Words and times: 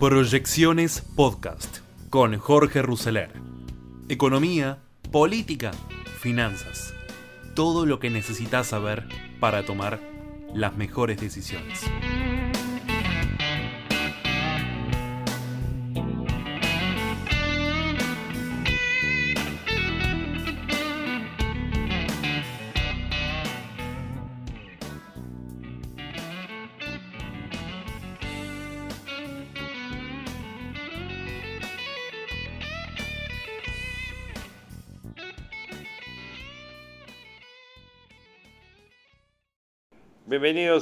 Proyecciones 0.00 1.02
Podcast 1.14 1.80
con 2.08 2.38
Jorge 2.38 2.80
Rousseler. 2.80 3.34
Economía, 4.08 4.78
política, 5.12 5.72
finanzas. 6.20 6.94
Todo 7.54 7.84
lo 7.84 8.00
que 8.00 8.08
necesitas 8.08 8.68
saber 8.68 9.06
para 9.40 9.66
tomar 9.66 10.00
las 10.54 10.74
mejores 10.74 11.20
decisiones. 11.20 11.82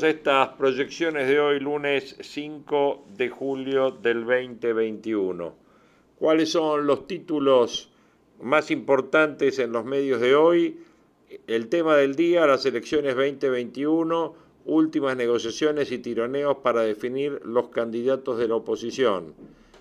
Estas 0.02 0.50
proyecciones 0.50 1.26
de 1.26 1.40
hoy, 1.40 1.58
lunes 1.58 2.14
5 2.20 3.06
de 3.16 3.30
julio 3.30 3.90
del 3.90 4.24
2021. 4.24 5.54
¿Cuáles 6.16 6.52
son 6.52 6.86
los 6.86 7.08
títulos 7.08 7.90
más 8.40 8.70
importantes 8.70 9.58
en 9.58 9.72
los 9.72 9.84
medios 9.84 10.20
de 10.20 10.36
hoy? 10.36 10.78
El 11.48 11.68
tema 11.68 11.96
del 11.96 12.14
día, 12.14 12.46
las 12.46 12.64
elecciones 12.64 13.16
2021, 13.16 14.34
últimas 14.66 15.16
negociaciones 15.16 15.90
y 15.90 15.98
tironeos 15.98 16.58
para 16.58 16.82
definir 16.82 17.40
los 17.44 17.70
candidatos 17.70 18.38
de 18.38 18.46
la 18.46 18.54
oposición. 18.54 19.34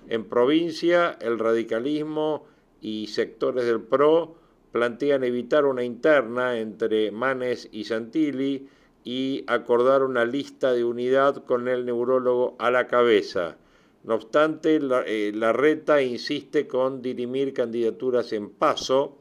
En 0.10 0.26
provincia, 0.26 1.16
el 1.22 1.38
radicalismo 1.38 2.48
y 2.82 3.06
sectores 3.08 3.66
del 3.66 3.82
PRO 3.82 4.36
plantean 4.72 5.24
evitar 5.24 5.66
una 5.66 5.84
interna 5.84 6.58
entre 6.58 7.12
Manes 7.12 7.70
y 7.72 7.84
Santilli, 7.84 8.68
y 9.10 9.46
acordar 9.48 10.04
una 10.04 10.26
lista 10.26 10.74
de 10.74 10.84
unidad 10.84 11.46
con 11.46 11.70
el 11.70 11.86
neurólogo 11.86 12.58
a 12.60 12.72
la 12.72 12.88
cabeza. 12.88 13.56
No 14.04 14.16
obstante, 14.16 14.82
la, 14.82 15.02
eh, 15.08 15.32
reta 15.54 16.02
insiste 16.02 16.68
con 16.68 17.02
dirimir 17.02 17.54
candidaturas 17.54 18.34
en 18.34 18.50
paso, 18.50 19.18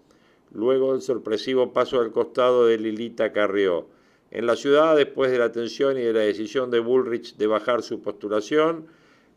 luego 0.52 0.90
del 0.90 1.02
sorpresivo 1.02 1.72
paso 1.72 2.00
al 2.00 2.10
costado 2.10 2.66
de 2.66 2.78
Lilita 2.78 3.32
Carrió. 3.32 3.86
En 4.32 4.46
la 4.46 4.56
ciudad, 4.56 4.96
después 4.96 5.30
de 5.30 5.38
la 5.38 5.52
tensión 5.52 5.96
y 5.96 6.02
de 6.02 6.12
la 6.12 6.20
decisión 6.22 6.68
de 6.72 6.80
Bullrich 6.80 7.36
de 7.36 7.46
bajar 7.46 7.84
su 7.84 8.02
postulación, 8.02 8.88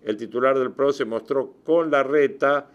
el 0.04 0.18
titular 0.18 0.58
del 0.58 0.72
PRO 0.72 0.94
se 0.94 1.06
mostró 1.06 1.54
con 1.64 1.92
la 1.92 2.02
reta 2.02 2.72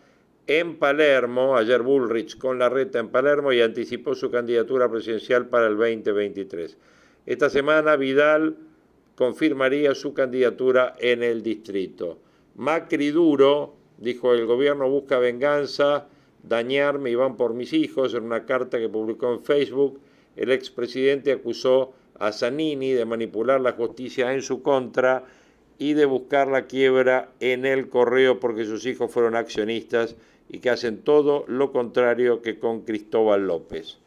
en 0.47 0.79
Palermo, 0.79 1.57
ayer 1.57 1.83
Bullrich 1.83 2.39
con 2.39 2.61
la 2.61 2.69
reta 2.69 3.01
en 3.01 3.09
Palermo 3.09 3.53
y 3.53 3.63
anticipó 3.63 4.15
su 4.15 4.31
candidatura 4.31 4.89
presidencial 4.89 5.49
para 5.49 5.67
el 5.67 5.77
2023. 5.77 6.79
Esta 7.27 7.49
semana 7.49 7.97
Vidal 7.97 8.57
confirmaría 9.15 9.95
su 9.95 10.13
candidatura 10.13 10.95
en 10.99 11.23
el 11.23 11.43
distrito. 11.43 12.19
Macri 12.57 13.11
duro, 13.11 13.75
dijo 13.97 14.35
el 14.35 14.45
gobierno 14.45 14.91
busca 14.91 15.19
venganza, 15.19 16.07
dañarme 16.43 17.11
y 17.11 17.15
van 17.15 17.39
por 17.39 17.55
mis 17.55 17.73
hijos. 17.73 18.13
En 18.13 18.25
una 18.25 18.45
carta 18.45 18.79
que 18.79 18.91
publicó 18.91 19.33
en 19.33 19.43
Facebook, 19.43 20.01
el 20.37 20.53
expresidente 20.53 21.33
acusó 21.33 21.95
a 22.19 22.31
Zanini 22.31 22.93
de 22.93 23.07
manipular 23.07 23.59
la 23.59 23.73
justicia 23.73 24.35
en 24.35 24.43
su 24.43 24.63
contra 24.63 25.25
y 25.79 25.95
de 25.95 26.05
buscar 26.05 26.49
la 26.49 26.67
quiebra 26.67 27.33
en 27.41 27.65
el 27.65 27.89
correo 27.89 28.39
porque 28.39 28.67
sus 28.67 28.85
hijos 28.85 29.11
fueron 29.11 29.35
accionistas 29.35 30.15
y 30.51 30.59
que 30.59 30.69
hacen 30.69 30.99
todo 30.99 31.47
lo 31.49 31.73
contrario 31.73 32.43
que 32.43 32.59
con 32.59 32.83
Cristóbal 32.83 33.47
López. 33.47 33.99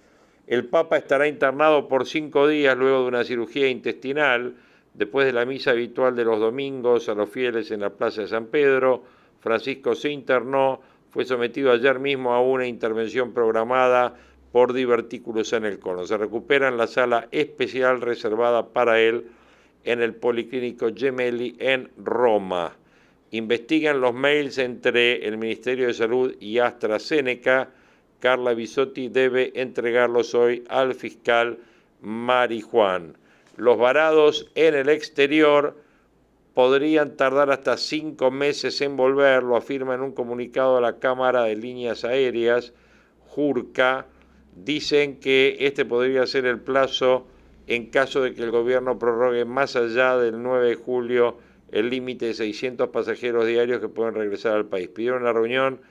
El 0.48 0.66
Papa 0.66 0.96
estará 0.96 1.28
internado 1.28 1.90
por 1.90 2.08
cinco 2.08 2.48
días 2.48 2.78
luego 2.78 3.02
de 3.02 3.08
una 3.10 3.26
cirugía 3.26 3.68
intestinal. 3.68 4.56
Después 4.94 5.26
de 5.26 5.34
la 5.34 5.46
misa 5.46 5.72
habitual 5.72 6.16
de 6.16 6.24
los 6.24 6.40
domingos 6.40 7.10
a 7.10 7.14
los 7.16 7.30
fieles 7.30 7.70
en 7.72 7.82
la 7.82 7.90
Plaza 7.90 8.22
de 8.22 8.30
San 8.30 8.46
Pedro, 8.46 9.04
Francisco 9.42 9.94
se 9.94 10.10
internó, 10.10 10.80
fue 11.10 11.26
sometido 11.26 11.72
ayer 11.74 12.00
mismo 12.00 12.34
a 12.34 12.42
una 12.42 12.66
intervención 12.66 13.34
programada 13.34 14.16
por 14.54 14.72
divertículos 14.72 15.52
en 15.52 15.66
el 15.66 15.80
cono. 15.80 16.08
Se 16.08 16.18
recupera 16.18 16.70
en 16.70 16.78
la 16.78 16.88
sala 16.88 17.28
especial 17.32 18.00
reservada 18.00 18.70
para 18.70 19.02
él 19.02 19.26
en 19.84 20.02
el 20.02 20.16
Policlínico 20.16 20.88
Gemelli 20.96 21.58
en 21.60 21.90
Roma. 21.98 22.74
Investigan 23.32 24.00
los 24.00 24.14
mails 24.14 24.58
entre 24.60 25.28
el 25.28 25.38
Ministerio 25.38 25.88
de 25.88 25.94
Salud 25.94 26.36
y 26.40 26.60
AstraZeneca 26.60 27.70
Carla 28.20 28.54
Bisotti 28.54 29.10
debe 29.10 29.52
entregarlos 29.56 30.34
hoy 30.36 30.64
al 30.70 30.96
fiscal 30.96 31.60
Marijuán. 32.02 33.18
Los 33.56 33.78
varados 33.78 34.52
en 34.56 34.76
el 34.76 34.90
exterior 34.90 35.76
podrían 36.54 37.18
tardar 37.18 37.52
hasta 37.52 37.78
cinco 37.78 38.32
meses 38.32 38.82
en 38.82 38.98
volver, 38.98 39.44
lo 39.44 39.56
afirma 39.56 39.96
en 39.96 40.02
un 40.02 40.12
comunicado 40.12 40.78
a 40.78 40.82
la 40.82 41.00
Cámara 41.00 41.44
de 41.44 41.56
Líneas 41.56 42.04
Aéreas, 42.04 42.74
JURCA. 43.28 44.08
Dicen 44.56 45.20
que 45.20 45.58
este 45.60 45.86
podría 45.86 46.26
ser 46.26 46.46
el 46.46 46.60
plazo 46.60 47.28
en 47.68 47.88
caso 47.88 48.22
de 48.22 48.34
que 48.34 48.44
el 48.44 48.50
gobierno 48.50 48.98
prorrogue 48.98 49.46
más 49.46 49.76
allá 49.76 50.18
del 50.18 50.42
9 50.42 50.70
de 50.70 50.76
julio 50.76 51.38
el 51.72 51.90
límite 51.90 52.28
de 52.28 52.34
600 52.34 52.90
pasajeros 52.90 53.46
diarios 53.46 53.80
que 53.82 53.90
pueden 53.90 54.16
regresar 54.16 54.54
al 54.54 54.66
país. 54.66 54.88
Pidieron 54.88 55.22
una 55.22 55.34
reunión 55.34 55.82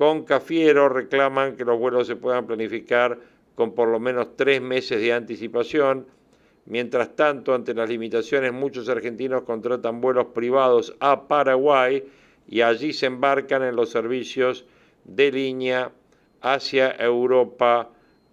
con 0.00 0.24
Cafiero 0.24 0.88
reclaman 0.88 1.58
que 1.58 1.64
los 1.66 1.78
vuelos 1.78 2.06
se 2.06 2.16
puedan 2.16 2.46
planificar 2.46 3.18
con 3.54 3.74
por 3.74 3.86
lo 3.86 4.00
menos 4.00 4.34
tres 4.34 4.58
meses 4.62 4.98
de 4.98 5.12
anticipación. 5.12 6.06
Mientras 6.64 7.14
tanto, 7.14 7.52
ante 7.52 7.74
las 7.74 7.90
limitaciones, 7.90 8.50
muchos 8.50 8.88
argentinos 8.88 9.42
contratan 9.42 10.00
vuelos 10.00 10.28
privados 10.28 10.96
a 11.00 11.28
Paraguay 11.28 12.02
y 12.48 12.62
allí 12.62 12.94
se 12.94 13.04
embarcan 13.04 13.62
en 13.62 13.76
los 13.76 13.90
servicios 13.90 14.64
de 15.04 15.32
línea 15.32 15.92
hacia 16.40 16.92
Europa 16.92 17.90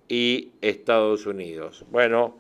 y 0.08 0.54
Estados 0.62 1.26
Unidos. 1.26 1.84
Bueno, 1.92 2.38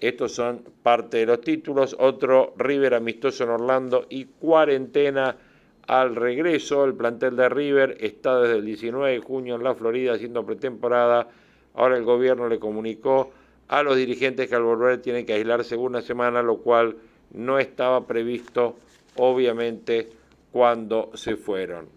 estos 0.00 0.32
son 0.32 0.64
parte 0.82 1.18
de 1.18 1.26
los 1.26 1.42
títulos. 1.42 1.94
Otro 1.96 2.54
River 2.58 2.94
amistoso 2.94 3.44
en 3.44 3.50
Orlando 3.50 4.06
y 4.08 4.24
cuarentena 4.24 5.36
al 5.86 6.16
regreso. 6.16 6.84
El 6.84 6.94
plantel 6.94 7.36
de 7.36 7.48
River 7.48 7.96
está 8.00 8.40
desde 8.40 8.56
el 8.56 8.64
19 8.64 9.12
de 9.12 9.18
junio 9.20 9.56
en 9.56 9.64
la 9.64 9.74
Florida 9.74 10.14
haciendo 10.14 10.44
pretemporada. 10.44 11.28
Ahora 11.74 11.96
el 11.96 12.04
gobierno 12.04 12.48
le 12.48 12.58
comunicó 12.58 13.32
a 13.68 13.82
los 13.82 13.96
dirigentes 13.96 14.48
que 14.48 14.54
al 14.54 14.62
volver 14.62 15.00
tienen 15.00 15.26
que 15.26 15.34
aislarse 15.34 15.76
una 15.76 16.02
semana, 16.02 16.42
lo 16.42 16.58
cual 16.58 16.96
no 17.32 17.58
estaba 17.58 18.06
previsto, 18.06 18.76
obviamente, 19.16 20.08
cuando 20.52 21.10
se 21.14 21.36
fueron. 21.36 21.88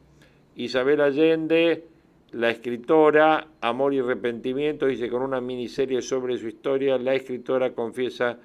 Isabel 0.56 1.02
Allende, 1.02 1.84
la 2.32 2.50
escritora, 2.50 3.48
Amor 3.62 3.94
y 3.94 4.00
Arrepentimiento, 4.00 4.88
dice 4.88 5.10
con 5.10 5.22
una 5.22 5.40
miniserie 5.40 6.02
sobre 6.02 6.38
su 6.38 6.48
historia, 6.48 6.98
la 6.98 7.14
escritora 7.14 7.74
confiesa 7.74 8.38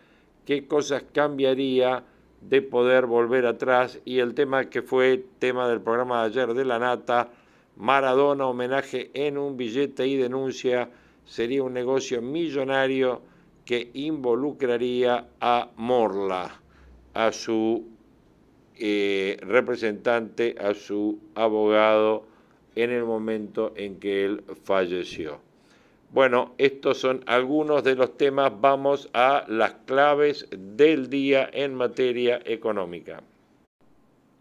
qué 0.44 0.66
cosas 0.66 1.04
cambiaría 1.12 2.04
de 2.48 2.62
poder 2.62 3.06
volver 3.06 3.46
atrás 3.46 4.00
y 4.04 4.18
el 4.18 4.34
tema 4.34 4.68
que 4.68 4.82
fue 4.82 5.24
tema 5.38 5.68
del 5.68 5.80
programa 5.80 6.20
de 6.20 6.26
ayer 6.26 6.54
de 6.54 6.64
la 6.64 6.78
Nata, 6.78 7.30
Maradona 7.76 8.46
homenaje 8.46 9.10
en 9.14 9.38
un 9.38 9.56
billete 9.56 10.06
y 10.06 10.16
denuncia, 10.16 10.90
sería 11.24 11.62
un 11.62 11.72
negocio 11.72 12.20
millonario 12.20 13.22
que 13.64 13.90
involucraría 13.94 15.28
a 15.40 15.70
Morla, 15.76 16.60
a 17.14 17.32
su 17.32 17.86
eh, 18.76 19.38
representante, 19.42 20.56
a 20.60 20.74
su 20.74 21.18
abogado 21.34 22.26
en 22.74 22.90
el 22.90 23.04
momento 23.04 23.72
en 23.76 23.98
que 24.00 24.24
él 24.24 24.44
falleció. 24.64 25.40
Bueno, 26.12 26.54
estos 26.58 26.98
son 26.98 27.22
algunos 27.24 27.84
de 27.84 27.94
los 27.94 28.18
temas. 28.18 28.52
Vamos 28.60 29.08
a 29.14 29.46
las 29.48 29.72
claves 29.86 30.46
del 30.50 31.08
día 31.08 31.48
en 31.50 31.74
materia 31.74 32.38
económica. 32.44 33.22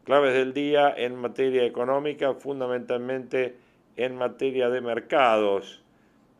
Claves 0.03 0.33
del 0.33 0.53
día 0.53 0.93
en 0.97 1.15
materia 1.15 1.63
económica, 1.63 2.33
fundamentalmente 2.33 3.55
en 3.95 4.17
materia 4.17 4.69
de 4.69 4.81
mercados. 4.81 5.81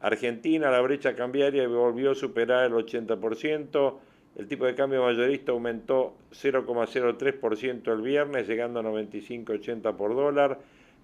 Argentina, 0.02 0.70
la 0.70 0.82
brecha 0.82 1.16
cambiaria 1.16 1.66
volvió 1.66 2.12
a 2.12 2.16
superar 2.16 2.66
el 2.66 2.74
80%. 2.74 4.00
El 4.36 4.48
tipo 4.50 4.66
de 4.66 4.76
cambio 4.76 5.02
mayorista 5.02 5.54
aumentó 5.54 6.14
0,03% 6.34 7.94
el 7.94 8.02
viernes, 8.02 8.50
llegando 8.50 8.82
a 8.82 8.84
95,80 8.84 9.96
por 9.96 10.14
dólar 10.14 10.60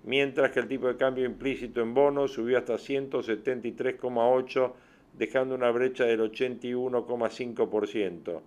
mientras 0.08 0.52
que 0.52 0.60
el 0.62 0.68
tipo 0.70 0.88
de 0.88 0.96
cambio 0.96 1.26
implícito 1.26 1.82
en 1.82 1.94
bonos 1.94 2.32
subió 2.32 2.58
hasta 2.58 2.76
173,8, 2.76 4.72
dejando 5.18 5.54
una 5.54 5.70
brecha 5.70 6.06
del 6.06 6.22
81,5%. 6.22 8.40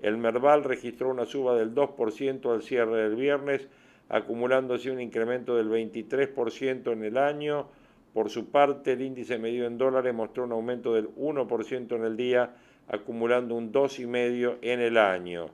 El 0.00 0.16
Merval 0.16 0.62
registró 0.62 1.10
una 1.10 1.26
suba 1.26 1.56
del 1.56 1.74
2% 1.74 2.54
al 2.54 2.62
cierre 2.62 3.02
del 3.02 3.16
viernes, 3.16 3.66
acumulando 4.08 4.74
así 4.74 4.90
un 4.90 5.00
incremento 5.00 5.56
del 5.56 5.68
23% 5.68 6.92
en 6.92 7.02
el 7.02 7.18
año. 7.18 7.66
Por 8.14 8.30
su 8.30 8.52
parte, 8.52 8.92
el 8.92 9.02
índice 9.02 9.38
medido 9.38 9.66
en 9.66 9.76
dólares 9.76 10.14
mostró 10.14 10.44
un 10.44 10.52
aumento 10.52 10.94
del 10.94 11.08
1% 11.16 11.96
en 11.96 12.04
el 12.04 12.16
día, 12.16 12.54
acumulando 12.86 13.56
un 13.56 13.72
2,5% 13.72 14.58
en 14.62 14.78
el 14.78 14.96
año. 14.96 15.50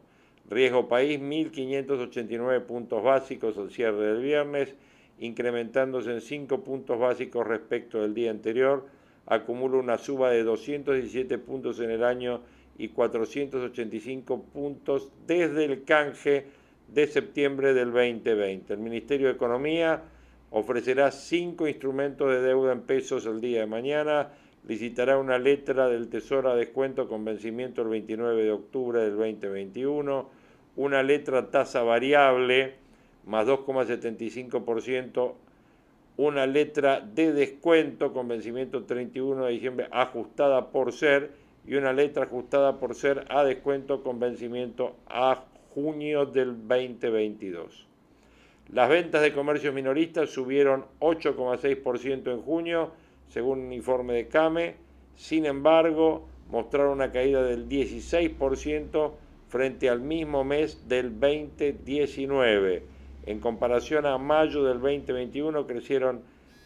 Riesgo 0.50 0.88
país, 0.88 1.18
1.589 1.18 2.66
puntos 2.66 3.02
básicos 3.02 3.56
al 3.56 3.70
cierre 3.70 4.12
del 4.12 4.22
viernes, 4.22 4.74
incrementándose 5.18 6.12
en 6.12 6.20
5 6.20 6.64
puntos 6.64 6.98
básicos 6.98 7.46
respecto 7.46 8.00
del 8.02 8.14
día 8.14 8.30
anterior. 8.30 8.86
Acumula 9.26 9.78
una 9.78 9.98
suba 9.98 10.30
de 10.30 10.42
217 10.42 11.38
puntos 11.38 11.80
en 11.80 11.90
el 11.90 12.04
año 12.04 12.42
y 12.76 12.88
485 12.88 14.42
puntos 14.52 15.12
desde 15.26 15.64
el 15.64 15.84
canje 15.84 16.46
de 16.88 17.06
septiembre 17.06 17.72
del 17.72 17.92
2020. 17.92 18.72
El 18.72 18.80
Ministerio 18.80 19.28
de 19.28 19.34
Economía 19.34 20.02
ofrecerá 20.50 21.10
cinco 21.10 21.66
instrumentos 21.66 22.30
de 22.30 22.40
deuda 22.40 22.72
en 22.72 22.82
pesos 22.82 23.26
el 23.26 23.40
día 23.40 23.60
de 23.60 23.66
mañana, 23.66 24.30
licitará 24.66 25.18
una 25.18 25.38
letra 25.38 25.88
del 25.88 26.08
Tesoro 26.08 26.50
a 26.50 26.56
descuento 26.56 27.08
con 27.08 27.24
vencimiento 27.24 27.82
el 27.82 27.88
29 27.88 28.44
de 28.44 28.52
octubre 28.52 29.00
del 29.00 29.16
2021, 29.16 30.30
una 30.76 31.02
letra 31.02 31.50
tasa 31.50 31.82
variable 31.82 32.83
más 33.26 33.46
2,75%, 33.46 35.32
una 36.16 36.46
letra 36.46 37.00
de 37.00 37.32
descuento 37.32 38.12
con 38.12 38.28
vencimiento 38.28 38.84
31 38.84 39.46
de 39.46 39.52
diciembre 39.52 39.88
ajustada 39.90 40.70
por 40.70 40.92
ser 40.92 41.32
y 41.66 41.74
una 41.74 41.92
letra 41.92 42.24
ajustada 42.24 42.78
por 42.78 42.94
ser 42.94 43.24
a 43.30 43.42
descuento 43.42 44.02
con 44.02 44.20
vencimiento 44.20 44.96
a 45.08 45.44
junio 45.74 46.26
del 46.26 46.68
2022. 46.68 47.86
Las 48.72 48.88
ventas 48.88 49.22
de 49.22 49.32
comercios 49.32 49.74
minoristas 49.74 50.30
subieron 50.30 50.84
8,6% 51.00 52.32
en 52.32 52.42
junio, 52.42 52.92
según 53.28 53.60
un 53.60 53.72
informe 53.72 54.14
de 54.14 54.28
CAME. 54.28 54.76
Sin 55.16 55.46
embargo, 55.46 56.26
mostraron 56.50 56.92
una 56.92 57.12
caída 57.12 57.42
del 57.42 57.68
16% 57.68 59.12
frente 59.48 59.88
al 59.88 60.00
mismo 60.00 60.44
mes 60.44 60.88
del 60.88 61.18
2019. 61.18 62.93
En 63.26 63.40
comparación 63.40 64.06
a 64.06 64.18
mayo 64.18 64.64
del 64.64 64.80
2021 64.80 65.66
crecieron 65.66 66.22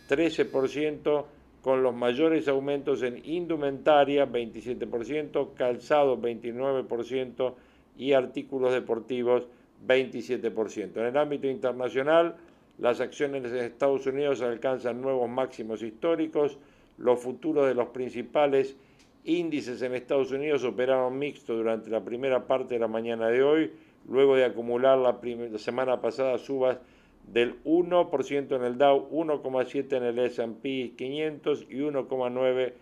13% 0.09 1.25
con 1.63 1.83
los 1.83 1.95
mayores 1.95 2.49
aumentos 2.49 3.03
en 3.03 3.21
indumentaria 3.25 4.27
27%, 4.27 5.55
calzado 5.55 6.19
29% 6.19 7.55
y 7.99 8.13
artículos 8.13 8.73
deportivos 8.73 9.47
27%. 9.87 10.97
En 10.97 11.07
el 11.07 11.17
ámbito 11.17 11.47
internacional, 11.47 12.37
las 12.79 13.01
acciones 13.01 13.45
en 13.45 13.57
Estados 13.57 14.07
Unidos 14.07 14.41
alcanzan 14.41 15.01
nuevos 15.01 15.29
máximos 15.29 15.83
históricos, 15.83 16.59
los 16.97 17.21
futuros 17.21 17.67
de 17.67 17.75
los 17.75 17.89
principales 17.89 18.77
índices 19.25 19.83
en 19.83 19.95
Estados 19.95 20.33
Unidos 20.33 20.65
operaron 20.65 21.19
mixto 21.19 21.55
durante 21.55 21.91
la 21.91 22.01
primera 22.01 22.47
parte 22.47 22.75
de 22.75 22.81
la 22.81 22.89
mañana 22.89 23.29
de 23.29 23.43
hoy, 23.43 23.71
luego 24.09 24.37
de 24.37 24.45
acumular 24.45 24.99
la, 24.99 25.19
semana 25.59 26.01
pasada 26.01 26.39
subas 26.39 26.79
del 27.27 27.63
1% 27.65 28.57
en 28.57 28.65
el 28.65 28.79
Dow, 28.79 29.09
1,7% 29.11 29.97
en 29.97 30.03
el 30.05 30.19
S&P 30.19 30.95
500 30.97 31.67
y 31.69 31.77
1,9% 31.77 32.73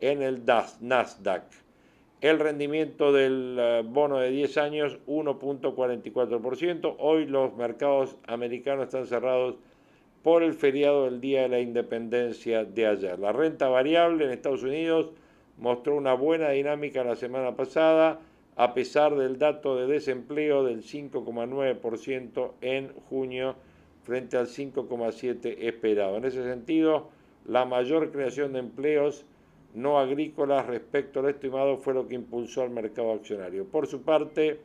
en 0.00 0.22
el 0.22 0.42
Nasdaq. 0.80 1.44
El 2.20 2.38
rendimiento 2.38 3.12
del 3.12 3.56
eh, 3.58 3.82
bono 3.84 4.18
de 4.18 4.30
10 4.30 4.58
años, 4.58 4.98
1.44%. 5.06 6.96
Hoy 6.98 7.26
los 7.26 7.56
mercados 7.56 8.16
americanos 8.26 8.86
están 8.86 9.06
cerrados 9.06 9.56
por 10.22 10.42
el 10.42 10.54
feriado 10.54 11.06
del 11.06 11.20
Día 11.20 11.42
de 11.42 11.48
la 11.48 11.60
Independencia 11.60 12.64
de 12.64 12.86
ayer. 12.86 13.18
La 13.18 13.32
renta 13.32 13.68
variable 13.68 14.24
en 14.24 14.30
Estados 14.30 14.62
Unidos 14.62 15.10
mostró 15.58 15.96
una 15.96 16.14
buena 16.14 16.50
dinámica 16.50 17.02
la 17.02 17.16
semana 17.16 17.56
pasada, 17.56 18.20
a 18.56 18.74
pesar 18.74 19.16
del 19.16 19.38
dato 19.38 19.76
de 19.76 19.86
desempleo 19.86 20.64
del 20.64 20.82
5,9% 20.82 22.52
en 22.60 22.92
junio 23.08 23.54
frente 24.02 24.36
al 24.36 24.46
5,7% 24.46 25.56
esperado. 25.58 26.16
En 26.16 26.24
ese 26.24 26.42
sentido, 26.42 27.08
la 27.46 27.64
mayor 27.64 28.10
creación 28.12 28.52
de 28.52 28.58
empleos 28.58 29.24
no 29.74 29.98
agrícolas 29.98 30.66
respecto 30.66 31.20
al 31.20 31.30
estimado 31.30 31.78
fue 31.78 31.94
lo 31.94 32.08
que 32.08 32.16
impulsó 32.16 32.62
al 32.62 32.70
mercado 32.70 33.12
accionario. 33.12 33.64
Por 33.64 33.86
su 33.86 34.02
parte, 34.02 34.58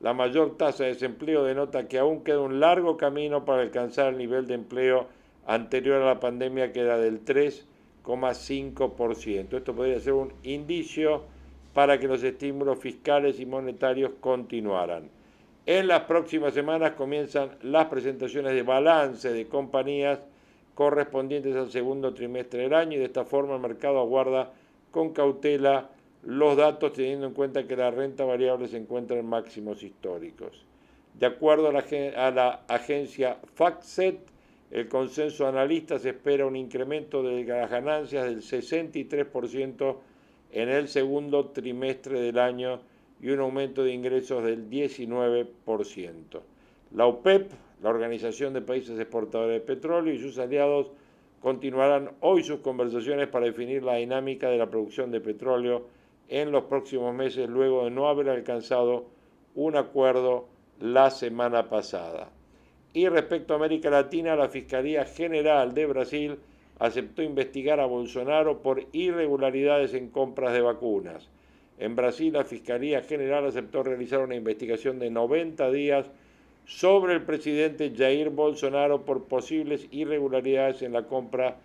la 0.00 0.12
mayor 0.12 0.56
tasa 0.56 0.84
de 0.84 0.90
desempleo 0.90 1.42
denota 1.44 1.88
que 1.88 1.98
aún 1.98 2.22
queda 2.22 2.38
un 2.40 2.60
largo 2.60 2.96
camino 2.96 3.44
para 3.44 3.62
alcanzar 3.62 4.12
el 4.12 4.18
nivel 4.18 4.46
de 4.46 4.54
empleo 4.54 5.08
anterior 5.46 6.00
a 6.02 6.06
la 6.06 6.20
pandemia 6.20 6.72
que 6.72 6.78
era 6.80 6.98
del 6.98 7.24
3,5%. 7.24 9.56
Esto 9.56 9.74
podría 9.74 9.98
ser 9.98 10.12
un 10.12 10.32
indicio 10.42 11.24
para 11.74 11.98
que 11.98 12.08
los 12.08 12.22
estímulos 12.22 12.78
fiscales 12.78 13.40
y 13.40 13.46
monetarios 13.46 14.12
continuaran. 14.20 15.10
En 15.66 15.86
las 15.86 16.02
próximas 16.02 16.54
semanas 16.54 16.92
comienzan 16.92 17.50
las 17.62 17.86
presentaciones 17.86 18.54
de 18.54 18.62
balance 18.62 19.32
de 19.32 19.46
compañías 19.46 20.18
correspondientes 20.74 21.54
al 21.56 21.70
segundo 21.70 22.14
trimestre 22.14 22.62
del 22.62 22.74
año 22.74 22.94
y 22.94 23.00
de 23.00 23.06
esta 23.06 23.24
forma 23.24 23.56
el 23.56 23.60
mercado 23.60 23.98
aguarda 23.98 24.52
con 24.90 25.12
cautela 25.12 25.90
los 26.22 26.56
datos 26.56 26.92
teniendo 26.92 27.26
en 27.26 27.34
cuenta 27.34 27.66
que 27.66 27.76
la 27.76 27.90
renta 27.90 28.24
variable 28.24 28.68
se 28.68 28.76
encuentra 28.76 29.18
en 29.18 29.26
máximos 29.26 29.82
históricos. 29.82 30.64
De 31.18 31.26
acuerdo 31.26 31.68
a 31.68 31.72
la, 32.30 32.60
agencia 32.68 33.38
FactSet, 33.54 34.20
el 34.70 34.88
consenso 34.88 35.44
de 35.44 35.50
analistas 35.50 36.04
espera 36.04 36.46
un 36.46 36.56
incremento 36.56 37.22
de 37.22 37.44
las 37.44 37.70
ganancias 37.70 38.24
del 38.24 38.42
63% 38.42 39.96
en 40.52 40.68
el 40.68 40.88
segundo 40.88 41.46
trimestre 41.46 42.20
del 42.20 42.38
año 42.38 42.80
y 43.20 43.30
un 43.30 43.40
aumento 43.40 43.84
de 43.84 43.92
ingresos 43.92 44.44
del 44.44 44.68
19%. 44.70 46.40
La 46.92 47.06
OPEP 47.06 47.52
la 47.82 47.90
Organización 47.90 48.52
de 48.52 48.60
Países 48.60 48.98
Exportadores 48.98 49.60
de 49.60 49.66
Petróleo 49.66 50.12
y 50.12 50.18
sus 50.18 50.38
aliados 50.38 50.88
continuarán 51.40 52.10
hoy 52.20 52.42
sus 52.42 52.60
conversaciones 52.60 53.28
para 53.28 53.46
definir 53.46 53.84
la 53.84 53.96
dinámica 53.96 54.48
de 54.48 54.58
la 54.58 54.68
producción 54.68 55.12
de 55.12 55.20
petróleo 55.20 55.86
en 56.28 56.50
los 56.50 56.64
próximos 56.64 57.14
meses 57.14 57.48
luego 57.48 57.84
de 57.84 57.90
no 57.90 58.08
haber 58.08 58.28
alcanzado 58.30 59.06
un 59.54 59.76
acuerdo 59.76 60.48
la 60.80 61.10
semana 61.10 61.68
pasada. 61.68 62.30
Y 62.92 63.08
respecto 63.08 63.52
a 63.52 63.56
América 63.56 63.90
Latina, 63.90 64.34
la 64.34 64.48
Fiscalía 64.48 65.04
General 65.04 65.72
de 65.72 65.86
Brasil 65.86 66.38
aceptó 66.78 67.22
investigar 67.22 67.80
a 67.80 67.86
Bolsonaro 67.86 68.62
por 68.62 68.86
irregularidades 68.92 69.94
en 69.94 70.08
compras 70.08 70.52
de 70.52 70.60
vacunas. 70.60 71.28
En 71.78 71.96
Brasil, 71.96 72.32
la 72.32 72.44
Fiscalía 72.44 73.02
General 73.02 73.46
aceptó 73.46 73.82
realizar 73.82 74.20
una 74.20 74.34
investigación 74.34 74.98
de 74.98 75.10
90 75.10 75.70
días 75.70 76.06
sobre 76.66 77.14
el 77.14 77.22
presidente 77.22 77.92
Jair 77.96 78.30
Bolsonaro 78.30 79.04
por 79.04 79.24
posibles 79.24 79.86
irregularidades 79.90 80.82
en 80.82 80.92
la 80.92 81.04
compra 81.04 81.56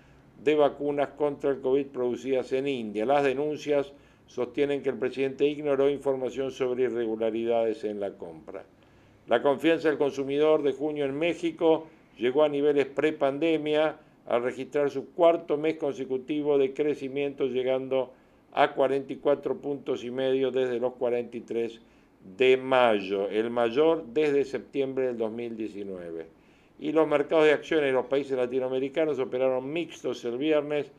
de 0.43 0.55
vacunas 0.55 1.09
contra 1.09 1.51
el 1.51 1.61
COVID 1.61 1.87
producidas 1.87 2.51
en 2.53 2.67
India. 2.67 3.05
Las 3.05 3.23
denuncias 3.23 3.91
sostienen 4.27 4.81
que 4.81 4.89
el 4.89 4.97
presidente 4.97 5.45
ignoró 5.45 5.89
información 5.89 6.51
sobre 6.51 6.83
irregularidades 6.83 7.83
en 7.83 7.99
la 7.99 8.11
compra. 8.11 8.63
La 9.27 9.41
confianza 9.41 9.89
del 9.89 9.97
consumidor 9.97 10.63
de 10.63 10.73
junio 10.73 11.05
en 11.05 11.17
México 11.17 11.87
llegó 12.17 12.43
a 12.43 12.49
niveles 12.49 12.87
prepandemia 12.87 13.97
al 14.27 14.43
registrar 14.43 14.89
su 14.89 15.11
cuarto 15.13 15.57
mes 15.57 15.77
consecutivo 15.77 16.57
de 16.57 16.73
crecimiento 16.73 17.45
llegando 17.47 18.13
a 18.53 18.73
44 18.73 19.57
puntos 19.57 20.03
y 20.03 20.11
medio 20.11 20.51
desde 20.51 20.79
los 20.79 20.93
43 20.93 21.81
de 22.37 22.57
mayo, 22.57 23.27
el 23.29 23.49
mayor 23.49 24.05
desde 24.05 24.45
septiembre 24.45 25.07
del 25.07 25.17
2019. 25.17 26.27
Y 26.79 26.91
los 26.91 27.07
mercados 27.07 27.45
de 27.45 27.51
acciones 27.51 27.89
en 27.89 27.95
los 27.95 28.05
países 28.05 28.37
latinoamericanos 28.37 29.19
operaron 29.19 29.71
mixtos 29.71 30.23
el 30.25 30.37
viernes, 30.37 30.91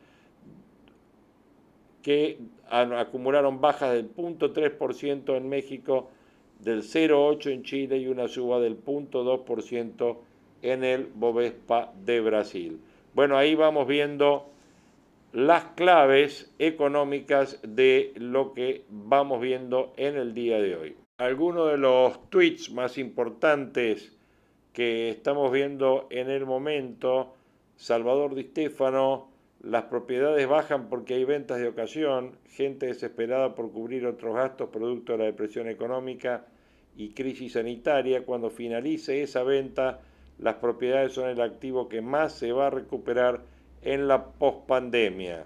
que 2.01 2.37
acumularon 2.69 3.59
bajas 3.59 3.93
del 3.93 4.13
0.3% 4.13 5.35
en 5.35 5.49
México, 5.49 6.09
del 6.59 6.83
0.8% 6.83 7.51
en 7.51 7.63
Chile 7.63 7.97
y 7.97 8.07
una 8.07 8.27
suba 8.27 8.59
del 8.59 8.77
0.2% 8.83 10.17
en 10.61 10.83
el 10.83 11.07
Bovespa 11.07 11.91
de 12.05 12.21
Brasil. 12.21 12.79
Bueno, 13.15 13.37
ahí 13.37 13.55
vamos 13.55 13.87
viendo 13.87 14.51
las 15.31 15.63
claves 15.77 16.53
económicas 16.59 17.61
de 17.63 18.11
lo 18.17 18.51
que 18.53 18.83
vamos 18.89 19.39
viendo 19.39 19.93
en 19.95 20.17
el 20.17 20.33
día 20.33 20.59
de 20.59 20.75
hoy. 20.75 20.97
Algunos 21.17 21.71
de 21.71 21.77
los 21.77 22.29
tweets 22.29 22.71
más 22.71 22.97
importantes 22.97 24.13
que 24.73 25.07
estamos 25.07 25.49
viendo 25.53 26.07
en 26.09 26.29
el 26.29 26.45
momento, 26.45 27.33
Salvador 27.77 28.35
Di 28.35 28.43
Stefano, 28.43 29.29
las 29.61 29.83
propiedades 29.83 30.45
bajan 30.45 30.89
porque 30.89 31.13
hay 31.13 31.23
ventas 31.23 31.61
de 31.61 31.69
ocasión, 31.69 32.37
gente 32.49 32.87
desesperada 32.87 33.55
por 33.55 33.71
cubrir 33.71 34.05
otros 34.07 34.35
gastos 34.35 34.71
producto 34.71 35.13
de 35.13 35.19
la 35.19 35.23
depresión 35.23 35.69
económica 35.69 36.47
y 36.97 37.13
crisis 37.13 37.53
sanitaria, 37.53 38.25
cuando 38.25 38.49
finalice 38.49 39.23
esa 39.23 39.43
venta, 39.43 40.01
las 40.39 40.55
propiedades 40.55 41.13
son 41.13 41.29
el 41.29 41.41
activo 41.41 41.87
que 41.87 42.01
más 42.01 42.33
se 42.33 42.51
va 42.51 42.67
a 42.67 42.71
recuperar 42.71 43.41
en 43.81 44.07
la 44.07 44.25
pospandemia. 44.25 45.45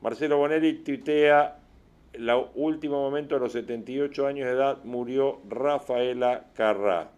Marcelo 0.00 0.38
Bonelli 0.38 0.82
tuitea, 0.82 1.58
el 2.12 2.30
último 2.54 3.00
momento 3.00 3.36
de 3.36 3.40
los 3.40 3.52
78 3.52 4.26
años 4.26 4.46
de 4.46 4.54
edad 4.54 4.78
murió 4.84 5.40
Rafaela 5.48 6.46
Carrá. 6.54 7.10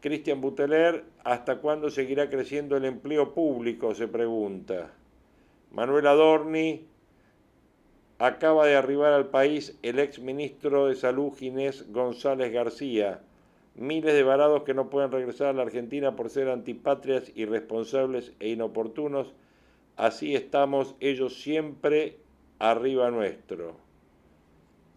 Cristian 0.00 0.40
Buteler, 0.40 1.04
¿hasta 1.24 1.58
cuándo 1.58 1.90
seguirá 1.90 2.30
creciendo 2.30 2.76
el 2.76 2.84
empleo 2.84 3.34
público? 3.34 3.94
se 3.94 4.08
pregunta. 4.08 4.92
Manuel 5.72 6.06
Adorni, 6.06 6.86
acaba 8.18 8.66
de 8.66 8.76
arribar 8.76 9.12
al 9.12 9.26
país 9.26 9.78
el 9.82 9.98
ex 9.98 10.18
ministro 10.20 10.86
de 10.86 10.94
Salud 10.94 11.32
Ginés 11.36 11.90
González 11.92 12.52
García. 12.52 13.20
Miles 13.78 14.12
de 14.12 14.24
varados 14.24 14.64
que 14.64 14.74
no 14.74 14.90
pueden 14.90 15.12
regresar 15.12 15.46
a 15.46 15.52
la 15.52 15.62
Argentina 15.62 16.16
por 16.16 16.30
ser 16.30 16.48
antipatrias, 16.48 17.30
irresponsables 17.36 18.32
e 18.40 18.48
inoportunos. 18.48 19.32
Así 19.96 20.34
estamos 20.34 20.96
ellos 20.98 21.40
siempre 21.40 22.16
arriba 22.58 23.12
nuestro. 23.12 23.76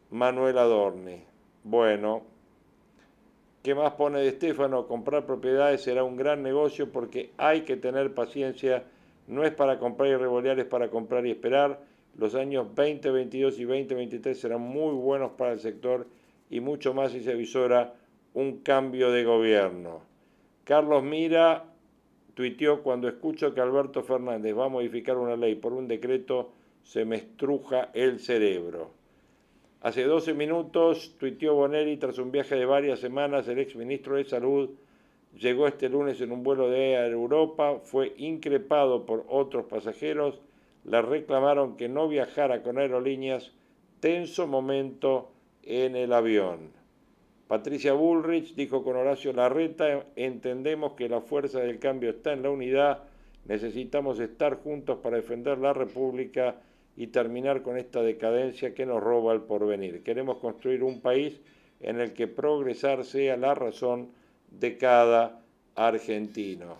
Manuel 0.09 0.57
Adorni. 0.57 1.21
Bueno, 1.63 2.23
¿qué 3.61 3.75
más 3.75 3.93
pone 3.93 4.21
de 4.21 4.29
Estefano? 4.29 4.87
Comprar 4.87 5.27
propiedades 5.27 5.83
será 5.83 6.03
un 6.03 6.17
gran 6.17 6.41
negocio 6.41 6.91
porque 6.91 7.29
hay 7.37 7.61
que 7.61 7.77
tener 7.77 8.15
paciencia. 8.15 8.83
No 9.27 9.43
es 9.43 9.53
para 9.53 9.77
comprar 9.77 10.09
y 10.09 10.15
revolear, 10.15 10.59
es 10.59 10.65
para 10.65 10.89
comprar 10.89 11.27
y 11.27 11.31
esperar 11.31 11.79
los 12.17 12.33
años 12.33 12.65
2022 12.75 13.59
y 13.59 13.63
2023 13.65 14.39
serán 14.39 14.61
muy 14.61 14.95
buenos 14.95 15.33
para 15.33 15.53
el 15.53 15.59
sector 15.59 16.07
y 16.49 16.61
mucho 16.61 16.95
más 16.95 17.11
si 17.11 17.21
se 17.21 17.33
avisora 17.33 17.93
un 18.33 18.59
cambio 18.59 19.11
de 19.11 19.23
gobierno. 19.23 20.01
Carlos 20.63 21.03
Mira 21.03 21.65
tuiteó, 22.33 22.81
cuando 22.81 23.07
escucho 23.07 23.53
que 23.53 23.61
Alberto 23.61 24.03
Fernández 24.03 24.57
va 24.57 24.65
a 24.65 24.69
modificar 24.69 25.17
una 25.17 25.35
ley 25.35 25.55
por 25.55 25.73
un 25.73 25.87
decreto, 25.87 26.51
se 26.83 27.05
me 27.05 27.17
estruja 27.17 27.89
el 27.93 28.19
cerebro. 28.19 28.91
Hace 29.81 30.03
12 30.03 30.33
minutos 30.33 31.15
tuiteó 31.17 31.55
Bonelli 31.55 31.97
tras 31.97 32.17
un 32.19 32.31
viaje 32.31 32.55
de 32.55 32.65
varias 32.65 32.99
semanas, 32.99 33.47
el 33.47 33.59
ex 33.59 33.75
ministro 33.75 34.15
de 34.15 34.25
Salud 34.25 34.69
llegó 35.37 35.67
este 35.67 35.89
lunes 35.89 36.21
en 36.21 36.31
un 36.31 36.43
vuelo 36.43 36.69
de 36.69 36.93
Europa, 36.93 37.79
fue 37.83 38.13
increpado 38.17 39.05
por 39.05 39.25
otros 39.27 39.65
pasajeros 39.65 40.41
le 40.83 41.01
reclamaron 41.01 41.77
que 41.77 41.89
no 41.89 42.07
viajara 42.07 42.63
con 42.63 42.77
aerolíneas, 42.77 43.51
tenso 43.99 44.47
momento 44.47 45.31
en 45.63 45.95
el 45.95 46.13
avión. 46.13 46.71
Patricia 47.51 47.91
Bullrich 47.91 48.55
dijo 48.55 48.81
con 48.81 48.95
Horacio 48.95 49.33
Larreta, 49.33 50.05
entendemos 50.15 50.93
que 50.93 51.09
la 51.09 51.19
fuerza 51.19 51.59
del 51.59 51.79
cambio 51.79 52.11
está 52.11 52.31
en 52.31 52.43
la 52.43 52.49
unidad, 52.49 53.03
necesitamos 53.43 54.21
estar 54.21 54.55
juntos 54.55 54.99
para 54.99 55.17
defender 55.17 55.57
la 55.57 55.73
República 55.73 56.61
y 56.95 57.07
terminar 57.07 57.61
con 57.61 57.77
esta 57.77 58.01
decadencia 58.03 58.73
que 58.73 58.85
nos 58.85 59.03
roba 59.03 59.33
el 59.33 59.41
porvenir. 59.41 60.01
Queremos 60.01 60.37
construir 60.37 60.81
un 60.81 61.01
país 61.01 61.41
en 61.81 61.99
el 61.99 62.13
que 62.13 62.29
progresar 62.29 63.03
sea 63.03 63.35
la 63.35 63.53
razón 63.53 64.11
de 64.49 64.77
cada 64.77 65.41
argentino. 65.75 66.77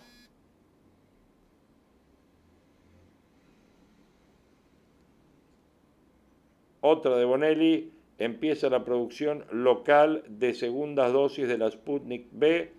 Otra 6.80 7.18
de 7.18 7.26
Bonelli, 7.26 7.91
empieza 8.24 8.70
la 8.70 8.84
producción 8.84 9.44
local 9.50 10.22
de 10.28 10.54
segundas 10.54 11.12
dosis 11.12 11.48
de 11.48 11.58
la 11.58 11.70
Sputnik 11.70 12.26
B. 12.30 12.70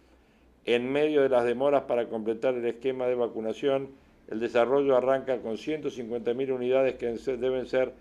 En 0.66 0.90
medio 0.90 1.22
de 1.22 1.30
las 1.30 1.44
demoras 1.44 1.84
para 1.84 2.08
completar 2.08 2.54
el 2.54 2.66
esquema 2.66 3.08
de 3.08 3.16
vacunación, 3.16 3.90
el 4.30 4.40
desarrollo 4.40 4.96
arranca 4.96 5.42
con 5.42 5.58
150.000 5.58 6.54
unidades 6.54 6.96
que 6.96 7.08
deben 7.38 7.66
ser 7.66 7.92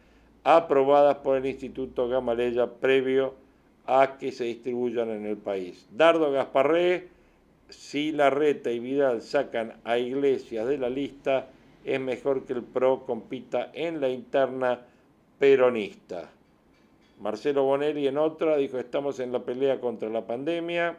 aprobadas 0.45 1.17
por 1.17 1.37
el 1.37 1.47
Instituto 1.47 2.09
Gamaleya 2.09 2.75
previo 2.75 3.35
a 3.87 4.19
que 4.19 4.31
se 4.31 4.45
distribuyan 4.45 5.11
en 5.11 5.27
el 5.27 5.37
país. 5.37 5.89
Dardo 5.91 6.31
Gasparré, 6.31 7.09
si 7.69 8.13
la 8.13 8.31
reta 8.31 8.71
y 8.71 8.79
Vidal 8.79 9.21
sacan 9.21 9.75
a 9.83 9.99
Iglesias 9.99 10.69
de 10.69 10.79
la 10.79 10.89
lista, 10.89 11.49
es 11.85 11.99
mejor 11.99 12.45
que 12.45 12.53
el 12.53 12.63
PRO 12.63 13.05
compita 13.05 13.73
en 13.75 14.01
la 14.01 14.09
interna 14.09 14.81
peronista. 15.41 16.31
Marcelo 17.23 17.63
Bonelli 17.63 18.09
en 18.09 18.19
otra 18.19 18.57
dijo, 18.57 18.79
estamos 18.79 19.21
en 19.21 19.31
la 19.31 19.45
pelea 19.45 19.79
contra 19.79 20.09
la 20.09 20.27
pandemia, 20.27 20.99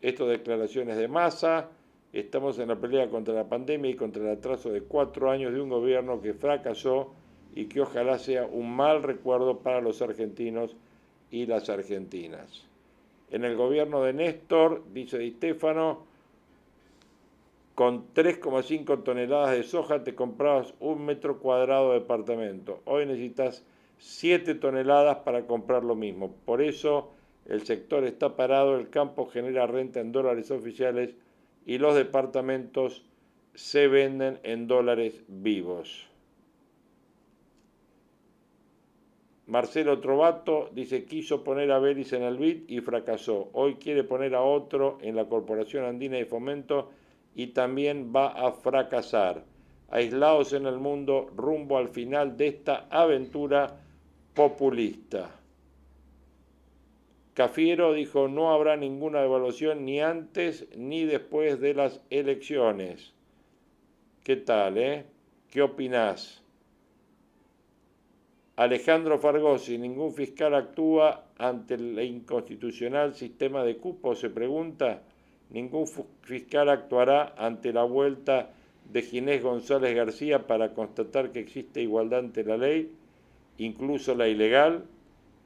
estas 0.00 0.28
declaraciones 0.28 0.96
de 0.96 1.08
masa, 1.08 1.70
estamos 2.12 2.60
en 2.60 2.68
la 2.68 2.76
pelea 2.76 3.10
contra 3.10 3.34
la 3.34 3.48
pandemia 3.48 3.90
y 3.90 3.96
contra 3.96 4.22
el 4.22 4.38
atraso 4.38 4.70
de 4.70 4.82
cuatro 4.82 5.28
años 5.28 5.52
de 5.52 5.60
un 5.60 5.68
gobierno 5.68 6.20
que 6.20 6.34
fracasó 6.34 7.12
y 7.52 7.64
que 7.64 7.80
ojalá 7.80 8.20
sea 8.20 8.46
un 8.46 8.76
mal 8.76 9.02
recuerdo 9.02 9.58
para 9.58 9.80
los 9.80 10.00
argentinos 10.02 10.76
y 11.32 11.46
las 11.46 11.68
argentinas. 11.68 12.64
En 13.32 13.44
el 13.44 13.56
gobierno 13.56 14.04
de 14.04 14.12
Néstor, 14.12 14.84
dice 14.92 15.18
Di 15.18 15.32
Stefano, 15.32 16.04
con 17.74 18.14
3,5 18.14 19.02
toneladas 19.02 19.50
de 19.50 19.64
soja 19.64 20.04
te 20.04 20.14
comprabas 20.14 20.74
un 20.78 21.04
metro 21.04 21.40
cuadrado 21.40 21.88
de 21.88 22.00
departamento. 22.00 22.82
Hoy 22.84 23.04
necesitas 23.06 23.64
7 24.00 24.54
toneladas 24.54 25.18
para 25.18 25.46
comprar 25.46 25.84
lo 25.84 25.94
mismo. 25.94 26.34
Por 26.44 26.62
eso 26.62 27.10
el 27.44 27.66
sector 27.66 28.04
está 28.04 28.34
parado, 28.34 28.76
el 28.76 28.88
campo 28.88 29.26
genera 29.26 29.66
renta 29.66 30.00
en 30.00 30.10
dólares 30.10 30.50
oficiales 30.50 31.14
y 31.66 31.78
los 31.78 31.94
departamentos 31.94 33.04
se 33.54 33.88
venden 33.88 34.40
en 34.42 34.66
dólares 34.66 35.22
vivos. 35.28 36.06
Marcelo 39.46 39.98
Trovato 40.00 40.70
dice 40.72 41.04
quiso 41.04 41.42
poner 41.42 41.70
a 41.72 41.80
Belis 41.80 42.12
en 42.12 42.22
el 42.22 42.38
BID 42.38 42.68
y 42.68 42.80
fracasó. 42.80 43.50
Hoy 43.52 43.74
quiere 43.74 44.04
poner 44.04 44.34
a 44.34 44.42
otro 44.42 44.98
en 45.02 45.16
la 45.16 45.28
Corporación 45.28 45.84
Andina 45.84 46.16
de 46.16 46.24
Fomento 46.24 46.90
y 47.34 47.48
también 47.48 48.12
va 48.14 48.28
a 48.28 48.52
fracasar. 48.52 49.44
Aislados 49.90 50.52
en 50.52 50.66
el 50.66 50.78
mundo 50.78 51.30
rumbo 51.36 51.78
al 51.78 51.88
final 51.88 52.36
de 52.36 52.46
esta 52.46 52.86
aventura 52.90 53.80
populista. 54.34 55.30
Cafiero 57.34 57.92
dijo 57.94 58.28
no 58.28 58.52
habrá 58.52 58.76
ninguna 58.76 59.20
devaluación 59.20 59.84
ni 59.84 60.00
antes 60.00 60.66
ni 60.76 61.04
después 61.04 61.60
de 61.60 61.74
las 61.74 62.00
elecciones. 62.10 63.12
¿Qué 64.24 64.36
tal, 64.36 64.78
eh? 64.78 65.06
¿Qué 65.50 65.62
opinás? 65.62 66.42
Alejandro 68.56 69.18
Fargosi, 69.18 69.78
ningún 69.78 70.12
fiscal 70.12 70.54
actúa 70.54 71.24
ante 71.38 71.74
el 71.74 71.98
inconstitucional 72.00 73.14
sistema 73.14 73.64
de 73.64 73.78
cupo, 73.78 74.14
se 74.14 74.28
pregunta. 74.28 75.02
Ningún 75.48 75.86
fiscal 76.20 76.68
actuará 76.68 77.34
ante 77.38 77.72
la 77.72 77.84
vuelta 77.84 78.50
de 78.92 79.02
Ginés 79.02 79.42
González 79.42 79.94
García 79.94 80.46
para 80.46 80.74
constatar 80.74 81.32
que 81.32 81.40
existe 81.40 81.80
igualdad 81.80 82.20
ante 82.20 82.44
la 82.44 82.58
ley, 82.58 82.92
incluso 83.60 84.14
la 84.14 84.28
ilegal. 84.28 84.84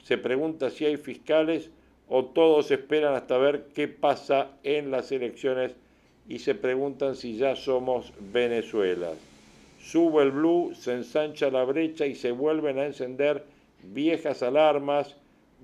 Se 0.02 0.18
pregunta 0.18 0.70
si 0.70 0.84
hay 0.86 0.96
fiscales 0.96 1.70
o 2.08 2.24
todos 2.24 2.70
esperan 2.70 3.14
hasta 3.14 3.38
ver 3.38 3.66
qué 3.74 3.88
pasa 3.88 4.50
en 4.62 4.90
las 4.90 5.10
elecciones 5.12 5.74
y 6.28 6.38
se 6.38 6.54
preguntan 6.54 7.16
si 7.16 7.36
ya 7.36 7.56
somos 7.56 8.12
Venezuela. 8.32 9.12
Sube 9.80 10.22
el 10.22 10.30
blue, 10.30 10.72
se 10.74 10.94
ensancha 10.94 11.50
la 11.50 11.64
brecha 11.64 12.06
y 12.06 12.14
se 12.14 12.30
vuelven 12.30 12.78
a 12.78 12.86
encender 12.86 13.44
viejas 13.82 14.42
alarmas, 14.42 15.16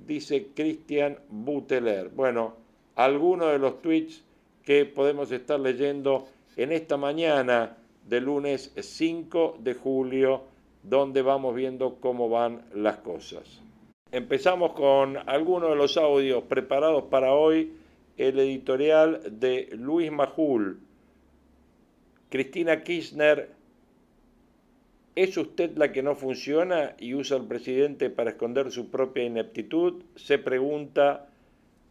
dice 0.06 0.48
Cristian 0.54 1.18
Buteler. 1.30 2.08
Bueno, 2.10 2.54
algunos 2.96 3.52
de 3.52 3.58
los 3.58 3.80
tweets 3.80 4.22
que 4.64 4.84
podemos 4.84 5.32
estar 5.32 5.58
leyendo 5.58 6.28
en 6.56 6.72
esta 6.72 6.96
mañana 6.96 7.76
de 8.06 8.20
lunes 8.20 8.72
5 8.76 9.58
de 9.60 9.74
julio, 9.74 10.42
donde 10.82 11.22
vamos 11.22 11.54
viendo 11.54 11.96
cómo 12.00 12.28
van 12.28 12.62
las 12.74 12.98
cosas. 12.98 13.60
Empezamos 14.12 14.72
con 14.72 15.16
algunos 15.28 15.70
de 15.70 15.76
los 15.76 15.96
audios 15.96 16.44
preparados 16.44 17.04
para 17.04 17.32
hoy, 17.32 17.74
el 18.16 18.38
editorial 18.38 19.20
de 19.38 19.68
Luis 19.72 20.10
Majul. 20.10 20.80
Cristina 22.28 22.82
Kirchner, 22.82 23.50
¿es 25.14 25.36
usted 25.36 25.76
la 25.76 25.92
que 25.92 26.02
no 26.02 26.16
funciona 26.16 26.94
y 26.98 27.14
usa 27.14 27.36
al 27.36 27.46
presidente 27.46 28.10
para 28.10 28.30
esconder 28.30 28.70
su 28.72 28.90
propia 28.90 29.24
ineptitud? 29.24 30.02
Se 30.16 30.38
pregunta 30.38 31.28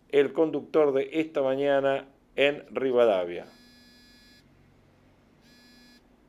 el 0.10 0.34
conductor 0.34 0.93
de 0.93 1.10
esta 1.13 1.41
mañana 1.41 2.05
en 2.36 2.63
Rivadavia. 2.72 3.46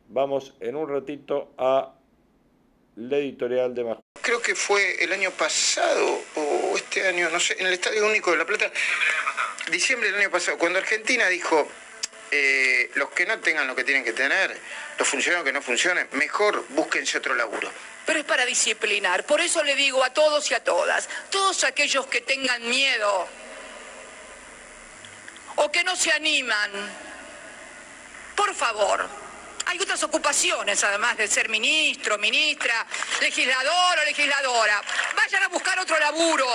Vamos 0.08 0.56
en 0.60 0.76
un 0.76 0.88
ratito 0.88 1.52
a 1.56 1.94
la 2.96 3.16
editorial 3.16 3.74
de 3.74 3.84
Majul. 3.84 4.04
Creo 4.20 4.42
que 4.42 4.54
fue 4.54 5.02
el 5.02 5.12
año 5.12 5.30
pasado 5.30 6.22
o 6.36 6.76
este 6.76 7.06
año, 7.06 7.30
no 7.30 7.40
sé, 7.40 7.56
en 7.58 7.66
el 7.66 7.74
Estadio 7.74 8.06
Único 8.06 8.30
de 8.30 8.38
La 8.38 8.46
Plata, 8.46 8.70
diciembre 9.70 10.10
del 10.10 10.20
año 10.20 10.30
pasado, 10.30 10.58
cuando 10.58 10.78
Argentina 10.78 11.28
dijo, 11.28 11.68
eh, 12.30 12.90
los 12.94 13.10
que 13.10 13.26
no 13.26 13.38
tengan 13.40 13.66
lo 13.66 13.74
que 13.74 13.84
tienen 13.84 14.04
que 14.04 14.12
tener, 14.12 14.56
los 14.98 15.08
funcionarios 15.08 15.44
que 15.44 15.52
no 15.52 15.62
funcionen, 15.62 16.08
mejor 16.12 16.64
búsquense 16.70 17.18
otro 17.18 17.34
laburo. 17.34 17.70
Pero 18.06 18.20
es 18.20 18.24
para 18.24 18.44
disciplinar. 18.44 19.24
Por 19.24 19.40
eso 19.40 19.62
le 19.62 19.74
digo 19.74 20.02
a 20.04 20.12
todos 20.12 20.50
y 20.50 20.54
a 20.54 20.62
todas, 20.62 21.08
todos 21.30 21.64
aquellos 21.64 22.06
que 22.06 22.20
tengan 22.20 22.68
miedo 22.68 23.28
o 25.56 25.70
que 25.70 25.84
no 25.84 25.96
se 25.96 26.12
animan, 26.12 26.70
por 28.36 28.54
favor, 28.54 29.08
hay 29.70 29.78
otras 29.78 30.02
ocupaciones 30.02 30.82
además 30.82 31.16
de 31.16 31.28
ser 31.28 31.48
ministro, 31.48 32.18
ministra, 32.18 32.84
legislador 33.20 33.98
o 34.00 34.04
legisladora. 34.04 34.82
Vayan 35.14 35.44
a 35.44 35.48
buscar 35.48 35.78
otro 35.78 35.96
laburo. 35.98 36.46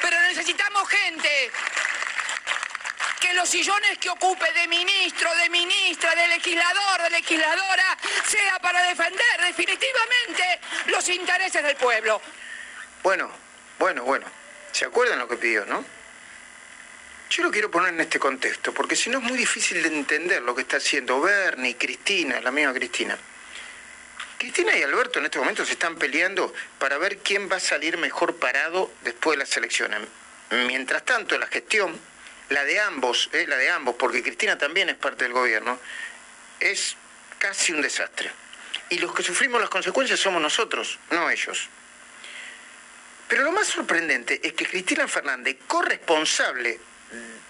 Pero 0.00 0.18
necesitamos 0.22 0.88
gente 0.88 1.50
que 3.20 3.34
los 3.34 3.48
sillones 3.48 3.98
que 3.98 4.08
ocupe 4.08 4.50
de 4.54 4.66
ministro, 4.66 5.34
de 5.36 5.50
ministra, 5.50 6.14
de 6.14 6.28
legislador, 6.28 7.02
de 7.02 7.10
legisladora, 7.10 7.98
sea 8.26 8.58
para 8.60 8.82
defender 8.82 9.40
definitivamente 9.42 10.60
los 10.86 11.06
intereses 11.10 11.62
del 11.62 11.76
pueblo. 11.76 12.20
Bueno, 13.02 13.30
bueno, 13.78 14.04
bueno. 14.04 14.26
¿Se 14.72 14.86
acuerdan 14.86 15.18
lo 15.18 15.28
que 15.28 15.36
pidió, 15.36 15.66
no? 15.66 15.84
Yo 17.30 17.42
lo 17.42 17.50
quiero 17.50 17.70
poner 17.70 17.92
en 17.92 18.00
este 18.00 18.18
contexto, 18.18 18.72
porque 18.72 18.94
si 18.94 19.10
no 19.10 19.18
es 19.18 19.24
muy 19.24 19.36
difícil 19.36 19.82
de 19.82 19.88
entender 19.88 20.42
lo 20.42 20.54
que 20.54 20.62
está 20.62 20.76
haciendo 20.76 21.20
Bernie, 21.20 21.76
Cristina, 21.76 22.40
la 22.40 22.52
misma 22.52 22.72
Cristina. 22.72 23.18
Cristina 24.38 24.76
y 24.76 24.82
Alberto 24.82 25.18
en 25.18 25.24
este 25.24 25.38
momento 25.38 25.64
se 25.64 25.72
están 25.72 25.96
peleando 25.96 26.52
para 26.78 26.98
ver 26.98 27.18
quién 27.18 27.50
va 27.50 27.56
a 27.56 27.60
salir 27.60 27.96
mejor 27.96 28.36
parado 28.36 28.92
después 29.02 29.36
de 29.36 29.44
las 29.44 29.56
elecciones. 29.56 30.00
Mientras 30.50 31.04
tanto, 31.04 31.36
la 31.36 31.48
gestión, 31.48 31.98
la 32.50 32.64
de 32.64 32.78
ambos, 32.78 33.28
eh, 33.32 33.46
la 33.48 33.56
de 33.56 33.70
ambos, 33.70 33.96
porque 33.96 34.22
Cristina 34.22 34.56
también 34.56 34.88
es 34.88 34.96
parte 34.96 35.24
del 35.24 35.32
gobierno, 35.32 35.80
es 36.60 36.96
casi 37.38 37.72
un 37.72 37.82
desastre. 37.82 38.30
Y 38.90 38.98
los 38.98 39.12
que 39.12 39.24
sufrimos 39.24 39.60
las 39.60 39.70
consecuencias 39.70 40.20
somos 40.20 40.40
nosotros, 40.40 40.98
no 41.10 41.28
ellos. 41.28 41.68
Pero 43.26 43.42
lo 43.42 43.50
más 43.50 43.66
sorprendente 43.66 44.40
es 44.44 44.52
que 44.52 44.66
Cristina 44.66 45.08
Fernández, 45.08 45.56
corresponsable 45.66 46.78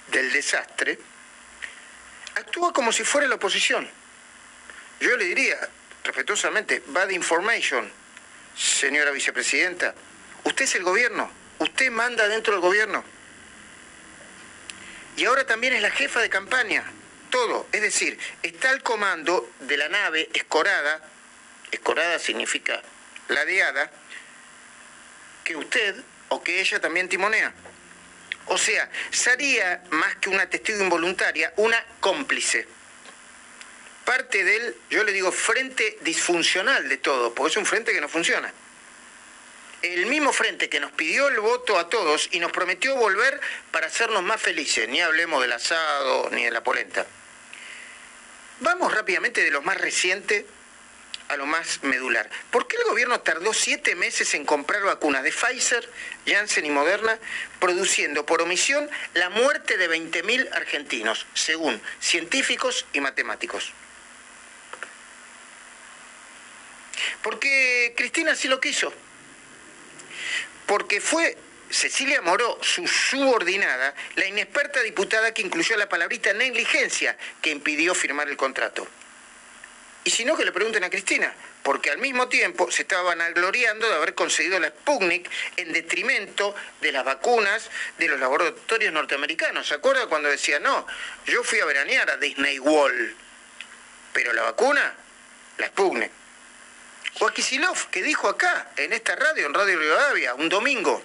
del 0.09 0.33
desastre, 0.33 0.99
actúa 2.37 2.73
como 2.73 2.93
si 2.93 3.05
fuera 3.05 3.27
la 3.27 3.37
oposición. 3.37 3.89
Yo 5.01 5.17
le 5.17 5.25
diría, 5.25 5.57
respetuosamente, 6.05 6.83
bad 6.87 7.11
information, 7.11 7.91
señora 8.57 9.11
vicepresidenta, 9.11 9.95
usted 10.45 10.65
es 10.65 10.75
el 10.77 10.85
gobierno, 10.85 11.31
usted 11.59 11.91
manda 11.91 12.29
dentro 12.29 12.53
del 12.53 12.63
gobierno. 12.63 13.05
Y 15.17 15.25
ahora 15.25 15.47
también 15.47 15.73
es 15.73 15.83
la 15.83 15.91
jefa 15.91 16.21
de 16.21 16.29
campaña, 16.29 16.85
todo. 17.31 17.67
Es 17.73 17.83
decir, 17.83 18.19
está 18.43 18.71
al 18.71 18.83
comando 18.83 19.51
de 19.61 19.77
la 19.77 19.89
nave 19.89 20.29
escorada, 20.35 21.03
escorada 21.71 22.19
significa 22.19 22.83
ladeada, 23.29 23.91
que 25.43 25.57
usted 25.57 25.97
o 26.29 26.43
que 26.43 26.61
ella 26.61 26.81
también 26.81 27.09
timonea. 27.09 27.55
O 28.47 28.59
sea, 28.59 28.89
sería 29.11 29.83
más 29.91 30.17
que 30.17 30.29
una 30.29 30.49
testigo 30.49 30.81
involuntaria, 30.81 31.53
una 31.57 31.85
cómplice. 32.01 32.67
Parte 34.05 34.45
del, 34.45 34.77
yo 34.89 35.03
le 35.03 35.13
digo, 35.13 35.33
frente 35.33 35.99
disfuncional 36.03 36.89
de 36.89 36.99
todo, 36.99 37.35
porque 37.35 37.51
es 37.51 37.57
un 37.57 37.67
frente 37.67 37.93
que 37.93 38.01
no 38.01 38.09
funciona. 38.09 38.53
El 39.83 40.07
mismo 40.07 40.33
frente 40.33 40.69
que 40.69 40.81
nos 40.81 40.93
pidió 40.93 41.29
el 41.29 41.41
voto 41.41 41.79
a 41.79 41.89
todos 41.89 42.29
y 42.33 42.39
nos 42.39 42.53
prometió 42.53 42.95
volver 42.97 43.41
para 43.73 43.89
hacernos 43.89 44.23
más 44.23 44.41
felices, 44.41 44.89
ni 44.89 45.01
hablemos 45.01 45.43
del 45.43 45.53
asado 45.53 46.31
ni 46.31 46.45
de 46.45 46.51
la 46.51 46.63
polenta. 46.63 47.05
Vamos 48.61 48.95
rápidamente 48.95 49.43
de 49.43 49.51
lo 49.51 49.61
más 49.63 49.79
reciente 49.79 50.47
a 51.29 51.37
lo 51.37 51.47
más 51.47 51.83
medular. 51.83 52.29
¿Por 52.51 52.67
qué 52.67 52.77
el 52.77 52.85
gobierno 52.85 53.21
tardó 53.21 53.53
siete 53.53 53.95
meses 53.95 54.35
en 54.35 54.45
comprar 54.45 54.83
vacunas 54.83 55.23
de 55.23 55.33
Pfizer, 55.33 55.89
Janssen 56.27 56.67
y 56.67 56.71
Moderna, 56.71 57.19
produciendo 57.59 58.27
por 58.27 58.43
omisión 58.43 58.89
la 59.15 59.31
muerte 59.31 59.77
de 59.77 59.91
20.000 59.91 60.49
argentinos, 60.53 61.27
según 61.35 61.81
científicos 62.01 62.87
y 62.93 63.01
matemáticos? 63.01 63.73
Porque 67.23 67.95
Cristina 67.97 68.35
sí 68.35 68.49
lo 68.49 68.61
quiso. 68.61 68.93
Porque 70.67 71.01
fue 71.01 71.37
Cecilia 71.71 72.23
Moró, 72.23 72.59
su 72.63 72.87
subordinada, 72.87 73.95
la 74.15 74.27
inexperta 74.27 74.83
diputada 74.83 75.35
que 75.35 75.43
incluyó 75.43 75.77
la 75.77 75.89
palabrita 75.89 76.33
negligencia 76.33 77.17
que 77.43 77.51
impidió 77.51 77.95
firmar 77.95 78.29
el 78.29 78.37
contrato. 78.37 78.87
Y 80.07 80.11
si 80.11 80.25
no, 80.25 80.37
que 80.37 80.45
le 80.45 80.53
pregunten 80.53 80.85
a 80.85 80.89
Cristina, 80.89 81.35
porque 81.65 81.91
al 81.91 81.99
mismo 81.99 82.29
tiempo 82.29 82.71
se 82.71 82.83
estaban 82.83 83.19
gloriando 83.35 83.89
de 83.89 83.95
haber 83.97 84.15
conseguido 84.15 84.61
la 84.61 84.69
Sputnik 84.69 85.29
en 85.57 85.73
detrimento 85.73 86.55
de 86.81 86.93
las 86.93 87.05
vacunas 87.05 87.69
de 87.99 88.07
los 88.07 88.21
laboratorios 88.21 88.93
norteamericanos. 88.93 89.67
¿Se 89.67 89.75
acuerda 89.75 90.07
cuando 90.07 90.29
decía, 90.29 90.61
no, 90.61 90.87
yo 91.27 91.43
fui 91.43 91.59
a 91.59 91.65
veranear 91.65 92.09
a 92.09 92.19
Disney 92.19 92.61
World, 92.61 93.17
pero 94.13 94.33
la 94.33 94.45
vacuna, 94.45 94.95
la 95.59 95.67
Sputnik? 95.67 96.13
O 97.19 97.27
a 97.27 97.35
Kisilov, 97.35 97.91
que 97.91 98.05
dijo 98.05 98.29
acá, 98.29 98.71
en 98.77 98.93
esta 98.93 99.17
radio, 99.17 99.47
en 99.47 99.55
Radio 99.55 99.77
Rivadavia, 99.77 100.35
un 100.37 100.49
domingo, 100.49 101.03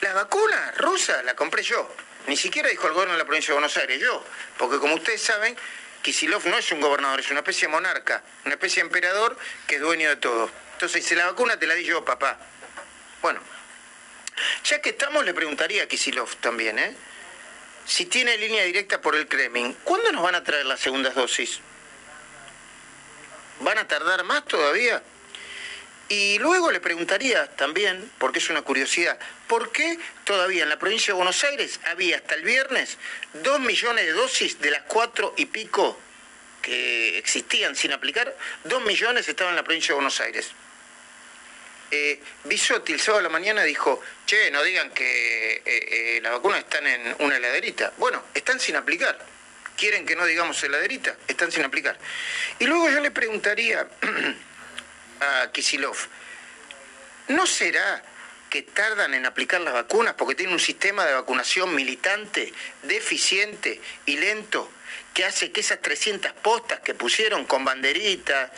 la 0.00 0.14
vacuna 0.14 0.72
rusa 0.78 1.22
la 1.24 1.36
compré 1.36 1.62
yo. 1.62 1.94
Ni 2.26 2.38
siquiera 2.38 2.70
dijo 2.70 2.86
el 2.86 2.94
gobierno 2.94 3.12
de 3.12 3.18
la 3.18 3.26
provincia 3.26 3.48
de 3.48 3.60
Buenos 3.60 3.76
Aires, 3.76 4.00
yo. 4.00 4.24
Porque 4.56 4.78
como 4.78 4.94
ustedes 4.94 5.20
saben, 5.20 5.54
Kisilov 6.02 6.44
no 6.46 6.58
es 6.58 6.70
un 6.72 6.80
gobernador, 6.80 7.20
es 7.20 7.30
una 7.30 7.40
especie 7.40 7.68
de 7.68 7.72
monarca, 7.72 8.22
una 8.44 8.54
especie 8.54 8.82
de 8.82 8.88
emperador 8.88 9.36
que 9.66 9.76
es 9.76 9.80
dueño 9.80 10.08
de 10.08 10.16
todo. 10.16 10.50
Entonces, 10.72 11.04
si 11.04 11.14
la 11.14 11.26
vacuna 11.26 11.58
te 11.58 11.66
la 11.66 11.74
di 11.74 11.84
yo, 11.84 12.04
papá. 12.04 12.38
Bueno, 13.22 13.40
ya 14.64 14.82
que 14.82 14.90
estamos, 14.90 15.24
le 15.24 15.32
preguntaría 15.32 15.84
a 15.84 15.86
Kisilov 15.86 16.34
también, 16.36 16.78
¿eh? 16.78 16.96
Si 17.86 18.06
tiene 18.06 18.36
línea 18.36 18.64
directa 18.64 19.00
por 19.00 19.16
el 19.16 19.28
Kremlin, 19.28 19.76
¿cuándo 19.84 20.10
nos 20.12 20.22
van 20.22 20.34
a 20.34 20.44
traer 20.44 20.66
las 20.66 20.80
segundas 20.80 21.14
dosis? 21.14 21.60
¿Van 23.60 23.78
a 23.78 23.86
tardar 23.86 24.24
más 24.24 24.44
todavía? 24.44 25.02
Y 26.08 26.38
luego 26.40 26.70
le 26.70 26.80
preguntaría 26.80 27.46
también, 27.56 28.10
porque 28.18 28.38
es 28.38 28.50
una 28.50 28.62
curiosidad, 28.62 29.18
¿por 29.52 29.70
qué 29.70 29.98
todavía 30.24 30.62
en 30.62 30.70
la 30.70 30.78
provincia 30.78 31.12
de 31.12 31.16
Buenos 31.18 31.44
Aires 31.44 31.78
había 31.90 32.16
hasta 32.16 32.36
el 32.36 32.42
viernes 32.42 32.96
dos 33.34 33.60
millones 33.60 34.06
de 34.06 34.12
dosis 34.12 34.58
de 34.58 34.70
las 34.70 34.80
cuatro 34.84 35.34
y 35.36 35.44
pico 35.44 36.00
que 36.62 37.18
existían 37.18 37.76
sin 37.76 37.92
aplicar? 37.92 38.34
Dos 38.64 38.82
millones 38.82 39.28
estaban 39.28 39.52
en 39.52 39.56
la 39.56 39.62
provincia 39.62 39.88
de 39.88 39.96
Buenos 39.96 40.18
Aires. 40.22 40.52
Eh, 41.90 42.18
Bisotti 42.44 42.94
el 42.94 43.00
sábado 43.00 43.18
de 43.18 43.24
la 43.24 43.28
mañana 43.28 43.62
dijo, 43.64 44.00
che, 44.24 44.50
no 44.50 44.62
digan 44.62 44.90
que 44.92 45.56
eh, 45.56 45.62
eh, 45.66 46.20
las 46.22 46.32
vacunas 46.32 46.60
están 46.60 46.86
en 46.86 47.14
una 47.18 47.36
heladerita. 47.36 47.92
Bueno, 47.98 48.24
están 48.32 48.58
sin 48.58 48.76
aplicar. 48.76 49.18
¿Quieren 49.76 50.06
que 50.06 50.16
no 50.16 50.24
digamos 50.24 50.62
heladerita? 50.62 51.14
Están 51.28 51.52
sin 51.52 51.62
aplicar. 51.62 51.98
Y 52.58 52.64
luego 52.64 52.88
yo 52.88 53.00
le 53.00 53.10
preguntaría 53.10 53.86
a 55.20 55.52
Kisilov, 55.52 55.98
¿no 57.28 57.46
será 57.46 58.02
que 58.52 58.60
tardan 58.60 59.14
en 59.14 59.24
aplicar 59.24 59.62
las 59.62 59.72
vacunas 59.72 60.12
porque 60.12 60.34
tienen 60.34 60.52
un 60.52 60.60
sistema 60.60 61.06
de 61.06 61.14
vacunación 61.14 61.74
militante, 61.74 62.52
deficiente 62.82 63.80
y 64.04 64.18
lento, 64.18 64.70
que 65.14 65.24
hace 65.24 65.50
que 65.52 65.60
esas 65.60 65.80
300 65.80 66.34
postas 66.34 66.80
que 66.80 66.92
pusieron 66.92 67.46
con 67.46 67.64
banderitas, 67.64 68.50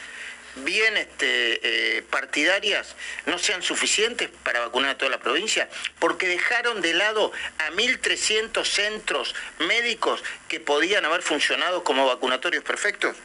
bien 0.56 0.96
este, 0.96 1.98
eh, 1.98 2.02
partidarias 2.02 2.96
no 3.26 3.38
sean 3.38 3.62
suficientes 3.62 4.30
para 4.42 4.58
vacunar 4.58 4.90
a 4.90 4.98
toda 4.98 5.12
la 5.12 5.20
provincia, 5.20 5.68
porque 6.00 6.26
dejaron 6.26 6.82
de 6.82 6.94
lado 6.94 7.30
a 7.58 7.70
1.300 7.70 8.64
centros 8.64 9.32
médicos 9.60 10.24
que 10.48 10.58
podían 10.58 11.04
haber 11.04 11.22
funcionado 11.22 11.84
como 11.84 12.04
vacunatorios 12.04 12.64
perfectos. 12.64 13.16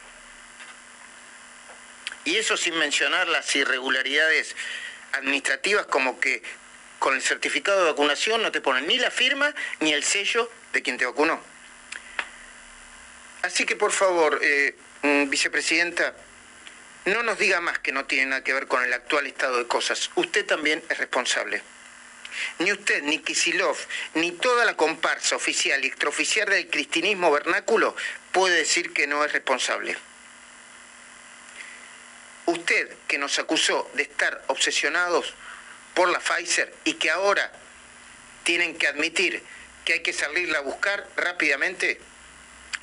Y 2.24 2.36
eso 2.36 2.56
sin 2.56 2.78
mencionar 2.78 3.26
las 3.26 3.56
irregularidades 3.56 4.54
administrativas 5.12 5.86
como 5.86 6.20
que 6.20 6.42
con 7.00 7.14
el 7.14 7.22
certificado 7.22 7.80
de 7.80 7.90
vacunación 7.90 8.42
no 8.42 8.52
te 8.52 8.60
ponen 8.60 8.86
ni 8.86 8.98
la 8.98 9.10
firma 9.10 9.52
ni 9.80 9.92
el 9.92 10.04
sello 10.04 10.48
de 10.72 10.82
quien 10.82 10.98
te 10.98 11.06
vacunó. 11.06 11.42
Así 13.42 13.64
que 13.64 13.74
por 13.74 13.90
favor, 13.90 14.38
eh, 14.42 14.76
mm, 15.02 15.30
vicepresidenta, 15.30 16.14
no 17.06 17.22
nos 17.22 17.38
diga 17.38 17.60
más 17.62 17.78
que 17.78 17.90
no 17.90 18.04
tiene 18.04 18.26
nada 18.26 18.44
que 18.44 18.52
ver 18.52 18.66
con 18.66 18.84
el 18.84 18.92
actual 18.92 19.26
estado 19.26 19.56
de 19.56 19.66
cosas. 19.66 20.10
Usted 20.14 20.44
también 20.44 20.84
es 20.90 20.98
responsable. 20.98 21.62
Ni 22.58 22.70
usted, 22.70 23.02
ni 23.02 23.18
Kisilov, 23.18 23.76
ni 24.14 24.32
toda 24.32 24.66
la 24.66 24.76
comparsa 24.76 25.36
oficial 25.36 25.82
y 25.82 25.88
extraoficial 25.88 26.48
del 26.50 26.68
cristinismo 26.68 27.32
vernáculo 27.32 27.96
puede 28.30 28.56
decir 28.56 28.92
que 28.92 29.06
no 29.06 29.24
es 29.24 29.32
responsable. 29.32 29.96
Usted 32.44 32.94
que 33.08 33.16
nos 33.16 33.38
acusó 33.38 33.90
de 33.94 34.02
estar 34.02 34.44
obsesionados 34.48 35.34
por 35.94 36.08
la 36.10 36.20
Pfizer 36.20 36.72
y 36.84 36.94
que 36.94 37.10
ahora 37.10 37.50
tienen 38.44 38.76
que 38.76 38.86
admitir 38.86 39.42
que 39.84 39.94
hay 39.94 40.00
que 40.00 40.12
salirla 40.12 40.58
a 40.58 40.62
buscar 40.62 41.06
rápidamente, 41.16 42.00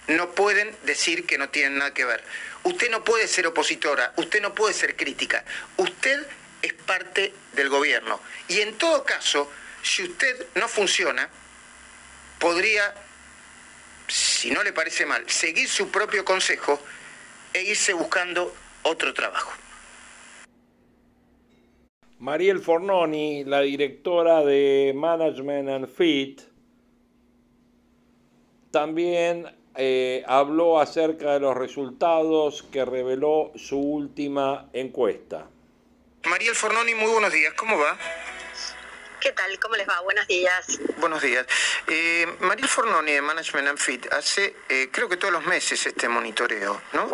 no 0.07 0.31
pueden 0.31 0.75
decir 0.83 1.25
que 1.25 1.37
no 1.37 1.49
tienen 1.49 1.77
nada 1.77 1.93
que 1.93 2.05
ver. 2.05 2.23
Usted 2.63 2.89
no 2.89 3.03
puede 3.03 3.27
ser 3.27 3.47
opositora, 3.47 4.13
usted 4.15 4.41
no 4.41 4.55
puede 4.55 4.73
ser 4.73 4.95
crítica. 4.95 5.43
Usted 5.77 6.25
es 6.61 6.73
parte 6.73 7.33
del 7.53 7.69
gobierno. 7.69 8.21
Y 8.47 8.61
en 8.61 8.77
todo 8.77 9.03
caso, 9.03 9.51
si 9.83 10.03
usted 10.03 10.47
no 10.55 10.67
funciona, 10.67 11.29
podría, 12.39 12.93
si 14.07 14.51
no 14.51 14.63
le 14.63 14.73
parece 14.73 15.05
mal, 15.05 15.29
seguir 15.29 15.69
su 15.69 15.91
propio 15.91 16.23
consejo 16.25 16.83
e 17.53 17.61
irse 17.63 17.93
buscando 17.93 18.55
otro 18.83 19.13
trabajo. 19.13 19.53
Mariel 22.19 22.59
Fornoni, 22.59 23.43
la 23.43 23.61
directora 23.61 24.43
de 24.43 24.91
Management 24.95 25.69
and 25.69 25.87
Fit, 25.87 26.41
también 28.71 29.45
eh, 29.75 30.23
habló 30.25 30.79
acerca 30.79 31.33
de 31.33 31.39
los 31.39 31.55
resultados 31.55 32.63
que 32.71 32.83
reveló 32.85 33.51
su 33.55 33.77
última 33.77 34.67
encuesta. 34.73 35.47
Mariel 36.27 36.55
Fornoni, 36.55 36.95
muy 36.95 37.11
buenos 37.11 37.31
días, 37.31 37.53
¿cómo 37.53 37.77
va? 37.77 37.97
¿Qué 39.19 39.31
tal? 39.31 39.59
¿Cómo 39.59 39.75
les 39.75 39.87
va? 39.87 39.99
Buenos 40.01 40.27
días. 40.27 40.79
Buenos 40.97 41.21
días. 41.21 41.45
Eh, 41.87 42.27
Mariel 42.39 42.67
Fornoni 42.67 43.13
de 43.13 43.21
Management 43.21 43.67
and 43.67 43.77
Fit 43.79 44.13
hace, 44.13 44.55
eh, 44.69 44.89
creo 44.91 45.09
que 45.09 45.17
todos 45.17 45.33
los 45.33 45.45
meses 45.45 45.85
este 45.85 46.07
monitoreo, 46.07 46.81
¿no? 46.93 47.11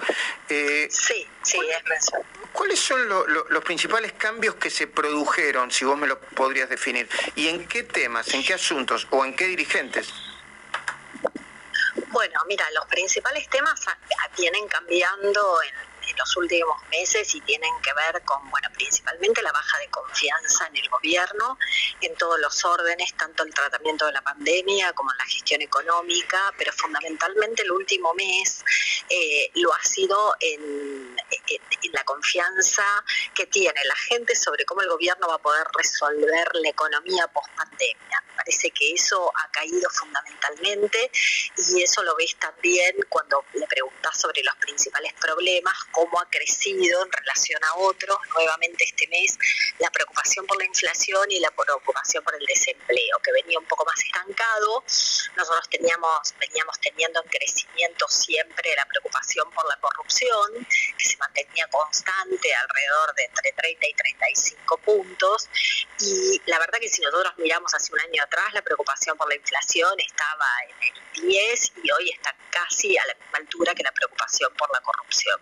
Eh, 0.49 0.87
sí, 0.89 1.27
sí, 1.41 1.59
es 1.69 1.83
mensual. 1.85 2.23
¿Cuáles 2.51 2.79
son 2.79 3.07
los 3.07 3.63
principales 3.63 4.13
cambios 4.13 4.55
que 4.55 4.69
se 4.69 4.87
produjeron, 4.87 5.71
si 5.71 5.85
vos 5.85 5.97
me 5.97 6.07
lo 6.07 6.19
podrías 6.19 6.69
definir? 6.69 7.09
¿Y 7.35 7.47
en 7.47 7.67
qué 7.67 7.83
temas, 7.83 8.33
en 8.33 8.43
qué 8.43 8.53
asuntos 8.53 9.07
o 9.09 9.23
en 9.25 9.35
qué 9.35 9.47
dirigentes? 9.47 10.13
Bueno, 12.07 12.39
mira, 12.47 12.69
los 12.71 12.85
principales 12.85 13.49
temas 13.49 13.79
vienen 14.37 14.67
cambiando 14.67 15.57
en 15.63 15.92
en 16.07 16.17
los 16.17 16.37
últimos 16.37 16.81
meses 16.89 17.33
y 17.35 17.41
tienen 17.41 17.71
que 17.81 17.93
ver 17.93 18.21
con, 18.23 18.49
bueno, 18.49 18.69
principalmente 18.73 19.41
la 19.41 19.51
baja 19.51 19.79
de 19.79 19.87
confianza 19.89 20.67
en 20.67 20.77
el 20.77 20.89
gobierno, 20.89 21.57
en 22.01 22.15
todos 22.15 22.39
los 22.39 22.63
órdenes, 22.65 23.13
tanto 23.15 23.43
el 23.43 23.53
tratamiento 23.53 24.05
de 24.05 24.13
la 24.13 24.21
pandemia 24.21 24.93
como 24.93 25.11
en 25.11 25.17
la 25.17 25.25
gestión 25.25 25.61
económica, 25.61 26.53
pero 26.57 26.71
fundamentalmente 26.73 27.63
el 27.63 27.71
último 27.71 28.13
mes 28.13 28.63
eh, 29.09 29.51
lo 29.55 29.73
ha 29.73 29.83
sido 29.83 30.35
en, 30.39 31.15
la 31.91 32.03
confianza 32.05 32.83
que 33.35 33.45
tiene 33.45 33.79
la 33.85 33.95
gente 33.95 34.35
sobre 34.35 34.65
cómo 34.65 34.81
el 34.81 34.89
gobierno 34.89 35.27
va 35.27 35.35
a 35.35 35.41
poder 35.41 35.67
resolver 35.75 36.47
la 36.55 36.69
economía 36.69 37.27
post 37.27 37.49
pandemia. 37.55 38.23
Parece 38.35 38.71
que 38.71 38.93
eso 38.93 39.31
ha 39.35 39.51
caído 39.51 39.89
fundamentalmente 39.91 41.11
y 41.55 41.83
eso 41.83 42.01
lo 42.03 42.15
ves 42.15 42.35
también 42.39 42.95
cuando 43.09 43.45
le 43.53 43.67
preguntas 43.67 44.19
sobre 44.19 44.41
los 44.43 44.55
principales 44.55 45.13
problemas, 45.13 45.75
cómo 45.93 46.19
ha 46.19 46.29
crecido 46.29 47.05
en 47.05 47.11
relación 47.11 47.63
a 47.63 47.75
otros. 47.75 48.17
Nuevamente 48.33 48.83
este 48.83 49.07
mes 49.07 49.37
la 49.79 49.89
preocupación 49.91 50.45
por 50.45 50.57
la 50.57 50.65
inflación 50.65 51.31
y 51.31 51.39
la 51.39 51.51
preocupación 51.51 52.23
por 52.23 52.35
el 52.35 52.45
desempleo, 52.45 53.19
que 53.23 53.31
venía 53.31 53.57
un 53.59 53.65
poco 53.65 53.85
más 53.85 53.99
estancado. 54.03 54.83
Nosotros 55.37 55.69
teníamos, 55.69 56.33
veníamos 56.39 56.79
teniendo 56.79 57.21
en 57.23 57.29
crecimiento 57.29 58.07
siempre 58.09 58.73
la 58.75 58.85
preocupación 58.85 59.49
por 59.51 59.65
la 59.67 59.77
corrupción, 59.77 60.67
que 60.97 61.05
se 61.05 61.17
mantenía 61.17 61.67
constante 61.67 62.53
alrededor 62.53 63.15
de 63.15 63.23
entre 63.25 63.51
30 63.53 63.87
y 63.87 63.93
35 63.93 64.77
puntos. 64.79 65.49
Y 65.99 66.41
la 66.45 66.59
verdad 66.59 66.79
que 66.79 66.89
si 66.89 67.01
nosotros 67.01 67.33
miramos 67.37 67.73
hace 67.73 67.93
un 67.93 67.99
año 68.01 68.23
atrás, 68.23 68.53
la 68.53 68.61
preocupación 68.61 69.17
por 69.17 69.29
la 69.29 69.35
inflación 69.35 69.99
estaba 69.99 70.47
en 70.69 70.95
el 70.95 71.27
10 71.27 71.73
y 71.83 71.91
hoy 71.91 72.09
está 72.09 72.35
casi 72.49 72.97
a 72.97 73.05
la 73.05 73.13
misma 73.15 73.37
altura 73.37 73.73
que 73.75 73.83
la 73.83 73.91
preocupación 73.91 74.53
por 74.55 74.69
la 74.73 74.81
corrupción. 74.81 75.39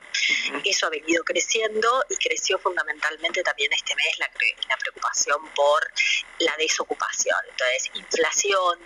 Eso 0.64 0.88
ha 0.88 0.90
venido 0.90 1.24
creciendo 1.24 2.06
y 2.10 2.16
creció 2.18 2.60
fundamentalmente 2.60 3.44
también 3.44 3.72
este 3.74 3.96
mes 3.96 4.20
la, 4.20 4.30
la 4.70 4.78
preocupación 4.78 5.48
por 5.56 5.92
la 6.40 6.56
desocupación. 6.58 7.38
Entonces, 7.50 7.92
inflación, 7.94 8.80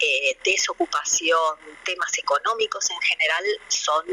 eh, 0.00 0.36
desocupación, 0.44 1.58
temas 1.84 2.16
económicos 2.18 2.90
en 2.90 3.00
general 3.00 3.44
son 3.68 4.04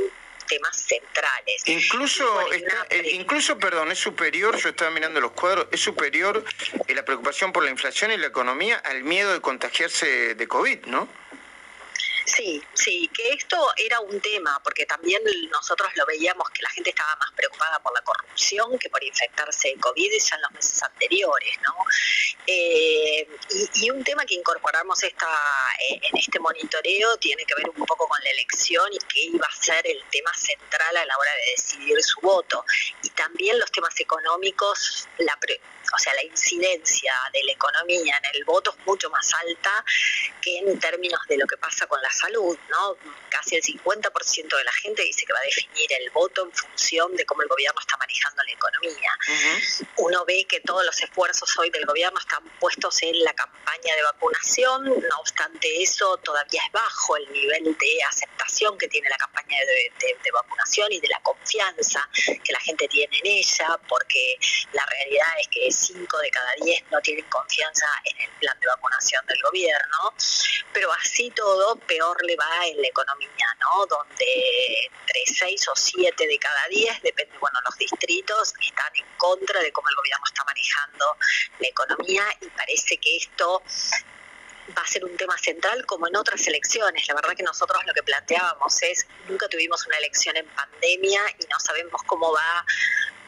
temas 0.47 0.75
centrales. 0.75 1.63
Incluso, 1.65 2.51
eh, 2.51 3.12
incluso, 3.13 3.58
perdón, 3.58 3.91
es 3.91 3.99
superior, 3.99 4.58
yo 4.58 4.69
estaba 4.69 4.91
mirando 4.91 5.21
los 5.21 5.32
cuadros, 5.32 5.67
es 5.71 5.80
superior 5.80 6.43
eh, 6.88 6.93
la 6.93 7.06
preocupación 7.06 7.54
por 7.54 7.63
la 7.63 7.69
inflación 7.69 8.12
y 8.12 8.17
la 8.17 8.27
economía 8.27 8.77
al 8.77 9.04
miedo 9.04 9.32
de 9.32 9.39
contagiarse 9.39 10.36
de 10.36 10.47
COVID, 10.47 10.86
¿no? 10.88 11.08
Sí, 12.25 12.62
sí, 12.73 13.10
que 13.13 13.29
esto 13.29 13.57
era 13.77 13.99
un 13.99 14.21
tema, 14.21 14.60
porque 14.63 14.86
también 14.86 15.21
nosotros 15.51 15.89
lo 15.95 16.05
veíamos 16.05 16.49
que 16.51 16.62
la 16.62 16.69
gente 16.69 16.91
estaba 16.91 17.15
más 17.15 17.31
preocupada 17.34 17.79
por 17.79 17.93
la 17.93 18.01
corrupción 18.01 18.77
que 18.77 18.89
por 18.89 19.03
infectarse 19.03 19.69
de 19.69 19.75
COVID 19.77 20.12
ya 20.12 20.36
en 20.36 20.41
los 20.41 20.51
meses 20.51 20.84
anteriores, 20.84 21.57
¿no? 21.63 21.75
Eh, 22.45 23.27
y, 23.75 23.89
un 23.89 24.03
tema 24.03 24.25
que 24.25 24.36
incorporamos 24.36 25.01
esta, 25.03 25.27
eh, 25.89 25.99
en 26.01 26.17
este 26.17 26.39
monitoreo 26.39 27.17
tiene 27.17 27.43
que 27.45 27.55
ver 27.55 27.69
un 27.69 27.86
poco 27.86 28.07
con 28.07 28.19
la 28.23 28.29
elección 28.29 28.88
y 28.93 28.97
que 28.99 29.21
iba 29.23 29.47
a 29.47 29.55
ser 29.55 29.86
el 29.88 30.03
tema 30.12 30.34
central 30.34 30.97
a 30.97 31.05
la 31.05 31.17
hora 31.17 31.31
de 31.34 31.51
decidir 31.51 32.01
su 32.03 32.19
voto. 32.21 32.63
Y 33.03 33.10
también 33.10 33.60
los 33.60 33.71
temas 33.71 33.99
económicos, 33.99 35.07
la 35.17 35.38
o 35.93 35.99
sea, 35.99 36.13
la 36.13 36.23
incidencia 36.23 37.13
de 37.34 37.43
la 37.43 37.51
economía 37.51 38.17
en 38.17 38.36
el 38.36 38.45
voto 38.45 38.75
es 38.77 38.86
mucho 38.86 39.10
más 39.10 39.30
alta 39.34 39.84
que 40.41 40.58
en 40.58 40.80
términos 40.80 41.19
de 41.27 41.38
lo 41.38 41.45
que 41.47 41.58
pasa 41.58 41.88
con 41.88 42.01
la 42.01 42.12
salud, 42.12 42.58
¿no? 42.69 42.97
Casi 43.30 43.56
el 43.56 43.62
50% 43.63 44.58
de 44.58 44.63
la 44.63 44.73
gente 44.73 45.04
dice 45.04 45.25
que 45.25 45.34
va 45.34 45.39
a 45.39 45.43
definir 45.43 45.91
el 45.99 46.10
voto 46.12 46.45
en 46.45 46.51
función 46.51 47.15
de 47.15 47.25
cómo 47.25 47.41
el 47.41 47.47
gobierno 47.47 47.80
está 47.80 47.97
manejando 47.97 48.43
la 48.43 48.51
economía. 48.51 49.12
Uno 49.97 50.25
ve 50.25 50.45
que 50.47 50.60
todos 50.62 50.86
los 50.86 51.01
esfuerzos 51.01 51.58
hoy 51.58 51.69
del 51.69 51.86
gobierno 51.86 52.19
están 52.19 52.43
puestos 52.60 53.01
en 53.04 53.23
la 53.23 53.34
campaña 53.34 53.95
de 53.95 54.04
vacunación, 54.04 54.86
no 54.86 55.19
obstante 55.19 55.82
eso 55.82 56.17
todavía 56.17 56.62
es 56.65 56.71
bajo 56.71 57.17
el 57.17 57.32
nivel 57.32 57.63
de 57.77 58.04
aceptación 58.10 58.77
que 58.77 58.88
tiene 58.88 59.10
la 59.10 59.17
campaña 59.17 59.58
de, 59.60 60.17
de 60.23 60.32
vacunación 60.32 60.91
y 60.91 60.99
de 60.99 61.08
la 61.08 61.19
confianza 61.21 62.08
que 62.43 62.51
la 62.51 62.60
gente 62.60 62.88
tiene 62.88 63.17
en 63.19 63.27
ella, 63.27 63.80
porque 63.88 64.38
la 64.73 64.86
realidad 64.86 65.27
es 65.39 65.47
que 65.47 65.67
5 65.82 66.17
de 66.20 66.30
cada 66.30 66.54
10 66.63 66.84
no 66.91 67.00
tienen 67.02 67.26
confianza 67.26 67.88
en 68.06 68.22
el 68.22 68.32
plan 68.39 68.60
de 68.60 68.67
vacunación 68.67 69.26
del 69.26 69.41
gobierno, 69.41 70.13
pero 70.74 70.91
así 70.94 71.32
todo 71.32 71.76
peor 71.76 72.17
le 72.26 72.36
va 72.36 72.67
en 72.67 72.82
la 72.82 72.88
economía, 72.88 73.48
¿no? 73.60 73.86
Donde 73.88 74.86
entre 74.86 75.22
6 75.26 75.67
o 75.70 75.76
7 75.76 76.28
de 76.28 76.38
cada 76.38 76.67
10, 76.67 77.02
depende, 77.02 77.38
bueno, 77.39 77.60
los 77.65 77.78
distritos 77.78 78.54
están 78.60 78.96
en 78.96 79.06
contra 79.17 79.60
de 79.62 79.72
cómo 79.72 79.89
el 79.89 79.96
gobierno 79.96 80.26
está 80.26 80.44
manejando 80.44 81.17
la 81.60 81.67
economía 81.67 82.24
y 82.41 82.48
parece 82.50 82.98
que 82.98 83.17
esto 83.17 83.63
va 84.78 84.84
a 84.84 84.88
ser 84.88 85.04
un 85.04 85.15
tema 85.17 85.38
central 85.38 85.86
como 85.86 86.08
en 86.08 86.15
otras 86.15 86.46
elecciones. 86.48 87.08
La 87.08 87.15
verdad 87.15 87.36
que 87.36 87.44
nosotros 87.44 87.84
lo 87.86 87.94
que 87.94 88.04
planteábamos 88.04 88.82
es, 88.84 89.08
nunca 89.28 89.48
tuvimos 89.48 89.86
una 89.88 89.98
elección 89.98 90.38
en 90.38 90.48
pandemia 90.48 91.22
y 91.39 91.46
no 91.48 91.60
sabemos 91.60 92.02
cómo 92.06 92.32
va 92.32 92.65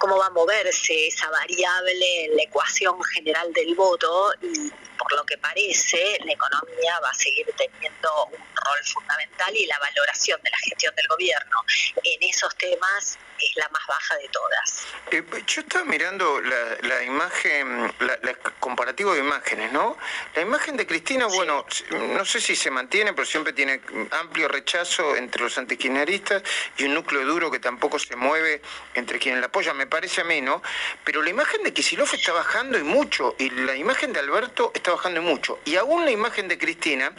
cómo 0.04 0.18
va 0.18 0.26
a 0.26 0.32
moverse 0.32 1.08
esa 1.08 1.30
variable 1.30 2.26
en 2.26 2.36
la 2.36 2.44
ecuación 2.44 3.02
general 3.16 3.54
del 3.54 3.74
voto 3.74 4.34
y 4.42 4.70
por 4.98 5.16
lo 5.16 5.26
que 5.26 5.38
parece 5.38 6.18
la 6.26 6.34
economía 6.34 7.00
va 7.02 7.10
a 7.10 7.14
seguir 7.14 7.48
teniendo 7.58 8.26
un 8.26 8.38
rol 8.38 8.84
fundamental 8.84 9.56
y 9.56 9.66
la 9.66 9.80
valoración 9.80 10.42
de 10.44 10.50
la 10.50 10.58
gestión 10.58 10.94
del 10.94 11.08
gobierno 11.08 11.58
en 12.04 12.24
esos 12.30 12.54
temas 12.58 13.18
es 13.40 13.56
la 13.56 13.68
más 13.70 13.86
baja 13.88 14.16
de 14.18 14.30
todas. 14.30 14.86
Eh, 15.12 15.24
yo 15.48 15.62
estaba 15.62 15.86
mirando 15.86 16.42
la, 16.42 17.04
imagen, 17.04 17.94
la, 18.00 18.34
comparativo 18.60 19.14
de 19.14 19.20
imágenes, 19.20 19.72
¿no? 19.72 19.98
La 20.36 20.42
imagen 20.42 20.78
de 20.78 20.86
Cristina, 20.86 21.26
bueno, 21.28 21.66
no 21.92 22.26
sé 22.26 22.40
si 22.40 22.56
se 22.56 22.72
mantiene, 22.72 23.14
pero 23.14 23.26
siempre 23.26 23.54
tiene 23.54 23.82
amplio 24.12 24.48
rechazo 24.48 25.16
entre 25.16 25.42
los 25.42 25.58
antikirchneristas 25.58 26.44
y 26.78 26.86
un 26.86 26.94
núcleo 26.94 27.26
duro 27.26 27.52
que 27.52 27.60
tampoco 27.60 28.00
se 28.00 28.16
mueve 28.16 28.62
entre 28.94 29.20
quienes 29.20 29.42
la 29.42 29.48
apoyan, 29.48 29.76
me 29.78 29.88
parece 29.94 30.22
a 30.22 30.24
mí, 30.24 30.42
¿no? 30.42 30.64
Pero 31.04 31.22
la 31.22 31.30
imagen 31.30 31.62
de 31.62 31.72
Kisilov 31.72 32.10
está 32.12 32.34
bajando 32.34 32.80
y 32.80 32.84
mucho, 32.84 33.36
y 33.38 33.52
la 33.52 33.76
imagen 33.76 34.12
de 34.12 34.22
Alberto 34.22 34.72
está 34.74 34.90
bajando 34.90 35.22
y 35.22 35.24
mucho. 35.24 35.60
Y 35.66 35.76
aún 35.76 36.04
la 36.04 36.10
imagen 36.10 36.48
de 36.48 36.58
Cristina, 36.58 37.12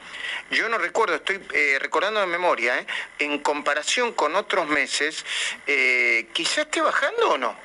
yo 0.50 0.68
no 0.68 0.76
recuerdo, 0.76 1.14
estoy 1.14 1.40
eh, 1.52 1.78
recordando 1.80 2.18
de 2.18 2.26
memoria, 2.26 2.80
¿eh? 2.80 2.86
en 3.20 3.38
comparación 3.38 4.12
con 4.12 4.34
otros 4.34 4.66
meses, 4.66 5.24
eh, 5.68 6.26
quizás 6.32 6.66
esté 6.66 6.80
bajando 6.80 7.30
o 7.30 7.38
no. 7.38 7.56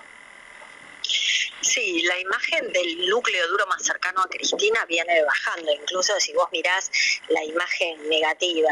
Sí, 1.62 2.02
la 2.04 2.18
imagen 2.20 2.72
del 2.72 3.10
núcleo 3.10 3.48
duro 3.50 3.68
más 3.68 3.84
cercano 3.84 4.22
a 4.22 4.28
Cristina 4.28 4.86
viene 4.86 5.24
bajando. 5.24 5.72
Incluso 5.72 6.18
si 6.20 6.34
vos 6.34 6.48
mirás 6.52 6.90
la 7.28 7.44
imagen 7.44 8.08
negativa 8.10 8.72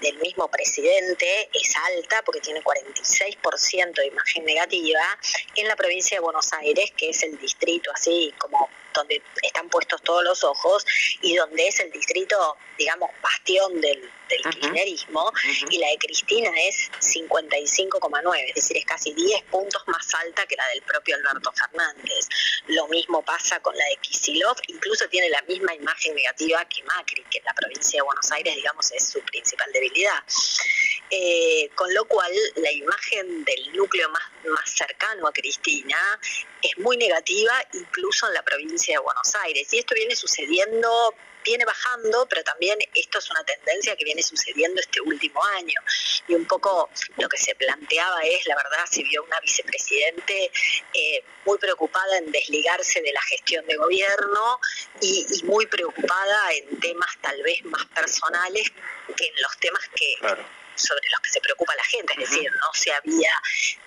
del 0.00 0.18
mismo 0.18 0.48
presidente, 0.50 1.48
es 1.52 1.76
alta 1.76 2.22
porque 2.22 2.40
tiene 2.40 2.62
46% 2.62 3.94
de 3.94 4.06
imagen 4.06 4.44
negativa 4.44 5.18
en 5.54 5.68
la 5.68 5.76
provincia 5.76 6.16
de 6.16 6.20
Buenos 6.20 6.52
Aires, 6.52 6.92
que 6.96 7.10
es 7.10 7.22
el 7.22 7.38
distrito 7.38 7.90
así 7.94 8.34
como 8.38 8.68
donde 8.96 9.22
están 9.42 9.68
puestos 9.68 10.02
todos 10.02 10.24
los 10.24 10.42
ojos 10.42 10.84
y 11.22 11.36
donde 11.36 11.68
es 11.68 11.78
el 11.80 11.92
distrito, 11.92 12.56
digamos, 12.78 13.10
bastión 13.22 13.80
del, 13.80 14.10
kirchnerismo, 14.26 15.32
y 15.70 15.78
la 15.78 15.88
de 15.88 15.98
Cristina 15.98 16.50
es 16.68 16.90
55,9, 17.00 18.48
es 18.48 18.54
decir, 18.56 18.76
es 18.76 18.84
casi 18.84 19.12
10 19.14 19.42
puntos 19.44 19.84
más 19.86 20.14
alta 20.14 20.44
que 20.46 20.56
la 20.56 20.66
del 20.68 20.82
propio 20.82 21.14
Alberto 21.14 21.52
Fernández. 21.52 22.15
Lo 22.68 22.88
mismo 22.88 23.22
pasa 23.22 23.60
con 23.60 23.76
la 23.76 23.84
de 23.84 23.96
Kisilov, 23.96 24.56
incluso 24.68 25.08
tiene 25.08 25.28
la 25.30 25.42
misma 25.42 25.74
imagen 25.74 26.14
negativa 26.14 26.64
que 26.66 26.82
Macri, 26.84 27.24
que 27.30 27.38
en 27.38 27.44
la 27.44 27.54
provincia 27.54 27.98
de 27.98 28.02
Buenos 28.02 28.30
Aires, 28.32 28.54
digamos, 28.54 28.90
es 28.92 29.08
su 29.08 29.20
principal 29.20 29.70
debilidad. 29.72 30.22
Eh, 31.10 31.70
con 31.74 31.92
lo 31.94 32.04
cual, 32.06 32.32
la 32.56 32.72
imagen 32.72 33.44
del 33.44 33.72
núcleo 33.74 34.08
más, 34.10 34.22
más 34.44 34.70
cercano 34.70 35.28
a 35.28 35.32
Cristina 35.32 35.98
es 36.62 36.76
muy 36.78 36.96
negativa, 36.96 37.52
incluso 37.74 38.26
en 38.26 38.34
la 38.34 38.42
provincia 38.42 38.98
de 38.98 39.04
Buenos 39.04 39.34
Aires. 39.36 39.72
Y 39.72 39.78
esto 39.78 39.94
viene 39.94 40.16
sucediendo 40.16 41.14
viene 41.46 41.64
bajando, 41.64 42.26
pero 42.28 42.42
también 42.42 42.78
esto 42.94 43.18
es 43.18 43.30
una 43.30 43.44
tendencia 43.44 43.96
que 43.96 44.04
viene 44.04 44.22
sucediendo 44.22 44.80
este 44.80 45.00
último 45.00 45.42
año. 45.56 45.80
Y 46.28 46.34
un 46.34 46.44
poco 46.46 46.90
lo 47.16 47.28
que 47.28 47.38
se 47.38 47.54
planteaba 47.54 48.20
es, 48.22 48.46
la 48.46 48.56
verdad, 48.56 48.84
se 48.90 49.02
vio 49.04 49.22
una 49.22 49.40
vicepresidente 49.40 50.50
eh, 50.92 51.24
muy 51.44 51.56
preocupada 51.58 52.18
en 52.18 52.30
desligarse 52.32 53.00
de 53.00 53.12
la 53.12 53.22
gestión 53.22 53.64
de 53.66 53.76
gobierno 53.76 54.60
y, 55.00 55.26
muy 55.44 55.66
preocupada 55.66 56.52
en 56.54 56.80
temas 56.80 57.10
tal 57.20 57.40
vez 57.42 57.64
más 57.64 57.84
personales 57.86 58.72
que 59.16 59.26
en 59.26 59.42
los 59.42 59.56
temas 59.58 59.82
que 59.94 60.16
sobre 60.76 61.08
los 61.10 61.20
que 61.20 61.30
se 61.30 61.40
preocupa 61.40 61.74
la 61.74 61.84
gente, 61.84 62.12
es 62.18 62.30
decir, 62.30 62.50
no 62.50 62.70
se 62.74 62.92
había 62.92 63.32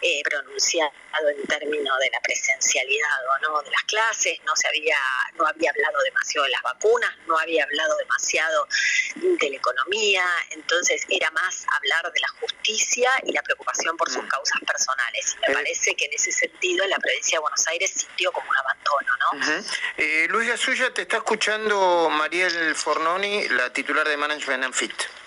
eh, 0.02 0.22
pronunciado 0.24 0.92
en 1.36 1.48
términos 1.48 1.98
de 2.00 2.10
la 2.12 2.20
presencialidad 2.22 3.18
o 3.36 3.42
no 3.42 3.62
de 3.62 3.72
las 3.72 3.84
clases, 3.84 4.40
no 4.46 4.56
se 4.56 4.68
había, 4.68 4.98
no 5.36 5.48
había 5.48 5.72
hablado 5.72 6.02
demasiado 6.04 6.46
de 6.46 6.52
las 6.52 6.62
vacunas, 6.62 7.12
no 7.28 7.38
había 7.38 7.64
hablado 7.64 7.98
demasiado 7.98 8.68
de 9.16 9.50
la 9.50 9.56
economía, 9.56 10.26
entonces 10.52 11.06
era 11.10 11.30
más 11.32 11.66
hablar 11.76 12.12
de 12.12 12.20
la 12.20 12.30
justicia 12.40 13.10
y 13.24 13.34
la 13.34 13.42
preocupación 13.42 13.98
por 13.98 14.10
sus 14.10 14.24
mm. 14.24 14.28
causas 14.28 14.60
personales. 14.66 15.36
me 15.42 15.54
eh. 15.54 15.56
parece 15.56 15.96
que 15.96 16.06
en 16.06 16.14
ese 16.14 16.32
sentido 16.32 16.86
la 16.88 16.98
provincia 16.98 17.38
de 17.38 17.42
Buenos 17.42 17.68
Aires 17.68 17.92
sintió 17.92 18.32
como 18.32 18.50
un 18.50 18.58
abandono, 18.58 19.14
¿no? 19.18 19.64
Eh, 19.98 20.28
Luis 20.30 20.48
Gasulla, 20.48 20.94
te 20.94 21.04
está 21.04 21.18
escuchando 21.18 22.10
Mariel 22.10 22.76
Fornoni, 22.76 23.48
la 23.50 23.72
titular 23.72 24.08
de 24.08 24.18
Management 24.18 24.64
and 24.64 24.74
Fit. 24.74 25.19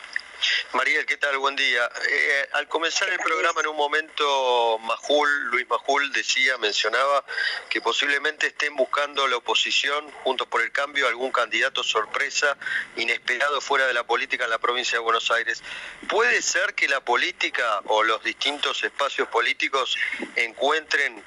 Mariel, 0.73 1.07
¿qué 1.07 1.17
tal? 1.17 1.39
Buen 1.39 1.55
día. 1.55 1.89
Eh, 2.09 2.49
al 2.55 2.67
comenzar 2.67 3.09
el 3.11 3.19
programa, 3.19 3.61
en 3.61 3.69
un 3.69 3.77
momento, 3.77 4.79
Majul, 4.81 5.29
Luis 5.51 5.69
Majul 5.69 6.13
decía, 6.13 6.59
mencionaba 6.59 7.25
que 7.69 7.81
posiblemente 7.81 8.49
estén 8.49 8.75
buscando 8.75 9.27
la 9.29 9.37
oposición, 9.37 10.11
juntos 10.25 10.49
por 10.49 10.63
el 10.63 10.73
cambio, 10.73 11.07
algún 11.07 11.31
candidato 11.31 11.85
sorpresa, 11.85 12.57
inesperado 12.97 13.61
fuera 13.61 13.87
de 13.87 13.93
la 13.93 14.05
política 14.05 14.45
en 14.45 14.51
la 14.51 14.59
provincia 14.59 14.99
de 14.99 15.05
Buenos 15.05 15.31
Aires. 15.31 15.63
¿Puede 16.09 16.43
ser 16.43 16.75
que 16.75 16.89
la 16.89 17.01
política 17.01 17.81
o 17.87 18.03
los 18.03 18.23
distintos 18.25 18.83
espacios 18.83 19.29
políticos 19.29 19.97
encuentren 20.37 21.23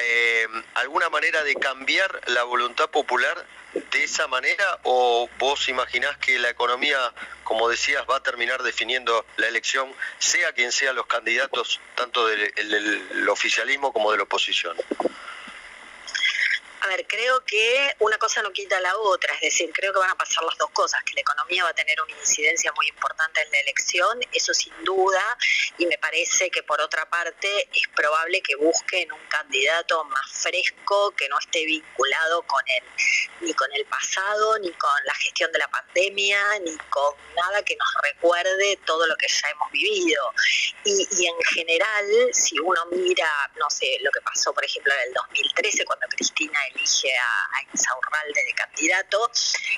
eh, 0.00 0.46
alguna 0.74 1.08
manera 1.10 1.42
de 1.42 1.54
cambiar 1.56 2.20
la 2.26 2.44
voluntad 2.44 2.88
popular 2.88 3.46
de 3.74 4.04
esa 4.04 4.26
manera 4.28 4.80
o 4.84 5.28
vos 5.38 5.68
imaginás 5.68 6.16
que 6.18 6.38
la 6.38 6.48
economía, 6.48 6.98
como 7.42 7.68
decías, 7.68 8.04
va 8.08 8.16
a 8.16 8.22
terminar 8.22 8.62
definiendo 8.62 9.26
la 9.36 9.48
elección, 9.48 9.92
sea 10.18 10.52
quien 10.52 10.72
sean 10.72 10.96
los 10.96 11.06
candidatos, 11.06 11.80
tanto 11.94 12.26
del 12.26 13.28
oficialismo 13.28 13.92
como 13.92 14.10
de 14.12 14.18
la 14.18 14.22
oposición? 14.24 14.76
A 16.84 16.86
ver, 16.86 17.06
creo 17.06 17.42
que 17.46 17.96
una 18.00 18.18
cosa 18.18 18.42
no 18.42 18.52
quita 18.52 18.78
la 18.78 18.94
otra, 18.98 19.32
es 19.36 19.40
decir, 19.40 19.70
creo 19.72 19.90
que 19.94 20.00
van 20.00 20.10
a 20.10 20.16
pasar 20.16 20.44
las 20.44 20.58
dos 20.58 20.68
cosas, 20.72 21.02
que 21.04 21.14
la 21.14 21.22
economía 21.22 21.64
va 21.64 21.70
a 21.70 21.74
tener 21.74 21.96
una 22.02 22.12
incidencia 22.12 22.70
muy 22.76 22.86
importante 22.88 23.40
en 23.40 23.50
la 23.50 23.60
elección, 23.60 24.20
eso 24.32 24.52
sin 24.52 24.74
duda, 24.84 25.22
y 25.78 25.86
me 25.86 25.96
parece 25.96 26.50
que 26.50 26.62
por 26.62 26.82
otra 26.82 27.08
parte 27.08 27.70
es 27.72 27.88
probable 27.96 28.42
que 28.42 28.54
busquen 28.56 29.10
un 29.12 29.26
candidato 29.28 30.04
más 30.04 30.30
fresco, 30.30 31.12
que 31.12 31.26
no 31.30 31.38
esté 31.38 31.64
vinculado 31.64 32.42
con 32.42 32.62
el, 32.66 32.84
ni 33.40 33.54
con 33.54 33.72
el 33.72 33.86
pasado, 33.86 34.58
ni 34.58 34.70
con 34.72 35.04
la 35.06 35.14
gestión 35.14 35.50
de 35.52 35.60
la 35.60 35.68
pandemia, 35.68 36.58
ni 36.66 36.76
con 36.90 37.14
nada 37.34 37.62
que 37.62 37.76
nos 37.76 37.88
recuerde 38.02 38.78
todo 38.84 39.06
lo 39.06 39.16
que 39.16 39.26
ya 39.28 39.48
hemos 39.48 39.72
vivido. 39.72 40.32
Y, 40.84 41.26
en 41.26 41.40
general, 41.54 42.06
si 42.32 42.58
uno 42.58 42.84
mira, 42.90 43.50
no 43.56 43.70
sé, 43.70 43.96
lo 44.02 44.10
que 44.10 44.20
pasó, 44.20 44.52
por 44.52 44.64
ejemplo, 44.64 44.92
en 44.92 45.08
el 45.08 45.14
2013, 45.14 45.84
cuando 45.86 46.06
Cristina 46.08 46.58
elige 46.74 47.14
a, 47.16 47.58
a 47.58 47.62
Insaurralde 47.72 48.44
de 48.44 48.52
candidato, 48.54 49.30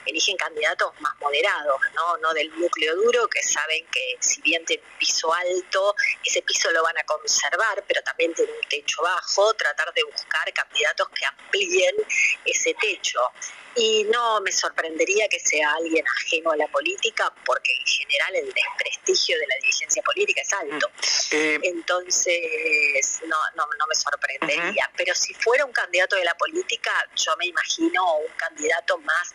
eligen 0.04 0.36
candidatos 0.36 0.92
más 1.00 1.12
moderados, 1.20 1.80
¿no? 1.94 2.16
no 2.18 2.32
del 2.34 2.50
núcleo 2.58 2.96
duro, 2.96 3.28
que 3.28 3.42
saben 3.42 3.86
que 3.90 4.16
si 4.20 4.40
bien 4.42 4.64
tiene 4.64 4.82
piso 4.98 5.32
alto, 5.32 5.94
ese 6.24 6.42
piso 6.42 6.70
lo 6.70 6.82
van 6.82 6.98
a 6.98 7.04
conservar, 7.04 7.84
pero 7.86 8.02
también 8.02 8.34
tiene 8.34 8.52
un 8.52 8.68
techo 8.68 9.02
bajo, 9.02 9.54
tratar 9.54 9.92
de 9.94 10.04
buscar 10.04 10.52
candidatos 10.52 11.08
que 11.10 11.24
amplíen 11.26 11.94
ese 12.44 12.74
techo. 12.74 13.20
Y 13.78 14.04
no 14.04 14.40
me 14.40 14.52
sorprendería 14.52 15.28
que 15.28 15.38
sea 15.38 15.74
alguien 15.74 16.02
ajeno 16.08 16.50
a 16.50 16.56
la 16.56 16.66
política, 16.68 17.30
porque 17.44 17.72
en 17.78 17.86
general 17.86 18.36
el 18.36 18.52
desprestigio 18.52 19.38
de 19.38 19.46
la 19.46 19.54
dirigencia 19.56 20.02
política 20.02 20.40
es 20.40 20.52
alto. 20.54 20.88
Mm. 20.88 21.34
Eh, 21.36 21.60
Entonces, 21.62 23.20
no, 23.26 23.36
no, 23.54 23.86
me 23.86 23.94
sorprendería. 23.94 24.90
Pero 24.96 25.14
si 25.14 25.34
fuera 25.34 25.66
un 25.66 25.72
candidato 25.72 26.16
de 26.16 26.24
la 26.24 26.34
política, 26.36 26.85
yo 27.16 27.36
me 27.38 27.46
imagino 27.46 28.18
un 28.18 28.32
candidato 28.36 28.98
más 28.98 29.32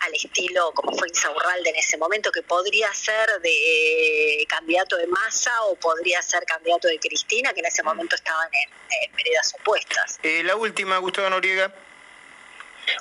al 0.00 0.14
estilo 0.14 0.72
como 0.74 0.96
fue 0.96 1.08
Insaurralde 1.08 1.70
en 1.70 1.76
ese 1.76 1.96
momento, 1.98 2.32
que 2.32 2.42
podría 2.42 2.92
ser 2.94 3.28
de 3.42 4.46
candidato 4.48 4.96
de 4.96 5.06
Massa 5.06 5.52
o 5.64 5.76
podría 5.76 6.22
ser 6.22 6.44
candidato 6.44 6.88
de 6.88 6.98
Cristina, 6.98 7.52
que 7.52 7.60
en 7.60 7.66
ese 7.66 7.82
momento 7.82 8.16
estaban 8.16 8.48
en, 8.52 8.70
en 9.02 9.16
veredas 9.16 9.54
opuestas. 9.60 10.18
Eh, 10.22 10.42
la 10.42 10.56
última, 10.56 10.96
Gustavo 10.98 11.28
Noriega. 11.30 11.74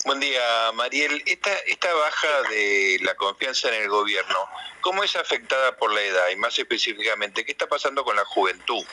Buen 0.05 0.19
día, 0.19 0.71
Mariel. 0.73 1.23
Esta, 1.25 1.53
esta 1.59 1.93
baja 1.93 2.41
de 2.49 2.99
la 3.01 3.15
confianza 3.15 3.69
en 3.69 3.83
el 3.83 3.89
gobierno, 3.89 4.47
¿cómo 4.81 5.03
es 5.03 5.15
afectada 5.15 5.77
por 5.77 5.93
la 5.93 6.01
edad? 6.01 6.29
Y 6.29 6.35
más 6.35 6.59
específicamente, 6.59 7.45
¿qué 7.45 7.51
está 7.51 7.67
pasando 7.67 8.03
con 8.03 8.15
la 8.15 8.25
juventud? 8.25 8.85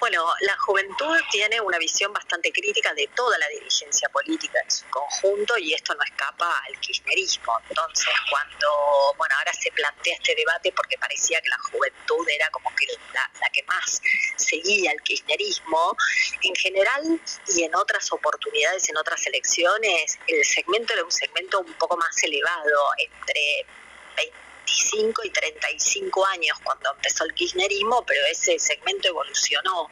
Bueno, 0.00 0.24
la 0.40 0.56
juventud 0.56 1.14
tiene 1.30 1.60
una 1.60 1.76
visión 1.76 2.10
bastante 2.10 2.50
crítica 2.50 2.94
de 2.94 3.06
toda 3.14 3.36
la 3.36 3.46
dirigencia 3.48 4.08
política 4.08 4.58
en 4.64 4.70
su 4.70 4.88
conjunto 4.88 5.58
y 5.58 5.74
esto 5.74 5.94
no 5.94 6.02
escapa 6.02 6.58
al 6.66 6.80
kirchnerismo. 6.80 7.52
Entonces, 7.68 8.08
cuando, 8.30 9.14
bueno, 9.18 9.34
ahora 9.36 9.52
se 9.52 9.70
plantea 9.72 10.14
este 10.14 10.34
debate 10.34 10.72
porque 10.72 10.96
parecía 10.96 11.38
que 11.42 11.50
la 11.50 11.58
juventud 11.58 12.26
era 12.30 12.48
como 12.48 12.74
que 12.74 12.86
la, 13.12 13.30
que 13.52 13.62
más 13.64 14.00
seguía 14.36 14.90
al 14.90 15.02
kirchnerismo, 15.02 15.94
en 16.44 16.54
general 16.54 17.20
y 17.48 17.64
en 17.64 17.74
otras 17.74 18.10
oportunidades, 18.10 18.88
en 18.88 18.96
otras 18.96 19.26
elecciones, 19.26 20.18
el 20.26 20.42
segmento 20.46 20.94
era 20.94 21.04
un 21.04 21.12
segmento 21.12 21.60
un 21.60 21.74
poco 21.74 21.98
más 21.98 22.22
elevado, 22.22 22.88
entre 22.96 23.66
20 24.16 24.49
25 24.66 25.22
y 25.24 25.30
35 25.30 26.26
años 26.26 26.58
cuando 26.62 26.90
empezó 26.94 27.24
el 27.24 27.34
kirchnerismo, 27.34 28.04
pero 28.06 28.20
ese 28.30 28.58
segmento 28.58 29.08
evolucionó 29.08 29.88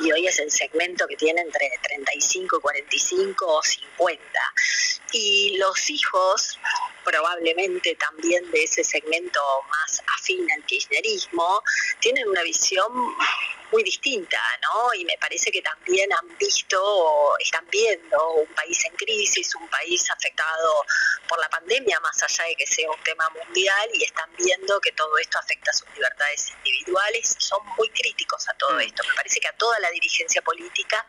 y 0.00 0.12
hoy 0.12 0.26
es 0.26 0.38
el 0.38 0.50
segmento 0.50 1.06
que 1.06 1.16
tiene 1.16 1.40
entre 1.40 1.70
35 1.82 2.58
y 2.58 2.60
45 2.60 3.46
o 3.46 3.62
50. 3.62 4.22
Y 5.12 5.56
los 5.58 5.90
hijos, 5.90 6.58
probablemente 7.08 7.94
también 7.96 8.50
de 8.50 8.64
ese 8.64 8.84
segmento 8.84 9.40
más 9.70 10.02
afín 10.18 10.46
al 10.52 10.62
kirchnerismo, 10.64 11.62
tienen 12.00 12.28
una 12.28 12.42
visión 12.42 12.92
muy 13.72 13.82
distinta, 13.82 14.40
¿no? 14.62 14.94
Y 14.94 15.04
me 15.04 15.16
parece 15.18 15.50
que 15.50 15.62
también 15.62 16.10
han 16.12 16.38
visto, 16.38 17.36
están 17.38 17.66
viendo 17.70 18.32
un 18.32 18.46
país 18.54 18.84
en 18.86 18.94
crisis, 18.96 19.54
un 19.54 19.68
país 19.68 20.10
afectado 20.10 20.84
por 21.28 21.38
la 21.38 21.48
pandemia, 21.48 22.00
más 22.00 22.22
allá 22.22 22.44
de 22.44 22.56
que 22.56 22.66
sea 22.66 22.90
un 22.90 23.02
tema 23.02 23.28
mundial, 23.30 23.88
y 23.94 24.04
están 24.04 24.30
viendo 24.38 24.80
que 24.80 24.92
todo 24.92 25.16
esto 25.18 25.38
afecta 25.38 25.70
a 25.70 25.74
sus 25.74 25.88
libertades 25.94 26.52
individuales 26.64 27.36
son 27.38 27.60
muy 27.76 27.88
críticos 27.90 28.48
a 28.48 28.54
todo 28.54 28.74
mm. 28.74 28.80
esto. 28.80 29.02
Me 29.08 29.14
parece 29.14 29.40
que 29.40 29.48
a 29.48 29.52
toda 29.52 29.78
la 29.80 29.90
dirigencia 29.90 30.42
política 30.42 31.06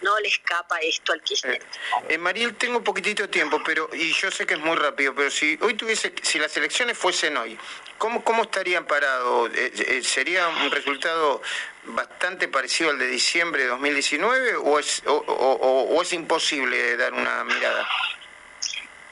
no 0.00 0.18
le 0.20 0.28
escapa 0.28 0.78
esto 0.80 1.12
al 1.12 1.22
kirchnerismo. 1.22 1.70
Eh, 2.08 2.14
eh, 2.14 2.18
Mariel, 2.18 2.56
tengo 2.56 2.78
un 2.78 2.84
poquitito 2.84 3.22
de 3.24 3.28
tiempo, 3.28 3.60
pero 3.64 3.88
y 3.92 4.12
yo 4.12 4.30
sé 4.30 4.46
que 4.46 4.54
es 4.54 4.60
muy 4.60 4.76
rápido, 4.76 5.05
pero 5.14 5.30
si 5.30 5.58
hoy 5.60 5.74
tuviese, 5.74 6.12
si 6.22 6.38
las 6.38 6.56
elecciones 6.56 6.96
fuesen 6.96 7.36
hoy, 7.36 7.58
¿cómo, 7.98 8.24
cómo 8.24 8.42
estarían 8.42 8.86
parados? 8.86 9.50
Eh, 9.54 10.00
¿Sería 10.02 10.48
un 10.48 10.70
resultado 10.70 11.42
bastante 11.84 12.48
parecido 12.48 12.90
al 12.90 12.98
de 12.98 13.06
diciembre 13.06 13.62
de 13.62 13.68
2019 13.68 14.56
o 14.56 14.78
es, 14.78 15.02
o, 15.06 15.14
o, 15.14 15.96
o 15.96 16.02
es 16.02 16.12
imposible 16.12 16.96
dar 16.96 17.12
una 17.12 17.44
mirada? 17.44 17.86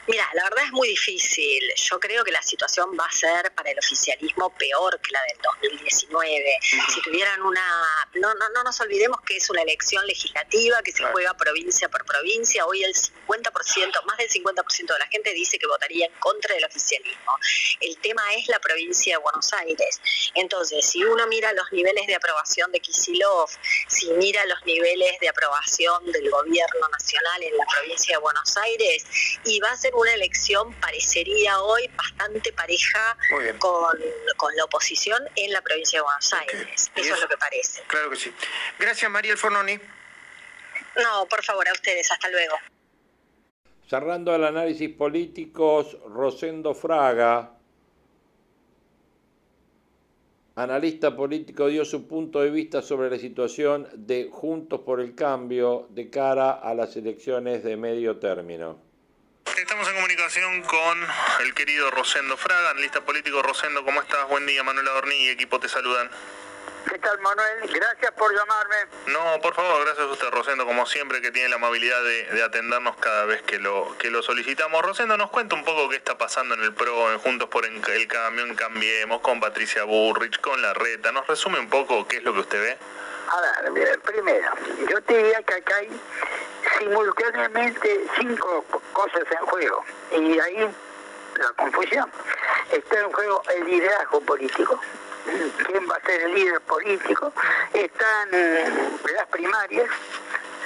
Mira, 0.06 0.28
la 0.34 0.44
verdad 0.44 0.64
es 0.64 0.72
muy 0.72 0.88
difícil. 0.88 1.62
Yo 1.76 1.98
creo 1.98 2.24
que 2.24 2.30
la 2.30 2.42
situación 2.42 2.90
va 2.98 3.06
a 3.06 3.10
ser 3.10 3.54
para 3.54 3.70
el 3.70 3.78
oficialismo 3.78 4.50
peor 4.50 5.00
que 5.00 5.10
la 5.12 5.20
del 5.22 5.38
2019. 5.62 6.44
Si 6.92 7.00
tuvieran 7.00 7.40
una... 7.40 7.64
No, 8.14 8.34
no, 8.34 8.48
no 8.50 8.64
nos 8.64 8.78
olvidemos 8.82 9.18
que 9.22 9.38
es 9.38 9.48
una 9.48 9.62
elección 9.62 10.06
legislativa 10.06 10.82
que 10.82 10.92
se 10.92 11.04
juega 11.04 11.32
provincia 11.34 11.88
por 11.88 12.04
provincia. 12.04 12.66
Hoy 12.66 12.84
el 12.84 12.94
50%, 12.94 14.04
más 14.04 14.18
del 14.18 14.28
50% 14.28 14.92
de 14.92 14.98
la 14.98 15.06
gente 15.06 15.32
dice 15.32 15.58
que 15.58 15.66
votaría 15.66 16.06
en 16.06 16.12
contra 16.18 16.54
del 16.54 16.64
oficialismo. 16.66 17.32
El 17.80 17.96
tema 17.98 18.22
es 18.34 18.48
la 18.48 18.58
provincia 18.58 19.16
de 19.16 19.22
Buenos 19.22 19.52
Aires. 19.54 20.00
Entonces, 20.34 20.84
si 20.84 21.02
uno 21.02 21.26
mira 21.28 21.52
los 21.54 21.72
niveles 21.72 22.06
de 22.06 22.14
aprobación 22.14 22.70
de 22.72 22.80
Kisilov, 22.80 23.48
si 23.88 24.10
mira 24.10 24.44
los 24.46 24.62
niveles 24.66 25.18
de 25.20 25.28
aprobación 25.30 26.04
del 26.12 26.28
gobierno 26.30 26.88
nacional 26.92 27.42
en 27.42 27.56
la 27.56 27.64
provincia 27.64 28.16
de 28.16 28.20
Buenos 28.20 28.56
Aires, 28.58 29.06
y 29.44 29.60
va 29.60 29.70
a 29.70 29.76
ser 29.76 29.93
una 29.94 30.12
elección, 30.14 30.72
parecería 30.74 31.60
hoy, 31.60 31.88
bastante 31.96 32.52
pareja 32.52 33.16
con, 33.58 34.56
la 34.56 34.64
oposición 34.64 35.22
en 35.36 35.52
la 35.52 35.62
provincia 35.62 35.98
de 35.98 36.02
Buenos 36.02 36.32
Aires. 36.32 36.90
Eso, 36.94 37.14
es 37.14 37.20
lo 37.20 37.28
que 37.28 37.36
parece. 37.36 37.82
Claro 37.86 38.10
que 38.10 38.16
sí. 38.16 38.32
Gracias, 38.78 39.10
María 39.10 39.32
El 39.32 39.38
Fornoni. 39.38 39.78
No, 41.02 41.26
por 41.28 41.42
favor, 41.42 41.68
a 41.68 41.72
ustedes. 41.72 42.10
Hasta 42.10 42.28
luego. 42.30 42.54
Cerrando 43.88 44.34
el 44.34 44.44
análisis 44.44 44.90
político, 44.90 45.88
Rosendo 46.08 46.74
Fraga, 46.74 47.52
analista 50.56 51.14
político, 51.14 51.68
dio 51.68 51.84
su 51.84 52.06
punto 52.06 52.40
de 52.40 52.50
vista 52.50 52.80
sobre 52.82 53.10
la 53.10 53.18
situación 53.18 53.88
de 53.94 54.28
Juntos 54.32 54.80
por 54.80 55.00
el 55.00 55.14
Cambio 55.14 55.88
de 55.90 56.10
cara 56.10 56.52
a 56.52 56.74
las 56.74 56.96
elecciones 56.96 57.62
de 57.62 57.76
medio 57.76 58.18
término. 58.18 58.93
Estamos 59.56 59.88
en 59.88 59.94
comunicación 59.94 60.62
con 60.62 61.06
el 61.40 61.54
querido 61.54 61.88
Rosendo 61.92 62.36
Fraga, 62.36 62.70
analista 62.70 63.00
político. 63.02 63.40
Rosendo, 63.40 63.84
¿cómo 63.84 64.02
estás? 64.02 64.28
Buen 64.28 64.44
día, 64.46 64.64
Manuel 64.64 64.88
Adorní 64.88 65.14
y 65.14 65.28
equipo 65.28 65.60
te 65.60 65.68
saludan. 65.68 66.10
¿Qué 66.88 66.98
tal, 66.98 67.18
Manuel? 67.20 67.70
Gracias 67.72 68.12
por 68.12 68.34
llamarme. 68.34 68.76
No, 69.06 69.40
por 69.40 69.54
favor, 69.54 69.84
gracias 69.84 70.06
a 70.06 70.10
usted, 70.10 70.28
Rosendo, 70.30 70.66
como 70.66 70.84
siempre, 70.86 71.22
que 71.22 71.30
tiene 71.30 71.48
la 71.50 71.56
amabilidad 71.56 72.02
de, 72.02 72.42
atendernos 72.42 72.96
cada 72.96 73.26
vez 73.26 73.42
que 73.42 73.60
lo, 73.60 73.96
que 73.96 74.10
lo 74.10 74.22
solicitamos. 74.22 74.82
Rosendo, 74.82 75.16
nos 75.16 75.30
cuenta 75.30 75.54
un 75.54 75.64
poco 75.64 75.88
qué 75.88 75.96
está 75.96 76.18
pasando 76.18 76.54
en 76.56 76.62
el 76.62 76.74
PRO, 76.74 77.12
en 77.12 77.18
Juntos 77.20 77.48
por 77.48 77.64
el 77.64 77.80
Camión 78.08 78.56
Cambiemos, 78.56 79.20
con 79.20 79.38
Patricia 79.38 79.84
Burrich, 79.84 80.40
con 80.40 80.60
La 80.62 80.74
Reta. 80.74 81.12
¿Nos 81.12 81.28
resume 81.28 81.60
un 81.60 81.70
poco 81.70 82.08
qué 82.08 82.16
es 82.16 82.24
lo 82.24 82.34
que 82.34 82.40
usted 82.40 82.60
ve? 82.60 82.78
A 83.28 83.70
ver, 83.70 84.00
primero, 84.00 84.52
yo 84.88 85.02
te 85.02 85.16
diría 85.16 85.42
que 85.42 85.54
acá 85.54 85.76
hay 85.76 86.00
simultáneamente 86.78 88.06
cinco 88.18 88.64
cosas 88.92 89.24
en 89.30 89.46
juego. 89.46 89.84
Y 90.12 90.38
ahí 90.38 90.70
la 91.36 91.52
confusión. 91.56 92.10
Está 92.70 93.00
en 93.00 93.12
juego 93.12 93.42
el 93.56 93.64
liderazgo 93.64 94.20
político. 94.20 94.78
¿Quién 95.66 95.88
va 95.90 95.96
a 95.96 96.00
ser 96.02 96.20
el 96.22 96.34
líder 96.34 96.60
político? 96.60 97.32
Están 97.72 98.30
las 98.30 99.26
primarias, 99.30 99.88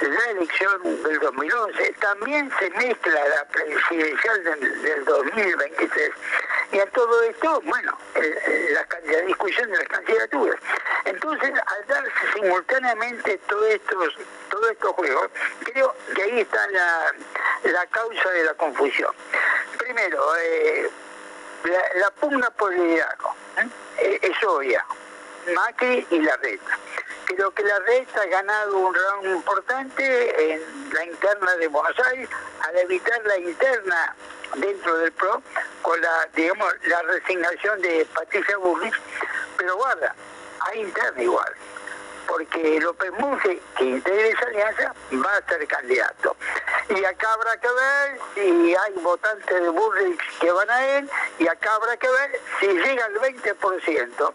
la 0.01 0.31
elección 0.31 1.03
del 1.03 1.19
2011, 1.19 1.93
también 1.99 2.51
se 2.59 2.69
mezcla 2.71 3.27
la 3.27 3.45
presidencial 3.45 4.43
del, 4.43 5.05
2023. 5.05 6.11
Y 6.71 6.79
a 6.79 6.85
todo 6.87 7.23
esto, 7.23 7.61
bueno, 7.65 7.97
la, 8.15 9.21
discusión 9.25 9.69
de 9.71 9.77
las 9.77 9.87
candidaturas. 9.87 10.59
Entonces, 11.05 11.51
al 11.51 11.87
darse 11.87 12.11
simultáneamente 12.33 13.37
todos 13.47 13.65
estos, 13.65 14.17
todos 14.49 14.71
estos 14.71 14.91
juegos, 14.93 15.29
creo 15.63 15.95
que 16.15 16.23
ahí 16.23 16.39
está 16.41 16.67
la, 16.67 17.85
causa 17.91 18.29
de 18.31 18.43
la 18.43 18.53
confusión. 18.53 19.13
Primero, 19.77 20.35
eh, 20.37 20.89
la, 21.95 22.11
pugna 22.11 22.49
por 22.51 22.73
el 22.73 22.81
liderazgo 22.81 23.35
¿eh? 23.57 24.19
es 24.21 24.43
obvia. 24.43 24.85
Macri 25.53 26.05
y 26.11 26.19
la 26.19 26.37
reta 26.37 26.77
creo 27.35 27.51
que 27.51 27.63
la 27.63 27.79
red 27.79 28.07
ha 28.15 28.25
ganado 28.25 28.77
un 28.77 28.93
round 28.93 29.27
importante 29.27 30.53
en 30.53 30.93
la 30.93 31.05
interna 31.05 31.55
de 31.57 31.67
Buenos 31.67 31.95
al 31.99 32.77
evitar 32.77 33.21
la 33.25 33.37
interna 33.37 34.15
dentro 34.55 34.97
del 34.97 35.11
PRO 35.11 35.43
con 35.83 36.01
la, 36.01 36.27
digamos, 36.33 36.73
la 36.87 37.01
resignación 37.03 37.81
de 37.81 38.07
Patricia 38.13 38.57
Bullrich, 38.57 38.95
pero 39.57 39.75
guarda, 39.75 40.15
hay 40.61 40.81
interna 40.81 41.21
igual, 41.21 41.53
porque 42.27 42.79
López 42.81 43.11
Murphy, 43.13 43.61
que 43.77 43.83
integre 43.83 44.29
esa 44.29 44.45
alianza, 44.47 44.95
va 45.13 45.37
a 45.37 45.47
ser 45.47 45.67
candidato. 45.67 46.35
Y 46.89 47.05
acá 47.05 47.33
habrá 47.33 47.57
que 47.57 47.67
ver 47.67 48.19
si 48.33 48.75
hay 48.75 48.93
votantes 49.03 49.61
de 49.61 49.69
Bullrich 49.69 50.39
que 50.39 50.51
van 50.51 50.69
a 50.69 50.97
él, 50.97 51.09
y 51.37 51.47
acá 51.47 51.75
habrá 51.75 51.95
que 51.95 52.09
ver 52.09 52.41
si 52.59 52.67
llega 52.67 53.05
al 53.05 53.13
20%, 53.13 54.33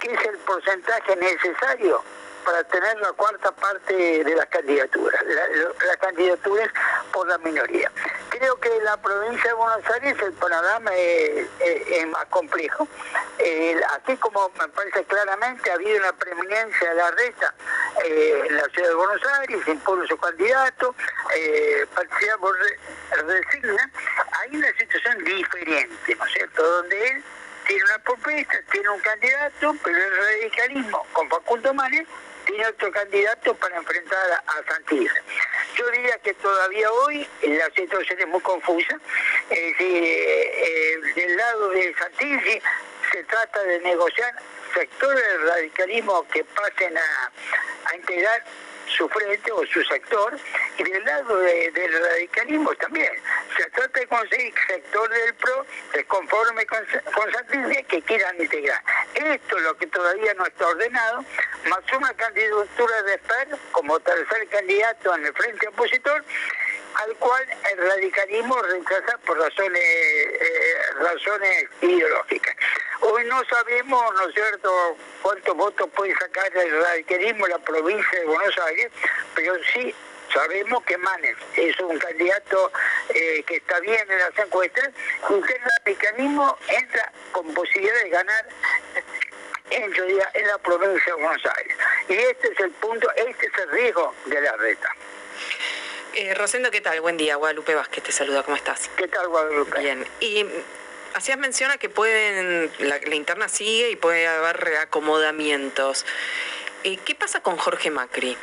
que 0.00 0.14
es 0.14 0.24
el 0.24 0.38
porcentaje 0.38 1.16
necesario 1.16 2.02
para 2.44 2.64
tener 2.64 2.98
la 3.00 3.12
cuarta 3.12 3.52
parte 3.52 4.24
de 4.24 4.34
las 4.34 4.46
candidaturas, 4.46 5.22
las 5.24 5.96
candidaturas 5.98 6.68
por 7.12 7.28
la 7.28 7.38
minoría. 7.38 7.90
Creo 8.30 8.58
que 8.60 8.70
la 8.82 8.96
provincia 8.96 9.50
de 9.50 9.54
Buenos 9.54 9.90
Aires 9.90 10.16
el 10.22 10.32
panorama 10.34 10.90
es, 10.94 11.46
más 12.08 12.24
complejo. 12.26 12.88
aquí, 13.94 14.16
como 14.16 14.50
me 14.58 14.68
parece 14.68 15.04
claramente, 15.04 15.70
ha 15.70 15.74
habido 15.74 15.98
una 15.98 16.12
preeminencia 16.12 16.88
de 16.88 16.94
la 16.94 17.10
reta 17.10 17.54
eh, 18.04 18.42
en 18.46 18.56
la 18.56 18.64
ciudad 18.64 18.88
de 18.88 18.94
Buenos 18.94 19.22
Aires, 19.40 19.68
impone 19.68 20.06
su 20.06 20.16
candidato, 20.16 20.94
eh, 21.34 21.86
resigna. 23.26 23.90
Hay 24.40 24.56
una 24.56 24.72
situación 24.78 25.24
diferente, 25.24 26.14
¿no 26.16 26.24
es 26.24 26.32
cierto?, 26.32 26.62
donde 26.62 27.08
él 27.08 27.24
tiene 27.66 27.84
una 27.84 27.98
propuesta, 27.98 28.54
tiene 28.72 28.88
un 28.88 29.00
candidato, 29.00 29.76
pero 29.84 29.96
el 29.96 30.16
radicalismo 30.16 31.06
con 31.12 31.28
Facundo 31.28 31.74
Manes 31.74 32.06
tiene 32.46 32.66
otro 32.66 32.90
candidato 32.90 33.54
para 33.54 33.76
enfrentar 33.76 34.42
a, 34.46 34.62
Santilli. 34.66 35.08
Yo 35.76 35.88
diría 35.90 36.18
que 36.18 36.34
todavía 36.34 36.90
hoy 36.90 37.26
la 37.42 37.66
situación 37.70 38.18
es 38.20 38.28
muy 38.28 38.40
confusa. 38.40 38.98
Eh, 39.50 41.00
del 41.14 41.36
lado 41.36 41.70
de 41.70 41.94
Santilli 41.94 42.62
se 43.12 43.24
trata 43.24 43.62
de 43.64 43.80
negociar 43.80 44.34
sectores 44.74 45.22
del 45.22 45.48
radicalismo 45.48 46.26
que 46.28 46.44
pasen 46.44 46.96
a, 46.96 47.32
a 47.86 47.96
integrar 47.96 48.44
su 48.96 49.08
frente 49.08 49.52
o 49.52 49.64
su 49.66 49.82
sector, 49.84 50.36
y 50.78 50.82
del 50.82 51.04
lado 51.04 51.36
del 51.36 52.02
radicalismo 52.02 52.74
también. 52.74 53.12
Se 53.56 53.64
trata 53.70 54.00
de 54.00 54.06
conseguir 54.06 54.54
sector 54.66 55.08
del 55.08 55.34
PRO 55.34 55.66
se 55.92 56.04
conforme 56.04 56.66
con, 56.66 56.84
con 57.14 57.30
que 57.88 58.02
quieran 58.02 58.40
integrar. 58.40 58.82
Esto 59.14 59.56
es 59.56 59.62
lo 59.62 59.76
que 59.76 59.86
todavía 59.86 60.34
no 60.34 60.46
está 60.46 60.66
ordenado, 60.66 61.24
más 61.68 61.80
una 61.96 62.12
candidatura 62.14 63.02
de 63.02 63.18
SPER 63.18 63.58
como 63.72 63.98
tercer 64.00 64.48
candidato 64.48 65.14
en 65.14 65.26
el 65.26 65.34
frente 65.34 65.68
opositor, 65.68 66.24
al 66.94 67.14
cual 67.16 67.46
el 67.72 67.78
radicalismo 67.88 68.60
rechaza 68.62 69.18
por 69.18 69.38
razones, 69.38 69.82
eh, 69.82 70.76
razones 71.00 71.64
ideológicas. 71.80 72.56
Hoy 73.00 73.24
no 73.24 73.42
sabemos, 73.44 74.14
¿no 74.14 74.28
es 74.28 74.34
cierto?, 74.34 74.96
cuántos 75.22 75.56
votos 75.56 75.88
puede 75.94 76.14
sacar 76.18 76.54
el 76.56 76.82
radicalismo 76.82 77.46
en 77.46 77.52
la 77.52 77.58
provincia 77.58 78.20
de 78.20 78.26
Buenos 78.26 78.58
Aires, 78.58 78.90
pero 79.34 79.54
sí 79.72 79.94
sabemos 80.32 80.84
que 80.84 80.96
Manes 80.98 81.36
es 81.56 81.78
un 81.80 81.98
candidato 81.98 82.72
eh, 83.08 83.42
que 83.44 83.56
está 83.56 83.80
bien 83.80 84.04
en 84.10 84.18
las 84.18 84.38
encuestas 84.38 84.90
y 85.28 85.42
que 85.42 85.52
el 85.52 85.62
radicalismo 85.84 86.58
entra 86.68 87.12
con 87.32 87.52
posibilidad 87.54 87.94
de 88.02 88.10
ganar 88.10 88.48
en, 89.70 89.92
en 90.34 90.46
la 90.46 90.58
provincia 90.58 91.14
de 91.14 91.22
Buenos 91.22 91.42
Aires. 91.56 91.76
Y 92.08 92.14
este 92.14 92.52
es 92.52 92.60
el 92.60 92.70
punto, 92.72 93.10
este 93.12 93.46
es 93.46 93.58
el 93.58 93.70
riesgo 93.70 94.14
de 94.26 94.40
la 94.40 94.56
reta. 94.56 94.94
Eh, 96.14 96.34
Rosendo, 96.34 96.72
¿qué 96.72 96.80
tal? 96.80 97.00
Buen 97.00 97.16
día. 97.16 97.36
Guadalupe 97.36 97.74
Vázquez 97.74 98.02
te 98.02 98.10
saluda. 98.10 98.42
¿Cómo 98.42 98.56
estás? 98.56 98.90
¿Qué 98.96 99.06
tal, 99.06 99.28
Guadalupe? 99.28 99.78
Bien. 99.78 100.04
Y 100.18 100.44
hacías 101.14 101.38
menciona 101.38 101.78
que 101.78 101.88
pueden, 101.88 102.70
la, 102.80 103.14
interna 103.14 103.48
sigue 103.48 103.90
y 103.90 103.96
puede 103.96 104.26
haber 104.26 104.56
reacomodamientos. 104.56 106.04
Eh, 106.82 106.98
¿Qué 107.04 107.14
pasa 107.14 107.40
con 107.42 107.56
Jorge 107.56 107.90
Macri? 107.90 108.36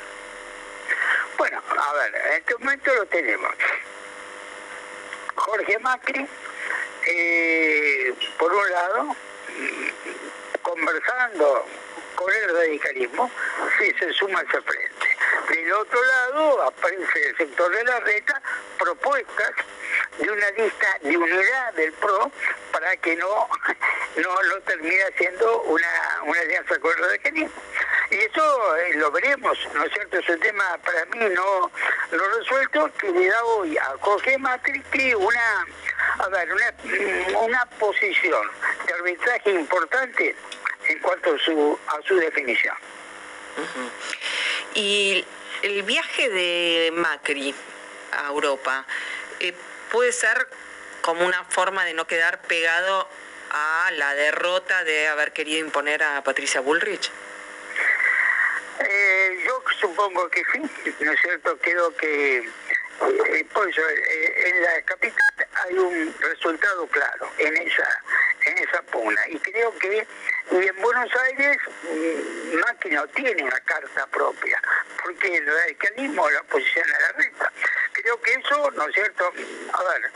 Bueno, 1.38 1.62
a 1.78 1.94
ver, 1.94 2.16
en 2.16 2.34
este 2.36 2.56
momento 2.58 2.94
lo 2.94 3.06
tenemos. 3.08 3.52
Jorge 5.36 5.80
Macri, 5.80 6.26
eh, 7.06 8.14
por 8.40 8.54
un 8.54 8.70
lado, 8.70 9.16
conversando 10.62 11.66
con 12.18 12.34
el 12.34 12.54
radicalismo, 12.54 13.32
si 13.78 13.92
se 13.94 14.12
suma 14.14 14.42
ese 14.42 14.60
frente. 14.62 15.08
Del 15.50 15.72
otro 15.72 16.04
lado 16.04 16.64
aparece 16.64 17.30
el 17.30 17.38
sector 17.38 17.72
de 17.74 17.84
la 17.86 18.00
reta 18.02 18.42
propuestas 18.80 19.52
de 20.18 20.30
una 20.30 20.52
lista 20.52 20.98
de 21.02 21.16
unidad 21.16 21.74
del 21.76 21.94
PRO 21.94 22.32
para 22.72 22.98
que 22.98 23.16
no, 23.16 23.48
no, 24.18 24.44
no 24.44 24.62
termine 24.66 25.04
siendo 25.18 25.62
una, 25.62 26.22
una 26.26 26.40
alianza 26.42 26.80
con 26.80 26.92
el 26.98 27.04
radicalismo. 27.04 27.62
Y 28.10 28.16
eso 28.16 28.78
eh, 28.78 28.94
lo 28.96 29.12
veremos, 29.12 29.58
¿no 29.74 29.84
es 29.84 29.94
cierto? 29.94 30.18
Es 30.18 30.30
un 30.30 30.40
tema 30.40 30.78
para 30.84 31.06
mí 31.06 31.20
no, 31.36 31.72
no 32.12 32.28
resuelto 32.40 32.90
que 32.98 33.12
le 33.12 33.28
da 33.28 33.44
hoy 33.44 33.78
a 33.78 33.94
Jorge 34.00 34.38
Macri 34.38 35.14
una, 35.14 35.68
a 36.20 36.30
ver, 36.30 36.50
una, 36.52 37.40
una 37.42 37.66
posición 37.78 38.50
de 38.86 38.94
arbitraje 38.94 39.52
importante 39.52 40.36
cuanto 41.08 41.36
a 41.36 41.40
su, 41.40 41.80
a 41.88 42.02
su 42.06 42.18
definición. 42.18 42.76
Y 44.74 45.26
el 45.62 45.84
viaje 45.84 46.30
de 46.30 46.92
Macri 46.92 47.56
a 48.12 48.28
Europa 48.28 48.86
eh, 49.40 49.54
puede 49.90 50.12
ser 50.12 50.50
como 51.02 51.26
una 51.26 51.46
forma 51.46 51.86
de 51.86 51.94
no 51.94 52.06
quedar 52.08 52.42
pegado 52.42 53.08
a 53.52 53.90
la 53.94 54.16
derrota 54.16 54.84
de 54.84 55.08
haber 55.08 55.32
querido 55.32 55.60
imponer 55.60 56.04
a 56.04 56.22
Patricia 56.26 56.60
Bullrich. 56.60 57.10
Eh, 58.80 59.44
yo 59.46 59.64
supongo 59.80 60.30
que 60.30 60.44
sí, 60.52 60.62
¿no 61.00 61.12
es 61.14 61.22
cierto? 61.22 61.58
Creo 61.62 61.96
que 61.96 62.40
eh, 62.40 62.48
eh, 63.00 64.44
en 64.46 64.62
la 64.62 64.82
capital 64.82 65.37
hay 65.64 65.78
un 65.78 66.16
resultado 66.20 66.88
claro 66.88 67.30
en 67.38 67.58
esa 67.58 68.02
en 68.46 68.58
esa 68.60 68.82
pugna. 68.84 69.22
Y 69.30 69.40
creo 69.40 69.78
que 69.78 70.08
y 70.52 70.56
en 70.56 70.82
Buenos 70.82 71.10
Aires 71.16 71.58
mm, 71.84 72.94
no 72.94 73.08
tiene 73.08 73.44
una 73.44 73.60
carta 73.62 74.08
propia 74.08 74.62
porque 75.04 75.36
el 75.36 75.46
radicalismo 75.46 76.30
la 76.30 76.42
oposición 76.42 76.86
a 76.90 77.00
la 77.00 77.12
renta 77.14 77.52
creo 77.92 78.22
que 78.22 78.34
eso 78.34 78.72
no 78.72 78.88
es 78.88 78.94
cierto 78.94 79.34
a 79.74 79.84
ver 79.84 80.12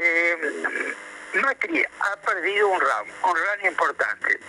eh, 0.00 0.94
Macri 1.34 1.84
ha 2.00 2.16
perdido 2.16 2.68
un 2.68 2.80
round 2.80 3.12
un 3.22 3.36
round 3.36 3.66
importante 3.66 4.40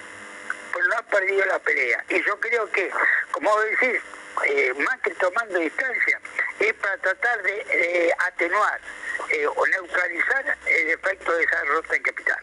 pero 0.73 0.88
no 0.88 0.97
ha 0.97 1.03
perdido 1.03 1.45
la 1.45 1.59
pelea. 1.59 2.03
Y 2.09 2.23
yo 2.23 2.39
creo 2.39 2.69
que 2.71 2.91
como 3.31 3.59
decís 3.61 4.01
eh, 4.45 4.73
Macri 4.77 5.13
tomando 5.15 5.59
distancia 5.59 6.19
es 6.59 6.73
para 6.73 6.97
tratar 6.97 7.41
de 7.43 7.65
eh, 7.71 8.11
atenuar 8.27 8.79
eh, 9.31 9.47
o 9.47 9.67
neutralizar 9.67 10.57
el 10.65 10.89
efecto 10.89 11.31
de 11.35 11.43
esa 11.43 11.61
derrota 11.61 11.95
en 11.95 12.03
capital. 12.03 12.38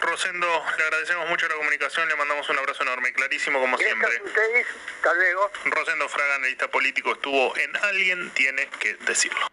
Rosendo, 0.00 0.46
le 0.78 0.84
agradecemos 0.84 1.28
mucho 1.28 1.48
la 1.48 1.54
comunicación, 1.54 2.08
le 2.08 2.16
mandamos 2.16 2.48
un 2.48 2.58
abrazo 2.58 2.82
enorme, 2.82 3.12
clarísimo 3.12 3.60
como 3.60 3.76
Gracias 3.76 3.98
siempre. 3.98 4.18
a 4.18 4.24
ustedes, 4.24 4.66
hasta 4.96 5.14
luego. 5.14 5.50
Rosendo 5.64 6.08
Fraga, 6.08 6.34
analista 6.36 6.68
político, 6.68 7.12
estuvo 7.12 7.56
en 7.56 7.76
Alguien 7.76 8.30
tiene 8.30 8.68
que 8.80 8.94
decirlo. 9.06 9.46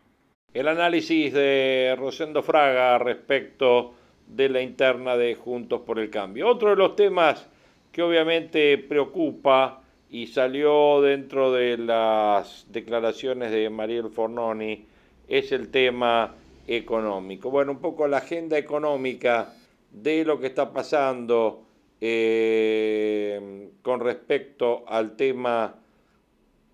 El 0.54 0.68
análisis 0.68 1.34
de 1.34 1.96
Rosendo 1.98 2.44
Fraga 2.44 2.98
respecto 3.00 3.96
de 4.28 4.50
la 4.50 4.62
interna 4.62 5.18
de 5.18 5.36
Juntos 5.36 5.82
por 5.86 6.00
el 6.00 6.10
Cambio. 6.10 6.48
Otro 6.48 6.72
de 6.72 6.76
los 6.76 6.96
temas 6.96 7.48
que 7.92 8.02
obviamente 8.02 8.78
preocupa 8.78 9.83
y 10.14 10.28
salió 10.28 11.02
dentro 11.02 11.52
de 11.52 11.76
las 11.76 12.68
declaraciones 12.70 13.50
de 13.50 13.68
Mariel 13.72 14.12
Fornoni 14.12 14.86
es 15.28 15.52
el 15.52 15.70
tema 15.70 16.36
económico. 16.68 17.50
Bueno, 17.50 17.72
un 17.72 17.80
poco 17.80 18.08
la 18.08 18.18
agenda 18.18 18.56
económica 18.56 19.56
de 19.90 20.24
lo 20.24 20.40
que 20.40 20.46
está 20.46 20.72
pasando 20.72 21.64
eh, 22.00 23.70
con 23.82 24.02
respecto 24.02 24.84
al 24.88 25.16
tema 25.16 25.80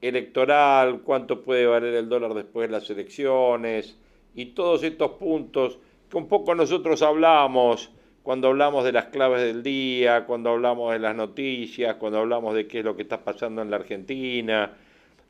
electoral, 0.01 0.99
cuánto 1.05 1.41
puede 1.41 1.65
valer 1.65 1.93
el 1.93 2.09
dólar 2.09 2.33
después 2.33 2.67
de 2.67 2.73
las 2.77 2.89
elecciones 2.89 3.97
y 4.35 4.47
todos 4.47 4.83
estos 4.83 5.11
puntos 5.11 5.79
que 6.09 6.17
un 6.17 6.27
poco 6.27 6.55
nosotros 6.55 7.01
hablamos 7.01 7.89
cuando 8.29 8.49
hablamos 8.49 8.85
de 8.85 8.91
las 8.91 9.05
claves 9.05 9.41
del 9.41 9.63
día, 9.63 10.25
cuando 10.25 10.51
hablamos 10.51 10.93
de 10.93 10.99
las 10.99 11.15
noticias, 11.15 11.95
cuando 11.95 12.19
hablamos 12.19 12.53
de 12.53 12.67
qué 12.67 12.77
es 12.77 12.85
lo 12.85 12.95
que 12.95 13.01
está 13.01 13.23
pasando 13.23 13.63
en 13.63 13.71
la 13.71 13.77
Argentina, 13.77 14.71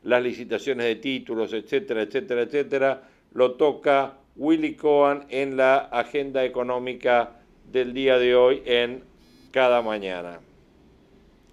las 0.02 0.22
licitaciones 0.22 0.84
de 0.84 0.96
títulos, 0.96 1.54
etcétera, 1.54 2.02
etcétera, 2.02 2.42
etcétera, 2.42 3.02
lo 3.32 3.52
toca 3.52 4.18
Willy 4.36 4.74
Cohen 4.74 5.24
en 5.30 5.56
la 5.56 5.78
agenda 5.78 6.44
económica 6.44 7.38
del 7.72 7.94
día 7.94 8.18
de 8.18 8.36
hoy 8.36 8.62
en 8.66 9.02
cada 9.50 9.80
mañana. 9.80 10.40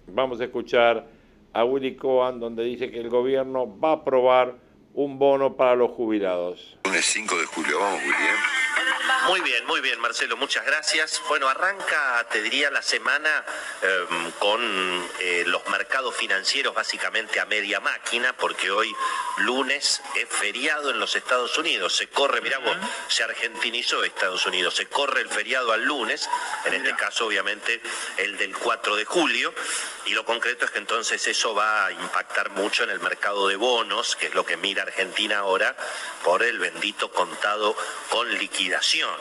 Vamos 0.06 0.42
a 0.42 0.44
escuchar 0.44 1.06
a 1.54 1.64
Willy 1.64 1.94
Cohen 1.94 2.40
donde 2.40 2.62
dice 2.62 2.90
que 2.90 3.00
el 3.00 3.08
gobierno 3.08 3.74
va 3.80 3.92
a 3.92 3.94
aprobar 3.94 4.56
un 4.98 5.16
bono 5.16 5.54
para 5.54 5.76
los 5.76 5.92
jubilados. 5.92 6.76
Lunes 6.84 7.04
5 7.06 7.38
de 7.38 7.46
julio, 7.46 7.78
vamos 7.78 8.00
Willy. 8.00 8.14
¿eh? 8.14 8.34
Muy 9.28 9.40
bien, 9.42 9.64
muy 9.66 9.80
bien, 9.80 10.00
Marcelo, 10.00 10.36
muchas 10.36 10.66
gracias. 10.66 11.22
Bueno, 11.28 11.48
arranca, 11.48 12.26
te 12.30 12.42
diría, 12.42 12.70
la 12.70 12.82
semana 12.82 13.44
eh, 13.82 14.06
con 14.38 14.60
eh, 15.20 15.44
los 15.46 15.66
mercados 15.68 16.16
financieros 16.16 16.74
básicamente 16.74 17.38
a 17.38 17.46
media 17.46 17.78
máquina, 17.78 18.34
porque 18.36 18.70
hoy 18.70 18.94
lunes 19.38 20.02
es 20.16 20.28
feriado 20.28 20.90
en 20.90 20.98
los 20.98 21.14
Estados 21.14 21.56
Unidos. 21.58 21.96
Se 21.96 22.08
corre, 22.08 22.40
mirá 22.40 22.58
vos, 22.58 22.76
se 23.08 23.22
argentinizó 23.22 24.02
Estados 24.02 24.46
Unidos, 24.46 24.74
se 24.74 24.86
corre 24.86 25.20
el 25.20 25.28
feriado 25.28 25.72
al 25.72 25.84
lunes, 25.84 26.28
en 26.64 26.74
este 26.74 26.94
caso 26.96 27.26
obviamente 27.26 27.80
el 28.16 28.36
del 28.36 28.56
4 28.56 28.96
de 28.96 29.04
julio, 29.04 29.54
y 30.06 30.12
lo 30.12 30.24
concreto 30.24 30.64
es 30.64 30.70
que 30.70 30.78
entonces 30.78 31.26
eso 31.26 31.54
va 31.54 31.86
a 31.86 31.92
impactar 31.92 32.50
mucho 32.50 32.84
en 32.84 32.90
el 32.90 33.00
mercado 33.00 33.46
de 33.46 33.56
bonos, 33.56 34.16
que 34.16 34.26
es 34.26 34.34
lo 34.34 34.44
que 34.44 34.56
mira 34.56 34.86
Argentina 34.88 35.38
ahora, 35.38 35.74
por 36.24 36.42
el 36.42 36.58
bendito 36.58 37.10
contado 37.10 37.76
con 38.10 38.30
liquidación. 38.36 39.16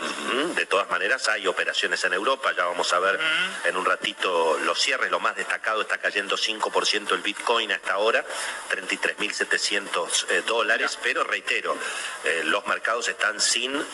De 0.55 0.65
todas 0.65 0.89
maneras, 0.89 1.27
hay 1.29 1.47
operaciones 1.47 2.03
en 2.03 2.13
Europa, 2.13 2.53
ya 2.55 2.65
vamos 2.65 2.91
a 2.93 2.99
ver 2.99 3.19
en 3.65 3.77
un 3.77 3.85
ratito 3.85 4.57
los 4.59 4.79
cierres. 4.79 5.11
Lo 5.11 5.19
más 5.19 5.35
destacado 5.35 5.81
está 5.81 5.97
cayendo 5.97 6.37
5% 6.37 7.11
el 7.13 7.21
Bitcoin 7.21 7.71
hasta 7.71 7.93
ahora, 7.93 8.25
33.700 8.71 10.25
eh, 10.29 10.43
dólares, 10.45 10.97
pero 11.01 11.23
reitero, 11.23 11.77
eh, 12.23 12.41
los 12.45 12.65
mercados 12.67 13.07
están 13.07 13.39
sin 13.39 13.85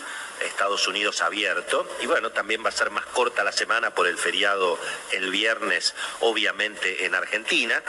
Estados 0.44 0.88
Unidos 0.88 1.22
abierto. 1.22 1.88
Y 2.02 2.06
bueno, 2.06 2.32
también 2.32 2.64
va 2.64 2.70
a 2.70 2.74
ser 2.74 2.90
más 2.90 3.06
corta 3.08 3.44
la 3.44 3.52
semana 3.52 3.94
por 3.94 4.08
el 4.08 4.18
feriado 4.18 4.80
el 5.12 5.32
viernes, 5.32 5.94
obviamente 6.20 7.06
en 7.06 7.16
Argentina. 7.16 7.82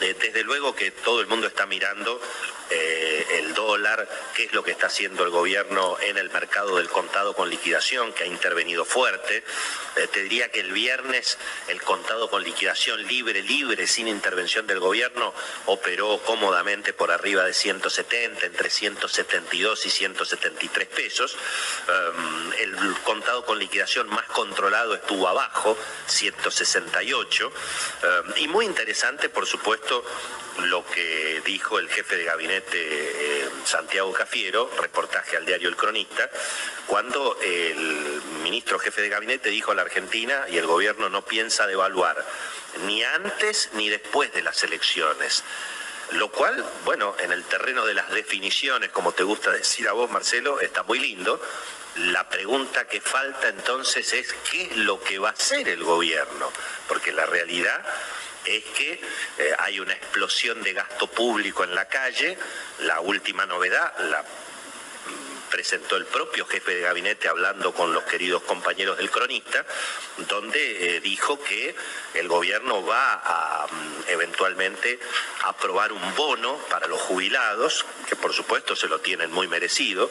Eh, 0.00 0.14
desde 0.18 0.42
luego 0.42 0.74
que 0.74 0.90
todo 0.90 1.20
el 1.20 1.26
mundo 1.26 1.46
está 1.46 1.66
mirando 1.66 2.20
eh, 2.70 3.26
el 3.38 3.54
dólar, 3.54 4.06
qué 4.34 4.44
es 4.44 4.52
lo 4.52 4.62
que 4.62 4.72
está 4.72 4.88
haciendo 4.88 5.24
el 5.24 5.30
gobierno 5.30 5.96
en 6.00 6.18
el 6.18 6.28
mercado 6.28 6.76
del 6.76 6.88
contado 6.90 7.34
con 7.34 7.48
liquidación, 7.48 8.12
que 8.12 8.24
ha 8.24 8.26
intervenido 8.26 8.84
fuerte. 8.84 9.42
Eh, 9.96 10.06
te 10.08 10.22
diría 10.22 10.50
que 10.50 10.60
el 10.60 10.72
viernes 10.72 11.38
el 11.68 11.80
contado 11.80 12.28
con 12.28 12.42
liquidación 12.42 13.06
libre, 13.06 13.42
libre, 13.42 13.86
sin 13.86 14.06
intervención 14.06 14.66
del 14.66 14.80
gobierno, 14.80 15.32
operó 15.64 16.20
cómodamente 16.26 16.92
por 16.92 17.10
arriba 17.10 17.44
de 17.44 17.54
170, 17.54 18.44
entre 18.44 18.68
172 18.68 19.86
y 19.86 19.90
173 19.90 20.88
pesos. 20.88 21.36
Um, 21.98 22.52
el 22.58 22.76
contado 23.04 23.44
con 23.44 23.58
liquidación 23.58 24.08
más 24.08 24.26
controlado 24.26 24.94
estuvo 24.94 25.28
abajo, 25.28 25.76
168. 26.06 27.46
Um, 27.46 28.32
y 28.36 28.48
muy 28.48 28.66
interesante, 28.66 29.28
por 29.28 29.46
supuesto, 29.46 30.04
lo 30.64 30.84
que 30.86 31.40
dijo 31.44 31.78
el 31.78 31.88
jefe 31.88 32.16
de 32.16 32.24
gabinete 32.24 32.78
eh, 32.80 33.48
Santiago 33.64 34.12
Cafiero, 34.12 34.70
reportaje 34.80 35.36
al 35.36 35.46
diario 35.46 35.68
El 35.68 35.76
Cronista, 35.76 36.28
cuando 36.86 37.38
el 37.40 38.22
ministro 38.42 38.78
jefe 38.78 39.02
de 39.02 39.08
gabinete 39.08 39.50
dijo 39.50 39.72
a 39.72 39.74
la 39.74 39.82
Argentina 39.82 40.46
y 40.50 40.58
el 40.58 40.66
gobierno 40.66 41.08
no 41.08 41.24
piensa 41.24 41.66
devaluar 41.66 42.24
ni 42.86 43.02
antes 43.04 43.70
ni 43.74 43.88
después 43.88 44.32
de 44.32 44.42
las 44.42 44.62
elecciones. 44.64 45.44
Lo 46.12 46.30
cual, 46.30 46.64
bueno, 46.84 47.14
en 47.18 47.32
el 47.32 47.44
terreno 47.44 47.84
de 47.84 47.92
las 47.92 48.10
definiciones, 48.10 48.90
como 48.90 49.12
te 49.12 49.24
gusta 49.24 49.50
decir 49.52 49.88
a 49.88 49.92
vos, 49.92 50.10
Marcelo, 50.10 50.58
está 50.60 50.82
muy 50.82 50.98
lindo. 50.98 51.40
La 51.98 52.28
pregunta 52.28 52.86
que 52.86 53.00
falta 53.00 53.48
entonces 53.48 54.12
es 54.12 54.32
qué 54.50 54.62
es 54.62 54.76
lo 54.76 55.00
que 55.02 55.18
va 55.18 55.30
a 55.30 55.32
hacer 55.32 55.68
el 55.68 55.82
gobierno, 55.82 56.52
porque 56.86 57.12
la 57.12 57.26
realidad 57.26 57.84
es 58.44 58.64
que 58.66 59.00
eh, 59.38 59.54
hay 59.58 59.80
una 59.80 59.94
explosión 59.94 60.62
de 60.62 60.74
gasto 60.74 61.08
público 61.08 61.64
en 61.64 61.74
la 61.74 61.88
calle. 61.88 62.38
La 62.80 63.00
última 63.00 63.46
novedad 63.46 63.92
la 63.98 64.24
presentó 65.50 65.96
el 65.96 66.06
propio 66.06 66.46
jefe 66.46 66.76
de 66.76 66.82
gabinete 66.82 67.26
hablando 67.26 67.74
con 67.74 67.92
los 67.92 68.04
queridos 68.04 68.42
compañeros 68.42 68.96
del 68.98 69.10
cronista, 69.10 69.64
donde 70.26 70.96
eh, 70.96 71.00
dijo 71.00 71.42
que 71.42 71.74
el 72.14 72.28
gobierno 72.28 72.84
va 72.84 73.22
a 73.24 73.66
mm, 73.66 74.04
eventualmente 74.08 74.98
aprobar 75.44 75.92
un 75.92 76.14
bono 76.16 76.56
para 76.68 76.86
los 76.86 77.00
jubilados, 77.00 77.84
que 78.08 78.16
por 78.16 78.32
supuesto 78.32 78.74
se 78.74 78.88
lo 78.88 79.00
tienen 79.00 79.30
muy 79.30 79.46
merecido, 79.46 80.10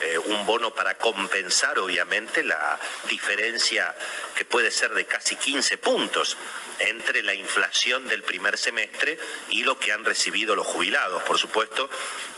eh, 0.00 0.18
un 0.18 0.46
bono 0.46 0.72
para 0.72 0.96
compensar 0.96 1.78
obviamente 1.78 2.44
la 2.44 2.78
diferencia 3.08 3.94
que 4.34 4.44
puede 4.44 4.70
ser 4.70 4.94
de 4.94 5.06
casi 5.06 5.36
15 5.36 5.78
puntos 5.78 6.36
entre 6.78 7.22
la 7.22 7.34
inflación 7.34 8.06
del 8.06 8.22
primer 8.22 8.56
semestre 8.56 9.18
y 9.50 9.64
lo 9.64 9.78
que 9.78 9.92
han 9.92 10.04
recibido 10.04 10.54
los 10.54 10.66
jubilados. 10.66 11.22
Por 11.24 11.38
supuesto, 11.38 11.90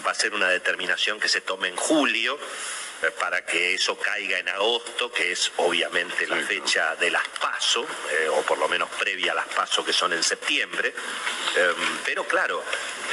va 0.07 0.13
a 0.13 0.15
ser 0.15 0.35
una 0.35 0.49
determinación 0.49 1.21
que 1.21 1.29
se 1.29 1.43
tome 1.43 1.69
en 1.69 1.77
julio 1.77 2.39
para 3.19 3.45
que 3.45 3.75
eso 3.75 3.99
caiga 3.99 4.39
en 4.39 4.49
agosto, 4.49 5.11
que 5.11 5.33
es 5.33 5.51
obviamente 5.57 6.27
la 6.27 6.37
fecha 6.37 6.95
de 6.97 7.11
las 7.11 7.27
PASO, 7.41 7.83
eh, 7.83 8.29
o 8.29 8.43
por 8.43 8.59
lo 8.59 8.69
menos 8.69 8.89
previa 8.99 9.33
a 9.33 9.37
las 9.37 9.49
PASO 9.49 9.85
que 9.85 9.93
son 9.93 10.13
en 10.13 10.23
septiembre. 10.23 10.93
Em, 11.57 11.99
pero 12.05 12.25
claro, 12.25 12.63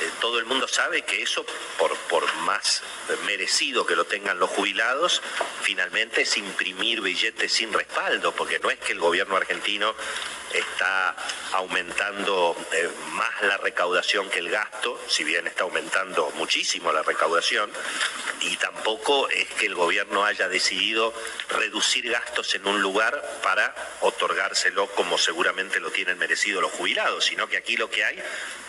eh, 0.01 0.09
todo 0.21 0.37
el 0.39 0.45
mundo 0.45 0.67
sabe 0.67 1.01
que 1.01 1.21
eso, 1.21 1.45
por, 1.77 1.95
por 2.09 2.31
más 2.37 2.83
merecido 3.25 3.85
que 3.85 3.95
lo 3.95 4.05
tengan 4.05 4.39
los 4.39 4.49
jubilados, 4.49 5.21
finalmente 5.61 6.21
es 6.21 6.37
imprimir 6.37 7.01
billetes 7.01 7.51
sin 7.51 7.73
respaldo, 7.73 8.31
porque 8.33 8.59
no 8.59 8.69
es 8.69 8.77
que 8.79 8.93
el 8.93 8.99
gobierno 8.99 9.35
argentino 9.35 9.95
está 10.53 11.15
aumentando 11.53 12.55
eh, 12.71 12.89
más 13.11 13.41
la 13.41 13.57
recaudación 13.57 14.29
que 14.29 14.39
el 14.39 14.49
gasto, 14.49 14.99
si 15.07 15.23
bien 15.23 15.47
está 15.47 15.63
aumentando 15.63 16.31
muchísimo 16.35 16.91
la 16.91 17.03
recaudación, 17.03 17.71
y 18.41 18.55
tampoco 18.57 19.29
es 19.29 19.47
que 19.55 19.65
el 19.65 19.75
gobierno 19.75 20.23
haya 20.23 20.47
decidido 20.47 21.13
reducir 21.49 22.09
gastos 22.09 22.53
en 22.55 22.67
un 22.67 22.81
lugar 22.81 23.39
para 23.43 23.73
otorgárselo 24.01 24.87
como 24.87 25.17
seguramente 25.17 25.79
lo 25.79 25.91
tienen 25.91 26.17
merecido 26.17 26.61
los 26.61 26.71
jubilados, 26.71 27.25
sino 27.25 27.47
que 27.47 27.57
aquí 27.57 27.77
lo 27.77 27.89
que 27.89 28.03
hay, 28.03 28.21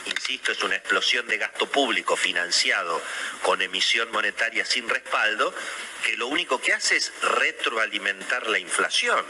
insisto, 0.07 0.53
es 0.53 0.63
una 0.63 0.77
explosión 0.77 1.27
de 1.27 1.39
gasto 1.39 1.67
público 1.67 2.17
financiado 2.17 3.03
con 3.43 3.61
emisión 3.63 4.11
monetaria 4.11 4.65
sin 4.65 4.89
respaldo, 4.89 5.55
que 6.05 6.17
lo 6.17 6.29
único 6.29 6.61
que 6.61 6.73
hace 6.73 6.97
es 6.97 7.13
retroalimentar 7.23 8.47
la 8.49 8.59
inflación 8.59 9.25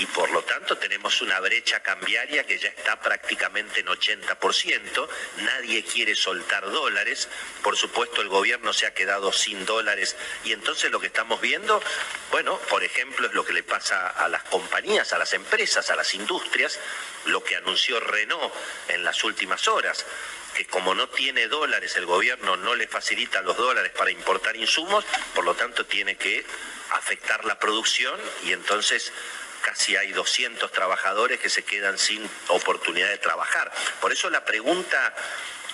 y 0.00 0.06
por 0.06 0.30
lo 0.30 0.42
tanto 0.42 0.78
tenemos 0.78 1.20
una 1.20 1.38
brecha 1.40 1.80
cambiaria 1.80 2.44
que 2.44 2.58
ya 2.58 2.70
está 2.70 2.98
prácticamente 2.98 3.80
en 3.80 3.86
80%, 3.86 5.08
nadie 5.42 5.84
quiere 5.84 6.14
soltar 6.14 6.64
dólares, 6.70 7.28
por 7.62 7.76
supuesto 7.76 8.22
el 8.22 8.28
gobierno 8.28 8.72
se 8.72 8.86
ha 8.86 8.94
quedado 8.94 9.30
sin 9.30 9.66
dólares. 9.66 10.16
Y 10.42 10.52
entonces 10.52 10.90
lo 10.90 11.00
que 11.00 11.08
estamos 11.08 11.42
viendo, 11.42 11.82
bueno, 12.30 12.56
por 12.70 12.82
ejemplo 12.82 13.26
es 13.26 13.34
lo 13.34 13.44
que 13.44 13.52
le 13.52 13.62
pasa 13.62 14.08
a 14.08 14.26
las 14.28 14.42
compañías, 14.44 15.12
a 15.12 15.18
las 15.18 15.34
empresas, 15.34 15.90
a 15.90 15.96
las 15.96 16.14
industrias, 16.14 16.78
lo 17.26 17.44
que 17.44 17.56
anunció 17.56 18.00
Renault 18.00 18.54
en 18.88 19.04
las 19.04 19.22
últimas 19.22 19.68
horas 19.68 20.06
que 20.54 20.64
como 20.66 20.94
no 20.94 21.08
tiene 21.08 21.46
dólares, 21.46 21.94
el 21.96 22.06
gobierno 22.06 22.56
no 22.56 22.74
le 22.74 22.88
facilita 22.88 23.40
los 23.42 23.56
dólares 23.56 23.92
para 23.96 24.10
importar 24.10 24.56
insumos, 24.56 25.04
por 25.32 25.44
lo 25.44 25.54
tanto 25.54 25.86
tiene 25.86 26.16
que 26.16 26.44
afectar 26.90 27.44
la 27.44 27.58
producción 27.58 28.18
y 28.44 28.52
entonces 28.52 29.12
casi 29.60 29.96
hay 29.96 30.12
200 30.12 30.70
trabajadores 30.72 31.40
que 31.40 31.50
se 31.50 31.62
quedan 31.62 31.98
sin 31.98 32.28
oportunidad 32.48 33.08
de 33.08 33.18
trabajar. 33.18 33.70
Por 34.00 34.12
eso 34.12 34.30
la 34.30 34.44
pregunta 34.44 35.14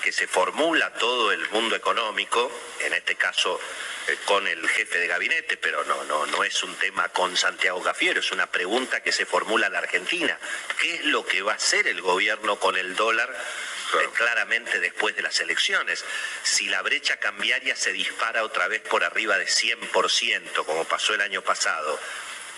que 0.03 0.13
se 0.13 0.27
formula 0.29 0.93
todo 0.95 1.33
el 1.33 1.49
mundo 1.51 1.75
económico, 1.75 2.51
en 2.81 2.93
este 2.93 3.17
caso 3.17 3.59
eh, 4.07 4.17
con 4.25 4.47
el 4.47 4.69
jefe 4.69 4.99
de 4.99 5.09
gabinete, 5.09 5.57
pero 5.57 5.85
no, 5.85 6.05
no, 6.05 6.27
no 6.27 6.45
es 6.45 6.63
un 6.63 6.75
tema 6.77 7.09
con 7.09 7.37
Santiago 7.37 7.81
Gafiero, 7.83 8.21
es 8.21 8.31
una 8.31 8.47
pregunta 8.47 9.03
que 9.03 9.11
se 9.11 9.27
formula 9.27 9.69
la 9.69 9.79
Argentina. 9.79 10.39
¿Qué 10.81 10.95
es 10.95 11.05
lo 11.07 11.27
que 11.27 11.43
va 11.43 11.53
a 11.53 11.57
hacer 11.57 11.89
el 11.89 12.03
gobierno 12.03 12.57
con 12.61 12.77
el 12.77 12.95
dólar? 12.95 13.35
Eh, 13.95 14.09
claramente 14.15 14.81
después 14.81 15.15
de 15.15 15.23
las 15.23 15.39
elecciones. 15.41 16.05
Si 16.43 16.67
la 16.67 16.83
brecha 16.83 17.19
cambiaria 17.19 17.77
se 17.77 17.93
dispara 17.93 18.43
otra 18.43 18.67
vez 18.67 18.83
por 18.83 19.05
arriba 19.05 19.39
de 19.39 19.47
100%, 19.47 20.65
como 20.65 20.85
pasó 20.85 21.15
el 21.15 21.21
año 21.21 21.43
pasado, 21.43 21.99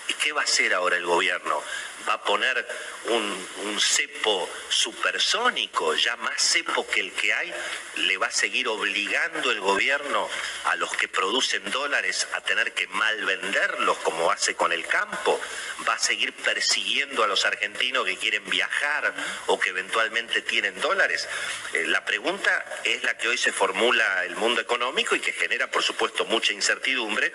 ¿Y 0.09 0.13
qué 0.15 0.33
va 0.33 0.41
a 0.41 0.43
hacer 0.43 0.73
ahora 0.73 0.97
el 0.97 1.05
gobierno? 1.05 1.61
¿Va 2.09 2.15
a 2.15 2.23
poner 2.23 2.67
un, 3.05 3.79
cepo 3.79 4.49
supersónico, 4.67 5.95
ya 5.95 6.15
más 6.17 6.41
cepo 6.41 6.85
que 6.87 7.01
el 7.01 7.11
que 7.13 7.31
hay? 7.31 7.53
¿Le 7.97 8.17
va 8.17 8.27
a 8.27 8.31
seguir 8.31 8.67
obligando 8.67 9.51
el 9.51 9.59
gobierno 9.59 10.27
a 10.65 10.75
los 10.75 10.91
que 10.97 11.07
producen 11.07 11.69
dólares 11.69 12.27
a 12.33 12.41
tener 12.41 12.73
que 12.73 12.87
mal 12.87 13.23
venderlos 13.25 13.97
como 13.99 14.31
hace 14.31 14.55
con 14.55 14.73
el 14.73 14.85
campo? 14.87 15.39
¿Va 15.87 15.93
a 15.93 15.99
seguir 15.99 16.33
persiguiendo 16.33 17.23
a 17.23 17.27
los 17.27 17.45
argentinos 17.45 18.05
que 18.05 18.17
quieren 18.17 18.43
viajar 18.49 19.13
o 19.45 19.59
que 19.59 19.69
eventualmente 19.69 20.41
tienen 20.41 20.81
dólares? 20.81 21.29
Eh, 21.73 21.85
la 21.87 22.03
pregunta 22.05 22.81
es 22.83 23.03
la 23.03 23.17
que 23.17 23.27
hoy 23.27 23.37
se 23.37 23.51
formula 23.51 24.25
el 24.25 24.35
mundo 24.35 24.61
económico 24.61 25.15
y 25.15 25.19
que 25.19 25.31
genera, 25.31 25.69
por 25.69 25.83
supuesto, 25.83 26.25
mucha 26.25 26.53
incertidumbre 26.53 27.31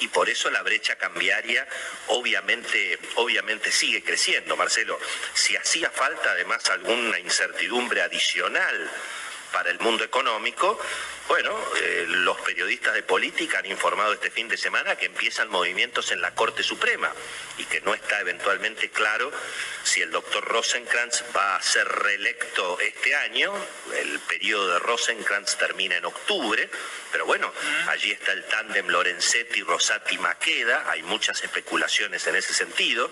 y 0.00 0.08
por 0.08 0.28
eso 0.28 0.50
la 0.50 0.62
brecha 0.62 0.96
cambiaria 0.96 1.66
obviamente, 2.08 2.98
obviamente 3.16 3.70
sigue 3.70 4.02
creciendo, 4.02 4.15
Marcelo. 4.56 4.98
Si 5.34 5.56
hacía 5.56 5.90
falta 5.90 6.30
además 6.30 6.68
alguna 6.70 7.18
incertidumbre 7.18 8.02
adicional 8.02 8.90
para 9.52 9.70
el 9.70 9.78
mundo 9.78 10.04
económico, 10.04 10.78
bueno, 11.28 11.56
eh, 11.82 12.04
los 12.08 12.40
periodistas 12.40 12.94
de 12.94 13.02
política 13.02 13.58
han 13.58 13.66
informado 13.66 14.12
este 14.12 14.30
fin 14.30 14.48
de 14.48 14.56
semana 14.56 14.96
que 14.96 15.06
empiezan 15.06 15.48
movimientos 15.48 16.12
en 16.12 16.20
la 16.20 16.34
Corte 16.34 16.62
Suprema 16.62 17.12
y 17.58 17.64
que 17.64 17.80
no 17.80 17.94
está 17.94 18.20
eventualmente 18.20 18.90
claro 18.90 19.32
si 19.82 20.02
el 20.02 20.10
doctor 20.10 20.44
Rosenkrantz 20.44 21.24
va 21.36 21.56
a 21.56 21.62
ser 21.62 21.88
reelecto 21.88 22.78
este 22.80 23.14
año. 23.16 23.52
El 23.94 24.20
periodo 24.20 24.74
de 24.74 24.78
Rosenkrantz 24.78 25.56
termina 25.56 25.96
en 25.96 26.04
octubre, 26.04 26.68
pero 27.10 27.26
bueno, 27.26 27.52
allí 27.88 28.12
está 28.12 28.32
el 28.32 28.44
tándem 28.44 28.86
Lorenzetti-Rosati-Maqueda, 28.88 30.90
hay 30.90 31.02
muchas 31.02 31.42
especulaciones 31.42 32.26
en 32.26 32.36
ese 32.36 32.54
sentido. 32.54 33.10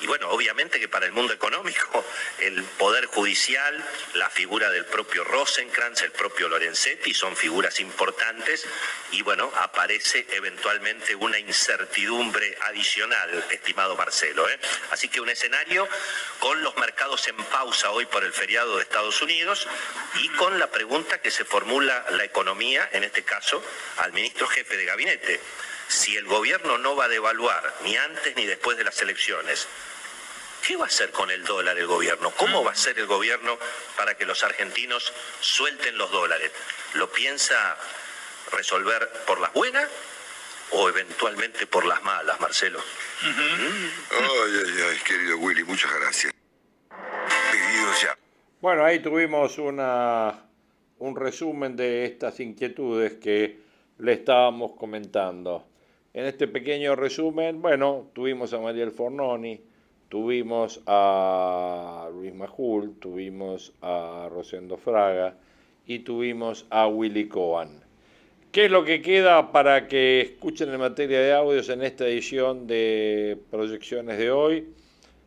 Y 0.00 0.06
bueno, 0.06 0.28
obviamente 0.30 0.80
que 0.80 0.88
para 0.88 1.06
el 1.06 1.12
mundo 1.12 1.32
económico, 1.32 2.04
el 2.38 2.62
Poder 2.62 3.06
Judicial, 3.06 3.82
la 4.14 4.28
figura 4.28 4.70
del 4.70 4.84
propio 4.84 5.24
Rosenkrantz, 5.24 6.02
el 6.02 6.12
propio 6.12 6.48
Lorenzetti, 6.48 7.14
son 7.14 7.36
figuras 7.36 7.80
importantes 7.80 8.66
y 9.12 9.22
bueno, 9.22 9.50
aparece 9.56 10.26
eventualmente 10.32 11.14
una 11.14 11.38
incertidumbre 11.38 12.56
adicional, 12.62 13.44
estimado 13.50 13.96
Marcelo. 13.96 14.48
¿eh? 14.48 14.58
Así 14.90 15.08
que 15.08 15.20
un 15.20 15.30
escenario 15.30 15.88
con 16.38 16.62
los 16.62 16.76
mercados 16.76 17.26
en 17.28 17.36
pausa 17.36 17.90
hoy 17.90 18.06
por 18.06 18.24
el 18.24 18.32
feriado 18.32 18.76
de 18.76 18.82
Estados 18.82 19.22
Unidos 19.22 19.66
y 20.20 20.28
con 20.30 20.58
la 20.58 20.70
pregunta 20.70 21.20
que 21.20 21.30
se 21.30 21.44
formula 21.44 22.04
la 22.10 22.24
economía, 22.24 22.88
en 22.92 23.04
este 23.04 23.22
caso, 23.22 23.64
al 23.98 24.12
ministro 24.12 24.46
jefe 24.48 24.76
de 24.76 24.84
gabinete 24.84 25.40
si 25.88 26.16
el 26.16 26.26
gobierno 26.26 26.78
no 26.78 26.96
va 26.96 27.04
a 27.04 27.08
devaluar 27.08 27.74
ni 27.82 27.96
antes 27.96 28.34
ni 28.36 28.46
después 28.46 28.76
de 28.76 28.84
las 28.84 29.00
elecciones, 29.00 29.68
¿qué 30.66 30.76
va 30.76 30.84
a 30.84 30.88
hacer 30.88 31.10
con 31.10 31.30
el 31.30 31.44
dólar 31.44 31.78
el 31.78 31.86
gobierno? 31.86 32.30
¿Cómo 32.32 32.64
va 32.64 32.70
a 32.70 32.74
hacer 32.74 32.98
el 32.98 33.06
gobierno 33.06 33.58
para 33.96 34.16
que 34.16 34.24
los 34.24 34.42
argentinos 34.44 35.12
suelten 35.40 35.98
los 35.98 36.10
dólares? 36.10 36.50
¿Lo 36.94 37.10
piensa 37.10 37.76
resolver 38.52 39.08
por 39.26 39.40
las 39.40 39.52
buenas 39.52 39.88
o 40.70 40.88
eventualmente 40.88 41.66
por 41.66 41.84
las 41.84 42.02
malas, 42.02 42.40
Marcelo? 42.40 42.80
Ay, 43.22 44.52
ay, 44.66 44.82
ay, 44.90 44.98
querido 45.04 45.38
Willy, 45.38 45.64
muchas 45.64 45.92
gracias. 45.94 46.32
Pedido 46.88 47.92
ya. 48.02 48.18
Bueno, 48.60 48.84
ahí 48.84 49.00
tuvimos 49.00 49.58
una, 49.58 50.48
un 50.98 51.16
resumen 51.16 51.76
de 51.76 52.06
estas 52.06 52.40
inquietudes 52.40 53.14
que 53.14 53.60
le 53.98 54.12
estábamos 54.14 54.72
comentando. 54.76 55.66
En 56.14 56.26
este 56.26 56.46
pequeño 56.46 56.94
resumen, 56.94 57.60
bueno, 57.60 58.06
tuvimos 58.12 58.54
a 58.54 58.60
Mariel 58.60 58.92
Fornoni, 58.92 59.60
tuvimos 60.08 60.80
a 60.86 62.08
Luis 62.14 62.32
Majul, 62.32 62.94
tuvimos 63.00 63.72
a 63.82 64.28
Rosendo 64.30 64.76
Fraga 64.76 65.36
y 65.84 65.98
tuvimos 65.98 66.66
a 66.70 66.86
Willy 66.86 67.26
Cohen. 67.26 67.80
¿Qué 68.52 68.66
es 68.66 68.70
lo 68.70 68.84
que 68.84 69.02
queda 69.02 69.50
para 69.50 69.88
que 69.88 70.20
escuchen 70.20 70.72
en 70.72 70.78
materia 70.78 71.18
de 71.18 71.32
audios 71.32 71.68
en 71.68 71.82
esta 71.82 72.06
edición 72.06 72.68
de 72.68 73.36
proyecciones 73.50 74.16
de 74.16 74.30
hoy? 74.30 74.68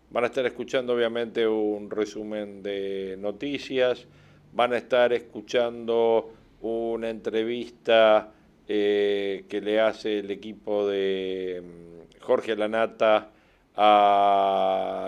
Van 0.10 0.24
a 0.24 0.28
estar 0.28 0.46
escuchando 0.46 0.94
obviamente 0.94 1.46
un 1.46 1.92
resumen 1.92 2.64
de 2.64 3.18
noticias, 3.20 4.08
van 4.54 4.72
a 4.72 4.78
estar 4.78 5.12
escuchando 5.12 6.32
una 6.62 7.10
entrevista 7.10 8.32
eh, 8.70 9.46
que 9.48 9.62
le 9.62 9.80
hace 9.80 10.20
el 10.20 10.30
equipo 10.30 10.86
de 10.88 11.64
mm, 11.64 12.22
Jorge 12.22 12.54
Lanata 12.54 13.32
al, 13.76 15.08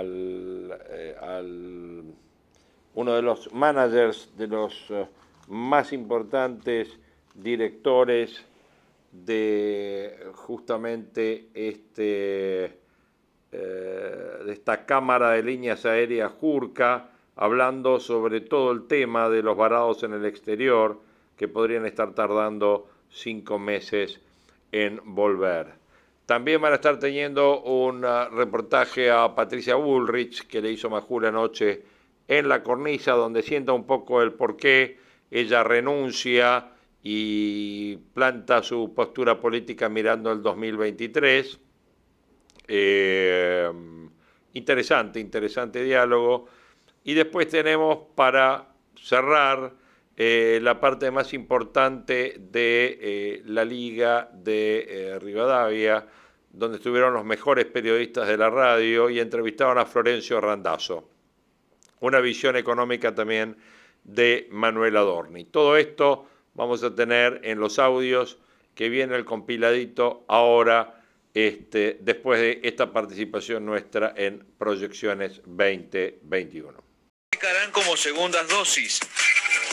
eh, 0.90 1.16
al, 1.20 2.04
uno 2.94 3.14
de 3.14 3.22
los 3.22 3.52
managers, 3.54 4.32
de 4.38 4.48
los 4.48 4.86
eh, 4.92 5.06
más 5.50 5.92
importantes 5.92 6.98
directores 7.36 8.46
de 9.12 10.18
justamente 10.36 11.50
este, 11.54 12.80
de 13.52 14.52
esta 14.54 14.86
Cámara 14.86 15.32
de 15.32 15.44
Líneas 15.44 15.86
Aéreas 15.86 16.32
Jurca, 16.40 17.10
hablando 17.36 18.00
sobre 18.00 18.40
todo 18.40 18.72
el 18.72 18.88
tema 18.88 19.28
de 19.30 19.44
los 19.44 19.58
varados 19.58 20.04
en 20.04 20.14
el 20.14 20.26
exterior 20.26 21.00
que 21.36 21.48
podrían 21.48 21.86
estar 21.86 22.14
tardando 22.14 22.89
cinco 23.10 23.60
meses 23.60 24.20
en 24.72 25.02
volver. 25.04 25.74
También 26.26 26.62
van 26.62 26.74
a 26.74 26.76
estar 26.76 27.00
teniendo 27.00 27.62
un 27.62 28.06
ah, 28.06 28.30
reportaje 28.30 29.10
a 29.10 29.34
Patricia 29.34 29.76
Bullrich 29.76 30.48
que 30.48 30.62
le 30.62 30.72
hizo 30.72 30.90
Majul 30.90 31.26
anoche 31.26 31.84
en 32.28 32.48
la 32.48 32.62
cornisa, 32.62 33.14
donde 33.14 33.42
sienta 33.42 33.74
un 33.74 33.88
poco 33.88 34.22
el 34.22 34.34
por 34.34 34.56
qué 34.56 35.00
ella 35.32 35.64
renuncia 35.64 36.72
y 37.02 37.98
planta 38.14 38.62
su 38.62 38.94
postura 38.94 39.40
política 39.40 39.90
mirando 39.90 40.32
el 40.32 40.44
2023. 40.44 41.60
Eh, 42.68 43.72
interesante, 44.54 45.20
interesante 45.20 45.84
diálogo. 45.84 46.46
Y 47.04 47.16
después 47.16 47.48
tenemos 47.48 48.00
para 48.14 48.68
cerrar 48.96 49.74
eh, 50.22 50.60
la 50.62 50.82
parte 50.82 51.12
más 51.12 51.34
importante 51.34 52.36
de 52.38 53.00
eh, 53.02 53.42
la 53.46 53.64
Liga 53.64 54.30
de 54.34 54.86
eh, 55.14 55.20
Rivadavia, 55.20 56.06
donde 56.52 56.76
estuvieron 56.76 57.14
los 57.14 57.24
mejores 57.24 57.64
periodistas 57.68 58.28
de 58.28 58.36
la 58.36 58.50
radio 58.50 59.10
y 59.10 59.22
entrevistaron 59.22 59.78
a 59.78 59.86
Florencio 59.86 60.42
Randazzo. 60.42 61.10
Una 62.02 62.20
visión 62.20 62.58
económica 62.58 63.16
también 63.16 63.56
de 64.04 64.50
Manuel 64.52 64.98
Adorni. 64.98 65.46
Todo 65.46 65.78
esto 65.78 66.28
vamos 66.54 66.84
a 66.84 66.94
tener 66.94 67.40
en 67.46 67.58
los 67.58 67.80
audios 67.80 68.40
que 68.76 68.90
viene 68.90 69.16
el 69.16 69.24
compiladito 69.24 70.26
ahora, 70.28 71.02
este, 71.34 71.98
después 72.02 72.42
de 72.42 72.60
esta 72.64 72.92
participación 72.92 73.66
nuestra 73.66 74.14
en 74.18 74.46
Proyecciones 74.58 75.42
2021. 75.46 76.74
como 77.72 77.96
segundas 77.96 78.50
dosis. 78.50 79.00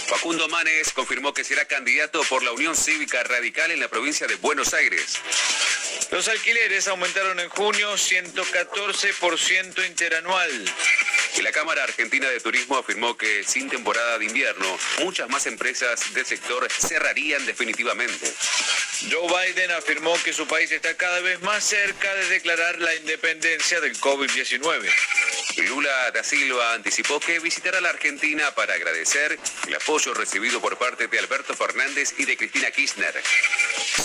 Facundo 0.07 0.49
Manes 0.49 0.93
confirmó 0.93 1.35
que 1.35 1.43
será 1.43 1.65
candidato 1.65 2.23
por 2.29 2.43
la 2.43 2.53
Unión 2.53 2.77
Cívica 2.77 3.23
Radical 3.25 3.73
en 3.73 3.81
la 3.81 3.89
provincia 3.89 4.27
de 4.27 4.37
Buenos 4.37 4.73
Aires. 4.73 5.19
Los 6.13 6.29
alquileres 6.29 6.87
aumentaron 6.87 7.41
en 7.41 7.49
junio 7.49 7.93
114% 7.95 9.87
interanual. 9.87 10.51
Y 11.37 11.43
la 11.43 11.53
Cámara 11.53 11.84
Argentina 11.84 12.28
de 12.30 12.41
Turismo 12.41 12.78
afirmó 12.78 13.16
que 13.16 13.45
sin 13.45 13.68
temporada 13.68 14.18
de 14.18 14.24
invierno, 14.24 14.78
muchas 15.01 15.28
más 15.28 15.47
empresas 15.47 16.14
del 16.14 16.24
sector 16.24 16.66
cerrarían 16.70 17.45
definitivamente. 17.45 18.32
Joe 19.11 19.28
Biden 19.28 19.70
afirmó 19.72 20.14
que 20.22 20.32
su 20.32 20.47
país 20.47 20.72
está 20.72 20.97
cada 20.97 21.20
vez 21.20 21.43
más 21.43 21.62
cerca 21.62 22.14
de 22.14 22.28
declarar 22.30 22.80
la 22.80 22.95
independencia 22.95 23.80
del 23.80 23.99
COVID-19. 24.01 24.91
Lula 25.68 26.11
da 26.11 26.22
Silva 26.22 26.74
anticipó 26.74 27.20
que 27.20 27.39
visitará 27.39 27.80
la 27.80 27.91
Argentina 27.91 28.55
para 28.55 28.74
agradecer 28.74 29.39
el 29.66 29.74
apoyo 29.74 30.14
recibido 30.14 30.61
por 30.61 30.78
parte 30.78 31.09
de 31.09 31.18
Alberto 31.18 31.55
Fernández 31.55 32.14
y 32.18 32.24
de 32.24 32.37
Cristina 32.37 32.70
Kirchner. 32.70 33.22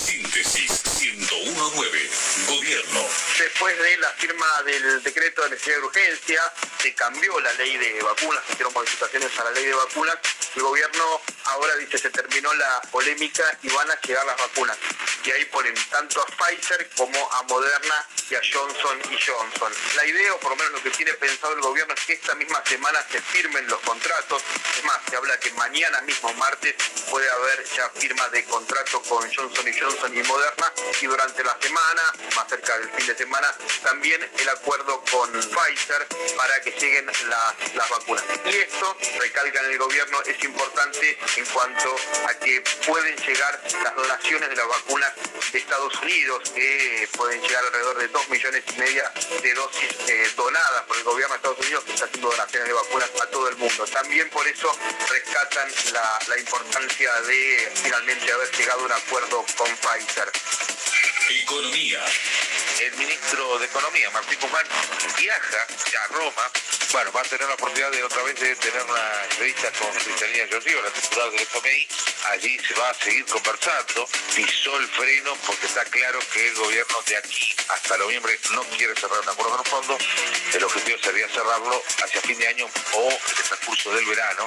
Síntesis 0.04 0.82
1019. 1.00 2.10
Gobierno. 2.48 3.08
Después 3.38 3.78
de 3.78 3.96
la 3.98 4.10
firma 4.10 4.62
del 4.64 5.02
decreto 5.02 5.42
de 5.44 5.50
necesidad 5.50 5.76
de 5.76 5.82
urgencia, 5.82 6.52
se 6.82 6.94
cambió 6.94 7.21
la 7.28 7.52
ley 7.52 7.76
de 7.76 8.02
vacunas, 8.02 8.42
se 8.46 8.52
hicieron 8.54 8.72
modificaciones 8.72 9.38
a 9.38 9.44
la 9.44 9.50
ley 9.52 9.64
de 9.64 9.74
vacunas. 9.74 10.18
El 10.56 10.62
gobierno 10.62 11.20
ahora 11.44 11.76
dice 11.76 11.96
se 11.96 12.10
terminó 12.10 12.52
la 12.54 12.80
polémica 12.90 13.58
y 13.62 13.68
van 13.68 13.90
a 13.90 14.00
llegar 14.00 14.26
las 14.26 14.36
vacunas. 14.36 14.76
Y 15.24 15.30
ahí 15.30 15.44
ponen 15.46 15.74
tanto 15.88 16.20
a 16.20 16.26
Pfizer 16.26 16.90
como 16.96 17.32
a 17.32 17.42
Moderna 17.44 18.06
y 18.28 18.34
a 18.34 18.40
Johnson 18.40 18.98
y 19.08 19.16
Johnson. 19.24 19.72
La 19.94 20.04
idea, 20.04 20.34
o 20.34 20.40
por 20.40 20.50
lo 20.50 20.56
menos 20.56 20.72
lo 20.72 20.82
que 20.82 20.90
tiene 20.90 21.14
pensado 21.14 21.54
el 21.54 21.60
gobierno, 21.60 21.94
es 21.94 22.04
que 22.04 22.14
esta 22.14 22.34
misma 22.34 22.60
semana 22.66 23.04
se 23.10 23.20
firmen 23.20 23.68
los 23.68 23.78
contratos. 23.80 24.42
Es 24.76 24.84
más, 24.84 24.98
se 25.08 25.16
habla 25.16 25.38
que 25.38 25.52
mañana 25.52 26.00
mismo, 26.00 26.32
martes, 26.34 26.74
puede 27.08 27.30
haber 27.30 27.64
ya 27.76 27.88
firma 27.90 28.28
de 28.30 28.44
contrato 28.46 29.00
con 29.02 29.32
Johnson 29.32 29.68
y 29.68 29.78
Johnson 29.78 30.16
y 30.16 30.22
Moderna. 30.24 30.72
Y 31.00 31.06
durante 31.06 31.44
la 31.44 31.56
semana, 31.60 32.02
más 32.34 32.48
cerca 32.48 32.78
del 32.78 32.90
fin 32.90 33.06
de 33.06 33.16
semana, 33.16 33.54
también 33.84 34.28
el 34.38 34.48
acuerdo 34.48 35.04
con 35.10 35.30
Pfizer 35.30 36.08
para 36.36 36.60
que 36.62 36.72
lleguen 36.72 37.11
las, 37.28 37.74
las 37.74 37.88
vacunas. 37.88 38.24
Y 38.44 38.56
esto, 38.56 38.96
recalcan 39.18 39.64
el 39.66 39.78
gobierno, 39.78 40.20
es 40.22 40.42
importante 40.44 41.18
en 41.36 41.46
cuanto 41.46 41.96
a 42.28 42.34
que 42.34 42.60
pueden 42.86 43.16
llegar 43.16 43.60
las 43.82 43.94
donaciones 43.94 44.48
de 44.48 44.56
las 44.56 44.68
vacunas 44.68 45.12
de 45.52 45.58
Estados 45.58 45.94
Unidos, 46.02 46.50
que 46.50 47.08
pueden 47.16 47.40
llegar 47.42 47.64
alrededor 47.64 47.98
de 47.98 48.08
2 48.08 48.28
millones 48.28 48.64
y 48.74 48.80
media 48.80 49.12
de 49.42 49.54
dosis 49.54 49.90
eh, 50.08 50.30
donadas 50.36 50.82
por 50.82 50.96
el 50.96 51.04
gobierno 51.04 51.34
de 51.34 51.36
Estados 51.36 51.58
Unidos, 51.58 51.84
que 51.84 51.92
está 51.92 52.04
haciendo 52.06 52.30
donaciones 52.30 52.68
de 52.68 52.74
vacunas 52.74 53.10
a 53.22 53.26
todo 53.26 53.48
el 53.48 53.56
mundo. 53.56 53.84
También 53.86 54.30
por 54.30 54.46
eso 54.46 54.76
rescatan 55.08 55.68
la, 55.92 56.18
la 56.28 56.38
importancia 56.38 57.12
de 57.22 57.72
finalmente 57.82 58.32
haber 58.32 58.50
llegado 58.52 58.80
a 58.80 58.84
un 58.84 58.92
acuerdo 58.92 59.44
con 59.56 59.68
Pfizer. 59.76 60.30
Economía. 61.30 62.00
El 62.80 62.96
ministro 62.96 63.58
de 63.58 63.66
Economía, 63.66 64.10
Martín 64.10 64.38
Guzmán, 64.40 64.66
viaja 65.16 65.66
a 66.02 66.06
Roma. 66.08 66.50
Bueno, 67.02 67.18
va 67.18 67.22
a 67.22 67.24
tener 67.24 67.48
la 67.48 67.54
oportunidad 67.54 67.90
de 67.90 68.04
otra 68.04 68.22
vez 68.22 68.38
de 68.38 68.54
tener 68.54 68.80
una 68.84 69.24
entrevista 69.24 69.72
con 69.72 69.90
Cristalina 69.90 70.46
Georgieva, 70.46 70.82
la 70.82 70.90
titular 70.90 71.30
del 71.32 71.40
FMI. 71.40 71.88
Allí 72.30 72.58
se 72.60 72.74
va 72.74 72.90
a 72.90 72.94
seguir 72.94 73.24
conversando. 73.26 74.08
Pisó 74.36 74.78
el 74.78 74.86
freno 74.86 75.36
porque 75.44 75.66
está 75.66 75.84
claro 75.86 76.20
que 76.32 76.46
el 76.46 76.54
gobierno 76.54 77.02
de 77.08 77.16
aquí 77.16 77.56
hasta 77.70 77.98
noviembre 77.98 78.38
no 78.52 78.62
quiere 78.76 78.94
cerrar 78.94 79.18
un 79.18 79.28
acuerdo 79.28 79.50
con 79.50 79.58
los 79.58 79.68
fondos. 79.68 80.02
El 80.54 80.62
objetivo 80.62 80.96
sería 81.02 81.28
cerrarlo 81.30 81.82
hacia 82.04 82.20
fin 82.20 82.38
de 82.38 82.46
año 82.46 82.70
o 82.92 83.08
en 83.08 83.36
el 83.36 83.42
transcurso 83.48 83.92
del 83.96 84.04
verano. 84.04 84.46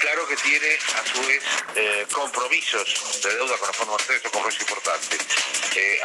Claro 0.00 0.26
que 0.26 0.36
tiene 0.38 0.74
a 0.74 1.14
su 1.14 1.22
vez 1.24 1.42
eh, 1.76 2.06
compromisos 2.10 3.20
de 3.22 3.32
deuda 3.32 3.56
con 3.58 3.68
los 3.68 3.76
fondos 3.76 3.92
monetarios, 3.94 4.24
un 4.24 4.30
compromiso 4.32 4.62
importante. 4.62 5.18
Eh, 5.76 6.00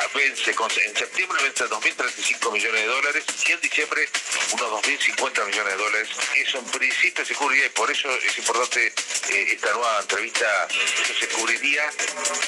en 0.85 0.95
septiembre 0.95 1.43
vence 1.43 1.65
2.035 1.65 2.51
millones 2.51 2.81
de 2.81 2.87
dólares 2.87 3.23
y 3.45 3.51
en 3.51 3.61
diciembre 3.61 4.09
unos 4.51 4.83
2.050 4.83 5.44
millones 5.45 5.73
de 5.73 5.77
dólares. 5.83 6.09
Eso 6.35 6.57
en 6.59 6.65
principio 6.65 7.25
se 7.25 7.33
cubriría 7.35 7.65
y 7.65 7.69
por 7.69 7.89
eso 7.91 8.09
es 8.09 8.37
importante 8.37 8.87
eh, 8.87 9.47
esta 9.53 9.71
nueva 9.71 9.99
entrevista. 10.01 10.67
Eso 10.69 11.13
se 11.19 11.27
cubriría 11.29 11.83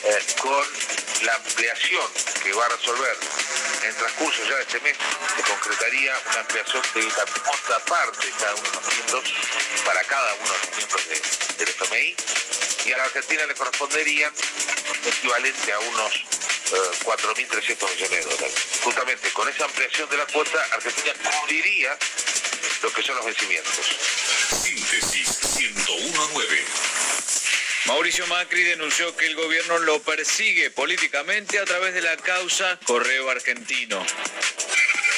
eh, 0.03 0.25
con 0.41 0.65
la 1.23 1.33
ampliación 1.35 2.03
que 2.43 2.53
va 2.53 2.65
a 2.65 2.69
resolver 2.69 3.17
en 3.83 3.95
transcurso 3.95 4.43
ya 4.49 4.55
de 4.55 4.61
este 4.63 4.79
mes. 4.81 4.97
Se 5.35 5.43
concretaría 5.43 6.13
una 6.31 6.39
ampliación 6.41 6.83
de 6.93 7.03
la 7.03 7.23
otra 7.23 7.79
parte 7.85 8.25
de 8.27 8.33
cada 8.33 8.55
uno 8.55 8.69
de 8.71 9.11
los 9.11 9.23
para 9.85 10.03
cada 10.03 10.33
uno 10.35 10.53
de 10.53 10.59
los 10.59 10.77
miembros 10.77 11.07
de- 11.09 11.55
del 11.57 11.69
FMI 11.69 12.15
y 12.85 12.91
a 12.93 12.97
la 12.97 13.03
Argentina 13.05 13.45
le 13.45 13.55
correspondería 13.55 14.31
equivalente 15.05 15.73
a 15.73 15.79
unos 15.79 16.13
eh, 16.15 16.75
4.300 17.03 17.89
millones 17.95 18.09
de 18.09 18.21
dólares. 18.31 18.53
Justamente 18.83 19.31
con 19.31 19.47
esa 19.49 19.65
ampliación 19.65 20.09
de 20.09 20.17
la 20.17 20.25
cuota, 20.27 20.63
Argentina 20.71 21.13
cubriría 21.41 21.97
lo 22.83 22.91
que 22.91 23.03
son 23.03 23.15
los 23.15 23.25
vencimientos. 23.25 23.85
Síntesis 24.63 25.57
1019. 25.57 26.65
Mauricio 27.85 28.27
Macri 28.27 28.63
denunció 28.63 29.15
que 29.15 29.27
el 29.27 29.35
gobierno 29.35 29.79
lo 29.79 30.01
persigue 30.01 30.69
políticamente 30.71 31.57
a 31.59 31.65
través 31.65 31.93
de 31.93 32.01
la 32.01 32.17
causa 32.17 32.77
Correo 32.85 33.29
Argentino. 33.29 34.05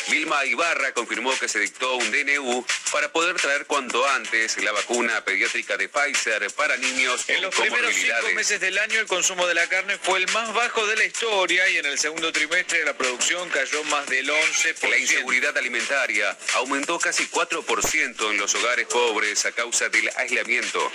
Vilma 0.10 0.44
Ibarra 0.46 0.92
confirmó 0.94 1.38
que 1.38 1.48
se 1.48 1.60
dictó 1.60 1.96
un 1.96 2.12
DNU 2.12 2.66
para 2.92 3.12
poder 3.12 3.36
traer 3.36 3.66
cuanto 3.66 4.08
antes 4.10 4.58
la 4.64 4.72
vacuna 4.72 5.24
pediátrica 5.24 5.78
de 5.78 5.88
Pfizer 5.88 6.50
para 6.54 6.78
niños 6.78 7.24
En 7.28 7.42
los 7.42 7.54
primeros 7.54 7.94
cinco 7.94 8.34
meses 8.34 8.60
del 8.60 8.78
año 8.78 9.00
el 9.00 9.08
consumo 9.08 9.46
de 9.48 9.54
la 9.54 9.68
carne 9.68 9.98
fue 10.02 10.20
el 10.20 10.28
más 10.32 10.54
bajo 10.54 10.86
de 10.88 10.96
la 10.96 11.06
historia 11.06 11.70
y 11.70 11.78
en 11.78 11.86
el 11.86 12.00
segundo 12.00 12.32
trimestre 12.32 12.84
la 12.86 12.98
producción 12.98 13.50
cayó 13.50 13.84
más 13.86 14.08
del 14.08 14.30
11%. 14.30 14.90
La 14.90 14.98
inseguridad 14.98 15.58
alimentaria 15.58 16.38
aumentó 16.56 17.00
casi 17.00 17.28
4% 17.28 18.32
en 18.32 18.38
los 18.38 18.56
hogares 18.56 18.88
pobres 18.88 19.46
a 19.46 19.52
causa 19.52 19.90
del 19.90 20.10
aislamiento. 20.16 20.92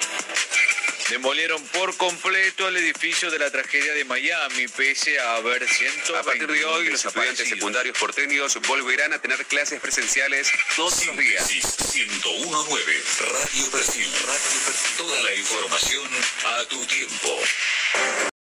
Demolieron 1.10 1.62
por 1.68 1.94
completo 1.96 2.66
el 2.68 2.78
edificio 2.78 3.30
de 3.30 3.38
la 3.38 3.50
tragedia 3.50 3.92
de 3.92 4.04
Miami, 4.06 4.66
pese 4.68 5.18
a 5.20 5.36
haber 5.36 5.68
120 5.68 6.18
A 6.18 6.22
partir 6.22 6.46
de 6.46 6.64
hoy, 6.64 6.88
los 6.88 7.04
estudiantes 7.04 7.46
secundarios 7.46 7.96
porteños 7.98 8.58
volverán 8.66 9.12
a 9.12 9.18
tener 9.20 9.44
clases 9.44 9.80
presenciales 9.80 10.50
todos 10.76 11.04
los 11.06 11.16
días. 11.18 11.46
Síntesis 11.46 12.06
1019. 12.08 13.02
Radio 13.18 13.70
Perfil. 13.70 14.12
Radio 14.26 14.60
Perfil. 14.64 14.96
Toda 14.96 15.22
la 15.22 15.34
información 15.34 16.08
a 16.46 16.64
tu 16.68 16.86
tiempo. 16.86 17.38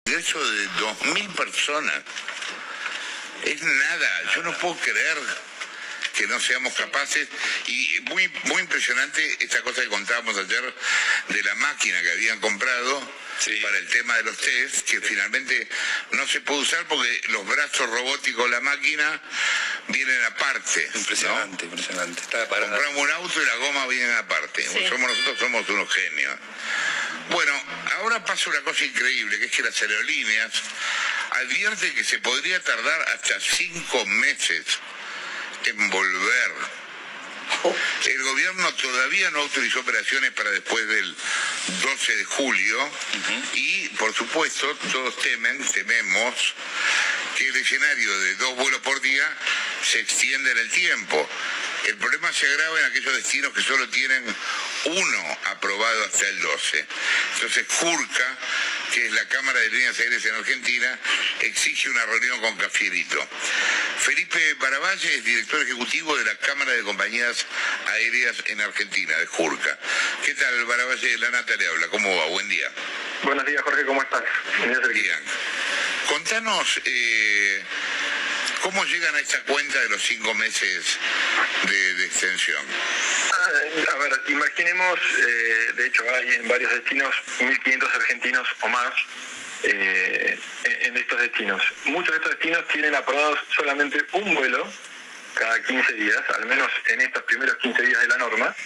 ingreso 0.07 0.51
de 0.51 0.69
2.000 0.69 1.35
personas. 1.37 2.03
Es 3.45 3.63
nada, 3.63 4.35
yo 4.35 4.43
no 4.43 4.59
puedo 4.59 4.77
creer 4.77 5.19
que 6.19 6.27
no 6.27 6.41
seamos 6.41 6.75
capaces. 6.75 7.29
Y 7.69 8.01
muy, 8.11 8.29
muy 8.45 8.61
impresionante 8.61 9.37
esta 9.39 9.63
cosa 9.63 9.83
que 9.83 9.89
contábamos 9.89 10.37
ayer 10.37 10.75
de 11.29 11.43
la 11.45 11.55
máquina 11.55 12.03
que 12.03 12.11
habían 12.11 12.41
comprado 12.41 13.29
para 13.63 13.79
el 13.79 13.89
tema 13.89 14.17
de 14.17 14.25
los 14.25 14.37
test, 14.37 14.81
que 14.89 15.01
finalmente 15.01 15.69
no 16.11 16.27
se 16.27 16.41
puede 16.41 16.63
usar 16.63 16.85
porque 16.89 17.21
los 17.29 17.47
brazos 17.47 17.89
robóticos 17.89 18.45
de 18.47 18.51
la 18.51 18.61
máquina 18.61 19.23
vienen 19.87 20.25
aparte. 20.25 20.91
Impresionante, 20.93 21.67
impresionante. 21.67 22.21
Compramos 22.33 22.97
un 22.97 23.11
auto 23.13 23.41
y 23.41 23.47
la 23.47 23.55
goma 23.55 23.87
viene 23.87 24.13
aparte. 24.15 24.67
Somos 24.89 25.09
nosotros 25.09 25.39
somos 25.39 25.69
unos 25.69 25.89
genios. 25.95 26.37
Bueno, 27.31 27.53
ahora 27.99 28.25
pasa 28.25 28.51
una 28.51 28.61
cosa 28.63 28.85
increíble, 28.85 29.39
que 29.39 29.45
es 29.45 29.53
que 29.53 29.63
las 29.63 29.81
aerolíneas 29.81 30.53
advierten 31.31 31.95
que 31.95 32.03
se 32.03 32.19
podría 32.19 32.59
tardar 32.61 33.03
hasta 33.11 33.39
cinco 33.39 34.05
meses 34.07 34.65
en 35.67 35.91
volver. 35.91 36.53
El 38.05 38.23
gobierno 38.23 38.75
todavía 38.75 39.31
no 39.31 39.41
autorizó 39.41 39.81
operaciones 39.81 40.33
para 40.33 40.51
después 40.51 40.87
del 40.87 41.17
12 41.83 42.17
de 42.17 42.25
julio 42.25 42.91
y, 43.55 43.89
por 43.91 44.15
supuesto, 44.15 44.73
todos 44.93 45.17
temen, 45.19 45.65
tememos, 45.73 46.55
que 47.37 47.49
el 47.49 47.57
escenario 47.57 48.19
de 48.21 48.35
dos 48.37 48.57
vuelos 48.57 48.81
por 48.83 49.01
día 49.01 49.25
se 49.83 50.01
extienda 50.01 50.51
en 50.51 50.59
el 50.59 50.71
tiempo. 50.71 51.29
El 51.87 51.97
problema 51.97 52.33
se 52.33 52.47
agrava 52.47 52.81
en 52.81 52.87
aquellos 52.87 53.15
destinos 53.15 53.53
que 53.53 53.63
solo 53.63 53.89
tienen 53.89 54.25
uno 54.85 55.39
aprobado 55.47 56.05
hasta 56.05 56.29
el 56.29 56.41
12. 56.41 56.87
Entonces, 57.35 57.67
Jurca, 57.69 58.39
que 58.93 59.07
es 59.07 59.13
la 59.13 59.25
Cámara 59.29 59.59
de 59.61 59.71
Líneas 59.71 59.99
Aéreas 59.99 60.25
en 60.25 60.35
Argentina, 60.35 60.99
exige 61.41 61.91
una 61.91 62.05
reunión 62.07 62.41
con 62.41 62.57
Cafierito. 62.57 63.29
Felipe 63.99 64.55
Baravalle 64.55 65.15
es 65.15 65.25
director 65.25 65.63
ejecutivo 65.63 66.17
de 66.17 66.25
la 66.25 66.37
Cámara 66.37 66.73
de 66.73 66.83
Compañías 66.83 67.47
Aéreas 67.87 68.37
en 68.47 68.61
Argentina, 68.61 69.17
de 69.19 69.27
Jurca. 69.27 69.79
¿Qué 70.25 70.35
tal, 70.35 70.65
Baravalle? 70.65 71.19
La 71.19 71.31
Nata 71.31 71.57
le 71.57 71.67
habla. 71.67 71.89
¿Cómo 71.89 72.17
va? 72.17 72.27
Buen 72.27 72.49
día. 72.49 72.71
Buenos 73.23 73.45
días, 73.47 73.63
Jorge. 73.63 73.85
¿Cómo 73.85 74.03
estás? 74.03 74.25
Bien. 74.93 75.21
Contanos... 76.09 76.81
Eh, 76.85 77.63
¿Cómo 78.63 78.85
llegan 78.85 79.15
a 79.15 79.21
esta 79.21 79.41
cuenta 79.45 79.81
de 79.81 79.89
los 79.89 80.03
cinco 80.03 80.35
meses 80.35 80.99
de, 81.65 82.05
extensión? 82.05 82.63
Ah, 83.33 83.93
a 83.93 83.99
ver, 83.99 84.21
imaginemos, 84.29 84.99
eh, 85.19 85.73
de 85.75 85.87
hecho 85.87 86.03
hay 86.15 86.35
en 86.35 86.49
varios 86.49 86.73
destinos 86.73 87.15
1.500 87.39 87.95
argentinos 87.95 88.49
o 88.61 88.69
más 88.69 88.93
eh, 89.63 90.39
en 90.65 90.97
estos 90.97 91.21
destinos. 91.21 91.63
Muchos 91.85 92.11
de 92.11 92.17
estos 92.17 92.33
destinos 92.33 92.67
tienen 92.69 92.95
aprobados 92.95 93.39
solamente 93.55 94.05
un 94.13 94.35
vuelo 94.35 94.67
cada 95.35 95.63
15 95.63 95.93
días, 95.95 96.23
al 96.37 96.47
menos 96.47 96.71
en 96.87 97.01
estos 97.01 97.23
primeros 97.25 97.57
15 97.59 97.83
días 97.83 98.01
de 98.01 98.09
la 98.09 98.19
norma, 98.19 98.57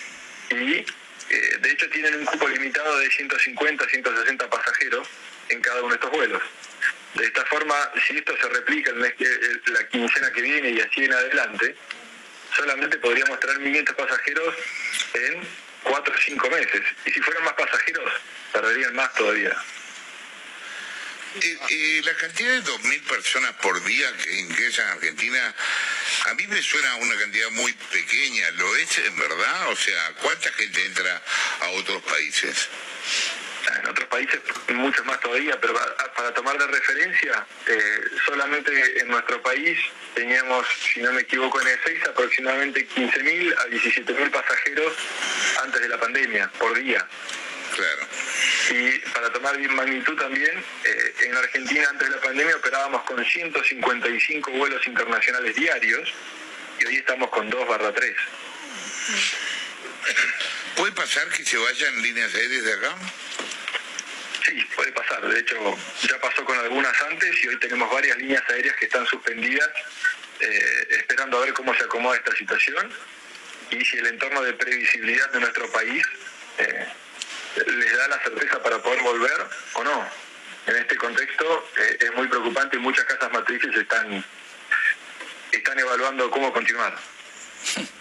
y 0.50 0.72
eh, 0.74 1.58
de 1.60 1.70
hecho 1.70 1.88
tienen 1.90 2.14
un 2.14 2.24
cupo 2.24 2.48
limitado 2.48 2.98
de 2.98 3.10
150, 3.10 3.88
160 3.88 4.50
pasajeros 4.50 5.08
en 5.50 5.60
cada 5.60 5.80
uno 5.80 5.90
de 5.90 5.94
estos 5.96 6.10
vuelos. 6.10 6.42
De 7.14 7.24
esta 7.26 7.44
forma, 7.46 7.74
si 8.06 8.16
esto 8.16 8.34
se 8.40 8.48
replica 8.48 8.90
que, 9.16 9.26
la 9.66 9.86
quincena 9.88 10.32
que 10.32 10.40
viene 10.40 10.70
y 10.70 10.80
así 10.80 11.04
en 11.04 11.12
adelante, 11.12 11.76
solamente 12.56 12.96
podríamos 12.98 13.38
traer 13.40 13.58
1.500 13.58 13.94
pasajeros 13.94 14.54
en 15.14 15.46
4 15.82 16.14
o 16.14 16.18
5 16.18 16.50
meses. 16.50 16.82
Y 17.04 17.10
si 17.10 17.20
fueran 17.20 17.44
más 17.44 17.54
pasajeros, 17.54 18.12
perderían 18.52 18.94
más 18.94 19.12
todavía. 19.14 19.54
La 22.04 22.14
cantidad 22.14 22.50
de 22.50 22.62
2.000 22.62 23.08
personas 23.08 23.52
por 23.54 23.82
día 23.84 24.06
que 24.22 24.40
ingresan 24.40 24.86
a 24.88 24.92
Argentina, 24.92 25.54
a 26.26 26.34
mí 26.34 26.46
me 26.46 26.62
suena 26.62 26.96
una 26.96 27.18
cantidad 27.18 27.50
muy 27.50 27.72
pequeña. 27.72 28.50
¿Lo 28.52 28.76
es 28.76 28.98
en 28.98 29.18
verdad? 29.18 29.68
O 29.68 29.76
sea, 29.76 30.12
¿cuánta 30.20 30.52
gente 30.52 30.84
entra 30.84 31.22
a 31.60 31.68
otros 31.70 32.02
países? 32.02 32.68
En 33.78 33.88
otros 33.88 34.08
países 34.08 34.40
muchos 34.74 35.04
más 35.06 35.20
todavía, 35.20 35.58
pero 35.60 35.74
para, 36.16 36.34
tomar 36.34 36.58
de 36.58 36.66
referencia, 36.66 37.46
eh, 37.66 38.00
solamente 38.26 39.00
en 39.00 39.08
nuestro 39.08 39.40
país 39.42 39.78
teníamos, 40.14 40.66
si 40.92 41.00
no 41.00 41.12
me 41.12 41.22
equivoco, 41.22 41.60
en 41.60 41.68
el 41.68 41.78
6 41.84 42.00
aproximadamente 42.08 42.86
15.000 42.88 43.54
a 43.58 43.66
17.000 43.66 44.30
pasajeros 44.30 44.92
antes 45.62 45.80
de 45.80 45.88
la 45.88 45.98
pandemia, 45.98 46.50
por 46.58 46.74
día. 46.74 47.06
Claro. 47.74 48.06
Y 48.70 48.98
para 49.10 49.32
tomar 49.32 49.56
bien 49.56 49.74
magnitud 49.74 50.16
también, 50.16 50.62
eh, 50.84 51.14
en 51.24 51.36
Argentina 51.36 51.86
antes 51.90 52.08
de 52.08 52.16
la 52.16 52.20
pandemia 52.20 52.56
operábamos 52.56 53.02
con 53.04 53.24
155 53.24 54.50
vuelos 54.50 54.86
internacionales 54.86 55.56
diarios 55.56 56.12
y 56.80 56.84
hoy 56.86 56.96
estamos 56.96 57.30
con 57.30 57.48
2 57.48 57.68
barra 57.68 57.92
3. 57.92 58.14
¿Puede 60.76 60.92
pasar 60.92 61.28
que 61.28 61.44
se 61.44 61.56
vayan 61.56 62.02
líneas 62.02 62.34
aéreas 62.34 62.64
de 62.64 62.72
acá? 62.72 62.94
Sí, 64.44 64.64
puede 64.74 64.92
pasar. 64.92 65.26
De 65.26 65.38
hecho, 65.38 65.56
ya 66.08 66.20
pasó 66.20 66.44
con 66.44 66.58
algunas 66.58 67.00
antes 67.02 67.44
y 67.44 67.48
hoy 67.48 67.58
tenemos 67.58 67.90
varias 67.92 68.16
líneas 68.18 68.42
aéreas 68.48 68.76
que 68.76 68.86
están 68.86 69.06
suspendidas, 69.06 69.68
eh, 70.40 70.86
esperando 70.90 71.38
a 71.38 71.40
ver 71.42 71.52
cómo 71.52 71.74
se 71.74 71.84
acomoda 71.84 72.16
esta 72.16 72.34
situación 72.34 72.92
y 73.70 73.84
si 73.84 73.96
el 73.98 74.06
entorno 74.06 74.42
de 74.42 74.52
previsibilidad 74.54 75.30
de 75.30 75.40
nuestro 75.40 75.70
país 75.70 76.04
eh, 76.58 76.86
les 77.66 77.96
da 77.96 78.08
la 78.08 78.22
certeza 78.22 78.62
para 78.62 78.78
poder 78.82 79.00
volver 79.02 79.46
o 79.74 79.84
no. 79.84 80.08
En 80.66 80.76
este 80.76 80.96
contexto 80.96 81.68
eh, 81.76 81.98
es 82.00 82.14
muy 82.14 82.28
preocupante 82.28 82.76
y 82.76 82.80
muchas 82.80 83.04
casas 83.04 83.32
matrices 83.32 83.74
están, 83.74 84.24
están 85.50 85.78
evaluando 85.78 86.30
cómo 86.30 86.52
continuar. 86.52 86.96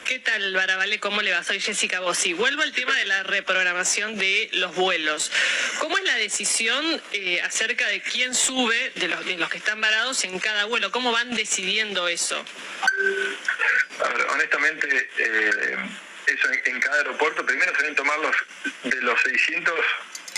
¿Qué 0.06 0.20
tal, 0.20 0.54
Barabale? 0.54 1.00
¿Cómo 1.00 1.22
le 1.22 1.32
va? 1.32 1.44
Soy 1.44 1.60
Jessica 1.60 2.02
Bossi. 2.02 2.34
Vuelvo 2.34 2.64
al 2.64 2.74
tema 2.74 2.94
de 2.96 3.06
la 3.06 3.24
reprogramación 3.24 4.18
de 4.18 4.50
los 4.54 4.76
vuelos. 4.76 5.32
¿Cómo 5.80 5.98
es 5.98 6.04
la 6.04 6.16
decisión 6.16 7.02
eh, 7.14 7.42
acerca 7.42 7.88
de 7.88 8.02
quién 8.02 8.36
sube 8.36 8.92
de 8.96 9.08
los, 9.08 9.26
de 9.26 9.38
los 9.38 9.50
que 9.50 9.58
están 9.58 9.80
varados 9.80 10.24
en 10.26 10.38
cada 10.40 10.66
vuelo? 10.66 10.92
¿Cómo 10.92 11.12
van 11.12 11.34
decidiendo 11.34 12.08
eso? 12.08 12.44
honestamente, 14.32 15.10
eh, 15.18 15.78
eso 16.28 16.48
en, 16.66 16.80
cada 16.80 16.98
aeropuerto, 16.98 17.46
primero 17.46 17.72
se 17.74 17.82
deben 17.82 17.96
tomar 17.96 18.20
los 18.20 18.36
de 18.84 19.02
los 19.02 19.22
600 19.22 19.74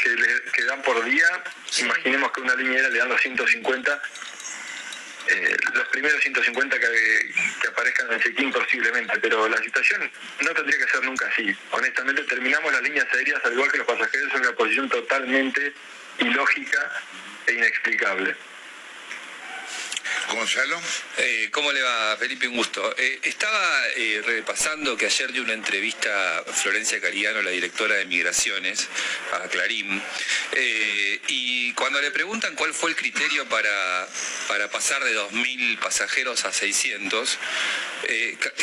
que, 0.02 0.10
le, 0.10 0.66
dan 0.66 0.82
por 0.82 1.04
día. 1.04 1.44
Imaginemos 1.80 2.32
que 2.32 2.42
una 2.42 2.56
línea 2.56 2.90
le 2.90 3.00
dan 3.00 3.10
250 3.10 4.02
eh, 5.28 5.58
los 5.74 5.88
primeros 5.90 6.22
150 6.22 6.80
que, 6.80 6.88
que 7.62 7.68
aparezcan 7.68 8.12
en 8.12 8.20
check-in 8.20 8.52
posiblemente, 8.52 9.20
pero 9.20 9.48
la 9.48 9.58
situación 9.58 10.10
no 10.42 10.54
tendría 10.54 10.86
que 10.86 10.92
ser 10.92 11.04
nunca 11.04 11.28
así. 11.28 11.56
Honestamente, 11.72 12.24
terminamos 12.24 12.72
las 12.72 12.82
líneas 12.82 13.08
aéreas, 13.14 13.44
al 13.46 13.54
igual 13.54 13.72
que 13.72 13.78
los 13.78 13.88
pasajeros, 13.88 14.34
en 14.34 14.42
una 14.42 14.52
posición 14.54 14.90
totalmente 14.90 15.74
ilógica 16.20 17.02
e 17.48 17.54
inexplicable. 17.54 18.36
Gonzalo. 20.36 20.80
Eh, 21.18 21.50
¿Cómo 21.52 21.72
le 21.72 21.82
va, 21.82 22.16
Felipe? 22.18 22.48
Un 22.48 22.58
gusto. 22.58 22.96
Eh, 22.98 23.20
estaba 23.24 23.88
eh, 23.96 24.22
repasando 24.26 24.98
que 24.98 25.06
ayer 25.06 25.32
dio 25.32 25.44
una 25.44 25.54
entrevista 25.54 26.40
a 26.40 26.44
Florencia 26.44 27.00
Cariano, 27.00 27.42
la 27.42 27.52
directora 27.52 27.96
de 27.96 28.06
Migraciones, 28.06 28.88
a 29.32 29.48
Clarín, 29.48 30.02
y 31.28 31.74
cuando 31.74 32.02
le 32.02 32.12
preguntan 32.12 32.56
cuál 32.56 32.74
fue 32.74 32.90
el 32.92 32.96
criterio 32.96 33.48
para, 33.48 34.08
para 34.48 34.70
pasar 34.70 35.04
de 35.04 35.16
2.000 35.16 35.80
pasajeros 35.80 36.46
a 36.46 36.54
600, 36.54 37.40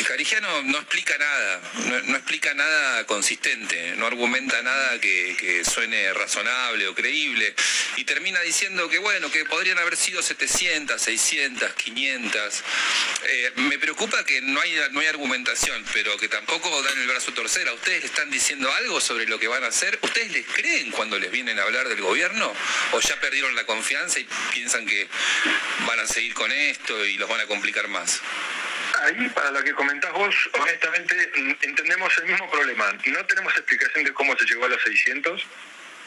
Carigiano 0.07 0.61
no 0.63 0.77
explica 0.77 1.17
nada, 1.17 1.61
no, 2.05 2.15
explica 2.15 2.53
nada 2.53 3.05
consistente, 3.05 3.95
no 3.97 4.05
argumenta 4.05 4.61
nada 4.61 4.99
que, 4.99 5.35
que 5.39 5.65
suene 5.65 6.13
razonable 6.13 6.87
o 6.87 6.95
creíble, 6.95 7.53
y 7.97 8.03
termina 8.05 8.39
diciendo 8.41 8.87
que, 8.89 8.99
bueno, 8.99 9.31
que 9.31 9.45
podrían 9.45 9.77
haber 9.79 9.97
sido 9.97 10.21
700, 10.21 11.01
600, 11.01 11.60
500. 11.69 12.63
Eh, 13.23 13.51
me 13.55 13.77
preocupa 13.77 14.23
que 14.25 14.41
no 14.41 14.59
hay, 14.59 14.75
no 14.91 14.99
hay 14.99 15.07
argumentación, 15.07 15.83
pero 15.93 16.17
que 16.17 16.27
tampoco 16.27 16.81
dan 16.83 16.97
el 16.99 17.07
brazo 17.07 17.31
a 17.31 17.33
torcer. 17.33 17.67
¿A 17.67 17.73
ustedes 17.73 18.01
le 18.01 18.05
están 18.07 18.29
diciendo 18.29 18.71
algo 18.73 18.99
sobre 18.99 19.25
lo 19.27 19.39
que 19.39 19.47
van 19.47 19.63
a 19.63 19.67
hacer? 19.67 19.99
¿Ustedes 20.01 20.31
les 20.31 20.45
creen 20.47 20.91
cuando 20.91 21.19
les 21.19 21.31
vienen 21.31 21.59
a 21.59 21.63
hablar 21.63 21.87
del 21.87 22.01
gobierno? 22.01 22.53
¿O 22.93 22.99
ya 22.99 23.19
perdieron 23.19 23.55
la 23.55 23.65
confianza 23.65 24.19
y 24.19 24.27
piensan 24.53 24.85
que 24.85 25.07
van 25.87 25.99
a 25.99 26.07
seguir 26.07 26.33
con 26.33 26.51
esto 26.51 27.05
y 27.05 27.17
los 27.17 27.29
van 27.29 27.41
a 27.41 27.45
complicar 27.45 27.87
más? 27.87 28.21
Ahí, 29.03 29.29
para 29.29 29.51
lo 29.51 29.63
que 29.63 29.73
comentás 29.73 30.11
vos, 30.13 30.35
honestamente 30.53 31.31
entendemos 31.61 32.15
el 32.19 32.25
mismo 32.25 32.49
problema. 32.51 32.91
No 33.05 33.25
tenemos 33.25 33.55
explicación 33.55 34.03
de 34.03 34.13
cómo 34.13 34.37
se 34.37 34.45
llegó 34.45 34.65
a 34.65 34.69
los 34.69 34.81
600. 34.83 35.45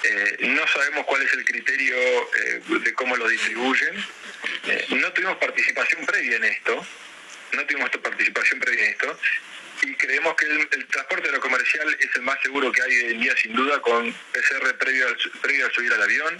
Eh, 0.06 0.36
no 0.40 0.66
sabemos 0.68 1.06
cuál 1.06 1.22
es 1.22 1.32
el 1.32 1.44
criterio 1.46 1.96
eh, 1.96 2.60
de 2.68 2.92
cómo 2.92 3.16
lo 3.16 3.26
distribuyen. 3.26 3.96
Eh, 4.66 4.86
no 4.90 5.10
tuvimos 5.14 5.38
participación 5.38 6.04
previa 6.04 6.36
en 6.36 6.44
esto, 6.44 6.86
no 7.52 7.64
tuvimos 7.64 7.88
participación 7.88 8.60
previa 8.60 8.84
en 8.84 8.90
esto, 8.90 9.18
y 9.80 9.94
creemos 9.94 10.34
que 10.34 10.44
el, 10.44 10.86
transporte 10.88 11.32
lo 11.32 11.40
comercial 11.40 11.96
es 11.98 12.14
el 12.16 12.22
más 12.22 12.38
seguro 12.42 12.70
que 12.70 12.82
hay 12.82 12.96
hoy 12.98 13.12
en 13.12 13.20
día, 13.20 13.34
sin 13.36 13.54
duda, 13.54 13.80
con 13.80 14.12
PCR 14.12 14.76
previo 14.76 15.06
al, 15.08 15.72
subir 15.72 15.92
al 15.94 16.02
avión. 16.02 16.38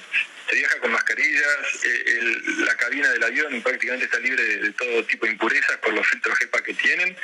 Se 0.51 0.57
viaja 0.57 0.79
con 0.81 0.93
mascarillas, 0.93 1.85
la 2.59 2.77
cabina 2.77 3.09
del 3.13 3.23
avión 3.23 3.63
prácticamente 3.63 4.05
está 4.05 4.19
libre 4.19 4.43
de, 4.43 4.73
todo 4.73 5.05
tipo 5.07 5.25
de 5.25 5.33
impurezas 5.33 5.79
por 5.79 5.95
los 5.95 6.07
filtros 6.07 6.39
GEPA 6.39 6.63
que 6.63 6.75
tienen. 6.75 7.17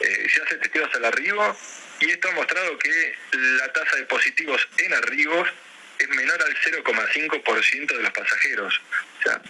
Se 0.00 0.42
hace 0.42 0.56
testeos 0.56 0.88
al 0.94 1.04
arribo 1.04 1.54
y 2.00 2.10
esto 2.10 2.30
ha 2.30 2.32
mostrado 2.32 2.78
que 2.78 3.14
la 3.32 3.70
tasa 3.74 3.96
de 3.96 4.04
positivos 4.04 4.66
en 4.78 4.94
arribos 4.94 5.48
es 6.02 6.08
menor 6.08 6.42
al 6.42 6.56
0,5% 6.56 7.96
de 7.96 8.02
los 8.02 8.12
pasajeros. 8.12 8.80
O 9.18 9.22
sea, 9.22 9.40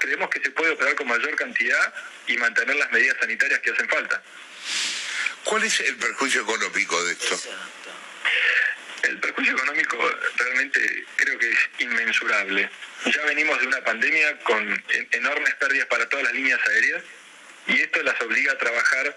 creemos 0.00 0.30
que 0.30 0.40
se 0.40 0.50
puede 0.50 0.72
operar 0.72 0.94
con 0.94 1.08
mayor 1.08 1.34
cantidad 1.36 1.94
y 2.26 2.36
mantener 2.36 2.76
las 2.76 2.90
medidas 2.90 3.16
sanitarias 3.20 3.60
que 3.60 3.70
hacen 3.70 3.88
falta. 3.88 4.22
¿Cuál 5.44 5.64
es 5.64 5.80
el 5.80 5.96
perjuicio 5.96 6.42
económico 6.42 7.02
de 7.04 7.12
esto? 7.12 7.40
El 9.02 9.18
perjuicio 9.18 9.54
económico 9.54 9.98
realmente 10.36 11.04
creo 11.16 11.38
que 11.38 11.50
es 11.50 11.58
inmensurable. 11.78 12.70
Ya 13.06 13.22
venimos 13.24 13.60
de 13.60 13.66
una 13.66 13.82
pandemia 13.82 14.38
con 14.40 14.84
enormes 15.10 15.54
pérdidas 15.56 15.86
para 15.86 16.08
todas 16.08 16.24
las 16.26 16.34
líneas 16.34 16.60
aéreas 16.68 17.02
y 17.66 17.80
esto 17.80 18.02
las 18.02 18.20
obliga 18.20 18.52
a 18.52 18.58
trabajar, 18.58 19.14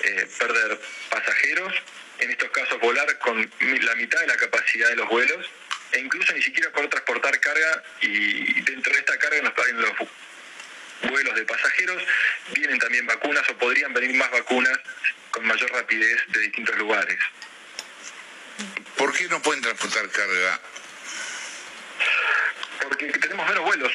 eh, 0.00 0.28
perder 0.38 0.80
pasajeros, 1.10 1.74
en 2.20 2.30
estos 2.30 2.50
casos 2.50 2.78
volar 2.80 3.18
con 3.18 3.50
la 3.60 3.94
mitad 3.96 4.20
de 4.20 4.26
la 4.28 4.36
capacidad 4.36 4.88
de 4.88 4.96
los 4.96 5.08
vuelos 5.08 5.46
e 5.94 6.00
incluso 6.00 6.32
ni 6.32 6.42
siquiera 6.42 6.70
poder 6.72 6.90
transportar 6.90 7.38
carga 7.40 7.82
y 8.00 8.60
dentro 8.62 8.92
de 8.92 8.98
esta 8.98 9.16
carga 9.18 9.38
en 9.38 9.80
los, 9.80 9.92
vuelos 11.10 11.34
de 11.34 11.44
pasajeros, 11.44 12.02
vienen 12.52 12.78
también 12.78 13.06
vacunas 13.06 13.48
o 13.50 13.56
podrían 13.58 13.92
venir 13.94 14.14
más 14.16 14.30
vacunas 14.30 14.78
con 15.30 15.46
mayor 15.46 15.70
rapidez 15.72 16.18
de 16.28 16.40
distintos 16.40 16.76
lugares. 16.76 17.18
¿Por 18.96 19.12
qué 19.16 19.24
no 19.28 19.40
pueden 19.42 19.62
transportar 19.62 20.08
carga? 20.10 20.60
Porque 22.82 23.06
tenemos 23.06 23.46
menos 23.48 23.64
vuelos. 23.64 23.92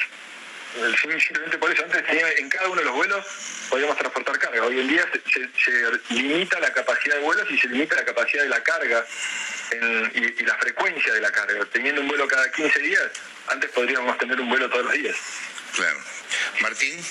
Eh, 0.76 0.94
Simplemente 1.20 1.58
por 1.58 1.70
eso, 1.72 1.82
antes 1.84 2.06
tenía, 2.06 2.30
en 2.32 2.48
cada 2.48 2.68
uno 2.68 2.80
de 2.80 2.84
los 2.84 2.94
vuelos 2.94 3.26
podíamos 3.68 3.96
transportar 3.98 4.38
carga. 4.38 4.62
Hoy 4.62 4.80
en 4.80 4.88
día 4.88 5.04
se, 5.12 5.20
se- 5.32 5.50
se 5.64 6.14
limita 6.14 6.60
la 6.60 6.72
capacidad 6.72 7.16
de 7.16 7.22
vuelos 7.22 7.50
y 7.50 7.58
se 7.58 7.68
limita 7.68 7.96
la 7.96 8.04
capacidad 8.04 8.42
de 8.44 8.48
la 8.48 8.62
carga 8.62 9.04
en- 9.72 10.12
y, 10.14 10.42
y 10.42 10.46
la 10.46 10.56
frecuencia 10.58 11.12
de 11.12 11.20
la 11.20 11.30
carga. 11.32 11.64
Teniendo 11.72 12.00
un 12.00 12.08
vuelo 12.08 12.26
cada 12.28 12.50
15 12.50 12.78
días, 12.80 13.02
antes 13.48 13.70
podríamos 13.70 14.16
tener 14.18 14.40
un 14.40 14.48
vuelo 14.48 14.68
todos 14.70 14.84
los 14.84 14.92
días. 14.94 15.16
Claro. 15.74 15.98
Martín. 16.60 17.04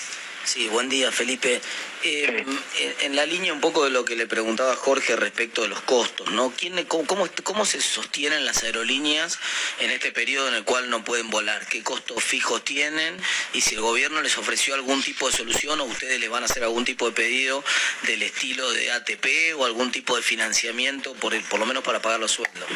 Sí, 0.50 0.68
buen 0.68 0.90
día, 0.90 1.12
Felipe. 1.12 1.62
Eh, 2.04 2.44
en, 2.80 2.96
en 3.02 3.16
la 3.16 3.26
línea 3.28 3.54
un 3.54 3.62
poco 3.62 3.84
de 3.84 3.92
lo 3.92 4.04
que 4.04 4.16
le 4.16 4.26
preguntaba 4.26 4.76
Jorge 4.76 5.16
respecto 5.16 5.62
de 5.62 5.68
los 5.68 5.82
costos, 5.82 6.32
¿no? 6.32 6.52
¿Quién, 6.58 6.84
cómo, 6.86 7.06
cómo, 7.06 7.30
cómo 7.44 7.66
se 7.66 7.80
sostienen 7.82 8.46
las 8.48 8.64
aerolíneas 8.64 9.38
en 9.80 9.92
este 9.92 10.12
periodo 10.12 10.48
en 10.48 10.56
el 10.56 10.64
cual 10.64 10.90
no 10.90 11.04
pueden 11.04 11.30
volar? 11.30 11.68
¿Qué 11.68 11.84
costos 11.84 12.24
fijos 12.24 12.66
tienen? 12.66 13.16
Y 13.54 13.62
si 13.62 13.76
el 13.76 13.82
gobierno 13.82 14.24
les 14.24 14.40
ofreció 14.40 14.74
algún 14.74 15.04
tipo 15.04 15.30
de 15.30 15.38
solución 15.38 15.80
o 15.82 15.84
ustedes 15.84 16.20
les 16.20 16.30
van 16.32 16.42
a 16.42 16.48
hacer 16.48 16.64
algún 16.64 16.84
tipo 16.84 17.06
de 17.06 17.12
pedido 17.12 17.64
del 18.08 18.24
estilo 18.24 18.72
de 18.72 18.92
ATP 18.92 19.28
o 19.56 19.66
algún 19.66 19.92
tipo 19.92 20.16
de 20.16 20.24
financiamiento, 20.24 21.14
por, 21.14 21.36
el- 21.36 21.44
por 21.44 21.60
lo 21.60 21.68
menos 21.68 21.84
para 21.84 22.02
pagar 22.02 22.20
los 22.20 22.32
sueldos. 22.32 22.70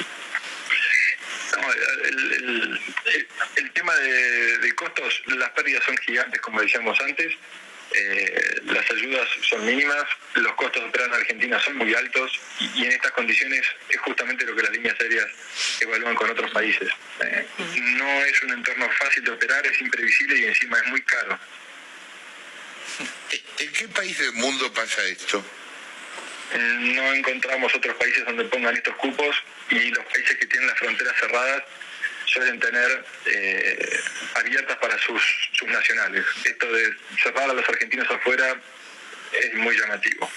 No, 1.60 1.74
el, 1.74 2.34
el- 2.34 2.82
el- 3.16 3.28
el 3.56 3.72
tema 3.72 3.96
de, 3.96 4.58
de 4.60 4.76
costos, 4.76 5.22
las 5.28 5.50
pérdidas 5.52 5.84
son 5.86 5.98
gigantes, 5.98 6.40
como 6.42 6.62
decíamos 6.62 7.00
antes. 7.00 7.34
Eh, 7.96 8.62
las 8.66 8.90
ayudas 8.92 9.28
son 9.48 9.66
mínimas, 9.66 10.04
los 10.36 10.54
costos 10.54 10.82
de 10.82 10.90
operar 10.90 11.10
en 11.10 11.14
Argentina 11.14 11.60
son 11.60 11.78
muy 11.78 11.94
altos 11.94 12.32
y, 12.60 12.82
y 12.82 12.86
en 12.86 12.94
estas 12.94 13.12
condiciones 13.12 13.62
es 13.90 14.00
justamente 14.00 14.46
lo 14.46 14.56
que 14.56 14.64
las 14.64 14.72
líneas 14.72 14.96
aéreas 15.00 15.28
evalúan 15.80 16.16
con 16.16 16.30
otros 16.30 16.50
países. 16.52 16.90
Eh, 17.22 17.46
no 17.76 18.24
es 18.24 18.44
un 18.44 18.52
entorno 18.52 18.90
fácil 18.90 19.24
de 19.24 19.32
operar, 19.32 19.66
es 19.68 19.80
imprevisible 19.82 20.38
y 20.38 20.46
encima 20.46 20.78
es 20.80 20.88
muy 20.88 21.02
caro. 21.04 21.40
¿En 23.60 23.72
qué 23.72 23.88
país 23.90 24.18
del 24.18 24.34
mundo 24.34 24.74
pasa 24.74 25.04
esto? 25.04 25.44
No 26.54 27.14
encontramos 27.14 27.74
otros 27.74 27.96
países 27.96 28.26
donde 28.26 28.46
pongan 28.46 28.76
estos 28.76 28.96
cupos 28.98 29.36
y 29.70 29.90
los 29.90 30.06
países 30.06 30.38
que 30.38 30.46
tienen 30.46 30.68
las 30.68 30.78
fronteras 30.78 31.16
cerradas 31.20 31.64
suelen 32.34 32.60
tener 32.60 33.06
eh, 33.28 34.00
abiertas 34.36 34.78
para 34.78 34.98
sus, 34.98 35.22
sus 35.54 35.68
nacionales. 35.68 36.26
Esto 36.44 36.72
de 36.72 36.94
cerrar 37.22 37.50
a 37.50 37.54
los 37.54 37.68
argentinos 37.70 38.10
afuera 38.10 38.56
es 39.34 39.54
muy 39.56 39.78
llamativo. 39.78 40.30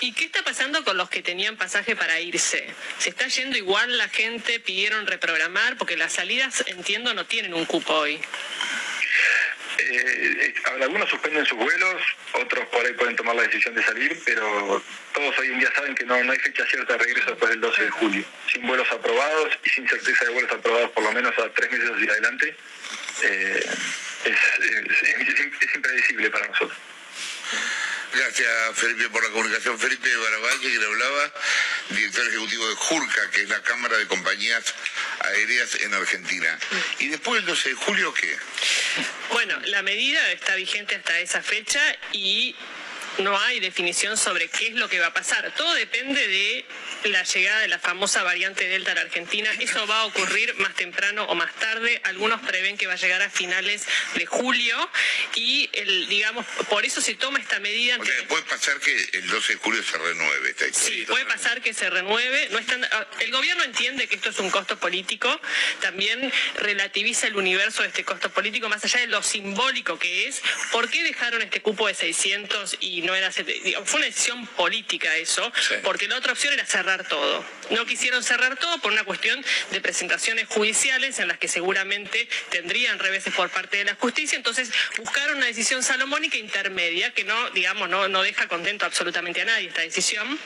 ¿Y 0.00 0.12
qué 0.12 0.24
está 0.24 0.42
pasando 0.42 0.84
con 0.84 0.96
los 0.96 1.08
que 1.08 1.22
tenían 1.22 1.56
pasaje 1.56 1.96
para 1.96 2.20
irse? 2.20 2.68
¿Se 2.98 3.10
está 3.10 3.26
yendo 3.28 3.56
igual 3.56 3.96
la 3.96 4.08
gente? 4.08 4.60
¿Pidieron 4.60 5.06
reprogramar? 5.06 5.76
Porque 5.76 5.96
las 5.96 6.12
salidas, 6.12 6.64
entiendo, 6.66 7.14
no 7.14 7.26
tienen 7.26 7.54
un 7.54 7.64
cupo 7.64 7.92
hoy. 7.94 8.20
Eh, 9.78 10.54
algunos 10.82 11.08
suspenden 11.08 11.46
sus 11.46 11.56
vuelos, 11.58 12.02
otros 12.32 12.66
por 12.66 12.84
ahí 12.84 12.92
pueden 12.94 13.16
tomar 13.16 13.36
la 13.36 13.42
decisión 13.42 13.74
de 13.74 13.82
salir, 13.82 14.20
pero 14.24 14.82
todos 15.14 15.38
hoy 15.38 15.48
en 15.52 15.60
día 15.60 15.72
saben 15.74 15.94
que 15.94 16.04
no, 16.04 16.22
no 16.24 16.32
hay 16.32 16.38
fecha 16.40 16.66
cierta 16.66 16.94
de 16.94 16.98
regreso 17.04 17.30
después 17.30 17.50
del 17.50 17.60
12 17.60 17.82
de 17.84 17.90
julio. 17.90 18.24
Sin 18.52 18.66
vuelos 18.66 18.90
aprobados 18.90 19.56
y 19.64 19.70
sin 19.70 19.88
certeza 19.88 20.24
de 20.24 20.30
vuelos 20.32 20.50
aprobados 20.52 20.90
por 20.90 21.04
lo 21.04 21.12
menos 21.12 21.32
a 21.38 21.48
tres 21.50 21.70
meses 21.70 21.90
hacia 21.94 22.10
adelante, 22.12 22.56
eh, 23.22 23.66
es, 24.24 24.38
es- 24.64 25.02
es- 25.02 25.40
es 25.60 25.74
impredecible 25.74 26.30
para 26.30 26.46
nosotros. 26.48 26.78
Gracias, 28.12 28.48
Felipe, 28.74 29.08
por 29.10 29.22
la 29.22 29.30
comunicación. 29.30 29.78
Felipe 29.78 30.08
Barabal, 30.16 30.60
que 30.60 30.68
le 30.70 30.84
hablaba, 30.86 31.32
director 31.90 32.26
ejecutivo 32.26 32.68
de 32.68 32.74
JURCA, 32.74 33.30
que 33.30 33.42
es 33.42 33.48
la 33.50 33.62
Cámara 33.62 33.96
de 33.98 34.06
Compañías 34.06 34.74
Aéreas 35.20 35.74
en 35.80 35.94
Argentina. 35.94 36.58
¿Y 36.98 37.08
después 37.08 37.40
del 37.40 37.46
12 37.46 37.68
de 37.70 37.74
julio 37.74 38.14
qué? 38.14 38.36
Bueno, 39.32 39.58
la 39.66 39.82
medida 39.82 40.32
está 40.32 40.54
vigente 40.54 40.94
hasta 40.94 41.18
esa 41.20 41.42
fecha 41.42 41.80
y 42.12 42.54
no 43.18 43.36
hay 43.38 43.60
definición 43.60 44.16
sobre 44.16 44.48
qué 44.48 44.68
es 44.68 44.74
lo 44.74 44.88
que 44.88 45.00
va 45.00 45.08
a 45.08 45.14
pasar. 45.14 45.52
Todo 45.56 45.74
depende 45.74 46.26
de 46.26 46.64
la 47.04 47.22
llegada 47.22 47.60
de 47.60 47.68
la 47.68 47.78
famosa 47.78 48.22
variante 48.22 48.68
Delta 48.68 48.92
a 48.92 48.94
la 48.96 49.00
Argentina. 49.02 49.50
Eso 49.60 49.86
va 49.86 50.00
a 50.00 50.04
ocurrir 50.06 50.54
más 50.56 50.74
temprano 50.74 51.24
o 51.24 51.34
más 51.34 51.54
tarde. 51.56 52.00
Algunos 52.04 52.40
prevén 52.42 52.76
que 52.76 52.86
va 52.86 52.94
a 52.94 52.96
llegar 52.96 53.22
a 53.22 53.30
finales 53.30 53.86
de 54.14 54.26
julio 54.26 54.90
y, 55.34 55.70
el, 55.72 56.08
digamos, 56.08 56.44
por 56.68 56.84
eso 56.84 57.00
se 57.00 57.14
toma 57.14 57.38
esta 57.38 57.60
medida. 57.60 57.96
O 57.98 58.04
sea, 58.04 58.28
puede 58.28 58.42
pasar 58.44 58.78
que 58.80 59.10
el 59.12 59.28
12 59.28 59.52
de 59.54 59.58
julio 59.58 59.82
se 59.82 59.98
renueve 59.98 60.50
esta 60.50 60.66
historia. 60.66 60.98
Sí, 60.98 61.06
puede 61.06 61.26
pasar 61.26 61.60
que 61.60 61.72
se 61.72 61.88
renueve. 61.90 62.48
No 62.50 62.58
están, 62.58 62.84
ah, 62.84 63.06
el 63.20 63.30
gobierno 63.30 63.64
entiende 63.64 64.08
que 64.08 64.16
esto 64.16 64.30
es 64.30 64.38
un 64.38 64.50
costo 64.50 64.78
político, 64.78 65.40
también 65.80 66.32
relativiza 66.56 67.26
el 67.26 67.36
universo 67.36 67.82
de 67.82 67.88
este 67.88 68.04
costo 68.04 68.30
político, 68.30 68.68
más 68.68 68.84
allá 68.84 69.00
de 69.00 69.06
lo 69.06 69.22
simbólico 69.22 69.98
que 69.98 70.28
es. 70.28 70.42
¿Por 70.72 70.90
qué 70.90 71.02
dejaron 71.02 71.42
este 71.42 71.62
cupo 71.62 71.86
de 71.86 71.94
600 71.94 72.78
y 72.80 73.02
no 73.02 73.14
era... 73.14 73.30
Fue 73.30 73.98
una 73.98 74.06
decisión 74.06 74.46
política 74.48 75.14
eso, 75.16 75.52
porque 75.82 76.08
la 76.08 76.16
otra 76.16 76.32
opción 76.32 76.54
era 76.54 76.64
cerrar 76.66 76.87
todo. 76.96 77.44
No 77.70 77.84
quisieron 77.84 78.22
cerrar 78.22 78.56
todo 78.56 78.78
por 78.78 78.92
una 78.92 79.04
cuestión 79.04 79.44
de 79.70 79.80
presentaciones 79.80 80.48
judiciales 80.48 81.18
en 81.18 81.28
las 81.28 81.38
que 81.38 81.48
seguramente 81.48 82.28
tendrían 82.50 82.98
reveses 82.98 83.34
por 83.34 83.50
parte 83.50 83.76
de 83.76 83.84
la 83.84 83.94
justicia, 83.96 84.36
entonces 84.36 84.70
buscaron 84.96 85.36
una 85.36 85.46
decisión 85.46 85.82
salomónica 85.82 86.38
intermedia 86.38 87.12
que 87.12 87.24
no, 87.24 87.50
digamos, 87.50 87.88
no, 87.90 88.08
no 88.08 88.22
deja 88.22 88.48
contento 88.48 88.86
absolutamente 88.86 89.42
a 89.42 89.44
nadie 89.44 89.68
esta 89.68 89.82
decisión. 89.82 90.38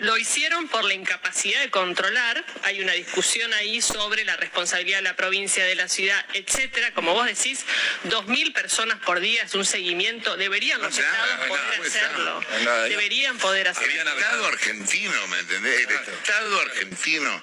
Lo 0.00 0.16
hicieron 0.16 0.68
por 0.68 0.84
la 0.84 0.94
incapacidad 0.94 1.60
de 1.60 1.70
controlar. 1.70 2.44
Hay 2.62 2.80
una 2.80 2.92
discusión 2.92 3.52
ahí 3.54 3.80
sobre 3.80 4.24
la 4.24 4.36
responsabilidad 4.36 4.98
de 4.98 5.02
la 5.02 5.16
provincia, 5.16 5.64
de 5.64 5.74
la 5.74 5.88
ciudad, 5.88 6.24
etcétera. 6.34 6.92
Como 6.94 7.14
vos 7.14 7.26
decís, 7.26 7.64
dos 8.04 8.26
mil 8.26 8.52
personas 8.52 8.98
por 9.00 9.20
día 9.20 9.42
es 9.42 9.54
un 9.54 9.64
seguimiento. 9.64 10.36
Deberían 10.36 10.80
los 10.82 10.96
estados 10.96 11.46
poder 11.48 11.86
hacerlo. 11.86 12.44
Deberían 12.88 13.38
poder 13.38 13.68
hacerlo. 13.68 13.92
El 13.92 14.08
Estado 14.08 14.46
argentino, 14.46 15.26
¿me 15.28 15.38
entendés? 15.38 15.86
El 15.88 16.14
Estado 16.14 16.60
argentino 16.60 17.42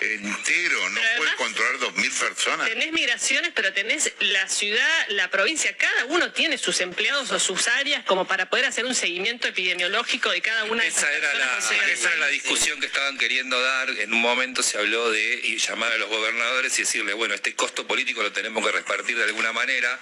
entero 0.00 0.90
no 0.90 1.00
puede 1.16 1.34
controlar 1.36 1.78
2.000 1.78 2.18
personas. 2.18 2.68
Tenés 2.68 2.92
migraciones, 2.92 3.52
pero 3.54 3.72
tenés 3.72 4.12
la 4.20 4.48
ciudad, 4.48 5.08
la 5.08 5.28
provincia, 5.30 5.76
cada 5.76 6.06
uno 6.06 6.32
tiene 6.32 6.58
sus 6.58 6.80
empleados 6.80 7.30
o 7.30 7.38
sus 7.38 7.68
áreas 7.68 8.04
como 8.04 8.26
para 8.26 8.48
poder 8.48 8.66
hacer 8.66 8.84
un 8.84 8.94
seguimiento 8.94 9.48
epidemiológico 9.48 10.30
de 10.30 10.40
cada 10.40 10.64
una 10.64 10.82
de 10.82 10.88
esas 10.88 11.04
era, 11.10 11.30
personas 11.32 11.56
la, 11.56 11.57
esa 11.58 12.08
era 12.08 12.16
la 12.16 12.26
discusión 12.28 12.78
que 12.80 12.86
estaban 12.86 13.18
queriendo 13.18 13.60
dar. 13.60 13.90
En 13.90 14.12
un 14.12 14.20
momento 14.20 14.62
se 14.62 14.78
habló 14.78 15.10
de 15.10 15.58
llamar 15.58 15.92
a 15.92 15.96
los 15.98 16.08
gobernadores 16.08 16.78
y 16.78 16.82
decirle, 16.82 17.12
bueno, 17.14 17.34
este 17.34 17.54
costo 17.54 17.86
político 17.86 18.22
lo 18.22 18.32
tenemos 18.32 18.64
que 18.64 18.72
repartir 18.72 19.16
de 19.16 19.24
alguna 19.24 19.52
manera, 19.52 19.98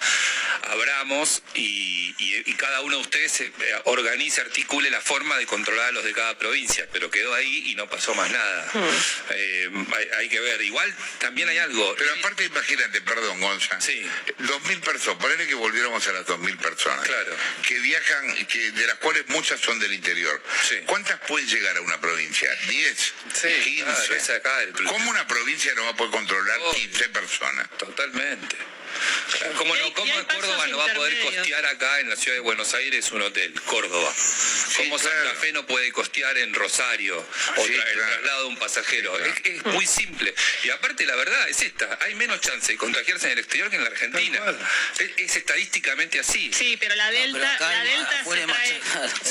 abramos 0.64 1.42
y, 1.54 2.14
y- 2.18 2.42
y 2.46 2.54
cada 2.54 2.80
uno 2.82 2.96
de 2.96 3.02
ustedes 3.02 3.40
eh, 3.40 3.50
organice, 3.84 4.40
articule 4.40 4.90
la 4.90 5.00
forma 5.00 5.36
de 5.38 5.46
controlar 5.46 5.88
a 5.88 5.92
los 5.92 6.04
de 6.04 6.12
cada 6.12 6.38
provincia, 6.38 6.86
pero 6.92 7.10
quedó 7.10 7.34
ahí 7.34 7.70
y 7.70 7.74
no 7.74 7.88
pasó 7.88 8.14
más 8.14 8.30
nada. 8.30 8.70
Eh, 9.30 9.70
hay, 9.96 10.08
hay 10.18 10.28
que 10.28 10.40
ver. 10.40 10.60
Igual 10.62 10.94
también 11.18 11.48
hay 11.48 11.58
algo. 11.58 11.94
Pero 11.96 12.12
aparte, 12.18 12.44
imagínate, 12.44 13.00
perdón, 13.02 13.40
Gonza. 13.40 13.80
Sí. 13.80 14.02
2.000 14.40 14.80
personas, 14.80 15.20
ponele 15.22 15.46
que 15.46 15.54
volviéramos 15.54 16.06
a 16.08 16.12
las 16.12 16.26
2.000 16.26 16.56
personas. 16.58 17.04
Claro. 17.06 17.36
Que 17.66 17.78
viajan, 17.80 18.46
que 18.46 18.70
de 18.72 18.86
las 18.86 18.96
cuales 18.96 19.24
muchas 19.28 19.60
son 19.60 19.78
del 19.78 19.92
interior. 19.92 20.42
¿Cuántas 20.86 21.18
pueden 21.20 21.45
llegar 21.46 21.76
a 21.76 21.80
una 21.80 22.00
provincia? 22.00 22.48
¿10? 22.66 22.96
Sí, 23.32 23.48
15. 23.64 23.84
claro, 23.84 24.14
es 24.14 24.30
acá 24.30 24.62
el. 24.62 24.72
¿Cómo 24.72 25.10
una 25.10 25.26
provincia 25.26 25.72
no 25.74 25.84
va 25.84 25.90
a 25.90 25.96
poder 25.96 26.12
controlar 26.12 26.58
15 26.74 27.08
personas? 27.10 27.68
Totalmente. 27.78 28.56
¿Cómo, 29.56 29.74
no, 29.76 29.92
cómo 29.94 30.12
Córdoba 30.26 30.66
no 30.68 30.78
va 30.78 30.90
a 30.90 30.94
poder 30.94 31.20
costear 31.20 31.64
acá 31.66 32.00
en 32.00 32.10
la 32.10 32.16
ciudad 32.16 32.36
de 32.36 32.40
Buenos 32.40 32.74
Aires 32.74 33.10
un 33.12 33.22
hotel? 33.22 33.52
Córdoba. 33.62 34.12
¿Cómo 34.76 34.98
Santa 34.98 35.34
Fe 35.40 35.52
no 35.52 35.66
puede 35.66 35.92
costear 35.92 36.36
en 36.38 36.52
Rosario 36.54 37.18
otra- 37.56 37.64
el 37.90 37.92
traslado 37.98 38.42
de 38.42 38.48
un 38.48 38.56
pasajero? 38.58 39.18
Es, 39.18 39.34
es 39.44 39.64
muy 39.66 39.86
simple. 39.86 40.34
Y 40.64 40.70
aparte, 40.70 41.06
la 41.06 41.16
verdad 41.16 41.48
es 41.48 41.60
esta: 41.62 41.98
hay 42.02 42.14
menos 42.14 42.40
chance 42.40 42.72
de 42.72 42.78
contagiarse 42.78 43.26
en 43.26 43.32
el 43.32 43.38
exterior 43.38 43.70
que 43.70 43.76
en 43.76 43.84
la 43.84 43.90
Argentina. 43.90 44.40
Es, 44.98 45.10
es 45.16 45.36
estadísticamente 45.36 46.20
así. 46.20 46.50
Sí, 46.52 46.76
pero 46.78 46.94
la 46.94 47.10
Delta, 47.10 47.54
acá 47.54 47.68
la 47.70 47.80
hay 47.80 47.88
Delta 47.88 48.24
se 48.24 48.46
trae, 48.46 48.80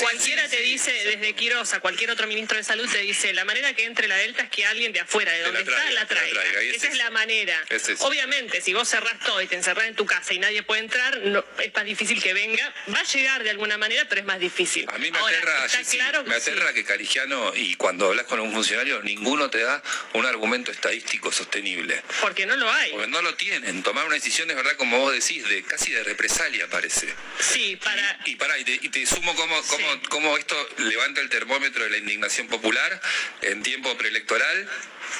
cualquiera 0.00 0.48
te 0.48 0.60
dice, 0.60 0.92
desde 0.92 1.32
Quirosa, 1.34 1.80
cualquier 1.80 2.10
otro 2.10 2.26
ministro 2.26 2.56
de 2.56 2.64
salud 2.64 2.88
te 2.90 2.98
dice, 2.98 3.32
la 3.32 3.44
manera 3.44 3.74
que 3.74 3.84
entre 3.84 4.08
la 4.08 4.16
Delta 4.16 4.42
es 4.44 4.50
que 4.50 4.64
alguien 4.66 4.92
de 4.92 5.00
afuera, 5.00 5.32
de 5.32 5.42
donde 5.42 5.60
la 5.60 5.64
traiga, 5.66 5.88
está, 5.88 5.94
la 5.94 6.06
te 6.06 6.14
la 6.14 6.20
traiga. 6.20 6.42
traiga, 6.52 6.76
Esa 6.76 6.88
es 6.88 6.96
la 6.96 7.10
manera. 7.10 7.64
Obviamente, 8.00 8.60
si 8.60 8.72
vos 8.72 8.88
cerrás 8.88 9.18
todo 9.20 9.40
y 9.42 9.46
te 9.46 9.55
te 9.56 9.60
encerrás 9.60 9.86
en 9.86 9.94
tu 9.94 10.04
casa 10.04 10.34
y 10.34 10.38
nadie 10.38 10.62
puede 10.62 10.82
entrar, 10.82 11.18
no, 11.18 11.42
es 11.58 11.74
más 11.74 11.84
difícil 11.84 12.22
que 12.22 12.34
venga. 12.34 12.74
Va 12.92 13.00
a 13.00 13.04
llegar 13.04 13.42
de 13.42 13.50
alguna 13.50 13.78
manera, 13.78 14.04
pero 14.06 14.20
es 14.20 14.26
más 14.26 14.38
difícil. 14.38 14.86
A 14.88 14.98
mí 14.98 15.10
me 15.10 15.18
Ahora, 15.18 15.34
aterra, 15.34 15.64
está 15.64 15.78
Jessy, 15.78 15.96
claro 15.96 16.24
me 16.24 16.34
aterra 16.34 16.74
que 16.74 16.84
Carigiano, 16.84 17.54
y 17.54 17.74
cuando 17.76 18.08
hablas 18.08 18.26
con 18.26 18.38
un 18.40 18.52
funcionario, 18.52 19.02
ninguno 19.02 19.48
te 19.48 19.60
da 19.60 19.82
un 20.12 20.26
argumento 20.26 20.70
estadístico 20.70 21.32
sostenible. 21.32 22.02
porque 22.20 22.44
no 22.44 22.54
lo 22.56 22.70
hay. 22.70 22.92
Porque 22.92 23.06
no 23.06 23.22
lo 23.22 23.34
tienen. 23.34 23.82
Tomar 23.82 24.04
una 24.04 24.14
decisión 24.14 24.50
es 24.50 24.56
verdad, 24.56 24.76
como 24.76 24.98
vos 24.98 25.12
decís, 25.14 25.48
de 25.48 25.62
casi 25.62 25.92
de 25.92 26.02
represalia 26.04 26.68
parece. 26.68 27.14
Sí, 27.40 27.76
para... 27.76 28.18
Y, 28.26 28.36
pará, 28.36 28.58
y 28.58 28.64
te, 28.64 28.72
y 28.74 28.88
te 28.90 29.06
sumo 29.06 29.34
cómo, 29.36 29.62
cómo, 29.62 30.02
cómo 30.10 30.36
esto 30.36 30.68
levanta 30.78 31.22
el 31.22 31.30
termómetro 31.30 31.84
de 31.84 31.90
la 31.90 31.96
indignación 31.96 32.46
popular 32.48 33.00
en 33.40 33.62
tiempo 33.62 33.96
preelectoral. 33.96 34.68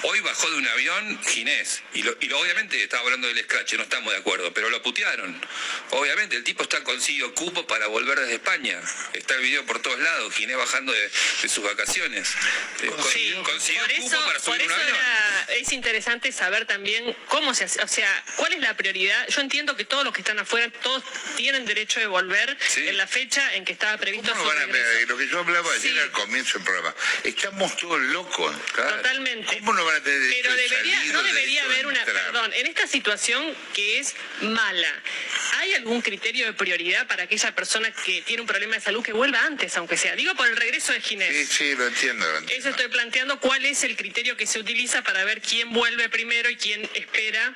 Hoy 0.03 0.20
bajó 0.20 0.51
de 0.51 0.57
un 0.57 0.68
avión 0.68 1.20
Ginés. 1.24 1.82
Y, 1.95 2.03
lo, 2.03 2.16
y 2.20 2.26
lo- 2.28 2.39
obviamente 2.39 2.82
estaba 2.82 3.03
hablando 3.05 3.26
del 3.28 3.43
scratch, 3.45 3.74
no 3.74 3.82
estamos 3.82 4.12
de 4.12 4.18
acuerdo, 4.18 4.53
pero 4.53 4.68
lo 4.70 4.82
putearon. 4.82 5.41
Obviamente, 5.91 6.37
el 6.37 6.45
tipo 6.45 6.62
está 6.62 6.82
consiguió 6.84 7.34
cupo 7.34 7.66
para 7.66 7.87
volver 7.87 8.18
desde 8.20 8.34
España. 8.34 8.80
Está 9.14 9.34
el 9.34 9.41
video 9.43 9.64
por 9.66 9.80
todos 9.80 9.99
lados, 9.99 10.34
Ginés 10.34 10.57
bajando 10.57 10.93
de, 10.93 11.01
de 11.43 11.49
sus 11.49 11.64
vacaciones. 11.64 12.30
Eh, 12.82 12.87
con- 12.89 13.05
Sí, 13.12 13.34
consiguió 13.45 13.82
por 13.82 13.93
cupo 13.95 14.07
eso, 14.07 14.26
para 14.26 14.39
por 14.41 14.55
subir 14.55 14.66
un 14.66 14.72
avión. 14.72 14.89
era- 14.97 15.47
es 15.57 15.72
interesante 15.72 16.30
saber 16.32 16.66
también 16.66 17.16
cómo 17.28 17.55
se 17.55 17.64
hace, 17.64 17.82
o 17.82 17.89
sea, 17.89 18.24
cuál 18.37 18.53
es 18.53 18.61
la 18.61 18.76
prioridad. 18.76 19.26
Yo 19.28 19.41
entiendo 19.41 19.76
que 19.76 19.84
todos 19.84 20.05
los 20.05 20.12
que 20.12 20.20
están 20.20 20.39
afuera, 20.39 20.70
todos 20.82 21.03
tienen 21.37 21.64
derecho 21.64 22.01
de 22.01 22.07
volver 22.07 22.57
en 22.76 22.97
la 22.97 23.07
fecha 23.07 23.55
en 23.55 23.64
que 23.64 23.72
estaba 23.72 23.97
previsto 23.99 24.30
¿Cómo 24.32 24.43
su 24.43 24.49
no 24.49 24.55
van 24.55 24.70
a? 24.74 25.07
Lo 25.07 25.16
que 25.16 25.28
yo 25.28 25.39
hablaba 25.41 25.72
ayer 25.72 25.99
al 26.01 26.11
comienzo 26.11 26.59
del 26.59 26.64
programa. 26.64 26.95
Estamos 27.24 27.76
todos 27.76 28.01
locos. 28.01 28.55
Totalmente. 28.74 29.59
¿Cómo 29.61 29.72
no 29.77 29.85
van 29.85 29.97
a 29.97 30.01
tener 30.03 30.18
derecho 30.18 30.41
Pero 30.43 30.55
de 30.55 30.62
debería, 30.62 31.05
no 31.12 31.22
debería 31.22 31.62
de 31.62 31.72
haber 31.72 31.87
una, 31.87 32.05
perdón, 32.05 32.53
en 32.55 32.66
esta 32.66 32.87
situación 32.87 33.55
que 33.74 33.99
es 33.99 34.14
mala, 34.41 35.03
¿hay 35.59 35.74
algún 35.74 36.03
criterio 36.03 36.47
de 36.47 36.53
prioridad 36.53 37.07
para 37.07 37.24
aquella 37.24 37.55
persona 37.55 37.91
que 37.93 38.22
tiene 38.22 38.43
un 38.43 38.49
problema 38.49 38.74
de 38.74 38.81
salud 38.81 39.03
que 39.03 39.12
vuelva 39.12 39.43
antes, 39.43 39.77
aunque 39.77 39.97
sea? 39.97 40.16
Digo 40.16 40.35
por 40.35 40.49
el 40.49 40.57
regreso 40.57 40.93
de 40.93 41.01
Ginés. 41.01 41.31
Sí, 41.33 41.47
sí, 41.47 41.74
lo 41.77 41.87
entiendo. 41.87 42.27
lo 42.27 42.39
entiendo. 42.39 42.61
Eso 42.61 42.70
estoy 42.70 42.89
planteando 42.89 43.39
cuál 43.41 43.64
es 43.64 43.83
el 43.85 43.97
criterio 43.97 44.37
que 44.37 44.47
se 44.47 44.59
utiliza 44.59 45.03
para 45.03 45.24
ver 45.24 45.41
quién 45.41 45.72
vuelve 45.72 46.09
primero 46.09 46.51
y 46.51 46.57
quién 46.57 46.89
espera. 46.95 47.55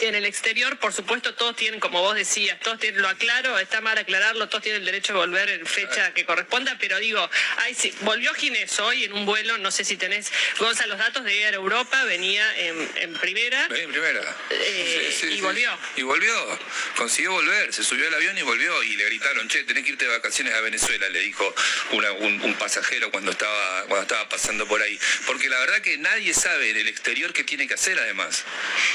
En 0.00 0.14
el 0.14 0.24
exterior, 0.24 0.78
por 0.78 0.92
supuesto, 0.92 1.34
todos 1.34 1.56
tienen, 1.56 1.80
como 1.80 2.00
vos 2.00 2.14
decías, 2.14 2.58
todos 2.60 2.78
tienen, 2.78 3.02
lo 3.02 3.08
aclaro, 3.08 3.58
está 3.58 3.80
mal 3.80 3.98
aclararlo, 3.98 4.48
todos 4.48 4.62
tienen 4.62 4.80
el 4.80 4.86
derecho 4.86 5.12
de 5.12 5.18
volver 5.18 5.48
en 5.50 5.66
fecha 5.66 6.12
que 6.14 6.24
corresponda, 6.24 6.76
pero 6.78 6.98
digo, 6.98 7.28
ay, 7.58 7.74
sí, 7.74 7.92
volvió 8.02 8.32
Ginés 8.34 8.78
hoy 8.80 9.04
en 9.04 9.12
un 9.12 9.26
vuelo, 9.26 9.58
no 9.58 9.70
sé 9.70 9.84
si 9.84 9.96
tenés, 9.96 10.30
Gonza, 10.58 10.86
los 10.86 10.98
datos 10.98 11.24
de 11.24 11.42
Air 11.42 11.54
Europa, 11.54 12.04
venía 12.04 12.44
en, 12.58 12.90
en 12.96 13.12
primera. 13.14 13.66
Vení, 13.68 13.92
primera. 13.92 14.36
Eh, 14.50 15.14
Sí, 15.18 15.26
sí, 15.28 15.34
y 15.34 15.40
volvió. 15.40 15.70
Y 15.96 16.02
volvió. 16.02 16.58
Consiguió 16.96 17.32
volver. 17.32 17.72
Se 17.72 17.82
subió 17.82 18.06
al 18.08 18.14
avión 18.14 18.36
y 18.38 18.42
volvió. 18.42 18.82
Y 18.82 18.96
le 18.96 19.04
gritaron, 19.06 19.48
che, 19.48 19.64
tenés 19.64 19.84
que 19.84 19.90
irte 19.90 20.04
de 20.06 20.10
vacaciones 20.12 20.54
a 20.54 20.60
Venezuela, 20.60 21.08
le 21.08 21.20
dijo 21.20 21.54
una- 21.92 22.12
un, 22.12 22.40
un 22.42 22.54
pasajero 22.54 23.10
cuando 23.10 23.30
estaba, 23.32 23.82
cuando 23.82 24.02
estaba 24.02 24.28
pasando 24.28 24.66
por 24.66 24.80
ahí. 24.82 24.98
Porque 25.26 25.48
la 25.48 25.58
verdad 25.60 25.80
que 25.80 25.98
nadie 25.98 26.32
sabe 26.34 26.70
en 26.70 26.76
el 26.76 26.88
exterior 26.88 27.32
qué 27.32 27.44
tiene 27.44 27.66
que 27.66 27.74
hacer 27.74 27.98
además. 27.98 28.44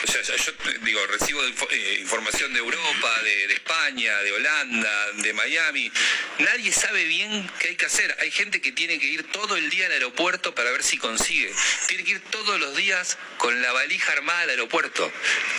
O 0.08 0.12
sea, 0.12 0.22
yo, 0.22 0.36
yo, 0.36 0.54
digo, 0.84 1.06
recibo 1.08 1.42
eh, 1.44 1.98
información 2.02 2.54
de 2.54 2.60
Europa, 2.60 3.22
de, 3.24 3.48
de 3.48 3.54
España, 3.54 4.18
de 4.20 4.32
Holanda, 4.32 5.12
de 5.14 5.34
Miami. 5.34 5.92
Nadie 6.40 6.72
sabe 6.72 7.06
bien 7.06 7.50
qué 7.60 7.70
hay 7.70 7.76
que 7.76 7.86
hacer. 7.86 8.16
Hay 8.20 8.32
gente 8.32 8.62
que 8.62 8.72
tiene 8.72 9.00
que 9.00 9.08
ir 9.08 9.24
todo 9.32 9.56
el 9.56 9.70
día 9.70 9.86
al 9.86 9.92
aeropuerto 9.94 10.54
para 10.56 10.72
ver 10.72 10.84
si 10.84 10.98
consigue. 10.98 11.54
Tiene 11.88 12.04
que 12.04 12.12
ir 12.12 12.22
todos 12.32 12.60
los 12.60 12.76
días 12.76 13.18
con 13.38 13.62
la 13.62 13.72
valija 13.72 14.14
armada 14.14 14.42
al 14.42 14.50
aeropuerto. 14.50 15.12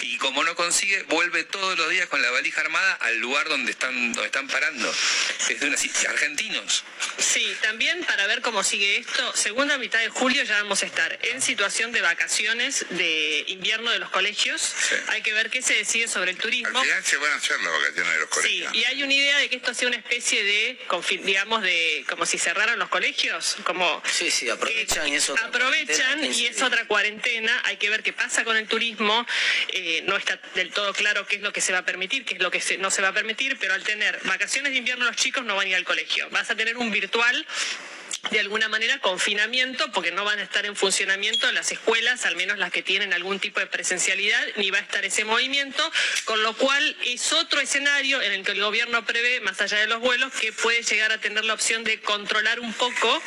Y 0.02 0.16
como 0.18 0.44
no 0.44 0.54
consigue, 0.54 1.02
vuelve 1.04 1.44
todos 1.44 1.78
los 1.78 1.90
días 1.90 2.08
con 2.08 2.22
la 2.22 2.30
valija 2.30 2.60
armada 2.60 2.94
al 2.94 3.18
lugar 3.18 3.48
donde 3.48 3.72
están, 3.72 4.12
donde 4.12 4.26
están 4.26 4.48
parando. 4.48 4.90
Es 5.48 5.60
de 5.60 5.66
una, 5.66 5.76
argentinos. 6.08 6.84
Sí, 7.18 7.56
también 7.62 8.02
para 8.04 8.26
ver 8.26 8.40
cómo 8.40 8.62
sigue 8.62 8.98
esto, 8.98 9.36
segunda 9.36 9.78
mitad 9.78 10.00
de 10.00 10.08
julio 10.08 10.42
ya 10.44 10.62
vamos 10.62 10.82
a 10.82 10.86
estar 10.86 11.18
en 11.22 11.42
situación 11.42 11.92
de 11.92 12.00
vacaciones 12.00 12.86
de 12.90 13.44
invierno 13.48 13.90
de 13.90 13.98
los 13.98 14.10
colegios. 14.10 14.74
Hay 15.08 15.22
que 15.22 15.32
ver 15.32 15.50
qué 15.50 15.62
se 15.62 15.74
decide 15.74 16.08
sobre 16.08 16.30
el 16.30 16.36
turismo. 16.38 16.78
Al 16.78 16.84
final 16.84 17.04
se 17.04 17.16
van 17.16 17.32
a 17.32 17.34
hacer 17.36 17.60
las 17.60 17.72
vacaciones 17.72 18.12
de 18.12 18.18
los 18.18 18.28
Sí, 18.28 18.34
colegios. 18.34 18.74
y 18.74 18.84
hay 18.84 19.02
una 19.02 19.14
idea 19.14 19.38
de 19.38 19.48
que 19.48 19.56
esto 19.56 19.74
sea 19.74 19.88
una 19.88 19.96
especie 19.96 20.42
de, 20.44 20.78
digamos, 21.22 21.62
de 21.62 22.04
como 22.08 22.26
si 22.26 22.38
cerraran 22.38 22.78
los 22.78 22.88
colegios, 22.88 23.56
como 23.64 24.02
Sí, 24.10 24.30
sí, 24.30 24.48
aprovechan 24.50 25.08
y 25.08 25.16
eso. 25.16 25.34
aprovechan 25.42 26.24
y 26.24 26.46
es 26.46 26.62
otra 26.62 26.86
cuarentena, 26.86 27.60
hay 27.64 27.76
que 27.76 27.90
ver 27.90 28.02
qué 28.02 28.12
pasa 28.12 28.44
con 28.44 28.56
el 28.56 28.66
turismo, 28.66 29.26
eh, 29.68 30.02
no 30.06 30.16
está 30.16 30.40
del 30.54 30.70
todo 30.70 30.92
claro 30.92 31.26
qué 31.26 31.36
es 31.36 31.42
lo 31.42 31.52
que 31.52 31.60
se 31.60 31.72
va 31.72 31.78
a 31.78 31.84
permitir, 31.84 32.24
qué 32.24 32.34
es 32.34 32.40
lo 32.40 32.50
que 32.50 32.60
se- 32.60 32.78
no 32.78 32.90
se 32.90 33.02
va 33.02 33.08
a 33.08 33.12
permitir, 33.14 33.56
pero 33.58 33.74
al 33.74 33.82
tener 33.84 34.18
vacaciones 34.24 34.72
de 34.72 34.78
invierno 34.78 35.04
los 35.04 35.16
chicos 35.16 35.44
no 35.44 35.56
van 35.56 35.66
a 35.66 35.70
ir 35.70 35.76
al 35.76 35.84
colegio, 35.84 36.28
vas 36.30 36.50
a 36.50 36.56
tener 36.56 36.76
un 36.76 36.90
virtual 36.90 37.46
de 38.30 38.40
alguna 38.40 38.68
manera 38.68 38.98
confinamiento 39.00 39.90
porque 39.92 40.10
no 40.10 40.24
van 40.24 40.38
a 40.38 40.42
estar 40.42 40.64
en 40.66 40.76
funcionamiento 40.76 41.50
las 41.52 41.72
escuelas, 41.72 42.24
al 42.26 42.36
menos 42.36 42.58
las 42.58 42.72
que 42.72 42.82
tienen 42.82 43.12
algún 43.12 43.38
tipo 43.38 43.60
de 43.60 43.66
presencialidad, 43.66 44.42
ni 44.56 44.70
va 44.70 44.78
a 44.78 44.82
estar 44.82 45.04
ese 45.04 45.24
movimiento, 45.24 45.90
con 46.24 46.42
lo 46.42 46.54
cual 46.56 46.96
es 47.04 47.32
otro 47.32 47.60
escenario 47.60 48.22
en 48.22 48.32
el 48.32 48.44
que 48.44 48.52
el 48.52 48.60
gobierno 48.60 49.04
prevé, 49.04 49.40
más 49.40 49.60
allá 49.60 49.78
de 49.78 49.86
los 49.86 50.00
vuelos, 50.00 50.32
que 50.32 50.52
puede 50.52 50.82
llegar 50.82 51.12
a 51.12 51.18
tener 51.18 51.44
la 51.44 51.54
opción 51.54 51.84
de 51.84 52.00
controlar 52.00 52.60
un 52.60 52.72
poco 52.72 53.22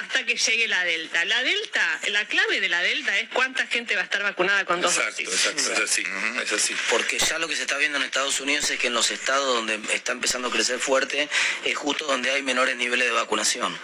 hasta 0.00 0.24
que 0.24 0.36
llegue 0.36 0.68
la 0.68 0.84
Delta. 0.84 1.24
La 1.24 1.42
Delta, 1.42 2.00
la 2.08 2.24
clave 2.26 2.60
de 2.60 2.68
la 2.68 2.82
Delta 2.82 3.18
es 3.18 3.28
cuánta 3.30 3.66
gente 3.66 3.94
va 3.96 4.02
a 4.02 4.04
estar 4.04 4.22
vacunada 4.22 4.64
con 4.64 4.80
dos 4.80 4.96
Exacto, 4.96 5.22
dosis. 5.24 5.46
exacto, 5.46 5.72
es 5.72 5.90
así, 5.90 6.04
es 6.42 6.52
así. 6.52 6.74
Porque 6.90 7.18
ya 7.18 7.38
lo 7.38 7.48
que 7.48 7.56
se 7.56 7.62
está 7.62 7.76
viendo 7.78 7.98
en 7.98 8.04
Estados 8.04 8.40
Unidos 8.40 8.70
es 8.70 8.78
que 8.78 8.88
en 8.88 8.94
los 8.94 9.10
estados 9.10 9.54
donde 9.54 9.78
está 9.92 10.12
empezando 10.12 10.48
a 10.48 10.50
crecer 10.50 10.78
fuerte 10.78 11.28
es 11.64 11.76
justo 11.76 12.06
donde 12.06 12.30
hay 12.30 12.42
menores 12.42 12.76
niveles 12.76 13.06
de 13.06 13.12
vacunación. 13.12 13.76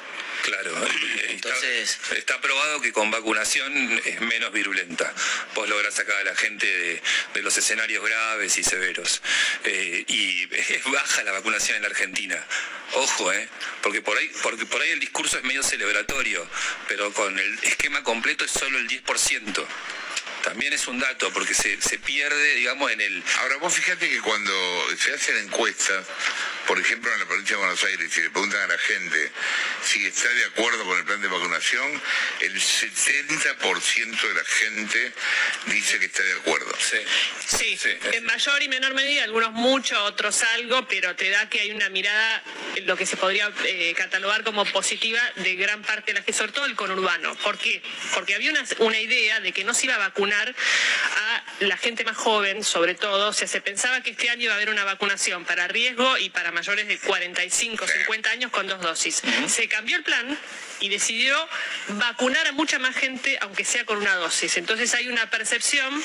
Claro, 0.43 0.87
eh, 0.87 1.27
Entonces... 1.31 1.91
está, 1.91 2.17
está 2.17 2.41
probado 2.41 2.81
que 2.81 2.93
con 2.93 3.11
vacunación 3.11 4.01
es 4.05 4.21
menos 4.21 4.53
virulenta. 4.53 5.13
Vos 5.55 5.69
lográs 5.69 5.95
sacar 5.95 6.17
a 6.17 6.25
la 6.25 6.35
gente 6.35 6.67
de, 6.67 7.03
de 7.35 7.43
los 7.43 7.57
escenarios 7.57 8.05
graves 8.05 8.57
y 8.59 8.65
severos. 8.65 9.23
Eh, 9.65 10.05
y 10.07 10.49
es 10.55 10.85
baja 10.85 11.23
la 11.25 11.33
vacunación 11.33 11.77
en 11.77 11.83
la 11.83 11.89
Argentina. 11.89 12.45
Ojo, 12.95 13.33
¿eh? 13.33 13.49
Porque 13.83 14.03
por, 14.03 14.19
ahí, 14.19 14.31
porque 14.43 14.67
por 14.67 14.83
ahí 14.83 14.91
el 14.91 15.01
discurso 15.01 15.39
es 15.39 15.45
medio 15.45 15.63
celebratorio, 15.63 16.47
pero 16.89 17.13
con 17.13 17.39
el 17.39 17.59
esquema 17.63 18.03
completo 18.03 18.45
es 18.45 18.51
solo 18.51 18.79
el 18.79 18.89
10%. 18.89 19.67
También 20.43 20.73
es 20.73 20.87
un 20.89 20.99
dato, 20.99 21.31
porque 21.33 21.55
se, 21.55 21.81
se 21.81 21.99
pierde, 21.99 22.55
digamos, 22.55 22.91
en 22.91 23.01
el... 23.01 23.23
Ahora, 23.41 23.57
vos 23.57 23.75
fíjate 23.75 24.09
que 24.09 24.21
cuando 24.21 24.53
se 24.99 25.13
hacen 25.13 25.37
encuestas, 25.39 26.07
por 26.67 26.79
ejemplo 26.79 27.13
en 27.13 27.21
la 27.21 27.27
provincia 27.27 27.57
de 27.57 27.63
Buenos 27.63 27.85
Aires, 27.85 28.13
si 28.13 28.23
le 28.23 28.31
preguntan 28.31 28.61
a 28.63 28.67
la 28.69 28.79
gente 28.79 29.33
si 29.85 30.07
está 30.07 30.29
de 30.29 30.45
acuerdo 30.45 30.85
con 30.85 30.99
el 30.99 31.05
plan 31.05 31.21
de 31.21 31.29
vacunación, 31.29 32.01
el 32.41 32.55
70% 32.55 34.21
de 34.21 34.35
la 34.35 34.45
gente 34.45 35.13
dice 35.67 35.99
que 35.99 36.07
está 36.07 36.23
de 36.23 36.33
acuerdo. 36.33 36.73
Sí, 37.47 37.79
en 38.13 38.25
mayor 38.25 38.63
y 38.63 38.69
menor 38.69 38.95
medida, 38.95 39.25
algunos 39.25 39.53
mucho, 39.53 40.03
otros 40.05 40.43
algo, 40.55 40.87
pero 40.89 41.17
te 41.17 41.29
da 41.31 41.49
que 41.49 41.61
hay 41.61 41.71
una 41.73 41.89
mirada, 41.89 42.43
lo 42.85 42.97
que 42.97 43.07
se 43.07 43.17
podría 43.17 43.53
eh, 43.65 43.95
catalogar 43.97 44.45
como 44.45 44.65
positiva 44.67 45.21
de 45.37 45.57
gran 45.57 45.83
parte 45.83 46.13
de 46.13 46.21
la 46.21 46.21
gente, 46.21 46.33
sobre 46.33 46.53
todo 46.53 46.67
el 46.67 46.77
conurbano. 46.77 47.35
¿Por 47.37 47.59
qué? 47.59 47.83
Porque 48.15 48.35
había 48.35 48.51
una, 48.51 48.65
una 48.79 48.99
idea 48.99 49.41
de 49.41 49.53
que 49.53 49.65
no 49.65 49.75
se 49.75 49.87
iba 49.87 49.97
a 49.97 49.99
vacunar 49.99 50.30
a 50.33 51.43
la 51.61 51.77
gente 51.77 52.05
más 52.05 52.17
joven, 52.17 52.65
sobre 52.65 52.95
todo, 52.95 53.29
o 53.29 53.33
sea, 53.33 53.47
se 53.47 53.61
pensaba 53.61 54.03
que 54.03 54.11
este 54.11 54.31
año 54.31 54.45
iba 54.45 54.53
a 54.53 54.57
haber 54.57 54.71
una 54.71 54.85
vacunación 54.85 55.45
para 55.45 55.69
riesgo 55.69 56.19
y 56.19 56.31
para 56.31 56.53
mayores 56.53 56.89
de 56.89 56.99
45, 56.99 57.87
50 57.87 58.31
años 58.31 58.51
con 58.51 58.67
dos 58.67 58.81
dosis. 58.81 59.23
Se 59.47 59.69
cambió 59.69 59.97
el 59.97 60.03
plan 60.03 60.39
y 60.81 60.89
decidió 60.89 61.37
vacunar 61.89 62.47
a 62.47 62.53
mucha 62.53 62.79
más 62.79 62.97
gente, 62.97 63.39
aunque 63.43 63.65
sea 63.65 63.85
con 63.85 63.99
una 63.99 64.15
dosis. 64.17 64.57
Entonces 64.57 64.95
hay 64.95 65.09
una 65.09 65.29
percepción 65.29 66.03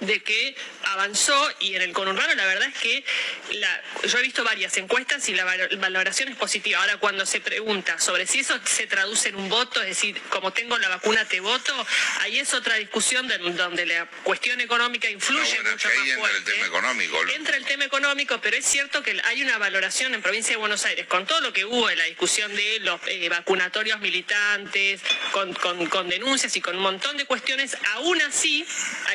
de 0.00 0.22
que 0.22 0.54
avanzó 0.84 1.50
y 1.60 1.74
en 1.76 1.82
el 1.82 1.92
conurbano 1.92 2.34
la 2.34 2.44
verdad 2.46 2.68
es 2.68 2.78
que 2.80 3.04
la- 3.52 3.82
yo 4.04 4.18
he 4.18 4.22
visto 4.22 4.42
varias 4.44 4.76
encuestas 4.76 5.28
y 5.28 5.34
la 5.34 5.44
val- 5.44 5.68
valoración 5.78 6.28
es 6.28 6.36
positiva. 6.36 6.80
Ahora 6.80 6.96
cuando 6.96 7.24
se 7.26 7.40
pregunta 7.40 7.98
sobre 8.00 8.26
si 8.26 8.40
eso 8.40 8.58
se 8.64 8.86
traduce 8.86 9.28
en 9.28 9.36
un 9.36 9.48
voto, 9.48 9.80
es 9.82 9.88
decir, 9.88 10.20
como 10.30 10.52
tengo 10.52 10.78
la 10.78 10.88
vacuna 10.88 11.24
te 11.26 11.40
voto, 11.40 11.86
ahí 12.20 12.38
es 12.38 12.52
otra 12.54 12.76
discusión 12.76 13.28
de- 13.28 13.38
donde 13.38 13.86
la 13.86 14.06
cuestión 14.24 14.60
económica 14.60 15.08
influye 15.10 15.42
Bueno, 15.54 15.70
mucho 15.72 15.88
que 15.88 15.94
ahí 15.94 15.98
más 16.00 16.08
entra 16.08 16.14
el 16.14 16.32
fuerte. 16.32 16.52
tema 16.52 16.66
económico. 16.66 17.24
¿no? 17.24 17.30
Entra 17.32 17.56
el 17.56 17.64
tema 17.64 17.84
económico, 17.84 18.40
pero 18.40 18.56
es 18.56 18.64
cierto 18.66 19.02
que 19.02 19.20
hay 19.24 19.42
una 19.42 19.58
valoración 19.58 20.14
en 20.14 20.22
provincia 20.22 20.52
de 20.52 20.56
Buenos 20.56 20.84
Aires, 20.84 21.06
con 21.06 21.26
todo 21.26 21.40
lo 21.40 21.52
que 21.52 21.64
hubo 21.64 21.88
en 21.90 21.98
la 21.98 22.04
discusión 22.04 22.54
de 22.54 22.80
los 22.80 23.00
eh, 23.06 23.28
vacunatorios 23.28 24.00
militantes, 24.00 25.00
con, 25.32 25.52
con- 25.54 25.86
con 25.86 26.08
denuncias 26.08 26.56
y 26.56 26.60
con 26.60 26.76
un 26.76 26.82
montón 26.82 27.16
de 27.16 27.24
cuestiones, 27.26 27.76
aún 27.94 28.20
así 28.22 28.66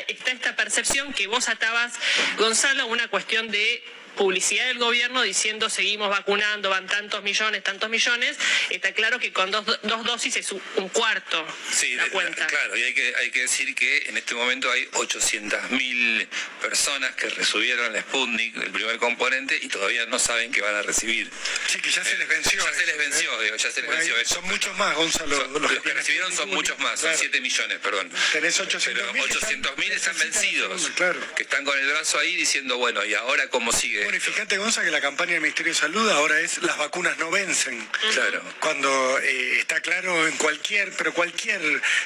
está 0.07 0.31
esta 0.31 0.55
percepción 0.55 0.66
que 1.13 1.27
vos 1.27 1.49
atabas, 1.49 1.93
Gonzalo, 2.37 2.87
una 2.87 3.07
cuestión 3.07 3.49
de 3.49 3.83
publicidad 4.17 4.65
del 4.67 4.79
gobierno 4.79 5.21
diciendo 5.21 5.69
seguimos 5.69 6.09
vacunando, 6.09 6.69
van 6.69 6.87
tantos 6.87 7.23
millones, 7.23 7.63
tantos 7.63 7.89
millones, 7.89 8.35
está 8.69 8.91
claro 8.93 9.19
que 9.19 9.31
con 9.31 9.51
dos, 9.51 9.65
dos 9.83 10.03
dosis 10.03 10.35
es 10.35 10.51
un 10.51 10.89
cuarto 10.89 11.47
Sí, 11.71 11.95
la 11.95 12.09
cuenta. 12.09 12.45
claro, 12.47 12.75
y 12.75 12.83
hay 12.83 12.93
que, 12.93 13.15
hay 13.15 13.31
que 13.31 13.41
decir 13.41 13.73
que 13.75 14.09
en 14.09 14.17
este 14.17 14.33
momento 14.35 14.69
hay 14.71 14.85
800.000 14.91 16.27
personas 16.61 17.15
que 17.15 17.29
recibieron 17.29 17.93
la 17.93 18.01
Sputnik, 18.01 18.55
el 18.57 18.71
primer 18.71 18.97
componente, 18.97 19.57
y 19.61 19.67
todavía 19.67 20.05
no 20.07 20.19
saben 20.19 20.51
que 20.51 20.61
van 20.61 20.75
a 20.75 20.81
recibir. 20.81 21.29
Sí, 21.67 21.79
que 21.79 21.89
ya 21.91 22.03
se 22.03 22.17
les 22.17 22.27
venció. 22.27 22.63
Ya 22.65 22.73
se 22.73 22.85
les 22.85 22.97
venció, 22.97 23.41
digo, 23.41 23.55
ya 23.55 23.71
se 23.71 23.81
les 23.81 23.89
venció. 23.89 24.17
eso. 24.17 24.35
Son 24.35 24.45
muchos 24.45 24.75
más, 24.77 24.95
Gonzalo. 24.95 25.35
Son- 25.37 25.61
los 25.61 25.71
que 25.81 25.93
recibieron 25.93 26.33
son 26.35 26.49
muchos 26.49 26.77
más, 26.79 26.99
son 26.99 27.09
Claro. 27.09 27.17
7 27.19 27.41
millones, 27.41 27.79
perdón. 27.79 28.11
Tenés 28.31 28.59
800.000 28.59 28.93
Pero 29.13 29.13
que 29.13 29.33
están- 29.33 29.37
800.000 29.61 29.91
están 29.91 30.13
necesitan 30.15 30.41
vencidos, 30.41 30.69
la 30.81 30.95
segunda, 31.05 31.35
que 31.35 31.43
están 31.43 31.65
con 31.65 31.77
el 31.79 31.87
brazo 31.87 32.19
ahí 32.19 32.35
diciendo, 32.35 32.77
bueno, 32.77 33.05
¿y 33.05 33.13
ahora 33.13 33.47
cómo 33.49 33.71
sigue? 33.71 34.03
Bueno, 34.07 34.19
y 34.19 34.21
fíjate, 34.21 34.57
Gonza, 34.57 34.85
que 34.85 34.89
la 34.89 35.01
campaña 35.01 35.33
del 35.33 35.41
Ministerio 35.41 35.73
de 35.73 35.77
Salud 35.77 36.09
ahora 36.09 36.39
es 36.39 36.63
las 36.63 36.77
vacunas 36.77 37.17
no 37.17 37.29
vencen. 37.29 37.85
Claro. 38.13 38.41
Cuando 38.61 39.19
eh, 39.19 39.59
está 39.59 39.81
claro 39.81 40.25
en 40.29 40.37
cualquier, 40.37 40.93
pero 40.93 41.13
cualquier 41.13 41.59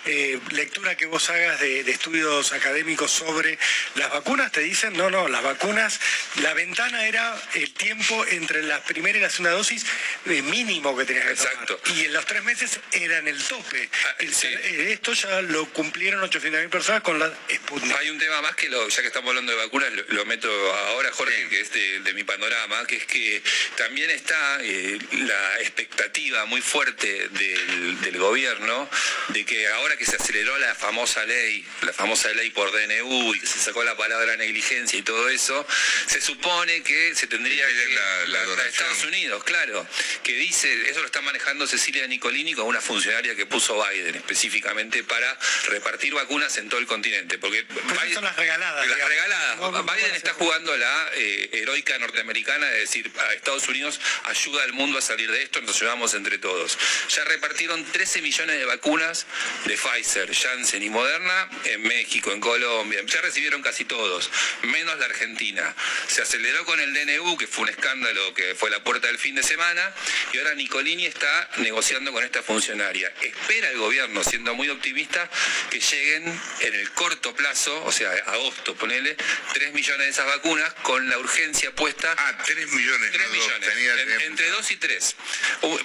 eh, 0.08 0.40
lectura 0.50 0.98
que 0.98 1.06
vos 1.06 1.30
hagas 1.30 1.60
de, 1.60 1.84
de 1.84 1.92
estudios 1.92 2.54
académicos 2.54 3.12
sobre 3.12 3.60
las 3.94 4.10
vacunas, 4.10 4.52
te 4.52 4.62
dicen, 4.62 4.98
no, 4.98 5.12
no, 5.12 5.28
las 5.28 5.44
vacunas, 5.44 6.00
la 6.42 6.56
ventana 6.56 7.06
era 7.06 7.40
el 7.54 7.72
tiempo 7.72 8.26
entre 8.32 8.64
la 8.64 8.82
primera 8.82 9.20
y 9.20 9.22
la 9.22 9.30
segunda 9.30 9.52
dosis 9.52 9.86
eh, 10.26 10.42
mínimo 10.42 10.98
que 10.98 11.06
tenías 11.06 11.28
que 11.28 11.36
tomar. 11.36 11.52
Exacto. 11.54 11.80
Y 11.94 12.06
en 12.06 12.14
los 12.14 12.26
tres 12.26 12.44
meses 12.44 12.80
eran 12.94 13.28
el 13.28 13.38
tope. 13.44 13.88
Ah, 14.08 14.16
El- 14.18 14.34
sí. 14.34 14.48
eh, 14.48 14.88
esto 14.94 15.14
ya 15.14 15.40
lo 15.44 15.72
cumplieron 15.72 16.20
800.000 16.28 16.68
personas 16.70 17.04
con 17.04 17.20
la 17.20 17.32
Sputnik. 17.54 17.96
Hay 17.96 18.10
un 18.10 18.18
tema 18.18 18.42
más 18.42 18.56
que, 18.56 18.70
lo, 18.70 18.90
ya 18.90 19.02
que 19.02 19.08
estamos 19.10 19.30
hablando 19.30 19.52
de 19.52 19.60
vacunas, 19.60 19.94
lo, 19.94 20.04
lo 20.08 20.26
meto 20.26 20.50
ahora, 20.88 21.12
Jorge, 21.12 21.48
que 21.50 21.62
es 21.62 21.70
de, 21.92 22.00
de 22.02 22.14
mi 22.14 22.24
panorama, 22.24 22.86
que 22.88 22.98
es 22.98 23.06
que 23.06 23.42
también 23.78 24.10
está 24.10 24.60
eh, 24.62 24.98
la 25.14 25.60
expectativa 25.62 26.46
muy 26.46 26.62
fuerte 26.62 27.28
del, 27.30 28.02
del 28.02 28.18
gobierno 28.18 28.90
de 29.30 29.46
que 29.46 29.68
ahora 29.70 29.96
que 29.98 30.06
se 30.06 30.16
aceleró 30.16 30.58
la 30.60 30.74
famosa 30.76 31.26
ley, 31.26 31.66
la 31.82 31.94
famosa 31.94 32.30
ley 32.34 32.50
por 32.52 32.72
DNU 32.72 33.36
y 33.36 33.40
que 33.40 33.48
se 33.48 33.60
sacó 33.60 33.84
la 33.84 33.96
palabra 33.98 34.36
negligencia 34.38 34.98
y 35.00 35.02
todo 35.04 35.30
eso, 35.30 35.66
se 36.08 36.22
supone 36.22 36.84
que 36.84 37.16
se 37.16 37.28
tendría 37.28 37.68
que... 37.68 37.88
la- 37.94 38.26
la 38.28 38.46
de 38.46 38.70
Estados 38.70 39.04
Unidos, 39.04 39.44
claro, 39.44 39.86
que 40.24 40.34
dice, 40.34 40.90
eso 40.90 41.00
lo 41.00 41.06
está 41.06 41.22
manejando 41.22 41.66
Cecilia 41.68 42.06
Nicolini 42.08 42.54
con 42.54 42.66
una 42.66 42.82
funcionaria 42.82 43.36
que 43.36 43.46
puso 43.46 43.84
Biden 43.90 44.16
específicamente 44.16 45.04
para 45.04 45.38
repartir 45.68 46.14
vacunas 46.14 46.56
en 46.58 46.70
todo 46.70 46.80
el 46.80 46.88
continente, 46.88 47.38
porque 47.38 47.66
Biden- 47.68 48.14
son 48.14 48.24
las 48.24 48.36
regaladas. 48.36 48.86
las 48.88 48.96
digamos. 48.96 49.10
regaladas. 49.10 49.58
No, 49.58 49.72
no 49.72 49.84
Biden 49.84 50.16
está 50.16 50.34
jugando 50.34 50.76
la 50.78 51.10
eh, 51.16 51.50
heroica 51.54 51.81
norteamericana 52.00 52.68
de 52.68 52.80
decir 52.80 53.12
a 53.20 53.34
Estados 53.34 53.68
Unidos 53.68 54.00
ayuda 54.26 54.64
al 54.64 54.74
mundo 54.74 54.98
a 54.98 55.02
salir 55.02 55.32
de 55.32 55.44
esto, 55.44 55.62
nos 55.62 55.76
ayudamos 55.78 56.14
entre 56.14 56.38
todos. 56.38 56.78
Ya 57.10 57.24
repartieron 57.26 57.84
13 57.84 58.22
millones 58.22 58.58
de 58.58 58.66
vacunas 58.66 59.26
de 59.66 59.78
Pfizer, 59.78 60.34
Janssen 60.34 60.84
y 60.84 60.90
Moderna 60.90 61.50
en 61.66 61.82
México, 61.84 62.32
en 62.32 62.40
Colombia. 62.40 63.02
Ya 63.06 63.22
recibieron 63.22 63.62
casi 63.62 63.86
todos, 63.86 64.30
menos 64.64 64.98
la 65.00 65.06
Argentina. 65.06 65.76
Se 66.08 66.22
aceleró 66.22 66.66
con 66.66 66.80
el 66.80 66.94
DNU, 66.94 67.38
que 67.38 67.48
fue 67.48 67.64
un 67.64 67.70
escándalo 67.70 68.34
que 68.34 68.56
fue 68.56 68.70
la 68.70 68.84
puerta 68.84 69.08
del 69.08 69.18
fin 69.18 69.36
de 69.36 69.44
semana, 69.44 69.94
y 70.34 70.38
ahora 70.38 70.56
Nicolini 70.56 71.06
está 71.06 71.50
negociando 71.58 72.12
con 72.12 72.24
esta 72.24 72.44
funcionaria. 72.44 73.12
Espera 73.22 73.70
el 73.70 73.78
gobierno, 73.78 74.24
siendo 74.24 74.54
muy 74.54 74.70
optimista, 74.70 75.30
que 75.70 75.80
lleguen 75.80 76.42
en 76.62 76.76
el 76.76 76.92
corto 76.92 77.36
plazo, 77.36 77.84
o 77.86 77.92
sea, 77.92 78.12
agosto, 78.28 78.76
ponele, 78.76 79.16
3 79.54 79.74
millones 79.74 80.06
de 80.06 80.10
esas 80.10 80.26
vacunas 80.26 80.74
con 80.82 81.10
la 81.10 81.18
urgencia 81.18 81.71
puesta. 81.72 82.14
Ah, 82.18 82.38
3 82.46 82.72
millones. 82.72 83.12
3 83.12 83.22
no, 83.28 83.34
dos. 83.36 83.38
millones, 83.46 83.70
en- 83.70 83.98
tenía- 84.08 84.26
entre 84.26 84.50
2 84.50 84.72
y 84.72 84.78
3. 84.78 85.16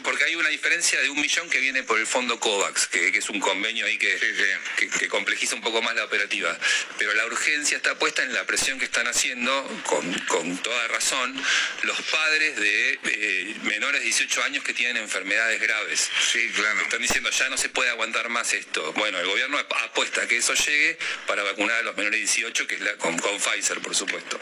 Porque 0.02 0.24
hay 0.24 0.34
una 0.36 0.48
diferencia 0.48 1.00
de 1.00 1.10
un 1.10 1.20
millón 1.20 1.48
que 1.50 1.58
viene 1.60 1.82
por 1.82 1.98
el 1.98 2.06
fondo 2.06 2.38
COVAX, 2.40 2.86
que, 2.88 3.12
que 3.12 3.18
es 3.18 3.28
un 3.28 3.40
convenio 3.40 3.86
ahí 3.86 3.98
que, 3.98 4.18
Sí, 4.18 4.26
sí. 4.36 4.44
que, 4.76 4.88
que 4.88 5.08
complejiza 5.08 5.54
un 5.54 5.62
poco 5.62 5.82
más 5.82 5.94
la 5.94 6.04
operativa. 6.04 6.56
Pero 6.98 7.12
la 7.14 7.26
urgencia 7.26 7.76
está 7.76 7.98
puesta 7.98 8.22
en 8.22 8.32
la 8.34 8.44
presión 8.44 8.78
que 8.78 8.84
están 8.84 9.06
haciendo, 9.08 9.64
con, 9.84 10.12
con 10.26 10.56
toda 10.58 10.88
razón, 10.88 11.34
los 11.82 12.00
padres 12.02 12.56
de 12.56 12.98
eh, 13.04 13.56
menores 13.62 14.00
de 14.00 14.06
18 14.06 14.42
años 14.44 14.64
que 14.64 14.72
tienen 14.74 14.96
enfermedades 14.98 15.60
graves. 15.60 16.10
Sí, 16.32 16.50
claro. 16.54 16.80
Están 16.82 17.02
diciendo, 17.02 17.30
ya 17.30 17.48
no 17.48 17.56
se 17.58 17.68
puede 17.68 17.90
aguantar 17.90 18.28
más 18.28 18.52
esto. 18.52 18.92
Bueno, 18.94 19.18
el 19.20 19.26
gobierno 19.26 19.58
ap- 19.58 19.72
apuesta 19.84 20.22
a 20.22 20.26
que 20.28 20.36
eso 20.38 20.54
llegue 20.54 20.98
para 21.26 21.42
vacunar 21.42 21.76
a 21.78 21.82
los 21.82 21.96
menores 21.96 22.12
de 22.20 22.24
18, 22.26 22.66
que 22.66 22.74
es 22.76 22.80
la, 22.80 22.94
con, 22.96 23.18
con 23.18 23.38
Pfizer, 23.40 23.78
por 23.80 23.94
supuesto. 23.94 24.40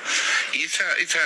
¿Y 0.53 0.65
esa, 0.65 0.93
esa 0.99 1.24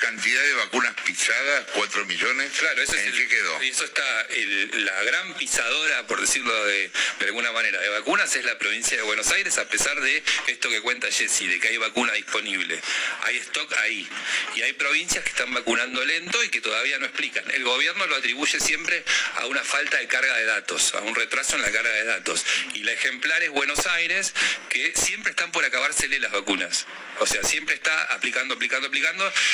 cantidad 0.00 0.42
de 0.42 0.54
vacunas 0.54 0.94
pisadas, 1.04 1.64
4 1.74 2.04
millones? 2.06 2.52
Claro, 2.58 2.82
eso 2.82 2.94
es 2.94 3.02
¿En 3.02 3.08
el- 3.08 3.16
qué 3.16 3.28
quedó? 3.28 3.62
Y 3.62 3.68
eso 3.68 3.84
está, 3.84 4.22
el- 4.30 4.84
la 4.84 5.02
gran 5.04 5.34
pisadora, 5.34 6.06
por 6.06 6.20
decirlo 6.20 6.64
de, 6.66 6.90
de 7.20 7.26
alguna 7.26 7.52
manera, 7.52 7.80
de 7.80 7.88
vacunas 7.88 8.34
es 8.36 8.44
la 8.44 8.58
provincia 8.58 8.96
de 8.96 9.02
Buenos 9.02 9.30
Aires, 9.32 9.58
a 9.58 9.68
pesar 9.68 10.00
de 10.00 10.22
esto 10.48 10.68
que 10.68 10.80
cuenta 10.80 11.10
Jessy, 11.10 11.46
de 11.46 11.60
que 11.60 11.68
hay 11.68 11.76
vacuna 11.76 12.12
disponible. 12.14 12.80
Hay 13.22 13.36
stock 13.38 13.72
ahí. 13.78 14.08
Y 14.56 14.62
hay 14.62 14.72
provincias 14.72 15.22
que 15.24 15.30
están 15.30 15.52
vacunando 15.54 16.04
lento 16.04 16.42
y 16.44 16.48
que 16.48 16.60
todavía 16.60 16.98
no 16.98 17.06
explican. 17.06 17.48
El 17.52 17.64
gobierno 17.64 18.06
lo 18.06 18.16
atribuye 18.16 18.58
siempre 18.60 19.04
a 19.36 19.46
una 19.46 19.62
falta 19.62 19.98
de 19.98 20.08
carga 20.08 20.36
de 20.36 20.44
datos, 20.44 20.94
a 20.94 21.00
un 21.00 21.14
retraso 21.14 21.56
en 21.56 21.62
la 21.62 21.70
carga 21.70 21.90
de 21.90 22.04
datos. 22.04 22.44
Y 22.74 22.80
la 22.82 22.92
ejemplar 22.92 23.42
es 23.42 23.50
Buenos 23.50 23.86
Aires, 23.86 24.32
que 24.68 24.92
siempre 24.96 25.30
están 25.30 25.52
por 25.52 25.64
acabársele 25.64 26.18
las 26.18 26.32
vacunas. 26.32 26.86
O 27.18 27.26
sea, 27.26 27.42
siempre 27.44 27.74
está 27.74 28.04
aplicando, 28.14 28.54
aplicando, 28.54 28.88
aplicando. 28.88 29.01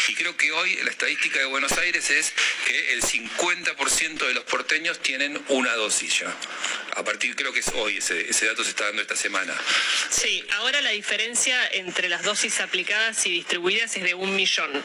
Y 0.09 0.14
creo 0.14 0.36
que 0.36 0.53
hoy 0.53 0.76
la 0.84 0.90
estadística 0.90 1.38
de 1.38 1.46
Buenos 1.46 1.72
Aires 1.72 2.11
es 2.11 2.32
que 2.66 2.92
el 2.92 3.03
50% 3.03 4.26
de 4.26 4.34
los 4.34 4.44
porteños 4.44 5.01
tienen 5.01 5.42
una 5.49 5.74
dosis 5.74 6.20
ya. 6.20 6.34
A 6.96 7.05
partir, 7.05 7.34
creo 7.36 7.53
que 7.53 7.61
es 7.61 7.68
hoy, 7.68 7.99
ese, 7.99 8.28
ese 8.28 8.46
dato 8.46 8.64
se 8.64 8.70
está 8.70 8.84
dando 8.86 9.01
esta 9.03 9.14
semana. 9.16 9.57
Sí, 10.11 10.44
ahora 10.57 10.80
la 10.80 10.90
diferencia 10.90 11.66
entre 11.72 12.09
las 12.09 12.22
dosis 12.24 12.61
aplicadas 12.61 13.24
y 13.26 13.30
distribuidas 13.30 13.96
es 13.96 14.03
de 14.03 14.14
un 14.14 14.34
millón. 14.34 14.82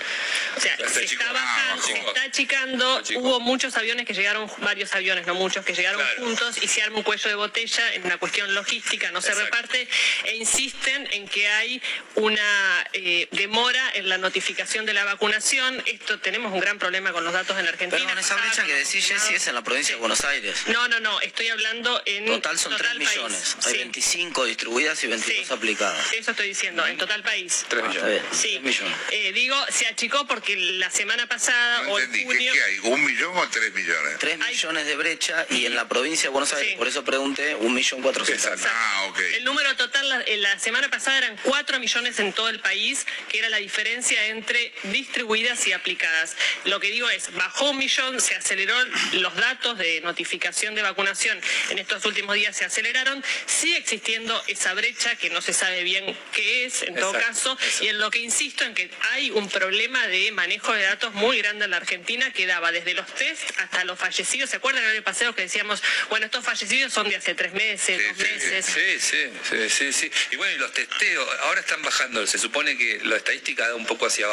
O 0.55 0.59
sea, 0.59 0.73
Está 0.75 0.89
se 0.89 1.05
chico. 1.07 1.23
está 1.23 1.31
Ah, 1.31 1.33
bajando, 1.33 1.83
se 1.83 1.93
bajó. 1.93 2.07
está 2.09 2.21
achicando. 2.23 3.03
Hubo 3.17 3.39
muchos 3.39 3.75
aviones 3.77 4.05
que 4.05 4.13
llegaron, 4.13 4.49
varios 4.59 4.93
aviones, 4.93 5.25
no 5.25 5.33
muchos, 5.33 5.65
que 5.65 5.73
llegaron 5.73 5.99
Claro. 6.01 6.23
juntos 6.23 6.57
y 6.61 6.67
se 6.67 6.83
arma 6.83 6.97
un 6.97 7.03
cuello 7.03 7.29
de 7.29 7.35
botella 7.35 7.93
en 7.95 8.05
una 8.05 8.17
cuestión 8.17 8.53
logística, 8.53 9.09
no 9.11 9.21
se 9.21 9.33
reparte 9.33 9.87
e 10.25 10.35
insisten 10.35 11.07
en 11.11 11.27
que 11.27 11.47
hay 11.49 11.81
una 12.15 12.87
eh, 12.93 13.27
demora 13.31 13.91
en 13.95 14.07
la 14.07 14.17
notificación 14.19 14.52
de 14.57 14.93
la 14.93 15.03
vacunación. 15.03 15.81
Esto 15.87 16.19
tenemos 16.19 16.53
un 16.53 16.59
gran 16.59 16.77
problema 16.77 17.11
con 17.11 17.23
los 17.23 17.33
datos 17.33 17.57
en 17.59 17.67
Argentina. 17.67 18.01
Perdón, 18.05 18.19
esa 18.19 18.35
brecha 18.35 18.63
que 18.65 18.73
decís, 18.73 19.05
Jessy, 19.05 19.33
es 19.35 19.47
en 19.47 19.55
la 19.55 19.63
provincia 19.63 19.95
de 19.95 19.99
Buenos 19.99 20.23
Aires. 20.25 20.55
No, 20.67 20.87
no, 20.87 20.99
no, 20.99 21.19
estoy 21.21 21.47
hablando 21.49 22.01
en 22.05 22.25
Total 22.25 22.57
son 22.59 22.75
3 22.77 22.93
país. 22.93 23.09
millones. 23.09 23.57
Hay 23.65 23.71
Sí, 23.73 23.77
25 23.79 24.45
distribuidas 24.45 25.03
y 25.03 25.07
22 25.07 25.47
Sí. 25.47 25.53
aplicadas. 25.53 26.13
eso 26.13 26.31
estoy 26.31 26.47
diciendo, 26.49 26.85
en 26.85 26.97
total 26.97 27.23
país. 27.23 27.65
3 27.67 27.83
Ah, 27.83 27.87
está 27.89 27.99
millones. 28.05 28.21
bien. 28.21 28.33
Sí, 28.41 28.49
3 28.51 28.61
millones. 28.63 28.97
Eh, 29.11 29.31
digo, 29.33 29.55
se 29.69 29.87
achicó 29.87 30.25
porque 30.27 30.55
la 30.55 30.89
semana 30.91 31.27
pasada 31.27 31.83
No 31.83 31.91
o 31.91 31.99
en 31.99 32.05
entendí. 32.05 32.19
¿Qué, 32.19 32.25
junio... 32.33 32.53
qué 32.53 32.63
hay? 32.63 32.79
¿Un 32.83 33.05
millón 33.05 33.37
o 33.37 33.49
3 33.49 33.73
millones? 33.73 34.19
3 34.19 34.39
Hay- 34.41 34.53
millones 34.53 34.85
de 34.85 34.95
brecha 34.95 35.45
y 35.49 35.65
en 35.65 35.75
la 35.75 35.87
provincia 35.87 36.23
de 36.23 36.29
Buenos 36.29 36.53
Aires, 36.53 36.71
Sí. 36.71 36.77
por 36.77 36.87
eso 36.87 37.03
pregunté, 37.03 37.55
1.400.000. 37.57 38.33
Exacto. 38.33 38.67
Ah, 38.71 39.05
ok. 39.09 39.19
El 39.35 39.43
número 39.43 39.75
total 39.75 40.07
la, 40.09 40.21
en 40.25 40.41
la 40.41 40.59
semana 40.59 40.89
pasada 40.89 41.17
eran 41.17 41.37
4 41.43 41.79
millones 41.79 42.19
en 42.19 42.33
todo 42.33 42.49
el 42.49 42.59
país, 42.59 43.05
que 43.29 43.39
era 43.39 43.49
la 43.49 43.57
diferencia 43.57 44.25
entre 44.27 44.42
distribuidas 44.83 45.65
y 45.67 45.73
aplicadas. 45.73 46.35
Lo 46.65 46.79
que 46.79 46.91
digo 46.91 47.09
es, 47.09 47.33
bajó 47.33 47.71
un 47.71 47.77
millón, 47.77 48.19
se 48.21 48.35
aceleró 48.35 48.75
los 49.13 49.35
datos 49.35 49.77
de 49.77 50.01
notificación 50.01 50.75
de 50.75 50.81
vacunación 50.81 51.39
en 51.69 51.79
estos 51.79 52.05
últimos 52.05 52.35
días 52.35 52.55
se 52.55 52.65
aceleraron, 52.65 53.23
sigue 53.45 53.77
existiendo 53.77 54.41
esa 54.47 54.73
brecha 54.73 55.15
que 55.15 55.29
no 55.29 55.41
se 55.41 55.53
sabe 55.53 55.83
bien 55.83 56.17
qué 56.33 56.65
es 56.65 56.81
en 56.83 56.95
todo 56.95 57.13
Exacto, 57.13 57.27
caso, 57.27 57.51
exacto. 57.53 57.83
y 57.85 57.87
en 57.89 57.99
lo 57.99 58.11
que 58.11 58.19
insisto 58.19 58.63
en 58.63 58.73
que 58.73 58.89
hay 59.11 59.31
un 59.31 59.49
problema 59.49 60.07
de 60.07 60.31
manejo 60.31 60.73
de 60.73 60.83
datos 60.83 61.13
muy 61.13 61.37
grande 61.39 61.65
en 61.65 61.71
la 61.71 61.77
Argentina 61.77 62.31
que 62.33 62.45
daba 62.45 62.71
desde 62.71 62.93
los 62.93 63.07
test 63.15 63.41
hasta 63.59 63.83
los 63.85 63.97
fallecidos. 63.99 64.49
¿Se 64.49 64.57
acuerdan 64.57 64.83
el 64.83 64.89
año 64.91 65.03
pasado 65.03 65.33
que 65.35 65.43
decíamos, 65.43 65.81
bueno, 66.09 66.25
estos 66.25 66.43
fallecidos 66.45 66.93
son 66.93 67.09
de 67.09 67.15
hace 67.15 67.35
tres 67.35 67.53
meses, 67.53 67.97
Sí, 67.97 68.07
dos 68.07 68.17
sí. 68.17 68.23
meses? 68.23 68.65
Sí, 68.65 68.99
sí, 68.99 69.17
sí, 69.49 69.69
sí, 69.69 69.93
sí. 69.93 70.11
Y 70.31 70.35
bueno, 70.35 70.55
y 70.55 70.59
los 70.59 70.73
testeos, 70.73 71.27
ahora 71.41 71.61
están 71.61 71.81
bajando, 71.81 72.25
se 72.27 72.37
supone 72.37 72.77
que 72.77 72.99
la 73.03 73.17
estadística 73.17 73.67
da 73.67 73.75
un 73.75 73.85
poco 73.85 74.05
hacia 74.07 74.25
abajo, 74.25 74.32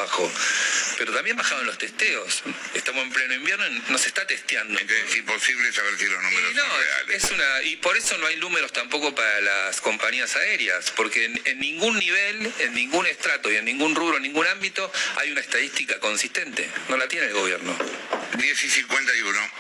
pero 0.98 1.12
también 1.12 1.36
bajaron 1.36 1.66
los 1.66 1.78
testeos. 1.78 2.42
Estamos 2.74 3.04
en 3.04 3.12
pleno 3.12 3.34
invierno 3.34 3.66
y 3.66 3.82
no 3.90 3.98
se 3.98 4.08
está 4.08 4.26
testeando. 4.26 4.78
Es 4.78 5.16
imposible 5.16 5.72
saber 5.72 5.96
si 5.98 6.06
los 6.06 6.22
números 6.22 6.54
no, 6.54 6.62
son 6.62 6.80
reales. 6.80 7.24
es 7.24 7.30
una, 7.30 7.62
y 7.62 7.76
por 7.76 7.96
eso 7.96 8.18
no 8.18 8.26
hay 8.26 8.36
números 8.36 8.72
tampoco 8.72 9.14
para 9.14 9.40
las 9.40 9.80
compañías 9.80 10.36
aéreas, 10.36 10.90
porque 10.96 11.24
en, 11.24 11.40
en 11.44 11.58
ningún 11.60 11.98
nivel, 11.98 12.52
en 12.58 12.74
ningún 12.74 13.06
estrato 13.06 13.50
y 13.50 13.56
en 13.56 13.64
ningún 13.64 13.94
rubro, 13.94 14.16
en 14.16 14.22
ningún 14.22 14.46
ámbito 14.46 14.92
hay 15.16 15.30
una 15.30 15.40
estadística 15.40 15.98
consistente. 16.00 16.68
No 16.88 16.96
la 16.96 17.08
tiene 17.08 17.26
el 17.26 17.32
gobierno. 17.32 17.76
10 18.36 18.64
y 18.64 18.70
51. 18.70 19.50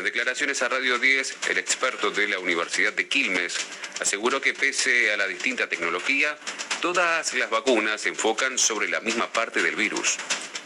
De 0.00 0.04
declaraciones 0.04 0.62
a 0.62 0.68
Radio 0.68 0.98
10, 0.98 1.36
el 1.50 1.58
experto 1.58 2.10
de 2.10 2.26
la 2.26 2.38
Universidad 2.38 2.92
de 2.94 3.06
Quilmes 3.06 3.54
aseguró 4.00 4.40
que 4.40 4.54
pese 4.54 5.12
a 5.12 5.16
la 5.18 5.26
distinta 5.26 5.68
tecnología, 5.68 6.38
todas 6.80 7.34
las 7.34 7.50
vacunas 7.50 8.00
se 8.00 8.08
enfocan 8.08 8.58
sobre 8.58 8.88
la 8.88 9.00
misma 9.00 9.30
parte 9.30 9.62
del 9.62 9.76
virus 9.76 10.16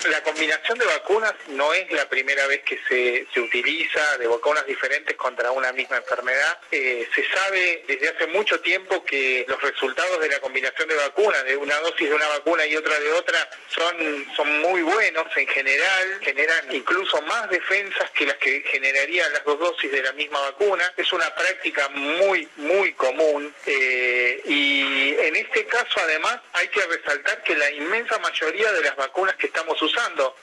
la 0.06 0.22
combinación 0.22 0.78
de 0.78 0.85
vacunas 0.85 1.35
no 1.48 1.72
es 1.72 1.90
la 1.93 2.09
primera 2.09 2.47
vez 2.47 2.62
que 2.62 2.78
se, 2.89 3.26
se 3.32 3.40
utiliza 3.40 4.18
de 4.18 4.26
vacunas 4.26 4.66
diferentes 4.66 5.16
contra 5.16 5.51
una 5.51 5.72
misma 5.72 5.97
enfermedad. 5.97 6.59
Eh, 6.70 7.09
se 7.14 7.26
sabe 7.28 7.85
desde 7.86 8.10
hace 8.10 8.26
mucho 8.28 8.60
tiempo 8.60 9.05
que 9.05 9.44
los 9.48 9.60
resultados 9.62 10.20
de 10.20 10.28
la 10.28 10.40
combinación 10.40 10.89
de 10.89 10.97
vacunas, 10.97 11.44
de 11.44 11.56
una 11.56 11.78
dosis 11.81 12.09
de 12.09 12.14
una 12.14 12.28
vacuna 12.28 12.66
y 12.66 12.76
otra 12.76 12.98
de 12.98 13.12
otra, 13.12 13.48
son, 13.68 14.26
son 14.36 14.60
muy 14.60 14.82
buenos 14.82 15.26
en 15.36 15.47
general, 15.48 16.20
generan 16.20 16.74
incluso 16.74 17.20
más 17.22 17.48
defensas 17.48 18.10
que 18.10 18.26
las 18.26 18.36
que 18.36 18.62
generarían 18.62 19.32
las 19.32 19.44
dos 19.44 19.59
dosis 19.59 19.90
de 19.90 20.02
la 20.02 20.12
misma 20.12 20.40
vacuna. 20.40 20.93
Es 20.97 21.12
una 21.12 21.35
práctica 21.35 21.89
muy, 21.90 22.48
muy 22.56 22.93
común 22.93 23.55
eh, 23.66 24.43
y 24.44 25.14
en 25.18 25.36
este 25.36 25.64
caso 25.66 26.01
además 26.01 26.40
hay 26.52 26.68
que 26.68 26.82
resaltar 26.82 27.43
que 27.43 27.56
la 27.56 27.70
inmensa 27.70 28.18
mayoría 28.18 28.70
de 28.72 28.82
las 28.82 28.97
vacunas 28.97 29.36
que 29.36 29.47
estamos 29.47 29.81
usando 29.81 29.94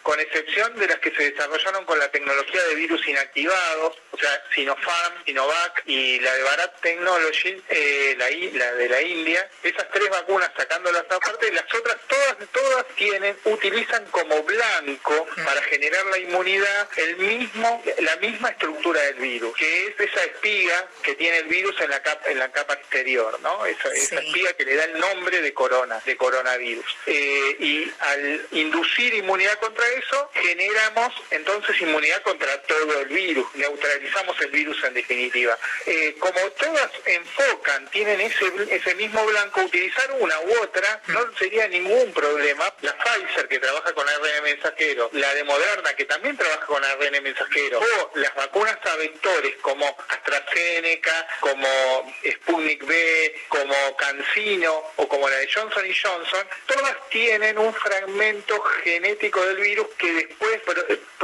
con 0.02 0.19
excepción 0.19 0.78
de 0.78 0.88
las 0.88 0.99
que 0.99 1.11
se 1.11 1.32
desarrollaron 1.32 1.86
con 1.86 1.99
la 1.99 2.10
tecnología 2.10 2.64
de 2.64 2.76
virus 2.76 3.06
inactivados, 3.07 3.98
o 4.11 4.18
sea, 4.18 4.44
Sinopharm, 4.53 5.14
Sinovac 5.26 5.84
y 5.86 6.19
la 6.19 6.34
de 6.34 6.44
Bharat 6.44 6.82
Technology, 6.82 7.61
eh, 7.69 8.15
la, 8.18 8.30
la, 8.30 8.73
de 8.73 8.90
la 8.90 9.02
India. 9.02 9.49
Esas 9.64 9.90
tres 9.91 10.10
vacunas, 10.10 10.52
sacándolas 10.56 11.03
aparte, 11.10 11.52
las 11.52 11.65
otras 11.73 11.98
todas, 12.07 12.38
todas 12.52 12.86
tienen, 12.95 13.38
utilizan 13.45 14.06
como 14.06 14.41
blanco 14.44 15.28
para 15.45 15.61
generar 15.64 16.06
la 16.06 16.18
inmunidad 16.18 16.90
el 16.98 17.18
mismo, 17.18 17.84
la 17.99 18.15
misma 18.18 18.49
estructura 18.49 19.02
del 19.02 19.15
virus, 19.15 19.56
que 19.57 19.88
es 19.88 19.99
esa 19.99 20.23
espiga 20.23 20.88
que 21.03 21.15
tiene 21.15 21.40
el 21.40 21.48
virus 21.48 21.80
en 21.82 21.90
la 21.90 22.02
capa, 22.02 22.30
en 22.30 22.40
la 22.40 22.52
capa 22.52 22.73
exterior, 22.73 23.40
¿no? 23.41 23.65
Esa, 23.65 23.90
espiga 23.91 24.53
que 24.53 24.65
le 24.65 24.76
da 24.76 24.86
el 24.86 24.99
nombre 24.99 25.41
de 25.41 25.53
corona, 25.53 26.02
de 26.06 26.15
coronavirus. 26.15 26.86
Eh, 27.06 27.56
y 27.60 27.91
al 27.99 28.48
inducir 28.52 29.14
inmunidad 29.14 29.40
contra 29.59 29.88
eso, 29.89 30.30
generamos 30.34 31.13
entonces 31.31 31.80
inmunidad 31.81 32.22
contra 32.23 32.61
todo 32.63 32.99
el 33.01 33.07
virus, 33.07 33.47
neutralizamos 33.55 34.39
el 34.41 34.51
virus 34.51 34.84
en 34.84 34.93
definitiva. 34.93 35.57
Eh, 35.85 36.15
como 36.19 36.39
todas 36.51 36.91
enfocan, 37.05 37.89
tienen 37.89 38.22
ese, 38.22 38.51
ese 38.69 38.95
mismo 38.95 39.26
blanco, 39.26 39.61
utilizar 39.61 40.11
una 40.19 40.39
u 40.41 40.63
otra 40.63 41.01
no 41.07 41.19
sería 41.38 41.68
ningún 41.68 42.11
problema. 42.13 42.73
La 42.81 42.95
Pfizer 42.97 43.47
que 43.47 43.59
trabaja 43.59 43.93
con 43.93 44.07
ARN 44.07 44.43
mensajero, 44.43 45.09
la 45.13 45.34
de 45.34 45.43
Moderna 45.43 45.93
que 45.95 46.05
también 46.05 46.38
trabaja 46.38 46.65
con 46.65 46.84
ARN 46.84 47.23
mensajero, 47.23 47.80
o 47.80 48.11
las 48.15 48.34
vacunas 48.35 48.77
a 48.85 48.95
vectores 48.97 49.55
como 49.61 49.85
AstraZeneca, 50.09 51.27
como 51.39 52.13
Sputnik 52.26 52.85
B, 52.85 53.41
como 53.49 53.95
CanSino 53.97 54.84
o 54.95 55.07
como 55.07 55.30
la 55.30 55.38
de 55.38 55.49
Johnson 55.51 55.85
Johnson, 56.01 56.47
todas 56.65 57.09
tienen 57.09 57.57
un 57.57 57.73
fragmento 57.73 58.61
genético 58.84 59.30
del 59.39 59.57
virus 59.57 59.87
que 59.97 60.11
después 60.13 60.61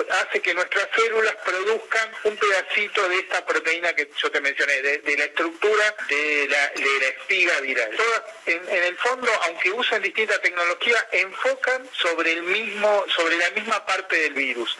hace 0.09 0.41
que 0.41 0.53
nuestras 0.53 0.87
células 0.95 1.35
produzcan 1.43 2.09
un 2.23 2.37
pedacito 2.37 3.07
de 3.09 3.19
esta 3.19 3.45
proteína 3.45 3.93
que 3.93 4.09
yo 4.17 4.31
te 4.31 4.39
mencioné, 4.39 4.81
de, 4.81 5.17
la 5.17 5.25
estructura 5.25 5.95
de 6.07 6.47
la, 6.49 6.65
espiga 7.07 7.59
viral. 7.61 7.91
Todas, 7.95 8.23
en, 8.45 8.83
el 8.83 8.97
fondo, 8.97 9.29
aunque 9.43 9.71
usan 9.71 10.01
distinta 10.01 10.39
tecnología, 10.41 11.07
enfocan 11.11 11.89
sobre 11.91 12.33
el 12.33 12.43
mismo, 12.43 13.05
sobre 13.15 13.37
la 13.37 13.49
misma 13.51 13.85
parte 13.85 14.15
del 14.15 14.33
virus. 14.33 14.77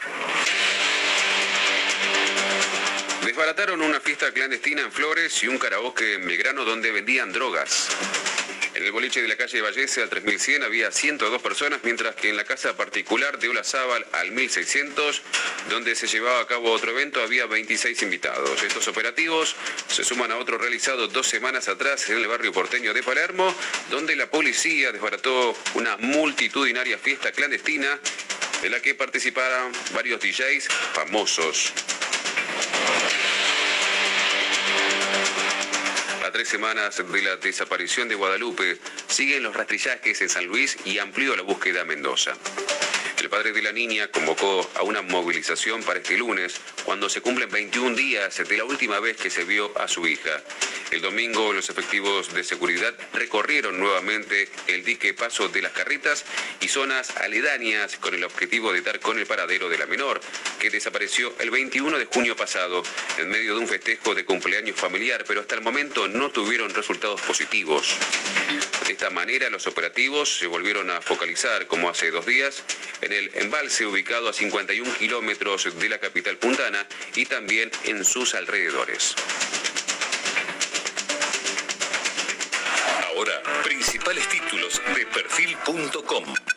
Desbarataron 3.25 3.81
una 3.81 3.99
fiesta 3.99 4.31
clandestina 4.31 4.81
en 4.81 4.91
Flores 4.91 5.43
y 5.43 5.47
un 5.47 5.57
karaoke 5.57 6.13
en 6.13 6.25
Belgrano 6.25 6.63
donde 6.63 6.91
vendían 6.91 7.33
drogas. 7.33 7.89
En 8.77 8.85
el 8.85 8.91
boliche 8.91 9.23
de 9.23 9.27
la 9.27 9.35
calle 9.35 9.59
Vallese 9.59 10.03
al 10.03 10.09
3100 10.09 10.61
había 10.61 10.91
102 10.91 11.41
personas, 11.41 11.79
mientras 11.81 12.13
que 12.13 12.29
en 12.29 12.37
la 12.37 12.43
casa 12.43 12.77
particular 12.77 13.39
de 13.39 13.49
Olazábal 13.49 14.05
al 14.11 14.31
1600, 14.31 15.23
donde 15.71 15.95
se 15.95 16.05
llevaba 16.05 16.41
a 16.41 16.45
cabo 16.45 16.71
otro 16.71 16.91
evento, 16.91 17.19
había 17.23 17.47
26 17.47 17.99
invitados. 18.03 18.61
Estos 18.61 18.87
operativos 18.87 19.55
se 19.87 20.03
suman 20.03 20.31
a 20.31 20.37
otro 20.37 20.59
realizado 20.59 21.07
dos 21.07 21.25
semanas 21.25 21.67
atrás 21.67 22.07
en 22.11 22.17
el 22.17 22.27
barrio 22.27 22.53
porteño 22.53 22.93
de 22.93 23.01
Palermo, 23.01 23.51
donde 23.89 24.15
la 24.15 24.29
policía 24.29 24.91
desbarató 24.91 25.57
una 25.73 25.97
multitudinaria 25.97 26.99
fiesta 26.99 27.31
clandestina 27.31 27.99
en 28.61 28.71
la 28.71 28.79
que 28.79 28.93
participaron 28.93 29.71
varios 29.95 30.21
DJs 30.21 30.67
famosos. 30.93 31.73
Tres 36.37 36.49
semanas 36.49 36.95
de 36.97 37.21
la 37.23 37.35
desaparición 37.37 38.07
de 38.09 38.13
Guadalupe, 38.13 38.77
siguen 39.07 39.41
los 39.41 39.55
rastrillajes 39.55 40.21
en 40.21 40.29
San 40.29 40.45
Luis 40.45 40.77
y 40.85 40.99
amplió 40.99 41.35
la 41.35 41.41
búsqueda 41.41 41.81
a 41.81 41.83
Mendoza. 41.83 42.37
El 43.17 43.29
padre 43.29 43.51
de 43.51 43.63
la 43.63 43.71
niña 43.71 44.09
convocó 44.09 44.69
a 44.75 44.83
una 44.83 45.01
movilización 45.01 45.81
para 45.81 45.99
este 45.99 46.15
lunes, 46.17 46.55
cuando 46.85 47.09
se 47.09 47.21
cumplen 47.21 47.49
21 47.49 47.95
días 47.95 48.37
de 48.47 48.57
la 48.57 48.63
última 48.63 48.99
vez 48.99 49.17
que 49.17 49.31
se 49.31 49.43
vio 49.43 49.75
a 49.77 49.87
su 49.87 50.07
hija. 50.07 50.43
El 50.91 51.01
domingo 51.01 51.51
los 51.51 51.69
efectivos 51.69 52.33
de 52.33 52.43
seguridad 52.43 52.93
recorrieron 53.13 53.79
nuevamente 53.79 54.47
el 54.67 54.85
dique 54.85 55.15
Paso 55.15 55.49
de 55.49 55.61
las 55.61 55.71
Carritas 55.71 56.25
y 56.61 56.67
zonas 56.67 57.17
aledañas 57.17 57.97
con 57.97 58.13
el 58.13 58.23
objetivo 58.23 58.71
de 58.71 58.81
dar 58.81 58.99
con 58.99 59.17
el 59.17 59.25
paradero 59.25 59.67
de 59.67 59.79
la 59.79 59.87
menor, 59.87 60.21
que 60.59 60.69
desapareció 60.69 61.33
el 61.39 61.49
21 61.49 61.97
de 61.97 62.05
junio 62.05 62.35
pasado 62.35 62.83
en 63.17 63.29
medio 63.29 63.55
de 63.55 63.61
un 63.61 63.67
festejo 63.67 64.13
de 64.13 64.25
cumpleaños 64.25 64.79
familiar, 64.79 65.25
pero 65.27 65.41
hasta 65.41 65.55
el 65.55 65.61
momento 65.61 66.07
no 66.07 66.29
tuvieron 66.29 66.73
resultados 66.73 67.19
positivos. 67.21 67.97
De 68.85 68.93
esta 68.93 69.09
manera 69.09 69.49
los 69.49 69.67
operativos 69.67 70.37
se 70.37 70.47
volvieron 70.47 70.89
a 70.89 71.01
focalizar, 71.01 71.67
como 71.67 71.89
hace 71.89 72.11
dos 72.11 72.25
días, 72.25 72.63
en 73.07 73.13
el 73.13 73.31
embalse 73.35 73.85
ubicado 73.85 74.27
a 74.27 74.33
51 74.33 74.93
kilómetros 74.95 75.79
de 75.79 75.89
la 75.89 75.97
capital 75.97 76.35
puntana 76.35 76.85
y 77.15 77.25
también 77.25 77.71
en 77.85 78.03
sus 78.03 78.35
alrededores. 78.35 79.15
Ahora, 83.05 83.41
principales 83.63 84.27
títulos 84.27 84.81
de 84.93 85.05
perfil.com. 85.05 86.56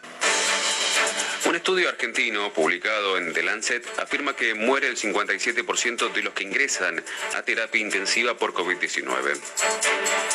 Un 1.46 1.56
estudio 1.56 1.88
argentino 1.88 2.52
publicado 2.52 3.16
en 3.16 3.32
The 3.32 3.42
Lancet 3.42 3.84
afirma 3.98 4.36
que 4.36 4.54
muere 4.54 4.88
el 4.88 4.96
57% 4.96 6.12
de 6.12 6.22
los 6.22 6.34
que 6.34 6.44
ingresan 6.44 7.02
a 7.34 7.42
terapia 7.42 7.80
intensiva 7.80 8.36
por 8.36 8.52
COVID-19. 8.52 9.40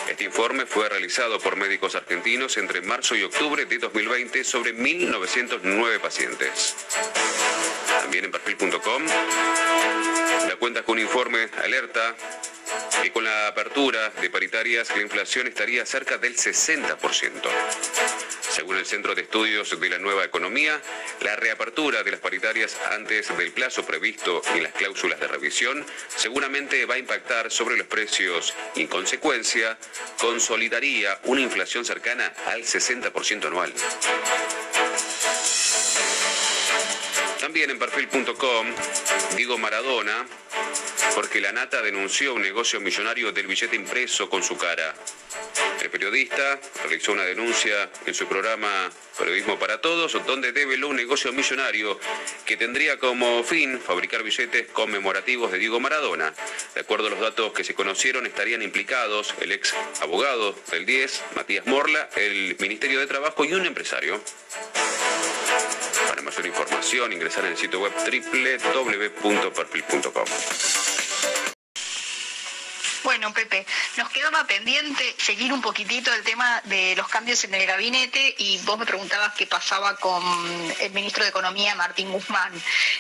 Este 0.10 0.24
informe 0.24 0.66
fue 0.66 0.90
realizado 0.90 1.40
por 1.40 1.56
médicos 1.56 1.96
argentinos 1.96 2.58
entre 2.58 2.82
marzo 2.82 3.16
y 3.16 3.24
octubre 3.24 3.66
de 3.66 3.78
2020 3.78 4.44
sobre 4.44 4.76
1.909 4.76 6.00
pacientes. 6.00 6.76
También 8.02 8.26
en 8.26 8.32
perfil.com 8.32 9.04
la 10.48 10.56
cuenta 10.58 10.84
con 10.84 10.98
un 10.98 11.02
informe 11.02 11.50
alerta 11.64 12.16
que 13.02 13.12
con 13.12 13.24
la 13.24 13.48
apertura 13.48 14.10
de 14.22 14.30
paritarias 14.30 14.90
la 14.96 15.02
inflación 15.02 15.48
estaría 15.48 15.86
cerca 15.86 16.18
del 16.18 16.36
60%. 16.36 16.98
Según 18.50 18.78
el 18.78 18.86
Centro 18.86 19.16
de 19.16 19.24
Estudios 19.24 19.80
de 19.80 19.90
la 19.90 19.98
Nueva 19.98 20.24
Economía, 20.24 20.82
la 21.22 21.36
reapertura 21.36 22.04
de 22.04 22.12
las 22.12 22.20
paritarias 22.20 22.78
antes 22.92 23.36
del 23.38 23.52
plazo 23.52 23.86
previsto 23.86 24.42
en 24.54 24.64
las 24.64 24.74
cláusulas 24.74 25.20
de 25.20 25.28
revisión 25.28 25.86
seguramente 26.16 26.86
va 26.86 26.96
a 26.96 27.00
impactar 27.00 27.52
sobre 27.52 27.78
los 27.78 27.88
precios 27.88 28.54
y 28.76 28.82
en 28.82 28.88
consecuencia 28.88 29.78
consolidaría 30.20 31.20
una 31.24 31.42
inflación 31.42 31.86
cercana 31.86 32.34
al 32.48 32.64
60% 32.64 33.48
anual. 33.48 33.74
También 37.40 37.70
en 37.70 37.80
perfil.com, 37.80 38.68
Diego 39.36 39.58
Maradona, 39.58 40.26
porque 41.14 41.40
la 41.40 41.52
Nata 41.52 41.82
denunció 41.82 42.34
un 42.34 42.42
negocio 42.42 42.82
millonario 42.82 43.32
del 43.32 43.48
billete 43.48 43.76
impreso 43.76 44.30
con 44.30 44.44
su 44.44 44.58
cara. 44.58 44.96
Periodista 45.90 46.60
realizó 46.84 47.14
una 47.14 47.24
denuncia 47.24 47.90
en 48.06 48.14
su 48.14 48.28
programa 48.28 48.92
Periodismo 49.18 49.58
para 49.58 49.82
Todos, 49.82 50.14
donde 50.26 50.52
develó 50.52 50.90
un 50.90 50.96
negocio 50.96 51.32
millonario 51.34 52.00
que 52.46 52.58
tendría 52.58 53.00
como 53.00 53.44
fin 53.44 53.80
fabricar 53.80 54.24
billetes 54.24 54.68
conmemorativos 54.72 55.52
de 55.52 55.60
Diego 55.60 55.80
Maradona. 55.80 56.34
De 56.74 56.82
acuerdo 56.82 57.08
a 57.08 57.10
los 57.10 57.20
datos 57.20 57.54
que 57.54 57.64
se 57.64 57.74
conocieron, 57.74 58.26
estarían 58.26 58.62
implicados 58.62 59.34
el 59.42 59.52
ex 59.52 59.74
abogado 60.02 60.56
del 60.72 60.86
10, 60.86 61.24
Matías 61.36 61.66
Morla, 61.66 62.10
el 62.16 62.56
Ministerio 62.60 63.00
de 63.00 63.08
Trabajo 63.08 63.46
y 63.46 63.54
un 63.54 63.66
empresario. 63.66 64.22
Para 66.08 66.22
mayor 66.22 66.46
información, 66.46 67.14
ingresar 67.14 67.46
en 67.46 67.52
el 67.52 67.58
sitio 67.58 67.80
web 67.80 67.94
www.perfil.com. 67.94 70.85
Bueno, 73.16 73.34
Pepe, 73.34 73.66
nos 73.96 74.10
quedaba 74.10 74.46
pendiente 74.46 75.16
seguir 75.18 75.54
un 75.54 75.62
poquitito 75.62 76.14
el 76.14 76.22
tema 76.24 76.62
de 76.66 76.98
los 76.98 77.08
cambios 77.08 77.42
en 77.46 77.54
el 77.54 77.66
gabinete 77.66 78.36
y 78.40 78.58
vos 78.66 78.78
me 78.78 78.86
preguntabas 78.86 79.34
qué 79.36 79.48
pasaba 79.48 79.96
con 79.96 80.22
el 80.82 80.92
ministro 80.92 81.24
de 81.24 81.30
Economía, 81.30 81.76
Martín 81.76 82.12
Guzmán. 82.12 82.52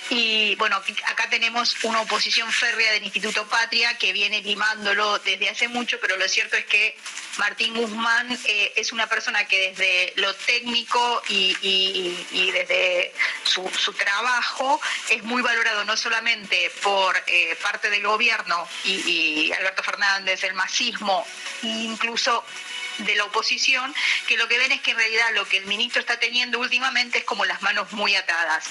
Y 0.10 0.56
bueno, 0.56 0.78
acá 1.08 1.30
tenemos 1.30 1.76
una 1.84 2.00
oposición 2.00 2.50
férrea 2.50 2.94
del 2.94 3.04
Instituto 3.04 3.46
Patria 3.48 3.98
que 3.98 4.14
viene 4.14 4.42
limándolo 4.42 5.20
desde 5.20 5.50
hace 5.50 5.68
mucho, 5.68 6.00
pero 6.00 6.16
lo 6.16 6.30
cierto 6.30 6.56
es 6.56 6.64
que 6.64 6.96
Martín 7.38 7.76
Guzmán 7.76 8.32
eh, 8.46 8.74
es 8.76 8.92
una 8.92 9.08
persona 9.08 9.46
que 9.46 9.72
desde 9.72 10.14
lo 10.16 10.34
técnico 10.34 11.22
y, 11.30 12.52
desde 12.52 13.14
su, 13.44 13.94
trabajo 13.94 14.80
es 15.10 15.24
muy 15.24 15.42
valorado 15.42 15.84
no 15.86 15.98
solamente 15.98 16.72
por 16.82 17.16
eh, 17.28 17.58
parte 17.62 17.90
del 17.90 18.06
gobierno 18.06 18.68
y, 18.84 19.52
Alberto 19.52 19.84
Fernández, 19.84 20.05
el 20.44 20.54
masismo, 20.54 21.26
incluso 21.64 22.44
de 23.00 23.16
la 23.16 23.26
oposición, 23.26 23.94
que 24.28 24.38
lo 24.38 24.48
que 24.48 24.58
ven 24.58 24.72
es 24.72 24.82
que 24.82 24.92
en 24.92 24.98
realidad 24.98 25.28
lo 25.34 25.46
que 25.46 25.58
el 25.58 25.66
ministro 25.66 26.00
está 26.00 26.20
teniendo 26.20 26.60
últimamente 26.60 27.20
es 27.20 27.24
como 27.26 27.46
las 27.46 27.62
manos 27.62 27.92
muy 27.92 28.16
atadas. 28.16 28.66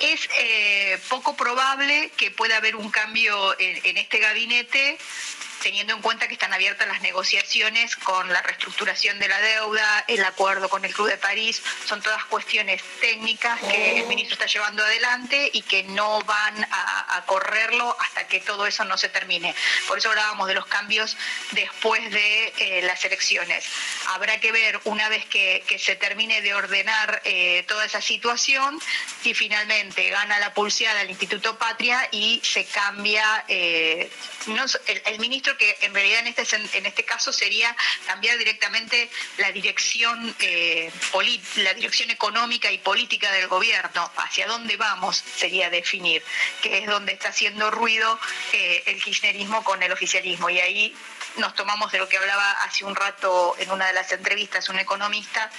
Es 0.00 0.28
eh, 0.38 0.98
poco 1.08 1.36
probable 1.36 2.10
que 2.16 2.30
pueda 2.30 2.56
haber 2.56 2.74
un 2.74 2.90
cambio 2.90 3.54
en 3.58 3.96
este 3.96 4.18
gabinete 4.18 4.98
teniendo 5.60 5.94
en 5.94 6.02
cuenta 6.02 6.26
que 6.26 6.34
están 6.34 6.52
abiertas 6.52 6.88
las 6.88 7.00
negociaciones 7.02 7.96
con 7.96 8.32
la 8.32 8.42
reestructuración 8.42 9.18
de 9.18 9.28
la 9.28 9.40
deuda, 9.40 10.04
el 10.08 10.24
acuerdo 10.24 10.68
con 10.68 10.84
el 10.84 10.92
Club 10.92 11.08
de 11.08 11.18
París, 11.18 11.62
son 11.86 12.02
todas 12.02 12.24
cuestiones 12.24 12.82
técnicas 13.00 13.60
que 13.60 14.00
el 14.00 14.06
ministro 14.06 14.34
está 14.34 14.46
llevando 14.46 14.82
adelante 14.82 15.50
y 15.52 15.62
que 15.62 15.82
no 15.84 16.20
van 16.22 16.66
a, 16.70 17.22
correrlo 17.26 17.96
hasta 18.00 18.26
que 18.26 18.40
todo 18.40 18.66
eso 18.66 18.84
no 18.84 18.96
se 18.96 19.08
termine. 19.08 19.54
Por 19.86 19.98
eso 19.98 20.08
hablábamos 20.08 20.48
de 20.48 20.54
los 20.54 20.66
cambios 20.66 21.16
después 21.52 22.10
de 22.10 22.52
eh, 22.56 22.82
las 22.82 23.04
elecciones. 23.04 23.64
Habrá 24.08 24.40
que 24.40 24.50
ver 24.50 24.80
una 24.84 25.08
vez 25.08 25.26
que, 25.26 25.62
se 25.78 25.96
termine 25.96 26.40
de 26.40 26.54
ordenar 26.54 27.22
eh, 27.24 27.64
toda 27.68 27.84
esa 27.84 28.00
situación 28.00 28.80
si 29.22 29.34
finalmente 29.34 29.89
gana 30.10 30.38
la 30.38 30.54
pulseada 30.54 31.02
el 31.02 31.10
Instituto 31.10 31.58
Patria 31.58 32.08
y 32.10 32.40
se 32.42 32.64
cambia 32.66 33.44
eh, 33.48 34.10
el 35.06 35.18
ministro 35.18 35.56
que 35.56 35.76
en 35.82 35.94
realidad 35.94 36.20
en 36.20 36.28
este, 36.28 36.78
en 36.78 36.86
este 36.86 37.04
caso 37.04 37.32
sería 37.32 37.74
cambiar 38.06 38.38
directamente 38.38 39.10
la 39.38 39.52
dirección, 39.52 40.34
eh, 40.40 40.90
la 41.56 41.74
dirección 41.74 42.10
económica 42.10 42.70
y 42.70 42.78
política 42.78 43.30
del 43.32 43.48
gobierno. 43.48 44.10
Hacia 44.16 44.46
dónde 44.46 44.76
vamos 44.76 45.22
sería 45.36 45.70
definir, 45.70 46.22
que 46.62 46.78
es 46.78 46.86
donde 46.86 47.12
está 47.12 47.28
haciendo 47.28 47.70
ruido 47.70 48.18
eh, 48.52 48.82
el 48.86 49.02
kirchnerismo 49.02 49.62
con 49.64 49.82
el 49.82 49.92
oficialismo. 49.92 50.50
Y 50.50 50.60
ahí 50.60 50.94
nos 51.36 51.54
tomamos 51.54 51.92
de 51.92 51.98
lo 51.98 52.08
que 52.08 52.16
hablaba 52.16 52.50
hace 52.62 52.84
un 52.84 52.94
rato 52.94 53.54
en 53.58 53.70
una 53.70 53.86
de 53.86 53.92
las 53.92 54.10
entrevistas 54.12 54.68
un 54.68 54.78
economista 54.78 55.50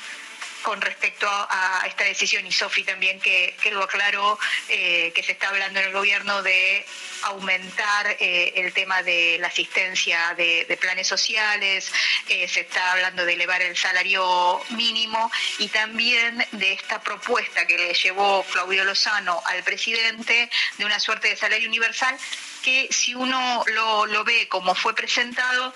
con 0.62 0.82
respecto 0.82 1.28
a, 1.30 1.84
esta 1.88 2.04
decisión 2.04 2.46
y 2.46 2.52
Sofi 2.52 2.84
también 2.84 3.20
que, 3.20 3.56
lo 3.72 3.84
aclaró, 3.84 4.38
eh, 4.70 5.12
que 5.14 5.24
se 5.24 5.34
está 5.34 5.50
hablando 5.50 5.80
en 5.80 5.88
el 5.88 5.94
gobierno 5.94 6.42
de 6.44 6.86
aumentar 7.24 8.18
eh, 8.20 8.54
el 8.56 8.74
tema 8.74 9.04
de 9.04 9.38
la 9.40 9.48
asistencia 9.48 10.34
de, 10.36 10.78
planes 10.80 11.08
sociales, 11.08 11.92
eh, 12.28 12.48
se 12.48 12.62
está 12.62 12.94
hablando 12.94 13.26
de 13.26 13.34
elevar 13.34 13.62
el 13.62 13.78
salario 13.78 14.60
mínimo 14.70 15.32
y 15.60 15.68
también 15.68 16.46
de 16.52 16.74
esta 16.74 17.02
propuesta 17.02 17.68
que 17.68 17.78
le 17.78 17.94
llevó 17.94 18.44
Claudio 18.52 18.84
Lozano 18.84 19.42
al 19.46 19.64
presidente 19.64 20.50
de 20.78 20.86
una 20.86 21.00
suerte 21.00 21.30
de 21.30 21.36
salario 21.36 21.68
universal 21.68 22.18
que 22.64 22.88
si 22.92 23.14
uno 23.16 23.64
lo, 23.68 24.06
lo 24.06 24.24
ve 24.24 24.48
como 24.48 24.76
fue 24.76 24.94
presentado, 24.96 25.74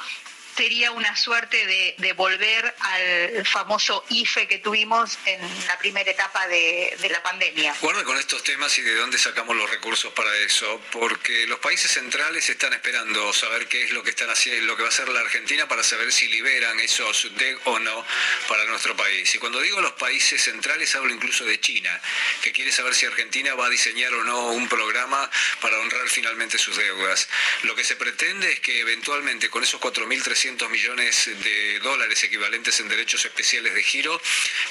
sería 0.56 0.92
una 0.92 1.16
suerte 1.16 1.66
de, 1.98 2.14
volver 2.14 2.74
al 2.80 3.46
famoso 3.46 4.06
IFE 4.10 4.48
que 4.48 4.60
tuvimos 4.60 5.18
en 5.26 5.42
la 5.68 5.78
primera 5.78 6.10
etapa 6.10 6.48
de, 6.48 6.96
la 7.10 7.22
pandemia. 7.22 7.76
Guarda 7.82 8.04
con 8.04 8.18
estos 8.18 8.44
temas 8.44 8.78
y 8.80 8.82
de 8.82 8.96
dónde 8.96 9.18
sacamos 9.18 9.56
los 9.56 9.70
recursos 9.70 10.14
para 10.14 10.34
eso, 10.38 10.82
porque 10.92 11.46
los 11.48 11.60
países 11.60 11.92
centrales 11.92 12.50
están 12.50 12.74
esperando 12.74 13.34
saber 13.34 13.68
qué 13.68 13.84
es 13.84 13.92
lo 13.92 14.02
que 14.04 14.12
están 14.12 14.30
haciendo, 14.30 14.66
lo 14.66 14.76
que 14.76 14.84
va 14.84 14.90
a 14.90 14.92
hacer 14.92 15.10
la 15.10 15.20
Argentina 15.20 15.68
para 15.68 15.84
saber 15.84 16.12
si 16.12 16.28
liberan 16.30 16.80
esos 16.80 17.36
de 17.36 17.58
o 17.66 17.80
no 17.80 18.06
para 18.48 18.66
nuestro 18.66 18.96
país. 18.96 19.34
Y 19.36 19.40
cuando 19.40 19.60
digo 19.60 19.82
los 19.82 19.94
países 19.94 20.42
centrales 20.42 20.96
hablo 20.96 21.14
incluso 21.14 21.46
de 21.46 21.60
China, 21.60 22.00
que 22.42 22.52
quiere 22.52 22.72
saber 22.72 22.96
si 22.96 23.06
Argentina 23.06 23.54
va 23.56 23.68
a 23.68 23.70
diseñar 23.70 24.14
o 24.14 24.24
no 24.24 24.48
un 24.48 24.68
programa 24.70 25.30
para 25.60 25.78
honrar 25.80 26.08
finalmente 26.08 26.58
sus 26.58 26.78
deudas. 26.78 27.28
Lo 27.64 27.76
que 27.76 27.84
se 27.84 27.96
pretende 27.96 28.54
es 28.54 28.60
que 28.62 28.80
eventualmente 28.80 29.50
con 29.50 29.64
esos 29.64 29.82
4.300 29.82 30.45
millones 30.46 31.26
de 31.44 31.80
dólares 31.80 32.24
equivalentes 32.24 32.80
en 32.80 32.88
derechos 32.88 33.26
especiales 33.26 33.74
de 33.74 33.82
giro 33.82 34.22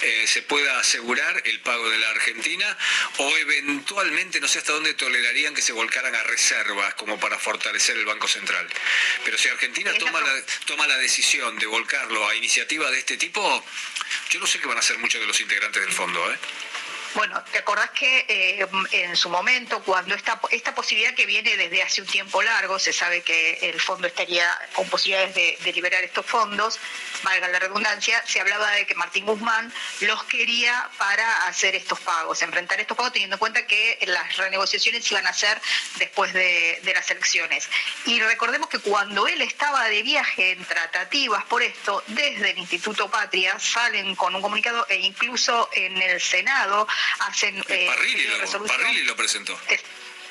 eh, 0.03 0.25
se 0.27 0.43
pueda 0.43 0.79
asegurar 0.79 1.43
el 1.45 1.61
pago 1.61 1.89
de 1.91 1.99
la 1.99 2.11
Argentina 2.11 2.79
o 3.19 3.37
eventualmente 3.39 4.41
no 4.41 4.47
sé 4.47 4.59
hasta 4.59 4.73
dónde 4.73 4.95
tolerarían 4.95 5.53
que 5.53 5.63
se 5.63 5.73
volcaran 5.73 6.15
a 6.15 6.23
reservas 6.23 6.95
como 6.95 7.19
para 7.19 7.39
fortalecer 7.39 7.97
el 7.97 8.05
Banco 8.05 8.29
Central. 8.29 8.69
Pero 9.25 9.37
si 9.37 9.49
Argentina 9.49 9.93
toma 9.99 10.21
la, 10.21 10.47
toma 10.67 10.87
la 10.87 10.97
decisión 10.99 11.59
de 11.59 11.67
volcarlo 11.67 12.29
a 12.29 12.37
iniciativas 12.37 12.91
de 12.93 12.99
este 13.01 13.17
tipo, 13.17 13.65
yo 14.31 14.39
no 14.39 14.47
sé 14.47 14.61
qué 14.61 14.69
van 14.69 14.77
a 14.77 14.81
hacer 14.81 14.99
muchos 14.99 15.21
de 15.21 15.27
los 15.27 15.41
integrantes 15.41 15.83
del 15.83 15.93
fondo. 15.93 16.33
¿eh? 16.33 16.39
Bueno, 17.15 17.41
¿te 17.53 17.59
acordás 17.59 17.91
que 17.91 18.27
eh, 18.29 18.67
en 18.91 19.15
su 19.15 19.31
momento, 19.31 19.81
cuando 19.85 20.17
esta, 20.17 20.41
esta 20.51 20.75
posibilidad 20.75 21.15
que 21.15 21.27
viene 21.27 21.57
desde 21.57 21.81
hace 21.81 22.03
un 22.03 22.09
tiempo 22.09 22.43
largo, 22.43 22.81
se 22.81 22.93
sabe 22.93 23.23
que 23.23 23.71
el 23.71 23.81
fondo 23.81 24.09
estaría 24.09 24.47
con 24.75 24.89
posibilidades 24.89 25.35
de, 25.35 25.73
liberar 25.73 26.03
estos 26.03 26.27
fondos, 26.27 26.79
valga 27.23 27.49
la 27.49 27.59
redundancia, 27.59 28.23
se 28.27 28.41
hablaba 28.41 28.71
de 28.73 28.87
que 28.87 28.95
Martín 28.95 29.27
Guzmán 29.27 29.73
los 30.01 30.25
quería 30.25 30.89
para 30.99 31.47
hacer 31.47 31.75
estos 31.75 32.01
pagos, 32.01 32.43
enfrentar 32.43 32.81
estos 32.81 32.97
pagos, 32.97 33.13
teniendo 33.13 33.37
en 33.37 33.41
cuenta 33.41 33.67
que 33.67 33.99
las 34.07 34.37
renegociaciones 34.37 35.11
iban 35.11 35.27
a 35.27 35.33
ser 35.33 35.61
después 35.99 36.33
de, 36.33 36.81
de 36.83 36.95
las 36.95 37.09
elecciones. 37.11 37.69
Y 38.07 38.21
recordemos 38.21 38.69
que 38.69 38.79
cuando 38.79 39.27
él 39.29 39.41
estaba 39.41 39.85
de 39.89 40.03
viaje 40.03 40.53
en 40.53 40.65
tratativas 40.65 41.45
por 41.45 41.63
esto, 41.63 42.03
desde 42.09 42.51
el 42.51 42.59
Instituto 42.59 43.09
Patria 43.09 43.59
salen 43.59 44.15
con 44.17 44.35
un 44.35 44.43
comunicado 44.43 44.87
e 44.89 44.97
incluso 44.97 45.69
en 45.75 46.01
el 46.03 46.21
Senado 46.21 46.87
hacen... 47.21 47.63
Eh, 47.69 47.87
Parrilli, 47.87 49.03
lo, 49.05 49.17
presentó. 49.17 49.59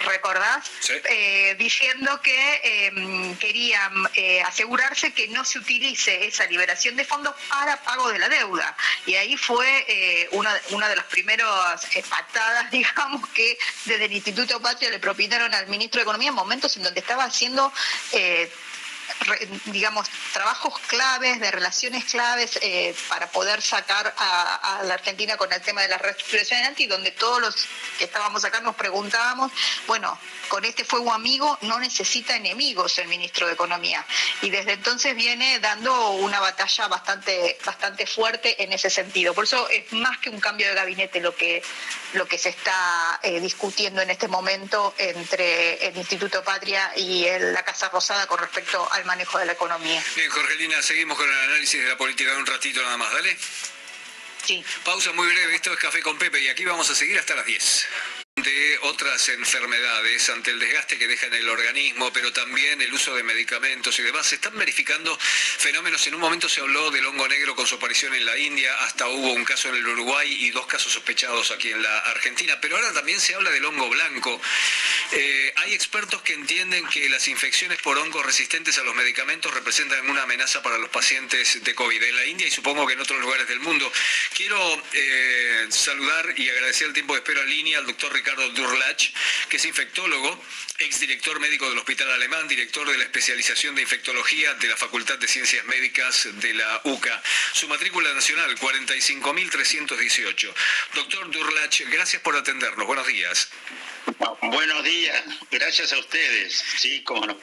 ¿recordás? 0.03 0.69
Eh, 0.89 1.55
diciendo 1.57 2.21
que 2.21 2.61
em, 2.63 3.35
querían 3.37 3.93
eh, 4.13 4.41
asegurarse 4.41 5.13
que 5.13 5.27
no 5.29 5.43
se 5.45 5.59
utilice 5.59 6.27
esa 6.27 6.45
liberación 6.45 6.95
de 6.95 7.05
fondos 7.05 7.33
para 7.49 7.81
pago 7.83 8.09
de 8.09 8.19
la 8.19 8.29
deuda. 8.29 8.75
Y 9.05 9.15
ahí 9.15 9.37
fue 9.37 9.85
eh, 9.87 10.27
una, 10.31 10.53
una 10.71 10.87
de 10.89 10.95
las 10.95 11.05
primeras 11.05 11.85
patadas, 12.09 12.71
digamos, 12.71 13.27
que 13.29 13.57
desde 13.85 14.05
el 14.05 14.13
Instituto 14.13 14.61
Patria 14.61 14.89
le 14.89 14.99
propinaron 14.99 15.53
al 15.53 15.67
ministro 15.67 15.99
de 15.99 16.03
Economía 16.03 16.29
en 16.29 16.35
momentos 16.35 16.75
en 16.77 16.83
donde 16.83 16.99
estaba 16.99 17.23
haciendo 17.23 17.71
digamos, 19.65 20.07
trabajos 20.33 20.77
claves, 20.87 21.39
de 21.39 21.51
relaciones 21.51 22.05
claves 22.05 22.59
eh, 22.61 22.95
para 23.09 23.27
poder 23.27 23.61
sacar 23.61 24.13
a, 24.17 24.81
la 24.83 24.95
Argentina 24.95 25.37
con 25.37 25.51
el 25.51 25.61
tema 25.61 25.81
de 25.81 25.87
la 25.87 25.97
reestructuración 25.97 26.63
anti, 26.63 26.87
donde 26.87 27.11
todos 27.11 27.41
los 27.41 27.55
que 27.97 28.05
estábamos 28.05 28.43
acá 28.43 28.59
nos 28.61 28.75
preguntábamos, 28.75 29.51
bueno, 29.87 30.17
con 30.49 30.65
este 30.65 30.83
fuego 30.83 31.13
amigo 31.13 31.57
no 31.61 31.79
necesita 31.79 32.35
enemigos 32.35 32.97
el 32.97 33.07
ministro 33.07 33.47
de 33.47 33.53
Economía. 33.53 34.05
Y 34.41 34.49
desde 34.49 34.73
entonces 34.73 35.15
viene 35.15 35.59
dando 35.59 36.11
una 36.11 36.39
batalla 36.39 36.87
bastante, 36.87 37.57
bastante 37.65 38.05
fuerte 38.05 38.63
en 38.63 38.73
ese 38.73 38.89
sentido. 38.89 39.33
Por 39.33 39.45
eso 39.45 39.67
es 39.69 39.91
más 39.93 40.17
que 40.19 40.29
un 40.29 40.39
cambio 40.39 40.67
de 40.67 40.75
gabinete 40.75 41.21
lo 41.21 41.35
que, 41.35 41.63
lo 42.13 42.27
que 42.27 42.37
se 42.37 42.49
está 42.49 43.19
eh, 43.23 43.39
discutiendo 43.39 44.01
en 44.01 44.09
este 44.09 44.27
momento 44.27 44.93
entre 44.97 45.87
el 45.87 45.97
Instituto 45.97 46.43
Patria 46.43 46.91
y 46.95 47.25
la 47.39 47.63
Casa 47.63 47.89
Rosada 47.89 48.27
con 48.27 48.39
respecto 48.39 48.87
al 48.93 49.05
manejo 49.05 49.39
de 49.39 49.45
la 49.45 49.53
economía. 49.53 50.03
Bien, 50.15 50.29
Jorgelina, 50.29 50.81
seguimos 50.81 51.17
con 51.17 51.27
el 51.27 51.39
análisis 51.49 51.81
de 51.81 51.89
la 51.89 51.97
política 51.97 52.31
de 52.31 52.37
un 52.37 52.45
ratito 52.45 52.81
nada 52.81 52.97
más, 52.97 53.11
dale. 53.11 53.37
Sí. 54.45 54.63
Pausa 54.83 55.11
muy 55.13 55.27
breve, 55.27 55.55
esto 55.55 55.71
es 55.73 55.79
Café 55.79 56.01
con 56.01 56.17
Pepe 56.17 56.39
y 56.41 56.47
aquí 56.49 56.65
vamos 56.65 56.89
a 56.89 56.95
seguir 56.95 57.17
hasta 57.17 57.35
las 57.35 57.45
10 57.45 58.22
de 58.43 58.79
otras 58.81 59.29
enfermedades 59.29 60.27
ante 60.29 60.49
el 60.49 60.59
desgaste 60.59 60.97
que 60.97 61.07
deja 61.07 61.27
en 61.27 61.35
el 61.35 61.49
organismo, 61.49 62.11
pero 62.11 62.33
también 62.33 62.81
el 62.81 62.91
uso 62.91 63.15
de 63.15 63.21
medicamentos 63.21 63.97
y 63.99 64.01
demás. 64.01 64.25
Se 64.25 64.35
están 64.35 64.57
verificando 64.57 65.15
fenómenos. 65.19 66.05
En 66.07 66.15
un 66.15 66.21
momento 66.21 66.49
se 66.49 66.61
habló 66.61 66.89
del 66.89 67.05
hongo 67.05 67.27
negro 67.27 67.55
con 67.55 67.67
su 67.67 67.75
aparición 67.75 68.13
en 68.15 68.25
la 68.25 68.35
India, 68.37 68.75
hasta 68.79 69.07
hubo 69.07 69.33
un 69.33 69.45
caso 69.45 69.69
en 69.69 69.75
el 69.75 69.87
Uruguay 69.87 70.45
y 70.45 70.49
dos 70.49 70.65
casos 70.65 70.91
sospechados 70.91 71.51
aquí 71.51 71.69
en 71.69 71.83
la 71.83 71.99
Argentina, 71.99 72.59
pero 72.59 72.75
ahora 72.75 72.91
también 72.91 73.19
se 73.19 73.35
habla 73.35 73.51
del 73.51 73.65
hongo 73.65 73.87
blanco. 73.89 74.41
Eh, 75.11 75.53
hay 75.57 75.73
expertos 75.75 76.23
que 76.23 76.33
entienden 76.33 76.87
que 76.87 77.07
las 77.09 77.27
infecciones 77.27 77.79
por 77.81 77.97
hongos 77.99 78.25
resistentes 78.25 78.79
a 78.79 78.83
los 78.83 78.95
medicamentos 78.95 79.53
representan 79.53 80.09
una 80.09 80.23
amenaza 80.23 80.63
para 80.63 80.79
los 80.79 80.89
pacientes 80.89 81.63
de 81.63 81.75
COVID 81.75 82.01
en 82.01 82.15
la 82.15 82.25
India 82.25 82.47
y 82.47 82.51
supongo 82.51 82.87
que 82.87 82.93
en 82.93 82.99
otros 82.99 83.21
lugares 83.21 83.47
del 83.47 83.59
mundo. 83.59 83.91
Quiero 84.35 84.83
eh, 84.93 85.67
saludar 85.69 86.33
y 86.35 86.49
agradecer 86.49 86.87
el 86.87 86.93
tiempo 86.93 87.13
de 87.13 87.19
espera 87.19 87.41
en 87.41 87.49
línea 87.49 87.77
al 87.77 87.85
doctor 87.85 88.11
Ricardo 88.11 88.22
Ricardo 88.23 88.49
Durlach, 88.51 89.09
que 89.49 89.57
es 89.57 89.65
infectólogo, 89.65 90.41
exdirector 90.79 91.41
médico 91.41 91.67
del 91.67 91.77
Hospital 91.77 92.09
Alemán, 92.09 92.47
director 92.47 92.89
de 92.89 92.97
la 92.97 93.03
especialización 93.03 93.75
de 93.75 93.81
infectología 93.81 94.53
de 94.53 94.69
la 94.69 94.77
Facultad 94.77 95.19
de 95.19 95.27
Ciencias 95.27 95.65
Médicas 95.65 96.29
de 96.31 96.53
la 96.53 96.79
UCA. 96.85 97.21
Su 97.51 97.67
matrícula 97.67 98.13
nacional 98.13 98.57
45.318. 98.57 100.53
Doctor 100.93 101.31
Durlach, 101.31 101.81
gracias 101.91 102.21
por 102.21 102.37
atendernos. 102.37 102.87
Buenos 102.87 103.07
días. 103.07 103.49
Buenos 104.41 104.85
días, 104.85 105.21
gracias 105.51 105.91
a 105.91 105.97
ustedes. 105.97 106.63
Sí, 106.77 107.03
cómo 107.03 107.25
no. 107.25 107.37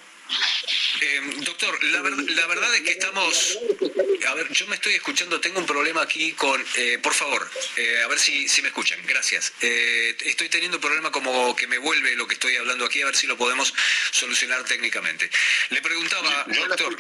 Eh, 1.01 1.21
doctor, 1.39 1.83
la, 1.85 2.03
la, 2.03 2.47
verdad 2.47 2.75
es 2.75 2.83
que 2.83 2.93
estamos... 2.93 3.59
A 4.29 4.35
ver, 4.35 4.53
yo 4.53 4.67
me 4.67 4.75
estoy 4.75 4.95
escuchando, 4.95 5.41
tengo 5.41 5.59
un 5.59 5.67
problema 5.67 6.03
aquí 6.03 6.33
con... 6.33 6.63
Eh, 6.77 6.99
por 7.03 7.15
favor, 7.15 7.51
eh, 7.77 8.03
a 8.05 8.09
ver 8.09 8.19
si, 8.19 8.49
si 8.49 8.61
me 8.61 8.69
escuchan, 8.69 9.01
gracias. 9.07 9.53
estoy 9.61 10.49
teniendo 10.51 10.77
un 10.77 10.81
problema 10.81 11.11
como 11.11 11.57
que 11.57 11.67
me 11.67 11.79
vuelve 11.79 12.15
lo 12.17 12.29
que 12.29 12.35
estoy 12.35 12.55
hablando 12.57 12.85
aquí, 12.85 13.01
a 13.01 13.07
ver 13.07 13.17
si 13.17 13.27
lo 13.27 13.37
podemos 13.37 13.73
solucionar 14.11 14.65
técnicamente. 14.65 15.31
Le 15.71 15.81
preguntaba, 15.81 16.45
doctor... 16.47 16.97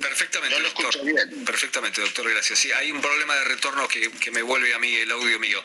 Perfectamente, 0.00 0.60
doctor. 0.60 1.44
Perfectamente, 1.44 2.00
doctor, 2.00 2.30
gracias. 2.30 2.58
Sí, 2.58 2.72
hay 2.72 2.90
un 2.90 3.00
problema 3.02 3.34
de 3.36 3.44
retorno 3.44 3.86
que, 3.86 4.10
que 4.10 4.30
me 4.30 4.42
vuelve 4.42 4.72
a 4.74 4.78
mí 4.78 4.94
el 4.96 5.10
audio 5.10 5.38
mío. 5.38 5.62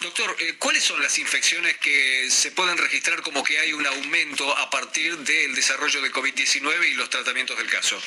doctor, 0.00 0.36
¿cuáles 0.58 0.84
son 0.84 1.02
las 1.02 1.18
infecciones 1.18 1.78
que 1.78 2.28
se 2.30 2.50
pueden 2.50 2.76
registrar 2.76 3.22
como 3.22 3.42
que 3.42 3.58
hay 3.58 3.72
un 3.72 3.86
aumento 3.86 4.56
a 4.56 4.68
partir 4.68 5.16
del 5.18 5.55
desarrollo 5.56 6.00
de 6.02 6.12
COVID-19 6.12 6.90
y 6.90 6.94
los 6.94 7.10
tratamientos 7.10 7.58
del 7.58 7.68
caso? 7.68 8.00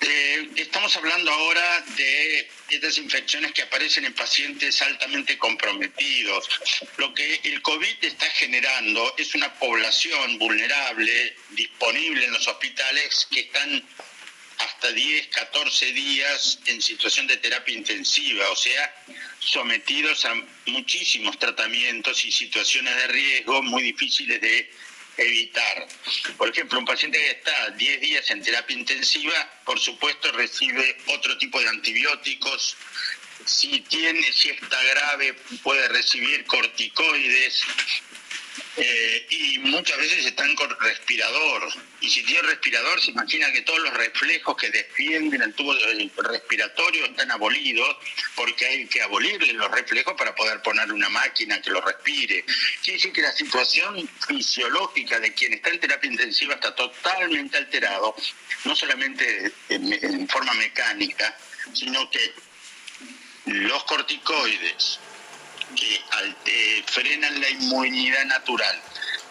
Eh, 0.00 0.50
estamos 0.56 0.96
hablando 0.96 1.30
ahora 1.30 1.84
de 1.96 2.50
estas 2.70 2.98
infecciones 2.98 3.52
que 3.52 3.62
aparecen 3.62 4.06
en 4.06 4.14
pacientes 4.14 4.80
altamente 4.82 5.38
comprometidos. 5.38 6.48
Lo 6.96 7.12
que 7.14 7.40
el 7.44 7.60
COVID 7.62 7.96
está 8.02 8.26
generando 8.30 9.14
es 9.18 9.34
una 9.34 9.52
población 9.54 10.38
vulnerable, 10.38 11.36
disponible 11.50 12.24
en 12.24 12.32
los 12.32 12.48
hospitales, 12.48 13.28
que 13.30 13.40
están 13.40 13.84
hasta 14.58 14.92
10, 14.92 15.28
14 15.28 15.92
días 15.92 16.58
en 16.66 16.80
situación 16.80 17.26
de 17.26 17.36
terapia 17.36 17.74
intensiva, 17.74 18.48
o 18.50 18.56
sea, 18.56 18.94
sometidos 19.40 20.24
a 20.26 20.34
muchísimos 20.66 21.38
tratamientos 21.38 22.24
y 22.24 22.30
situaciones 22.30 22.94
de 22.94 23.06
riesgo 23.08 23.62
muy 23.62 23.82
difíciles 23.82 24.40
de 24.40 24.70
evitar. 25.16 25.88
Por 26.36 26.48
ejemplo, 26.48 26.78
un 26.78 26.84
paciente 26.84 27.18
que 27.18 27.30
está 27.30 27.70
10 27.70 28.00
días 28.00 28.30
en 28.30 28.42
terapia 28.42 28.76
intensiva, 28.76 29.34
por 29.64 29.78
supuesto 29.78 30.30
recibe 30.32 30.96
otro 31.06 31.36
tipo 31.38 31.60
de 31.60 31.68
antibióticos. 31.68 32.76
Si 33.44 33.80
tiene, 33.80 34.22
si 34.32 34.50
está 34.50 34.82
grave, 34.82 35.34
puede 35.62 35.88
recibir 35.88 36.44
corticoides, 36.44 37.62
eh, 38.76 39.26
y 39.30 39.58
muchas 39.58 39.98
veces 39.98 40.26
están 40.26 40.54
con 40.54 40.70
respirador. 40.78 41.68
Y 42.00 42.08
si 42.08 42.22
tiene 42.24 42.42
respirador, 42.42 43.00
se 43.00 43.10
imagina 43.10 43.52
que 43.52 43.62
todos 43.62 43.80
los 43.80 43.92
reflejos 43.94 44.56
que 44.56 44.70
defienden 44.70 45.42
el 45.42 45.54
tubo 45.54 45.74
respiratorio 46.22 47.04
están 47.04 47.30
abolidos, 47.30 47.96
porque 48.34 48.66
hay 48.66 48.86
que 48.86 49.02
abolirle 49.02 49.52
los 49.54 49.70
reflejos 49.70 50.14
para 50.14 50.34
poder 50.34 50.62
poner 50.62 50.92
una 50.92 51.08
máquina 51.08 51.60
que 51.60 51.70
lo 51.70 51.80
respire. 51.80 52.44
Quiere 52.82 52.96
decir 52.96 53.12
que 53.12 53.22
la 53.22 53.32
situación 53.32 54.08
fisiológica 54.26 55.18
de 55.20 55.34
quien 55.34 55.54
está 55.54 55.70
en 55.70 55.80
terapia 55.80 56.10
intensiva 56.10 56.54
está 56.54 56.74
totalmente 56.74 57.56
alterado, 57.56 58.14
no 58.64 58.76
solamente 58.76 59.52
en 59.68 60.28
forma 60.28 60.54
mecánica, 60.54 61.36
sino 61.74 62.08
que 62.10 62.32
los 63.46 63.84
corticoides, 63.84 65.00
que 65.74 66.84
frenan 66.86 67.40
la 67.40 67.50
inmunidad 67.50 68.24
natural. 68.26 68.80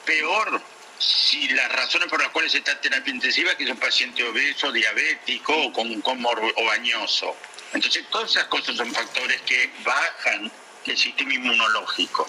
Peor 0.05 0.61
si 0.99 1.47
las 1.49 1.71
razones 1.71 2.09
por 2.09 2.21
las 2.21 2.29
cuales 2.29 2.53
está 2.53 2.73
en 2.73 2.81
terapia 2.81 3.13
intensiva 3.13 3.55
que 3.55 3.63
es 3.63 3.69
un 3.69 3.77
paciente 3.77 4.21
obeso, 4.23 4.71
diabético 4.71 5.55
o 5.55 5.73
con 5.73 5.89
un 5.89 6.03
o 6.05 6.65
bañoso. 6.65 7.35
Entonces 7.73 8.05
todas 8.09 8.31
esas 8.31 8.45
cosas 8.45 8.75
son 8.75 8.93
factores 8.93 9.41
que 9.41 9.71
bajan 9.83 10.51
el 10.85 10.97
sistema 10.97 11.33
inmunológico. 11.33 12.27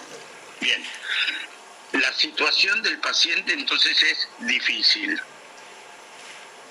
Bien, 0.61 0.83
la 1.93 2.13
situación 2.13 2.81
del 2.81 2.99
paciente 2.99 3.53
entonces 3.53 4.01
es 4.03 4.27
difícil. 4.39 5.19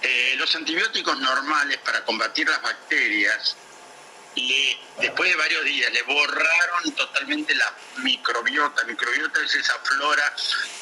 Eh, 0.02 0.34
los 0.38 0.54
antibióticos 0.56 1.18
normales 1.20 1.76
para 1.78 2.02
combatir 2.04 2.48
las 2.48 2.62
bacterias 2.62 3.56
y 4.34 4.76
después 5.00 5.30
de 5.30 5.36
varios 5.36 5.64
días 5.64 5.92
le 5.92 6.02
borraron 6.02 6.94
totalmente 6.94 7.54
la 7.54 7.74
microbiota. 7.98 8.84
Microbiota 8.84 9.40
es 9.42 9.54
esa 9.54 9.78
flora 9.80 10.34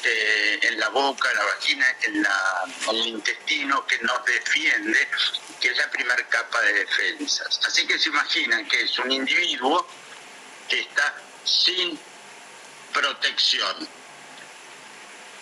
eh, 0.03 0.59
en 0.61 0.79
la 0.79 0.89
boca, 0.89 1.29
en 1.31 1.37
la 1.37 1.43
vagina, 1.45 1.95
en, 2.03 2.23
la, 2.23 2.63
el 2.91 3.07
intestino 3.07 3.85
que 3.87 3.97
nos 3.99 4.23
defiende, 4.25 5.07
que 5.59 5.69
es 5.69 5.77
la 5.77 5.89
primera 5.89 6.23
capa 6.27 6.61
de 6.61 6.73
defensas. 6.73 7.59
Así 7.65 7.87
que 7.87 7.97
se 7.97 8.09
imaginan 8.09 8.67
que 8.67 8.81
es 8.81 8.99
un 8.99 9.11
individuo 9.11 9.87
que 10.67 10.81
está 10.81 11.15
sin 11.43 11.99
protección 12.93 13.87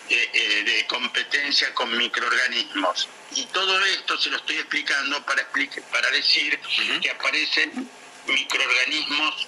eh, 0.08 0.30
eh, 0.32 0.62
de 0.64 0.86
competencia 0.86 1.74
con 1.74 1.94
microorganismos. 1.96 3.08
Y 3.32 3.44
todo 3.46 3.78
esto 3.84 4.16
se 4.18 4.30
lo 4.30 4.38
estoy 4.38 4.56
explicando 4.56 5.22
para, 5.26 5.46
para 5.92 6.10
decir 6.10 6.58
que 7.02 7.10
aparecen 7.10 7.90
microorganismos 8.28 9.46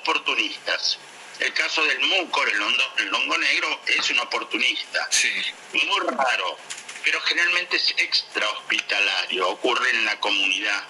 oportunistas. 0.00 0.98
El 1.38 1.52
caso 1.52 1.84
del 1.84 2.00
mucor, 2.00 2.48
el, 2.48 2.62
el 3.04 3.14
hongo 3.14 3.36
negro, 3.38 3.80
es 3.86 4.10
un 4.10 4.20
oportunista. 4.20 5.06
Sí. 5.10 5.30
Muy 5.72 6.00
raro, 6.00 6.58
pero 7.04 7.20
generalmente 7.22 7.76
es 7.76 7.90
extrahospitalario, 7.98 9.48
ocurre 9.48 9.90
en 9.90 10.04
la 10.06 10.18
comunidad. 10.18 10.84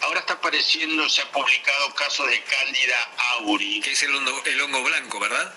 ahora 0.00 0.20
está 0.20 0.34
apareciendo, 0.34 1.08
se 1.08 1.22
ha 1.22 1.30
publicado 1.30 1.94
casos 1.94 2.28
de 2.28 2.42
Cándida 2.42 3.10
auri. 3.38 3.80
Que 3.80 3.92
es 3.92 4.02
el 4.02 4.14
hongo, 4.16 4.42
el 4.46 4.60
hongo 4.62 4.82
blanco, 4.82 5.20
¿verdad? 5.20 5.54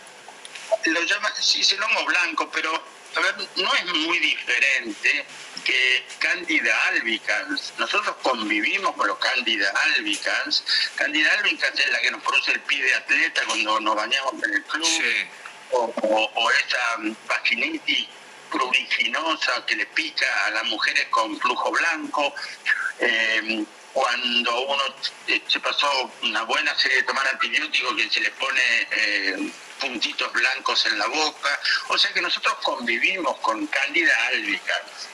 Lo 0.86 1.02
llama, 1.04 1.34
sí, 1.40 1.62
es 1.62 1.72
el 1.72 1.82
hongo 1.82 2.06
blanco, 2.06 2.50
pero 2.52 2.84
a 3.16 3.20
ver, 3.22 3.36
no 3.58 3.74
es 3.74 3.86
muy 3.86 4.20
diferente 4.20 5.26
que 5.64 6.06
Candida 6.20 6.76
albicans. 6.88 7.74
Nosotros 7.78 8.16
convivimos 8.22 8.96
con 8.96 9.08
los 9.08 9.18
Candida 9.20 9.72
albicans. 9.96 10.64
Candida 10.96 11.32
albicans 11.34 11.80
es 11.80 11.90
la 11.92 12.00
que 12.00 12.12
nos 12.12 12.22
produce 12.24 12.52
el 12.52 12.62
pie 12.62 12.84
de 12.84 12.94
atleta 12.94 13.42
cuando 13.46 13.80
nos 13.80 13.96
bañamos 13.96 14.34
en 14.44 14.54
el 14.54 14.64
club. 14.64 14.88
O, 15.72 16.52
esa 16.52 17.14
vaginitis 17.28 18.08
pruriginosa 18.50 19.64
que 19.68 19.76
le 19.76 19.86
pica 19.88 20.26
a 20.48 20.52
las 20.52 20.64
mujeres 20.66 21.08
con 21.10 21.40
flujo 21.40 21.72
blanco. 21.72 22.34
Eh, 23.00 23.66
cuando 23.94 24.62
uno 24.62 24.84
eh, 25.28 25.42
se 25.48 25.60
pasó 25.60 26.12
una 26.22 26.44
buena 26.44 26.76
serie 26.76 26.98
de 26.98 27.04
tomar 27.04 27.28
antibióticos 27.28 27.96
que 27.96 28.10
se 28.10 28.22
le 28.22 28.32
pone 28.32 28.62
eh, 28.92 29.52
puntitos 29.80 30.32
blancos 30.34 30.86
en 30.86 30.98
la 31.00 31.08
boca. 31.08 31.60
O 31.88 31.98
sea 31.98 32.12
que 32.14 32.22
nosotros 32.22 32.56
convivimos 32.64 33.38
con 33.40 33.66
Candida 33.68 34.14
albicans 34.28 35.10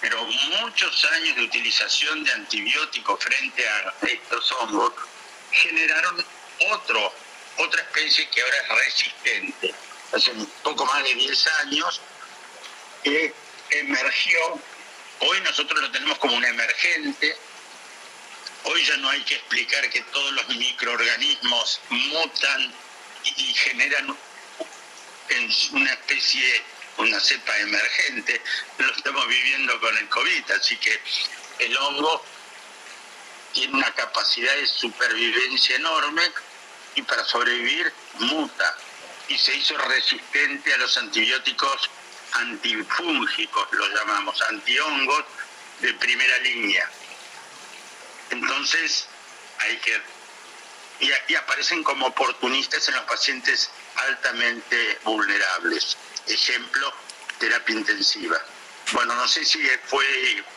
pero 0.00 0.24
muchos 0.24 1.04
años 1.12 1.36
de 1.36 1.42
utilización 1.42 2.24
de 2.24 2.32
antibióticos 2.32 3.22
frente 3.22 3.68
a 3.68 3.94
estos 4.06 4.52
hongos 4.52 4.92
generaron 5.52 6.24
otro, 6.70 7.12
otra 7.58 7.82
especie 7.82 8.28
que 8.30 8.40
ahora 8.40 8.56
es 8.56 8.68
resistente. 8.86 9.74
Hace 10.12 10.30
un 10.32 10.46
poco 10.62 10.86
más 10.86 11.04
de 11.04 11.14
10 11.14 11.46
años 11.64 12.00
que 13.04 13.34
emergió, 13.70 14.38
hoy 15.20 15.40
nosotros 15.42 15.80
lo 15.80 15.90
tenemos 15.90 16.18
como 16.18 16.34
un 16.34 16.44
emergente, 16.44 17.36
hoy 18.64 18.84
ya 18.84 18.96
no 18.98 19.10
hay 19.10 19.22
que 19.22 19.34
explicar 19.34 19.88
que 19.90 20.00
todos 20.02 20.32
los 20.32 20.48
microorganismos 20.48 21.80
mutan 21.90 22.72
y 23.24 23.54
generan 23.54 24.16
en 25.28 25.50
una 25.72 25.92
especie 25.92 26.62
una 26.96 27.20
cepa 27.20 27.56
emergente, 27.58 28.40
lo 28.78 28.92
estamos 28.92 29.26
viviendo 29.26 29.80
con 29.80 29.96
el 29.96 30.08
COVID, 30.08 30.50
así 30.50 30.76
que 30.76 31.00
el 31.60 31.76
hongo 31.78 32.24
tiene 33.52 33.74
una 33.74 33.92
capacidad 33.94 34.54
de 34.56 34.66
supervivencia 34.66 35.76
enorme 35.76 36.30
y 36.94 37.02
para 37.02 37.24
sobrevivir 37.24 37.92
muta 38.18 38.76
y 39.28 39.38
se 39.38 39.54
hizo 39.54 39.78
resistente 39.78 40.74
a 40.74 40.78
los 40.78 40.96
antibióticos 40.98 41.90
antifúngicos, 42.32 43.68
lo 43.72 43.88
llamamos 43.88 44.40
antihongos 44.42 45.24
de 45.80 45.94
primera 45.94 46.38
línea. 46.38 46.88
Entonces 48.30 49.06
hay 49.58 49.76
que 49.78 50.00
y, 51.00 51.34
aparecen 51.34 51.82
como 51.82 52.06
oportunistas 52.06 52.88
en 52.88 52.94
los 52.94 53.04
pacientes 53.04 53.70
altamente 53.96 54.98
vulnerables. 55.04 55.96
Ejemplo, 56.26 56.92
terapia 57.38 57.76
intensiva. 57.76 58.40
Bueno, 58.92 59.14
no 59.14 59.28
sé 59.28 59.44
si 59.44 59.60
fue, 59.84 60.04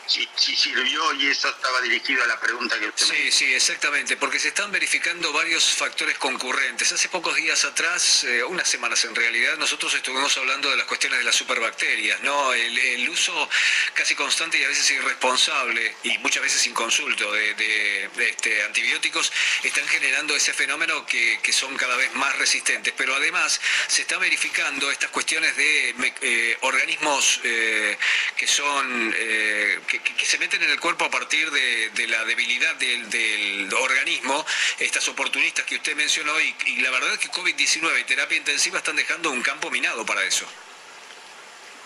si, 0.06 0.28
sirvió 0.56 1.12
y 1.14 1.26
eso 1.28 1.48
estaba 1.48 1.80
dirigido 1.82 2.22
a 2.24 2.26
la 2.26 2.40
pregunta 2.40 2.78
que 2.78 2.86
usted 2.86 3.06
Sí, 3.06 3.24
me... 3.24 3.30
sí, 3.30 3.54
exactamente, 3.54 4.16
porque 4.16 4.38
se 4.40 4.48
están 4.48 4.72
verificando 4.72 5.32
varios 5.32 5.64
factores 5.72 6.18
concurrentes. 6.18 6.90
Hace 6.90 7.08
pocos 7.08 7.36
días 7.36 7.64
atrás, 7.64 8.24
eh, 8.24 8.42
unas 8.44 8.68
semanas 8.68 9.04
en 9.04 9.14
realidad, 9.14 9.56
nosotros 9.56 9.94
estuvimos 9.94 10.36
hablando 10.36 10.70
de 10.70 10.76
las 10.76 10.86
cuestiones 10.86 11.18
de 11.18 11.24
las 11.24 11.36
superbacterias, 11.36 12.20
¿no? 12.22 12.52
El, 12.52 12.74
uso 13.14 13.48
casi 13.92 14.14
constante 14.14 14.58
y 14.58 14.64
a 14.64 14.68
veces 14.68 14.90
irresponsable 14.90 15.94
y 16.02 16.18
muchas 16.18 16.42
veces 16.42 16.62
sin 16.62 16.74
consulto 16.74 17.30
de, 17.30 18.10
este, 18.18 18.62
antibióticos 18.64 19.30
están 19.62 19.86
generando 19.86 20.34
ese 20.34 20.52
fenómeno 20.52 21.06
que, 21.06 21.38
son 21.52 21.76
cada 21.76 21.96
vez 21.96 22.12
más 22.14 22.36
resistentes. 22.38 22.92
Pero 22.96 23.14
además 23.14 23.60
se 23.86 24.02
está 24.02 24.18
verificando 24.18 24.90
estas 24.90 25.10
cuestiones 25.10 25.56
de 25.56 25.94
eh, 26.22 26.58
organismos 26.62 27.40
eh, 27.44 27.96
que 28.36 28.46
son 28.46 29.14
eh, 29.16 29.80
que, 29.86 30.26
se 30.26 30.38
meten 30.38 30.62
en 30.62 30.70
el 30.70 30.80
cuerpo 30.80 31.04
a 31.04 31.10
partir 31.10 31.50
de, 31.50 32.06
la 32.08 32.24
debilidad 32.24 32.74
del, 32.76 33.72
organismo, 33.72 34.44
estas 34.78 35.06
oportunistas 35.08 35.64
que 35.64 35.76
usted 35.76 35.96
mencionó, 35.96 36.32
y, 36.40 36.76
la 36.78 36.90
verdad 36.90 37.12
es 37.14 37.18
que 37.18 37.30
COVID-19 37.30 38.00
y 38.00 38.04
terapia 38.04 38.36
intensiva 38.36 38.78
están 38.78 38.96
dejando 38.96 39.30
un 39.30 39.42
campo 39.42 39.70
minado 39.70 40.04
para 40.06 40.22
eso. 40.24 40.46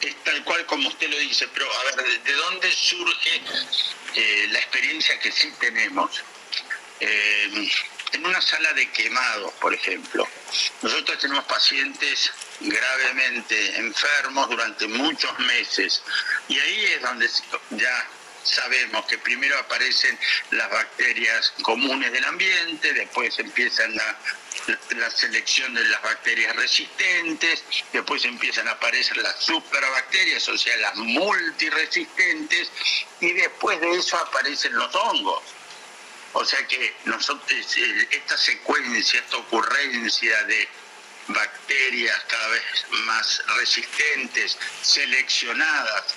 Es 0.01 0.15
tal 0.25 0.45
cual 0.45 0.65
como 0.67 0.89
usted 0.89 1.09
lo 1.09 1.19
dice, 1.19 1.49
pero 1.49 1.67
a 1.73 1.85
ver, 1.85 2.23
¿de 2.23 2.33
dónde 2.33 2.71
surge 2.73 3.43
eh, 4.15 4.47
la 4.51 4.59
experiencia 4.59 5.19
que 5.19 5.33
sí 5.33 5.53
tenemos? 5.59 6.23
Eh, 7.01 7.71
en 8.13 8.27
una 8.27 8.41
sala 8.41 8.73
de 8.73 8.91
quemados, 8.91 9.53
por 9.55 9.75
ejemplo, 9.75 10.27
nosotros 10.83 11.19
tenemos 11.19 11.45
pacientes 11.45 12.31
gravemente 12.61 13.79
enfermos 13.79 14.49
durante 14.49 14.89
muchos 14.89 15.39
meses 15.41 16.03
y 16.49 16.59
ahí 16.59 16.85
es 16.87 17.03
donde 17.03 17.29
ya 17.71 18.09
sabemos 18.43 19.05
que 19.07 19.19
primero 19.19 19.59
aparecen 19.59 20.19
las 20.53 20.71
bacterias 20.71 21.53
comunes 21.63 22.13
del 22.13 22.25
ambiente, 22.25 22.93
después 22.95 23.39
empiezan 23.39 23.95
la, 23.95 24.17
la, 24.97 25.11
selección 25.11 25.75
de 25.75 25.85
las 25.85 26.03
bacterias 26.03 26.57
resistentes, 26.57 27.63
después 27.93 28.25
empiezan 28.25 28.69
a 28.69 28.73
aparecer 28.73 29.19
las 29.19 29.37
superbacterias, 29.41 30.49
o 30.49 30.57
sea, 30.57 30.77
las 30.79 30.97
multiresistentes, 30.97 32.71
y 33.21 33.33
después 33.33 33.81
de 33.81 33.97
eso 33.97 34.17
aparecen 34.17 34.75
los 34.75 34.95
hongos. 34.95 35.43
O 36.41 36.45
sea 36.45 36.65
que 36.69 36.95
nosotros, 37.05 37.51
eh, 37.79 38.09
esta 38.13 38.39
secuencia, 38.39 39.19
esta 39.19 39.39
ocurrencia 39.39 40.45
de 40.45 40.69
bacterias 41.27 42.17
cada 42.29 42.49
vez 42.51 42.63
más 43.07 43.43
resistentes, 43.57 44.57
seleccionadas, 44.81 46.15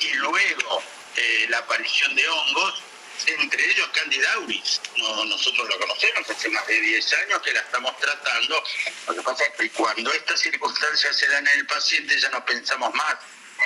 y 0.00 0.12
luego 0.16 0.82
eh, 1.16 1.46
la 1.48 1.58
aparición 1.58 2.14
de 2.14 2.28
hongos, 2.28 2.82
entre 3.26 3.70
ellos 3.70 3.88
Candida 3.94 4.34
auris. 4.34 4.82
nosotros 4.98 5.66
lo 5.66 5.78
conocemos 5.78 6.28
hace 6.28 6.50
más 6.50 6.66
de 6.66 6.78
10 6.78 7.12
años 7.14 7.40
que 7.40 7.52
la 7.52 7.60
estamos 7.60 7.98
tratando. 8.00 8.62
Lo 9.06 9.14
que 9.14 9.22
pasa 9.22 9.44
es 9.44 9.56
que 9.56 9.70
cuando 9.70 10.12
estas 10.12 10.40
circunstancias 10.40 11.16
se 11.16 11.26
dan 11.28 11.46
en 11.46 11.58
el 11.60 11.66
paciente 11.66 12.20
ya 12.20 12.28
no 12.28 12.44
pensamos 12.44 12.92
más 12.92 13.16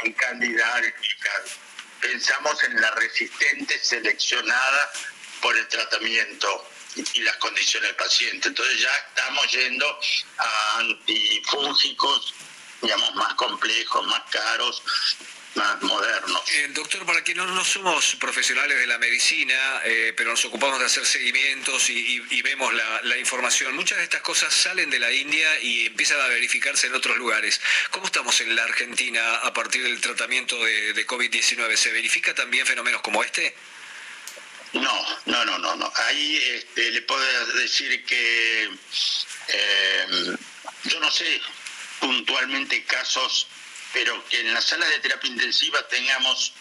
en 0.04 0.12
Candida 0.12 0.76
auris, 0.76 0.92
pensamos 2.00 2.62
en 2.62 2.80
la 2.80 2.92
resistente 2.92 3.80
seleccionada 3.82 4.92
por 5.40 5.56
el 5.56 5.66
tratamiento 5.68 6.68
y 7.14 7.20
las 7.20 7.36
condiciones 7.36 7.90
del 7.90 7.96
paciente. 7.96 8.48
Entonces 8.48 8.80
ya 8.80 8.92
estamos 9.08 9.50
yendo 9.52 10.00
a 10.38 10.78
antifúngicos, 10.78 12.34
digamos, 12.80 13.14
más 13.14 13.34
complejos, 13.34 14.06
más 14.06 14.22
caros, 14.30 14.82
más 15.54 15.82
modernos. 15.82 16.42
Eh, 16.52 16.68
doctor, 16.70 17.04
para 17.06 17.22
quienes 17.22 17.46
no, 17.46 17.64
somos 17.64 18.16
profesionales 18.16 18.78
de 18.78 18.86
la 18.86 18.98
medicina, 18.98 19.80
eh, 19.84 20.12
pero 20.16 20.30
nos 20.30 20.44
ocupamos 20.44 20.78
de 20.78 20.86
hacer 20.86 21.04
seguimientos 21.06 21.88
y, 21.90 22.42
vemos 22.42 22.72
la, 22.72 23.16
información, 23.18 23.74
muchas 23.74 23.98
de 23.98 24.04
estas 24.04 24.20
cosas 24.20 24.54
salen 24.54 24.88
de 24.90 24.98
la 24.98 25.10
India 25.10 25.48
y 25.60 25.86
empiezan 25.86 26.20
a 26.20 26.28
verificarse 26.28 26.86
en 26.86 26.94
otros 26.94 27.16
lugares. 27.16 27.60
¿Cómo 27.90 28.06
estamos 28.06 28.40
en 28.40 28.54
la 28.54 28.62
Argentina 28.62 29.36
a 29.36 29.52
partir 29.52 29.82
del 29.82 30.00
tratamiento 30.00 30.62
de, 30.62 30.92
de 30.92 31.06
COVID-19? 31.06 31.76
¿Se 31.76 31.90
verifica 31.92 32.34
también 32.34 32.66
fenómenos 32.66 33.00
como 33.00 33.24
este? 33.24 33.54
No, 34.80 35.06
no, 35.26 35.44
no, 35.44 35.58
no, 35.58 35.76
no. 35.76 35.92
Ahí 35.94 36.36
este, 36.54 36.90
le 36.90 37.02
puedo 37.02 37.46
decir 37.54 38.04
que 38.04 38.70
eh, 39.48 40.36
yo 40.84 41.00
no 41.00 41.10
sé 41.10 41.40
puntualmente 42.00 42.84
casos, 42.84 43.46
pero 43.92 44.22
que 44.28 44.40
en 44.40 44.52
las 44.52 44.64
salas 44.64 44.88
de 44.90 45.00
terapia 45.00 45.30
intensiva 45.30 45.86
tengamos 45.88 46.52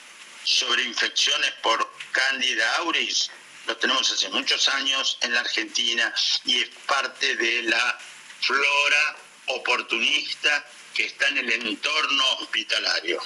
sobreinfecciones 0.43 1.51
por 1.61 1.91
Candida 2.11 2.75
auris, 2.77 3.29
lo 3.67 3.75
tenemos 3.77 4.09
hace 4.11 4.29
muchos 4.29 4.69
años 4.69 5.17
en 5.21 5.33
la 5.33 5.41
Argentina 5.41 6.13
y 6.45 6.61
es 6.61 6.69
parte 6.85 7.35
de 7.35 7.63
la 7.63 7.99
flora 8.39 9.17
oportunista 9.47 10.65
que 10.93 11.05
está 11.07 11.27
en 11.27 11.39
el 11.39 11.51
entorno 11.51 12.23
hospitalario 12.39 13.21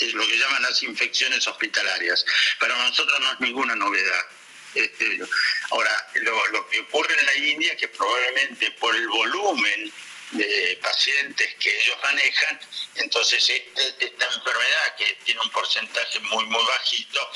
es 0.00 0.14
lo 0.14 0.26
que 0.26 0.38
llaman 0.38 0.62
las 0.62 0.82
infecciones 0.82 1.46
hospitalarias. 1.46 2.24
Para 2.58 2.76
nosotros 2.76 3.20
no 3.20 3.32
es 3.32 3.40
ninguna 3.40 3.74
novedad. 3.76 4.26
Este, 4.74 5.18
ahora, 5.70 6.10
lo, 6.14 6.68
que 6.68 6.80
ocurre 6.80 7.18
en 7.18 7.26
la 7.26 7.34
India 7.34 7.72
es 7.72 7.78
que 7.78 7.88
probablemente 7.88 8.70
por 8.72 8.94
el 8.94 9.08
volumen 9.08 9.92
de 10.32 10.78
pacientes 10.80 11.54
que 11.56 11.76
ellos 11.76 11.96
manejan, 12.04 12.60
entonces 12.94 13.50
este, 13.50 14.06
esta 14.06 14.26
enfermedad 14.26 14.96
que 14.96 15.18
tiene 15.24 15.40
un 15.40 15.50
porcentaje 15.50 16.20
muy, 16.20 16.44
muy 16.46 16.64
bajito, 16.64 17.30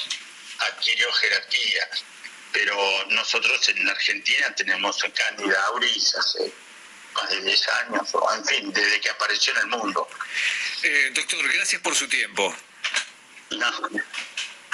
adquirió 0.61 1.13
jerarquía. 1.13 1.89
Pero 2.53 3.05
nosotros 3.09 3.69
en 3.69 3.89
Argentina 3.89 4.55
tenemos 4.55 5.03
Candida 5.13 5.61
auris 5.65 6.15
hace 6.15 6.53
más 7.15 7.29
de 7.31 7.41
10 7.43 7.69
años, 7.69 8.09
en 8.37 8.45
fin, 8.45 8.73
desde 8.73 9.01
que 9.01 9.11
apareció 9.11 9.53
en 9.55 9.59
el 9.59 9.67
mundo. 9.67 10.09
Eh, 10.87 11.11
doctor, 11.15 11.51
gracias 11.51 11.81
por 11.81 11.95
su 11.95 12.07
tiempo. 12.07 12.55
No. 13.53 13.91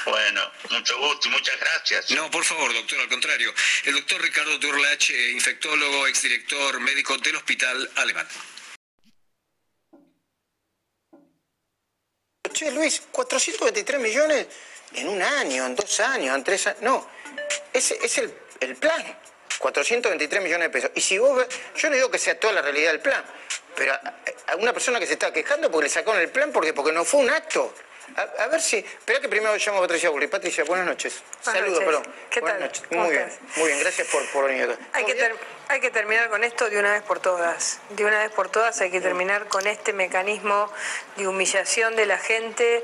Bueno, 0.05 0.41
mucho 0.71 0.99
gusto 0.99 1.29
y 1.29 1.31
muchas 1.31 1.61
gracias. 1.61 2.11
No, 2.11 2.29
por 2.33 2.45
favor, 2.45 2.73
doctor, 2.75 2.99
al 2.99 3.09
contrario. 3.09 3.55
El 3.85 3.95
doctor 3.95 4.21
Ricardo 4.21 4.59
Durlach, 4.59 5.09
eh, 5.11 5.31
infectólogo, 5.31 6.09
exdirector 6.09 6.81
médico 6.81 7.17
del 7.19 7.37
Hospital 7.37 7.89
Alemán. 7.95 8.27
Che, 12.53 12.73
Luis, 12.73 13.03
423 13.13 14.01
millones 14.01 14.49
en 14.95 15.09
un 15.09 15.23
año, 15.23 15.65
en 15.65 15.77
dos 15.77 16.01
años, 16.01 16.35
en 16.35 16.43
tres 16.43 16.67
años. 16.67 16.83
No, 16.83 17.09
ese 17.73 17.99
es 18.03 18.19
el, 18.19 18.35
el 18.59 18.75
plan. 18.75 19.17
423 19.61 20.43
millones 20.43 20.69
de 20.69 20.71
pesos. 20.71 20.91
Y 20.95 21.01
si 21.01 21.19
vos, 21.19 21.47
yo 21.77 21.91
no 21.91 21.95
digo 21.95 22.11
que 22.11 22.19
sea 22.19 22.39
toda 22.41 22.55
la 22.55 22.63
realidad 22.63 22.93
del 22.93 23.01
plan, 23.01 23.23
pero 23.77 23.93
a, 23.93 24.57
una 24.57 24.73
persona 24.73 24.99
que 24.99 25.07
se 25.07 25.13
está 25.13 25.33
quejando 25.33 25.71
porque 25.71 25.85
le 25.85 25.91
sacaron 25.91 26.21
el 26.21 26.31
plan 26.31 26.51
porque, 26.51 26.73
porque 26.73 26.93
no 26.93 27.05
fue 27.05 27.21
un 27.21 27.31
acto. 27.31 27.73
A, 28.17 28.47
ver 28.49 28.61
si. 28.61 28.79
Espera 28.79 29.21
que 29.21 29.29
primero 29.29 29.55
llamo 29.55 29.79
a 29.79 29.83
Patricia 29.83 30.11
Bulli. 30.11 30.27
Patricia, 30.27 30.65
buenas 30.65 30.87
noches. 30.87 31.23
Saludos, 31.41 31.85
perdón. 31.85 32.03
¿Qué 32.29 32.41
buenas 32.41 32.59
tal? 32.59 32.67
Noches. 32.67 32.91
Muy 32.91 33.11
bien, 33.11 33.39
muy 33.57 33.67
bien. 33.69 33.81
Gracias 33.81 34.09
por, 34.09 34.27
por 34.31 34.47
venir 34.47 34.65
acá. 34.65 34.79
Hay 34.95 35.05
que, 35.05 35.33
hay 35.69 35.81
que 35.81 35.91
terminar 35.91 36.29
con 36.29 36.43
esto 36.43 36.69
de 36.69 36.79
una 36.79 36.93
vez 36.93 37.03
por 37.03 37.21
todas. 37.21 37.79
De 37.91 38.05
una 38.05 38.19
vez 38.19 38.33
por 38.33 38.49
todas 38.49 38.81
hay 38.81 38.91
que 38.91 39.01
terminar 39.01 39.47
con 39.47 39.67
este 39.69 39.93
mecanismo 39.93 40.73
de 41.17 41.29
humillación 41.29 41.95
de 41.95 42.07
la 42.07 42.19
gente 42.19 42.83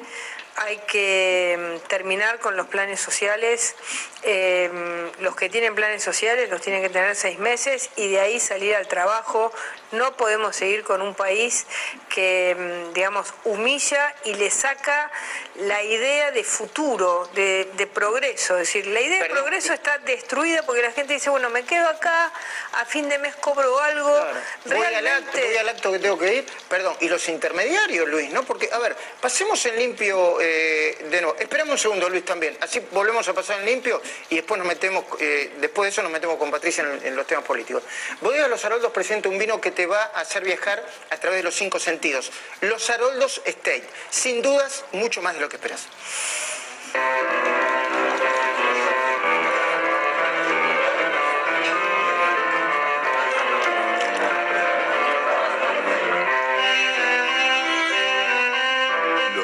hay 0.57 0.79
que 0.89 1.57
mm, 1.59 1.89
terminar 1.89 2.39
con 2.39 2.57
los 2.57 2.67
planes 2.67 3.01
sociales. 3.01 3.75
Em, 4.23 5.11
los 5.21 5.37
que 5.37 5.49
tienen 5.49 5.75
planes 5.75 6.03
sociales 6.03 6.51
los 6.51 6.61
tienen 6.61 6.83
que 6.83 6.89
tener 6.89 7.15
seis 7.15 7.39
meses 7.39 7.91
y 7.97 8.09
de 8.09 8.21
ahí 8.21 8.41
salir 8.41 8.75
al 8.75 8.89
trabajo. 8.89 9.53
No 9.93 10.17
podemos 10.17 10.57
seguir 10.57 10.83
con 10.83 11.03
un 11.03 11.15
país 11.15 11.67
que, 12.09 12.57
mm, 12.59 12.95
digamos, 12.95 13.35
humilla 13.45 14.15
y 14.25 14.35
le 14.35 14.51
saca 14.51 15.11
la 15.57 15.83
idea 15.83 16.31
de 16.33 16.43
futuro, 16.43 17.29
de, 17.35 17.67
progreso. 17.93 18.55
Es 18.55 18.67
decir, 18.67 18.87
la 18.89 19.01
idea 19.01 19.23
de 19.23 19.31
progreso 19.31 19.73
está 19.73 19.99
destruida 19.99 20.63
porque 20.65 20.83
la 20.83 20.91
gente 20.91 21.15
dice, 21.15 21.31
bueno, 21.31 21.49
me 21.51 21.65
quedo 21.65 21.89
acá, 21.89 22.33
a 22.73 22.85
fin 22.85 23.09
de 23.09 23.19
mes 23.19 23.35
cobro 23.37 23.79
algo. 23.79 24.27
Voy, 24.65 24.85
al 24.85 25.07
acto, 25.07 25.39
voy 25.39 25.57
al 25.57 25.69
acto 25.69 25.93
que 25.93 25.99
tengo 25.99 26.19
que 26.19 26.35
ir. 26.35 26.47
Perdón, 26.69 26.97
y 27.01 27.09
los 27.09 27.27
intermediarios, 27.29 28.09
Luis, 28.09 28.31
¿no? 28.31 28.43
Porque, 28.43 28.69
a 28.73 28.79
ver, 28.79 28.97
pasemos 29.21 29.65
en 29.67 29.77
limpio 29.77 30.41
eh, 30.49 30.97
de 31.11 31.21
nuevo. 31.21 31.37
Esperamos 31.39 31.73
un 31.73 31.79
segundo, 31.79 32.09
Luis, 32.09 32.25
también. 32.25 32.57
Así 32.61 32.81
volvemos 32.93 33.27
a 33.29 33.35
pasar 33.35 33.59
en 33.61 33.67
limpio 33.67 34.01
y 34.31 34.37
después 34.37 34.59
nos 34.59 34.69
metemos, 34.69 35.05
eh, 35.19 35.53
después 35.61 35.87
de 35.87 35.91
eso 35.91 36.03
nos 36.03 36.13
metemos 36.13 36.37
con 36.37 36.51
Patricia 36.51 36.87
en, 37.03 37.17
los 37.17 37.27
temas 37.27 37.45
políticos. 37.45 37.83
Bodega 38.21 38.47
Los 38.47 38.65
Haroldos 38.65 38.93
presenta 38.93 39.29
un 39.29 39.39
vino 39.39 39.61
que 39.61 39.73
te 39.73 39.87
va 39.87 40.13
a 40.15 40.21
hacer 40.21 40.45
viajar 40.45 40.85
a 41.11 41.17
través 41.17 41.39
de 41.39 41.43
los 41.43 41.55
cinco 41.55 41.81
sentidos. 41.81 42.31
Los 42.61 42.89
Haroldos 42.91 43.43
State. 43.45 43.85
Sin 44.11 44.41
dudas, 44.41 44.85
mucho 44.93 45.21
más 45.21 45.35
de 45.35 45.41
lo 45.41 45.49
que 45.49 45.57
esperas. 45.57 45.89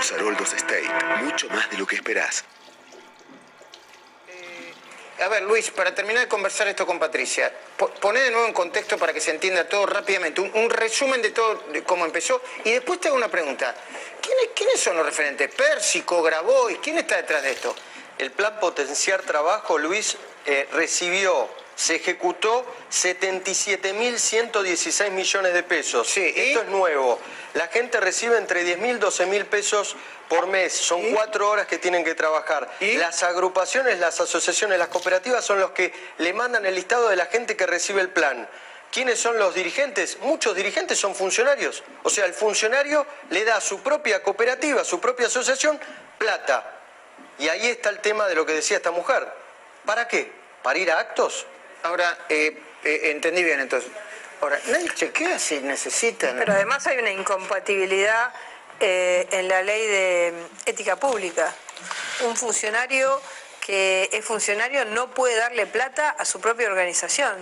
Los 0.02 0.10
Haroldos 0.10 0.52
State 0.52 0.88
esperás? 1.94 2.44
A 5.20 5.28
ver, 5.28 5.42
Luis, 5.44 5.70
para 5.70 5.94
terminar 5.94 6.22
de 6.24 6.28
conversar 6.28 6.66
esto 6.66 6.84
con 6.84 6.98
Patricia, 6.98 7.52
po- 7.76 7.88
poné 7.90 8.18
de 8.18 8.32
nuevo 8.32 8.48
en 8.48 8.52
contexto 8.52 8.98
para 8.98 9.12
que 9.12 9.20
se 9.20 9.30
entienda 9.30 9.68
todo 9.68 9.86
rápidamente, 9.86 10.40
un, 10.40 10.50
un 10.54 10.68
resumen 10.70 11.22
de 11.22 11.30
todo 11.30 11.54
de 11.68 11.84
cómo 11.84 12.04
empezó 12.04 12.42
y 12.64 12.72
después 12.72 12.98
te 12.98 13.06
hago 13.06 13.16
una 13.16 13.28
pregunta. 13.30 13.76
¿Quiénes, 14.20 14.48
quiénes 14.56 14.80
son 14.80 14.96
los 14.96 15.06
referentes? 15.06 15.54
Pérsico, 15.54 16.20
Grabois, 16.20 16.78
¿quién 16.82 16.98
está 16.98 17.18
detrás 17.18 17.44
de 17.44 17.52
esto? 17.52 17.72
El 18.18 18.32
plan 18.32 18.58
Potenciar 18.58 19.22
Trabajo, 19.22 19.78
Luis, 19.78 20.16
eh, 20.46 20.68
recibió, 20.72 21.48
se 21.82 21.96
ejecutó 21.96 22.64
77.116 22.92 25.10
millones 25.10 25.52
de 25.52 25.64
pesos. 25.64 26.16
Esto 26.16 26.62
es 26.62 26.68
nuevo. 26.68 27.18
La 27.54 27.66
gente 27.66 27.98
recibe 27.98 28.38
entre 28.38 28.64
10.000 28.64 28.98
y 28.98 29.00
12.000 29.00 29.46
pesos 29.46 29.96
por 30.28 30.46
mes. 30.46 30.72
Son 30.72 31.12
cuatro 31.12 31.50
horas 31.50 31.66
que 31.66 31.78
tienen 31.78 32.04
que 32.04 32.14
trabajar. 32.14 32.70
Las 32.80 33.24
agrupaciones, 33.24 33.98
las 33.98 34.20
asociaciones, 34.20 34.78
las 34.78 34.86
cooperativas 34.88 35.44
son 35.44 35.58
los 35.58 35.72
que 35.72 35.92
le 36.18 36.32
mandan 36.32 36.64
el 36.66 36.76
listado 36.76 37.08
de 37.08 37.16
la 37.16 37.26
gente 37.26 37.56
que 37.56 37.66
recibe 37.66 38.00
el 38.00 38.10
plan. 38.10 38.48
¿Quiénes 38.92 39.18
son 39.18 39.36
los 39.38 39.52
dirigentes? 39.52 40.18
Muchos 40.20 40.54
dirigentes 40.54 41.00
son 41.00 41.16
funcionarios. 41.16 41.82
O 42.04 42.10
sea, 42.10 42.26
el 42.26 42.34
funcionario 42.34 43.04
le 43.30 43.44
da 43.44 43.56
a 43.56 43.60
su 43.60 43.82
propia 43.82 44.22
cooperativa, 44.22 44.82
a 44.82 44.84
su 44.84 45.00
propia 45.00 45.26
asociación, 45.26 45.80
plata. 46.16 46.78
Y 47.40 47.48
ahí 47.48 47.66
está 47.66 47.90
el 47.90 47.98
tema 47.98 48.28
de 48.28 48.36
lo 48.36 48.46
que 48.46 48.52
decía 48.52 48.76
esta 48.76 48.92
mujer. 48.92 49.26
¿Para 49.84 50.06
qué? 50.06 50.30
¿Para 50.62 50.78
ir 50.78 50.92
a 50.92 51.00
actos? 51.00 51.44
Ahora, 51.82 52.16
eh, 52.28 52.56
eh, 52.84 53.10
entendí 53.10 53.42
bien 53.42 53.60
entonces. 53.60 53.90
Ahora, 54.40 54.60
nadie 54.68 54.90
chequea 54.94 55.38
si 55.38 55.60
necesitan. 55.60 56.36
Pero 56.36 56.52
además 56.52 56.86
hay 56.86 56.98
una 56.98 57.10
incompatibilidad 57.10 58.32
eh, 58.80 59.28
en 59.30 59.48
la 59.48 59.62
ley 59.62 59.86
de 59.86 60.32
ética 60.66 60.96
pública. 60.96 61.54
Un 62.26 62.36
funcionario 62.36 63.20
que 63.64 64.10
es 64.12 64.24
funcionario 64.24 64.84
no 64.84 65.14
puede 65.14 65.36
darle 65.36 65.66
plata 65.66 66.10
a 66.10 66.24
su 66.24 66.40
propia 66.40 66.66
organización. 66.66 67.36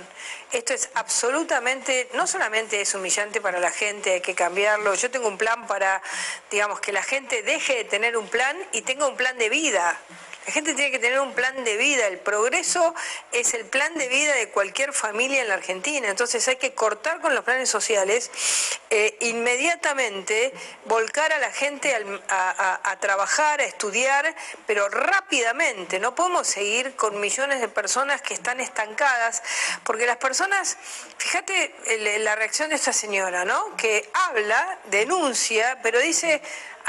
Esto 0.53 0.75
es 0.75 0.91
absolutamente, 0.93 2.11
no 2.13 2.27
solamente 2.27 2.83
es 2.83 2.95
humillante 2.95 3.41
para 3.41 3.59
la 3.59 3.71
gente, 3.71 4.13
hay 4.13 4.21
que 4.21 4.35
cambiarlo. 4.35 4.95
Yo 4.95 5.11
tengo 5.11 5.29
un 5.29 5.39
plan 5.39 5.67
para, 5.67 6.03
digamos, 6.51 6.81
que 6.81 6.93
la 6.93 7.03
gente 7.03 7.43
deje 7.43 7.77
de 7.77 7.85
tener 7.85 8.19
un 8.19 8.29
plan 8.29 8.57
y 8.73 8.83
tenga 8.83 9.07
un 9.07 9.17
plan 9.17 9.39
de 9.39 9.49
vida. 9.49 9.99
La 10.47 10.53
gente 10.53 10.75
tiene 10.75 10.91
que 10.91 10.99
tener 10.99 11.21
un 11.21 11.35
plan 11.35 11.65
de 11.65 11.77
vida. 11.77 12.07
El 12.07 12.19
progreso 12.19 12.95
es 13.31 13.53
el 13.53 13.67
plan 13.67 13.95
de 13.95 14.09
vida 14.09 14.35
de 14.35 14.49
cualquier 14.49 14.93
familia 14.93 15.43
en 15.43 15.49
la 15.49 15.55
Argentina. 15.55 16.09
Entonces 16.09 16.47
hay 16.49 16.57
que 16.57 16.73
cortar 16.73 17.21
con 17.21 17.35
los 17.35 17.45
planes 17.45 17.69
sociales, 17.69 18.31
eh, 18.89 19.17
inmediatamente 19.21 20.53
volcar 20.87 21.33
a 21.33 21.39
la 21.39 21.53
gente 21.53 21.95
a, 22.29 22.97
trabajar, 23.01 23.61
a 23.61 23.65
estudiar, 23.65 24.35
pero 24.67 24.89
rápidamente. 24.89 25.99
No 25.99 26.15
podemos 26.15 26.47
seguir 26.47 26.97
con 26.97 27.21
millones 27.21 27.61
de 27.61 27.69
personas 27.69 28.23
que 28.23 28.35
están 28.35 28.61
estancadas, 28.61 29.43
porque 29.85 30.07
las 30.07 30.17
personas, 30.17 30.79
fíjate 31.19 31.75
la 32.21 32.35
reacción 32.35 32.71
de 32.71 32.77
esta 32.77 32.93
señora, 32.93 33.45
¿no? 33.45 33.77
Que 33.77 34.09
habla, 34.15 34.79
denuncia, 34.87 35.79
pero 35.83 36.01
dice, 36.01 36.41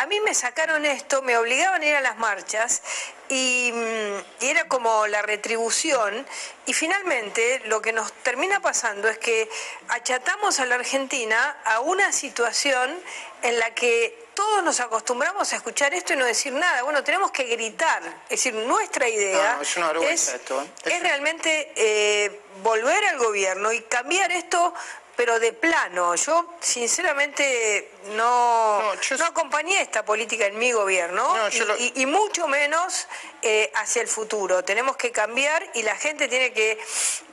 a 0.01 0.07
mí 0.07 0.19
me 0.21 0.33
sacaron 0.33 0.83
esto, 0.85 1.21
me 1.21 1.37
obligaban 1.37 1.81
a 1.81 1.85
ir 1.85 1.95
a 1.95 2.01
las 2.01 2.17
marchas 2.17 2.81
y, 3.29 3.71
mm, 3.73 4.43
y 4.43 4.47
era 4.49 4.67
como 4.67 5.05
la 5.07 5.21
retribución 5.21 6.25
y 6.65 6.73
finalmente 6.73 7.61
lo 7.65 7.81
que 7.81 7.93
nos 7.93 8.11
termina 8.23 8.59
pasando 8.61 9.07
es 9.07 9.19
que 9.19 9.47
achatamos 9.89 10.59
a 10.59 10.65
la 10.65 10.75
Argentina 10.75 11.57
a 11.65 11.81
una 11.81 12.11
situación 12.11 12.99
en 13.43 13.59
la 13.59 13.73
que 13.75 14.19
todos 14.33 14.63
nos 14.63 14.79
acostumbramos 14.79 15.53
a 15.53 15.57
escuchar 15.57 15.93
esto 15.93 16.13
y 16.13 16.15
no 16.15 16.25
decir 16.25 16.53
nada. 16.53 16.81
Bueno, 16.83 17.03
tenemos 17.03 17.31
que 17.31 17.43
gritar. 17.43 18.01
Es 18.23 18.29
decir, 18.43 18.53
nuestra 18.53 19.07
idea 19.07 19.51
No, 19.51 19.55
no, 19.57 19.61
es 19.61 19.77
una 19.77 19.87
vergüenza 19.89 20.31
es- 20.31 20.35
esto. 20.41 20.61
¿eh? 20.61 20.67
es 20.95 21.01
realmente 21.01 21.73
eh, 21.75 22.41
volver 22.63 23.05
al 23.05 23.17
gobierno 23.19 23.71
y 23.71 23.81
cambiar 23.81 24.31
esto, 24.31 24.73
pero 25.21 25.39
de 25.39 25.53
plano. 25.53 26.15
Yo, 26.15 26.47
sinceramente, 26.59 27.91
no, 28.15 28.81
no, 29.19 29.25
acompañé 29.25 29.79
esta 29.79 30.03
política 30.03 30.47
en 30.47 30.57
mi 30.57 30.71
gobierno 30.71 31.35
No, 31.37 31.47
y, 31.47 31.51
yo 31.51 31.65
lo- 31.65 31.77
y- 31.77 31.93
y 31.97 32.05
mucho 32.07 32.47
menos 32.47 33.07
eh, 33.41 33.71
hacia 33.75 34.01
el 34.01 34.07
futuro. 34.07 34.63
Tenemos 34.63 34.97
que 34.97 35.11
cambiar 35.11 35.65
y 35.73 35.83
la 35.83 35.95
gente 35.95 36.27
tiene 36.27 36.53
que 36.53 36.77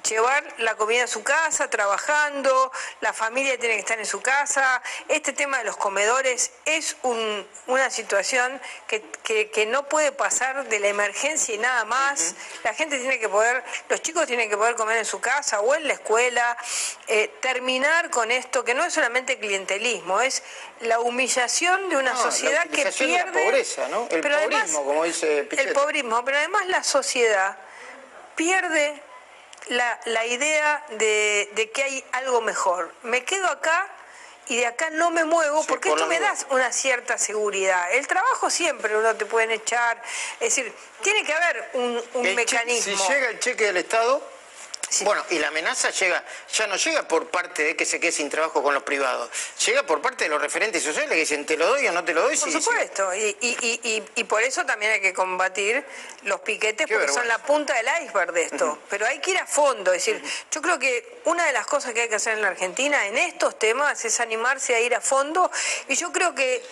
llevar 0.09 0.43
la 0.59 0.75
comida 0.77 1.05
a 1.05 1.07
su 1.07 1.23
casa, 1.23 1.69
trabajando, 1.69 2.73
la 3.01 3.13
familia 3.13 3.59
tiene 3.59 3.75
que 3.75 3.81
estar 3.81 3.99
en 3.99 4.07
su 4.07 4.23
casa. 4.23 4.83
Este 5.09 5.33
tema 5.35 5.59
de 5.59 5.65
los 5.65 5.77
comedores 5.77 6.51
es 6.65 6.97
un- 7.03 7.47
una 7.67 7.91
situación 7.91 8.61
que, 8.87 9.03
que- 9.23 9.51
que 9.51 9.67
no 9.67 9.87
puede 9.89 10.13
pasar 10.13 10.67
de 10.69 10.81
la 10.81 10.89
emergencia 10.89 11.55
y 11.55 11.59
nada 11.59 11.85
más. 11.85 12.35
La 12.65 12.73
gente 12.73 12.99
tiene 12.99 13.19
que 13.19 13.29
poder, 13.29 13.63
los 13.91 14.01
chicos 14.01 14.27
tienen 14.27 14.49
que 14.49 14.57
poder 14.57 14.77
comer 14.77 14.97
en 14.99 15.05
su 15.05 15.21
casa 15.21 15.61
o 15.61 15.75
en 15.75 15.87
la 15.87 15.95
escuela. 15.95 16.57
Eh, 17.09 17.31
terminar 17.41 18.09
con 18.11 18.31
esto, 18.31 18.65
que 18.65 18.73
no 18.75 18.85
es 18.85 18.95
solamente 18.95 19.39
clientelismo, 19.39 20.21
es 20.21 20.43
la 20.81 21.01
humillación 21.01 21.89
de 21.91 21.97
una 21.97 22.13
No, 22.13 22.23
sociedad 22.23 22.65
la 22.65 22.71
que 22.71 22.81
utilización 22.83 23.11
de 23.11 23.19
la 23.19 23.25
pierde... 23.25 23.45
pobreza, 23.45 23.89
¿no? 23.89 24.09
El 24.11 24.25
además- 24.27 24.45
pobrismo, 24.63 24.85
como 24.85 25.05
dice 25.05 25.49
el 25.51 25.73
Pero 26.25 26.39
además 26.39 26.67
la 26.67 26.83
sociedad 26.83 27.57
pierde 28.37 29.03
la, 29.69 30.01
la 30.07 30.27
idea 30.27 30.85
de, 30.91 31.51
de 31.55 31.71
que 31.71 31.83
hay 31.83 32.05
algo 32.13 32.41
mejor. 32.41 32.93
Me 33.03 33.25
quedo 33.25 33.47
acá 33.49 33.89
y 34.49 34.57
de 34.57 34.67
acá 34.67 34.91
no 34.91 35.11
me 35.11 35.25
muevo 35.25 35.65
porque 35.67 35.91
por 35.91 35.99
esto 35.99 36.09
me 36.09 36.19
duda. 36.19 36.35
da 36.35 36.55
una 36.55 36.73
cierta 36.73 37.19
seguridad. 37.19 37.93
El 37.93 38.07
trabajo 38.07 38.49
siempre 38.51 38.97
uno 38.97 39.15
te 39.15 39.27
pueden 39.27 39.51
echar, 39.51 40.03
es 40.41 40.55
decir, 40.55 40.73
tiene 41.03 41.25
que 41.25 41.33
haber 41.33 41.71
un, 41.75 42.03
un 42.15 42.35
mecanismo. 42.35 42.97
Si 42.97 43.13
llega 43.13 43.29
el 43.29 43.41
cheque 43.41 43.65
del 43.65 43.77
Estado, 43.77 44.23
bueno, 45.03 45.25
y 45.31 45.39
la 45.39 45.49
amenaza 45.49 45.91
llega, 45.91 46.25
ya 46.53 46.67
no 46.67 46.77
llega 46.77 47.07
por 47.07 47.29
parte 47.31 47.63
de 47.65 47.77
que 47.77 47.85
se 47.85 48.01
quede 48.01 48.13
sin 48.13 48.29
trabajo 48.31 48.63
con 48.63 48.75
los 48.75 48.83
privados, 48.83 49.29
llega 49.67 49.85
por 49.85 50.01
parte 50.01 50.25
de 50.25 50.31
los 50.31 50.41
referentes 50.41 50.83
sociales 50.83 51.11
que 51.11 51.17
dicen 51.17 51.45
te 51.47 51.57
lo 51.57 51.67
doy 51.67 51.87
o 51.89 51.93
no 51.93 52.05
te 52.05 52.15
lo 52.15 52.23
doy. 52.23 52.37
Por 52.37 52.51
si- 52.51 52.61
supuesto, 52.61 53.15
y, 53.15 53.37
y- 53.41 53.57
y- 53.61 53.81
y- 53.97 54.05
y 54.21 54.25
por 54.25 54.43
eso 54.43 54.65
también 54.65 54.93
hay 54.93 55.01
que 55.01 55.13
combatir 55.15 55.85
los 56.23 56.41
piquetes, 56.41 56.87
Qué 56.87 56.95
porque 56.97 57.13
son 57.13 57.29
la 57.29 57.39
punta 57.39 57.75
del 57.75 57.87
iceberg 58.05 58.33
de 58.33 58.43
esto. 58.43 58.79
Pero 58.89 59.07
hay 59.07 59.21
que 59.21 59.33
ir 59.33 59.39
a 59.39 59.47
fondo, 59.47 59.93
es 59.93 60.05
decir, 60.05 60.23
yo 60.51 60.63
creo 60.63 60.79
que 60.79 61.21
una 61.25 61.45
de 61.47 61.53
las 61.53 61.67
cosas 61.67 61.93
que 61.93 62.03
hay 62.03 62.09
que 62.09 62.15
hacer 62.17 62.35
en 62.35 62.43
la 62.43 62.49
Argentina 62.49 63.07
en 63.07 63.19
estos 63.19 63.59
temas 63.59 64.05
es 64.05 64.21
animarse 64.21 64.75
a 64.75 64.81
ir 64.81 64.95
a 64.95 65.01
fondo, 65.01 65.51
y 65.89 65.95
yo 65.97 66.13
creo 66.13 66.35
que 66.35 66.63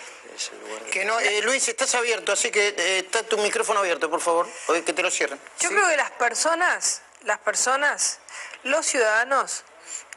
Que 0.91 1.03
no, 1.03 1.19
eh, 1.19 1.41
Luis, 1.41 1.67
estás 1.67 1.95
abierto, 1.95 2.31
así 2.31 2.51
que 2.51 2.67
eh, 2.77 2.99
está 2.99 3.23
tu 3.23 3.39
micrófono 3.39 3.79
abierto, 3.79 4.07
por 4.07 4.21
favor, 4.21 4.47
o 4.67 4.73
que 4.73 4.81
te 4.93 5.01
lo 5.01 5.09
cierren. 5.09 5.39
Yo 5.59 5.69
creo 5.69 5.87
que 5.87 5.97
las 5.97 6.11
personas, 6.11 7.01
las 7.21 7.39
personas, 7.39 8.19
los 8.63 8.85
ciudadanos 8.85 9.63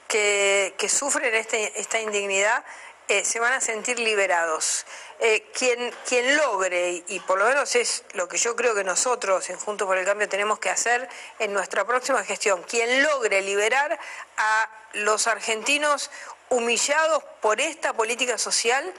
que, 0.09 0.75
sufren 0.89 1.35
este- 1.35 1.79
esta 1.81 2.01
indignidad 2.01 2.65
eh, 3.09 3.25
se 3.25 3.41
van 3.41 3.53
a 3.53 3.61
sentir 3.61 3.99
liberados. 3.99 4.87
Eh, 5.19 5.51
quien, 5.53 6.37
logre, 6.37 6.91
y, 6.91 7.05
y 7.09 7.21
por 7.21 7.39
lo 7.39 7.45
menos 7.47 7.75
es 7.75 8.05
lo 8.13 8.29
que 8.29 8.39
yo 8.39 8.55
creo 8.57 8.75
que 8.75 8.85
nosotros 8.85 9.51
en 9.51 9.59
Juntos 9.59 9.87
por 9.87 9.99
el 9.99 10.05
Cambio 10.05 10.29
tenemos 10.29 10.59
que 10.59 10.71
hacer 10.71 11.09
en 11.39 11.53
nuestra 11.53 11.85
próxima 11.85 12.25
gestión, 12.25 12.63
quien 12.63 13.03
logre 13.03 13.43
liberar 13.43 13.99
a 14.37 14.71
los 14.95 15.27
argentinos 15.27 16.11
humillados 16.49 17.23
por 17.41 17.61
esta 17.61 17.93
política 17.93 18.39
social, 18.39 18.93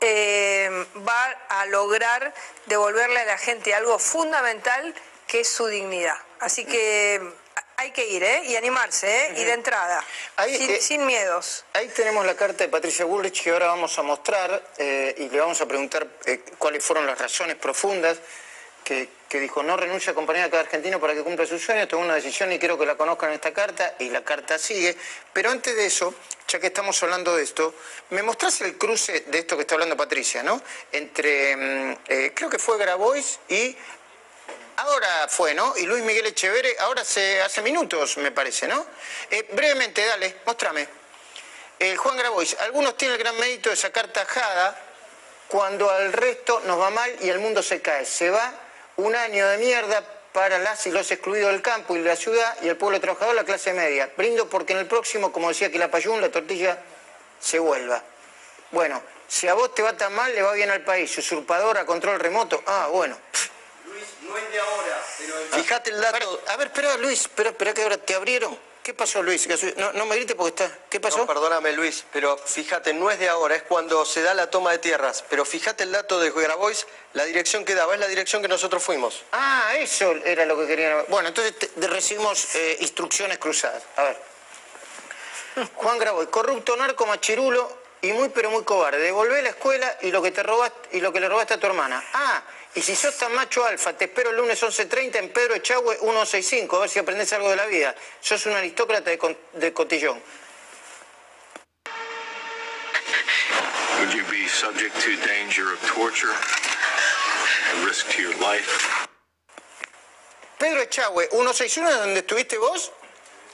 eh, 0.00 0.86
va 1.06 1.24
a 1.48 1.66
lograr 1.66 2.32
devolverle 2.66 3.20
a 3.20 3.24
la 3.24 3.38
gente 3.38 3.74
algo 3.74 3.98
fundamental 3.98 4.94
que 5.26 5.40
es 5.40 5.48
su 5.48 5.66
dignidad. 5.66 6.16
Así 6.40 6.64
que 6.64 7.20
hay 7.76 7.92
que 7.92 8.06
ir, 8.06 8.22
¿eh? 8.22 8.42
Y 8.46 8.56
animarse, 8.56 9.06
¿eh? 9.06 9.34
Y 9.36 9.44
de 9.44 9.52
entrada, 9.52 10.04
sin, 10.44 10.70
eh, 10.70 10.80
sin 10.80 11.06
miedos. 11.06 11.64
Ahí 11.74 11.88
tenemos 11.88 12.26
la 12.26 12.34
carta 12.34 12.64
de 12.64 12.68
Patricia 12.68 13.04
Bullrich 13.04 13.42
que 13.42 13.50
ahora 13.50 13.68
vamos 13.68 13.96
a 13.98 14.02
mostrar 14.02 14.62
eh, 14.78 15.14
y 15.18 15.28
le 15.28 15.38
vamos 15.38 15.60
a 15.60 15.66
preguntar 15.66 16.06
eh, 16.26 16.42
cuáles 16.58 16.84
fueron 16.84 17.06
las 17.06 17.18
razones 17.18 17.56
profundas 17.56 18.18
que, 18.82 19.08
que 19.28 19.38
dijo 19.38 19.62
no 19.62 19.76
renuncia 19.76 20.10
a 20.10 20.12
acompañar 20.12 20.46
a 20.46 20.50
cada 20.50 20.62
argentino 20.62 20.98
para 20.98 21.14
que 21.14 21.22
cumpla 21.22 21.46
sus 21.46 21.62
sueños, 21.62 21.86
tomó 21.88 22.02
una 22.02 22.14
decisión 22.14 22.50
y 22.52 22.58
quiero 22.58 22.78
que 22.78 22.86
la 22.86 22.96
conozcan 22.96 23.28
en 23.30 23.34
esta 23.36 23.52
carta 23.52 23.94
y 23.98 24.08
la 24.08 24.24
carta 24.24 24.58
sigue. 24.58 24.96
Pero 25.32 25.50
antes 25.50 25.76
de 25.76 25.86
eso, 25.86 26.14
ya 26.48 26.58
que 26.58 26.68
estamos 26.68 27.00
hablando 27.02 27.36
de 27.36 27.42
esto, 27.42 27.74
me 28.10 28.22
mostrás 28.22 28.60
el 28.62 28.78
cruce 28.78 29.20
de 29.20 29.38
esto 29.38 29.56
que 29.56 29.62
está 29.62 29.74
hablando 29.74 29.96
Patricia, 29.96 30.42
¿no? 30.42 30.62
Entre, 30.90 31.54
mm, 31.56 31.96
eh, 32.08 32.32
creo 32.34 32.48
que 32.48 32.58
fue 32.58 32.78
Grabois 32.78 33.38
y 33.48 33.76
Ahora 34.78 35.26
fue, 35.28 35.54
¿no? 35.54 35.76
Y 35.76 35.86
Luis 35.86 36.04
Miguel 36.04 36.26
Echeverre, 36.26 36.76
ahora 36.78 37.02
hace, 37.02 37.42
hace 37.42 37.62
minutos, 37.62 38.16
me 38.18 38.30
parece, 38.30 38.68
¿no? 38.68 38.86
Eh, 39.28 39.48
brevemente, 39.50 40.06
dale, 40.06 40.36
muéstrame. 40.44 40.86
Eh, 41.80 41.96
Juan 41.96 42.16
Grabois, 42.16 42.56
algunos 42.60 42.96
tienen 42.96 43.16
el 43.16 43.18
gran 43.20 43.36
mérito 43.40 43.70
de 43.70 43.76
sacar 43.76 44.06
tajada 44.12 44.80
cuando 45.48 45.90
al 45.90 46.12
resto 46.12 46.60
nos 46.64 46.80
va 46.80 46.90
mal 46.90 47.12
y 47.20 47.28
el 47.28 47.40
mundo 47.40 47.60
se 47.60 47.82
cae. 47.82 48.04
Se 48.04 48.30
va 48.30 48.52
un 48.98 49.16
año 49.16 49.48
de 49.48 49.58
mierda 49.58 50.00
para 50.32 50.60
las 50.60 50.86
y 50.86 50.92
los 50.92 51.10
excluidos 51.10 51.50
del 51.50 51.60
campo 51.60 51.96
y 51.96 51.98
de 51.98 52.10
la 52.10 52.16
ciudad 52.16 52.56
y 52.62 52.68
el 52.68 52.76
pueblo 52.76 53.00
trabajador, 53.00 53.34
la 53.34 53.42
clase 53.42 53.72
media. 53.72 54.08
Brindo 54.16 54.48
porque 54.48 54.74
en 54.74 54.78
el 54.78 54.86
próximo, 54.86 55.32
como 55.32 55.48
decía 55.48 55.72
Quilapayún, 55.72 56.20
la 56.20 56.30
tortilla 56.30 56.78
se 57.40 57.58
vuelva. 57.58 58.00
Bueno, 58.70 59.02
si 59.26 59.48
a 59.48 59.54
vos 59.54 59.74
te 59.74 59.82
va 59.82 59.96
tan 59.96 60.14
mal, 60.14 60.32
le 60.32 60.42
va 60.42 60.52
bien 60.52 60.70
al 60.70 60.82
país. 60.82 61.18
Usurpador 61.18 61.78
a 61.78 61.84
control 61.84 62.20
remoto. 62.20 62.62
Ah, 62.64 62.86
bueno. 62.92 63.18
No 64.28 64.36
es 64.36 64.52
de 64.52 64.60
ahora, 64.60 65.04
pero... 65.18 65.62
Fíjate 65.62 65.90
el 65.90 66.00
dato... 66.00 66.42
A 66.48 66.56
ver, 66.56 66.68
espera 66.68 66.96
Luis, 66.96 67.20
espera, 67.20 67.50
espera 67.50 67.74
que 67.74 67.82
ahora 67.82 67.98
te 67.98 68.14
abrieron. 68.14 68.58
¿Qué 68.88 68.94
pasó, 68.94 69.22
Luis? 69.22 69.46
No, 69.76 69.92
no 69.92 70.06
me 70.06 70.16
grite 70.16 70.34
porque 70.34 70.64
está. 70.64 70.78
¿Qué 70.88 70.98
pasó? 70.98 71.18
No, 71.18 71.26
perdóname, 71.26 71.72
Luis, 71.72 72.06
pero 72.10 72.38
fíjate, 72.38 72.94
no 72.94 73.10
es 73.10 73.18
de 73.18 73.28
ahora, 73.28 73.54
es 73.54 73.62
cuando 73.64 74.06
se 74.06 74.22
da 74.22 74.32
la 74.32 74.48
toma 74.48 74.70
de 74.70 74.78
tierras. 74.78 75.22
Pero 75.28 75.44
fíjate 75.44 75.84
el 75.84 75.92
dato 75.92 76.18
de 76.18 76.30
Grabois, 76.30 76.86
la 77.12 77.26
dirección 77.26 77.66
que 77.66 77.74
daba, 77.74 77.92
es 77.92 78.00
la 78.00 78.06
dirección 78.06 78.40
que 78.40 78.48
nosotros 78.48 78.82
fuimos. 78.82 79.24
Ah, 79.32 79.72
eso 79.76 80.12
era 80.24 80.46
lo 80.46 80.58
que 80.58 80.66
querían. 80.66 81.04
Bueno, 81.08 81.28
entonces 81.28 81.54
recibimos 81.76 82.54
eh, 82.54 82.78
instrucciones 82.80 83.36
cruzadas. 83.36 83.82
A 83.96 84.04
ver. 84.04 84.22
Juan 85.74 85.98
Grabois, 85.98 86.28
corrupto, 86.30 86.74
narco, 86.74 87.04
machirulo 87.04 87.70
y 88.00 88.14
muy 88.14 88.30
pero 88.30 88.50
muy 88.50 88.64
cobarde. 88.64 89.00
Devolvé 89.00 89.42
la 89.42 89.50
escuela 89.50 89.98
y 90.00 90.10
lo 90.10 90.22
que 90.22 90.30
te 90.30 90.42
robaste 90.42 90.96
y 90.96 91.02
lo 91.02 91.12
que 91.12 91.20
le 91.20 91.28
robaste 91.28 91.52
a 91.52 91.60
tu 91.60 91.66
hermana. 91.66 92.02
Ah, 92.14 92.42
y 92.74 92.82
si 92.82 92.94
sos 92.94 93.16
tan 93.16 93.34
macho 93.34 93.64
alfa, 93.64 93.96
te 93.96 94.04
espero 94.04 94.30
el 94.30 94.36
lunes 94.36 94.62
11.30 94.62 95.16
en 95.16 95.32
Pedro 95.32 95.54
Echagüe 95.54 95.96
165, 95.98 96.76
a 96.76 96.80
ver 96.80 96.90
si 96.90 96.98
aprendes 96.98 97.32
algo 97.32 97.50
de 97.50 97.56
la 97.56 97.66
vida. 97.66 97.94
Sos 98.20 98.46
un 98.46 98.52
aristócrata 98.52 99.10
de, 99.10 99.36
de 99.54 99.72
cotillón. 99.72 100.22
Would 103.98 104.12
you 104.14 104.22
be 104.30 104.46
subject 104.46 104.94
to 105.00 105.16
danger 105.26 105.72
of 105.72 105.80
torture, 105.86 106.30
a 106.30 107.86
risk 107.86 108.08
to 108.10 108.22
your 108.22 108.34
life? 108.36 109.08
Pedro 110.58 110.82
Echagüe 110.82 111.28
161, 111.30 111.90
¿donde 111.90 112.20
estuviste 112.20 112.58
vos? 112.58 112.92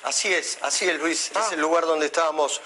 Así 0.03 0.32
es, 0.35 0.59
así 0.61 0.89
es, 0.89 0.99
Luis. 0.99 1.31
Es 1.31 1.36
ah. 1.36 1.49
el 1.53 1.61
lugar 1.61 1.86
donde 1.86 2.07
estábamos 2.07 2.61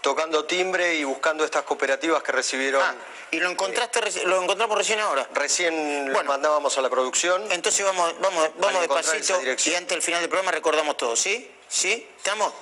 tocando 0.00 0.44
timbre 0.44 0.94
y 0.94 1.04
buscando 1.04 1.44
estas 1.44 1.62
cooperativas 1.62 2.22
que 2.22 2.32
recibieron. 2.32 2.82
Ah, 2.82 2.94
¿Y 3.30 3.40
lo 3.40 3.50
encontraste 3.50 4.00
lo 4.24 4.42
encontramos 4.42 4.76
recién 4.78 5.00
ahora? 5.00 5.28
Recién 5.34 6.12
lo 6.12 6.24
mandábamos 6.24 6.76
a 6.78 6.82
la 6.82 6.88
producción. 6.88 7.50
Entonces 7.52 7.84
vamos, 7.84 8.14
vamos, 8.20 8.50
vamos 8.58 8.80
despacito 8.80 9.40
y 9.42 9.74
antes 9.74 9.88
del 9.88 10.02
final 10.02 10.20
del 10.20 10.30
programa 10.30 10.52
recordamos 10.52 10.96
todo, 10.96 11.14
¿sí? 11.14 11.50
¿Sí? 11.68 12.08
¿Estamos? 12.16 12.52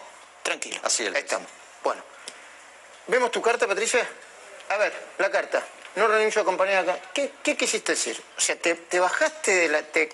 Tranquilos. 0.43 0.81
Así 0.83 1.07
es. 1.07 1.15
Ahí 1.15 1.23
estamos. 1.23 1.49
Bueno. 1.83 2.03
¿Vemos 3.07 3.31
tu 3.31 3.41
carta, 3.41 3.69
Patricia? 3.69 4.09
A 4.69 4.77
ver, 4.77 4.93
la 5.19 5.31
carta. 5.31 5.63
No 5.95 6.09
renuncio 6.09 6.41
a 6.41 6.43
acompañar 6.43 6.83
acá. 6.83 7.01
¿Qué, 7.15 7.33
¿Qué, 7.43 7.57
quisiste 7.57 7.93
decir? 7.93 8.21
O 8.37 8.41
sea, 8.41 8.57
te, 8.57 9.01
bajaste 9.01 9.53
de 9.53 9.69
la... 9.69 9.83
Te, 9.83 10.11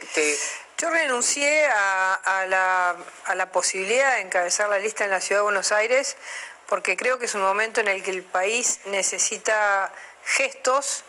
Yo 0.78 0.90
renuncié 0.90 1.66
a, 1.66 2.14
a, 2.14 2.46
la, 2.46 2.96
a 3.24 3.34
la 3.34 3.50
posibilidad 3.50 4.16
de 4.16 4.20
encabezar 4.20 4.68
la 4.68 4.78
lista 4.78 5.04
en 5.04 5.10
la 5.10 5.20
Ciudad 5.20 5.40
de 5.40 5.44
Buenos 5.44 5.72
Aires 5.72 6.16
porque 6.72 6.96
creo 6.96 7.18
que 7.18 7.26
es 7.26 7.34
un 7.34 7.42
momento 7.42 7.82
en 7.82 7.88
el 7.88 8.02
que 8.02 8.12
el 8.12 8.22
país 8.22 8.80
necesita 8.86 9.92
gestos 10.24 11.04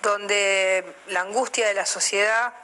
donde 0.00 0.82
la 1.08 1.20
angustia 1.20 1.68
de 1.68 1.74
la 1.74 1.84
sociedad, 1.84 2.54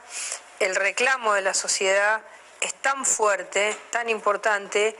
el 0.59 0.75
reclamo 0.75 1.35
de 1.35 1.43
la 1.43 1.53
sociedad 1.53 2.23
es 2.59 2.73
tan 2.73 3.05
fuerte, 3.05 3.77
tan 3.91 4.09
importante, 4.09 4.97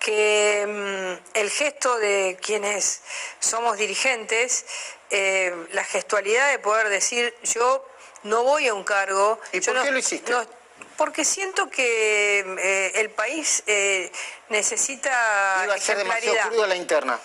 que 0.00 0.66
mm, 0.68 1.38
el 1.38 1.50
gesto 1.50 1.96
de 1.96 2.38
quienes 2.42 3.00
somos 3.40 3.78
dirigentes, 3.78 4.66
eh, 5.08 5.50
la 5.72 5.84
gestualidad 5.84 6.50
de 6.50 6.58
poder 6.58 6.90
decir 6.90 7.34
yo 7.42 7.88
no 8.24 8.42
voy 8.42 8.68
a 8.68 8.74
un 8.74 8.84
cargo. 8.84 9.40
¿Y 9.52 9.62
por 9.62 9.82
qué 9.82 9.90
lo 9.92 9.98
hiciste? 9.98 10.34
Porque 11.02 11.24
siento 11.24 11.68
que 11.68 12.38
eh, 12.38 12.92
el 13.00 13.10
país 13.10 13.64
eh, 13.66 14.08
necesita 14.50 15.62
Iba 15.64 15.74
a 15.74 15.78
ser 15.78 15.96
demasiado 15.96 16.48
crudo 16.48 16.64
la 16.64 16.76
interna. 16.76 17.18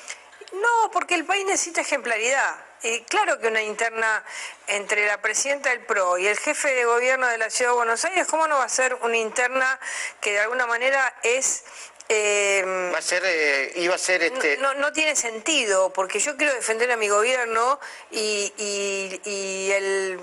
No, 0.54 0.90
porque 0.92 1.14
el 1.14 1.26
país 1.26 1.46
necesita 1.46 1.82
ejemplaridad. 1.82 2.56
Y 2.82 3.02
claro 3.02 3.40
que 3.40 3.50
una 3.50 3.62
interna 3.62 4.24
entre 4.66 5.06
la 5.06 5.22
presidenta 5.22 5.70
del 5.70 5.82
PRO 5.82 6.18
y 6.18 6.26
el 6.26 6.40
jefe 6.40 6.74
de 6.74 6.86
gobierno 6.86 7.28
de 7.28 7.38
la 7.38 7.52
Ciudad 7.52 7.70
de 7.70 7.76
Buenos 7.76 8.04
Aires, 8.04 8.26
¿cómo 8.28 8.48
no 8.48 8.58
va 8.58 8.64
a 8.64 8.70
ser 8.70 8.96
una 8.96 9.18
interna 9.18 9.80
que 10.22 10.32
de 10.32 10.40
alguna 10.40 10.66
manera 10.66 11.14
es 11.22 11.64
eh, 12.10 12.64
va 12.92 12.98
a 12.98 13.02
ser, 13.04 13.22
iba 13.76 13.94
a 13.94 14.00
ser 14.00 14.24
este. 14.24 14.58
No, 14.58 14.74
no, 14.74 14.92
tiene 14.92 15.16
sentido, 15.16 15.94
porque 15.94 16.18
yo 16.20 16.36
quiero 16.36 16.54
defender 16.56 16.90
a 16.92 16.98
mi 16.98 17.10
gobierno 17.10 17.80
y, 18.10 18.52
y 18.58 19.72
el 19.72 20.20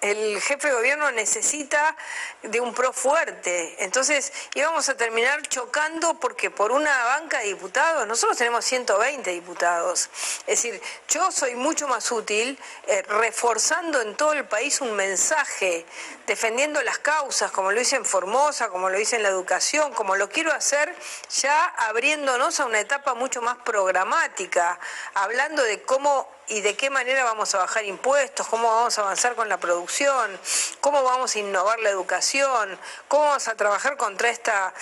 el 0.00 0.40
jefe 0.40 0.68
de 0.68 0.74
gobierno 0.74 1.10
necesita 1.12 1.96
de 2.42 2.60
un 2.60 2.74
pro 2.74 2.92
fuerte. 2.92 3.84
Entonces 3.84 4.32
íbamos 4.54 4.88
a 4.88 4.96
terminar 4.96 5.42
chocando 5.48 6.14
porque 6.14 6.50
por 6.50 6.72
una 6.72 7.04
banca 7.04 7.38
de 7.38 7.48
diputados, 7.48 8.06
nosotros 8.06 8.38
tenemos 8.38 8.64
120 8.64 9.30
diputados. 9.30 10.08
Es 10.46 10.62
decir, 10.62 10.80
yo 11.08 11.30
soy 11.30 11.54
mucho 11.54 11.88
más 11.88 12.10
útil 12.12 12.58
eh, 12.86 13.02
reforzando 13.02 14.00
en 14.00 14.16
todo 14.16 14.32
el 14.32 14.46
país 14.46 14.80
un 14.80 14.92
mensaje, 14.92 15.86
defendiendo 16.26 16.82
las 16.82 16.98
causas, 16.98 17.50
como 17.50 17.72
lo 17.72 17.80
hice 17.80 17.96
en 17.96 18.04
Formosa, 18.04 18.68
como 18.68 18.88
lo 18.88 18.98
hice 18.98 19.16
en 19.16 19.22
la 19.22 19.28
educación, 19.28 19.92
como 19.92 20.16
lo 20.16 20.28
quiero 20.28 20.52
hacer 20.52 20.94
ya 21.40 21.64
abriéndonos 21.64 22.60
a 22.60 22.66
una 22.66 22.80
etapa 22.80 23.14
mucho 23.14 23.42
más 23.42 23.58
programática, 23.58 24.78
hablando 25.14 25.62
de 25.62 25.82
cómo 25.82 26.28
y 26.50 26.60
de 26.60 26.76
qué 26.76 26.90
manera 26.90 27.24
vamos 27.24 27.54
a 27.54 27.58
bajar 27.58 27.84
impuestos, 27.84 28.46
cómo 28.48 28.68
vamos 28.68 28.98
a 28.98 29.02
avanzar 29.02 29.34
con 29.34 29.48
la 29.48 29.58
producción, 29.58 30.38
cómo 30.80 31.02
vamos 31.02 31.34
a 31.34 31.38
innovar 31.38 31.78
la 31.80 31.90
educación, 31.90 32.78
cómo 33.08 33.24
vamos 33.24 33.48
a 33.48 33.54
trabajar 33.54 33.96
contra 33.96 34.30
esta 34.30 34.74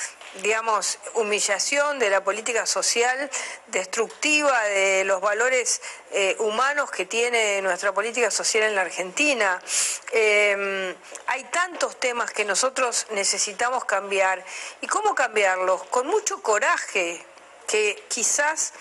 digamos, 0.43 0.99
humillación 1.15 1.99
de 1.99 2.11
la 2.11 2.23
política 2.23 2.67
social 2.67 3.31
destructiva 3.69 4.63
de 4.65 5.05
los 5.05 5.21
valores 5.21 5.81
eh, 6.11 6.37
humanos 6.39 6.91
que 6.91 7.07
tiene 7.07 7.61
nuestra 7.63 7.93
política 7.93 8.31
social 8.31 8.65
en 8.65 8.75
la 8.75 8.83
Argentina. 8.83 9.61
Em, 10.13 10.95
hay 11.27 11.45
tantos 11.45 11.99
temas 11.99 12.31
que 12.31 12.45
nosotros 12.45 13.07
necesitamos 13.11 13.85
cambiar. 13.85 14.45
¿Y 14.81 14.87
cómo 14.87 15.15
cambiarlos? 15.15 15.83
Con 15.85 16.07
mucho 16.07 16.43
coraje, 16.43 17.25
que 17.67 18.03
quizás 18.09 18.73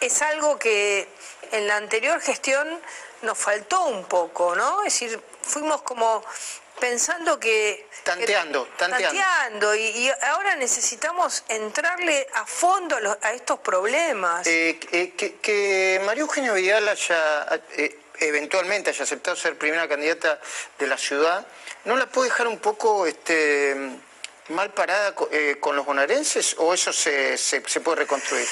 es 0.00 0.22
algo 0.22 0.58
que 0.58 1.08
en 1.52 1.66
la 1.66 1.76
anterior 1.76 2.20
gestión 2.20 2.68
nos 3.22 3.38
faltó 3.38 3.86
un 3.86 4.04
poco, 4.04 4.54
¿no? 4.54 4.84
Es 4.84 4.98
decir, 5.00 5.20
fuimos 5.42 5.82
como 5.82 6.24
pensando 6.78 7.38
que... 7.38 7.88
Tanteando, 8.02 8.68
tanteando. 8.76 9.18
tanteando 9.18 9.74
y, 9.74 10.10
ahora 10.22 10.56
necesitamos 10.56 11.44
entrarle 11.48 12.26
a 12.34 12.44
fondo 12.44 12.96
a, 13.22 13.32
estos 13.32 13.58
problemas. 13.60 14.46
Eh, 14.46 14.78
eh, 14.92 15.12
que, 15.40 16.00
María 16.04 16.22
Eugenia 16.22 16.52
Vidal 16.52 16.88
haya, 16.88 17.46
eh, 17.76 17.98
eventualmente 18.20 18.90
haya 18.90 19.04
aceptado 19.04 19.36
ser 19.36 19.56
primera 19.56 19.88
candidata 19.88 20.38
de 20.78 20.86
la 20.86 20.98
ciudad, 20.98 21.46
¿no 21.84 21.96
la 21.96 22.06
puede 22.06 22.28
dejar 22.28 22.46
un 22.48 22.58
poco 22.58 23.06
este, 23.06 23.74
mal 24.48 24.70
parada 24.72 25.14
con 25.14 25.76
los 25.76 25.86
bonaerenses 25.86 26.56
o 26.58 26.74
eso 26.74 26.92
se, 26.92 27.38
se 27.38 27.80
puede 27.80 28.00
reconstruir? 28.00 28.46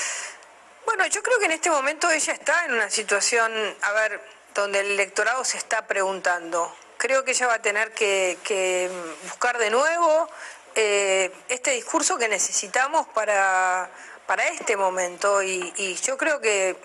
Bueno, 0.84 1.06
yo 1.06 1.22
creo 1.22 1.38
que 1.38 1.46
en 1.46 1.52
este 1.52 1.70
momento 1.70 2.10
ella 2.10 2.32
está 2.32 2.64
en 2.64 2.74
una 2.74 2.90
situación, 2.90 3.52
a 3.82 3.92
ver, 3.92 4.20
donde 4.54 4.80
el 4.80 4.92
electorado 4.92 5.44
se 5.44 5.56
está 5.56 5.86
preguntando. 5.86 6.74
Creo 6.96 7.24
que 7.24 7.32
ella 7.32 7.46
va 7.46 7.54
a 7.54 7.62
tener 7.62 7.92
que, 7.92 8.90
buscar 9.24 9.58
de 9.58 9.70
nuevo 9.70 10.28
eh, 10.74 11.32
este 11.48 11.72
discurso 11.72 12.18
que 12.18 12.28
necesitamos 12.28 13.06
para, 13.08 13.90
para 14.26 14.48
este 14.48 14.76
momento 14.76 15.42
y, 15.42 15.94
yo 16.02 16.16
creo 16.16 16.40
que 16.40 16.76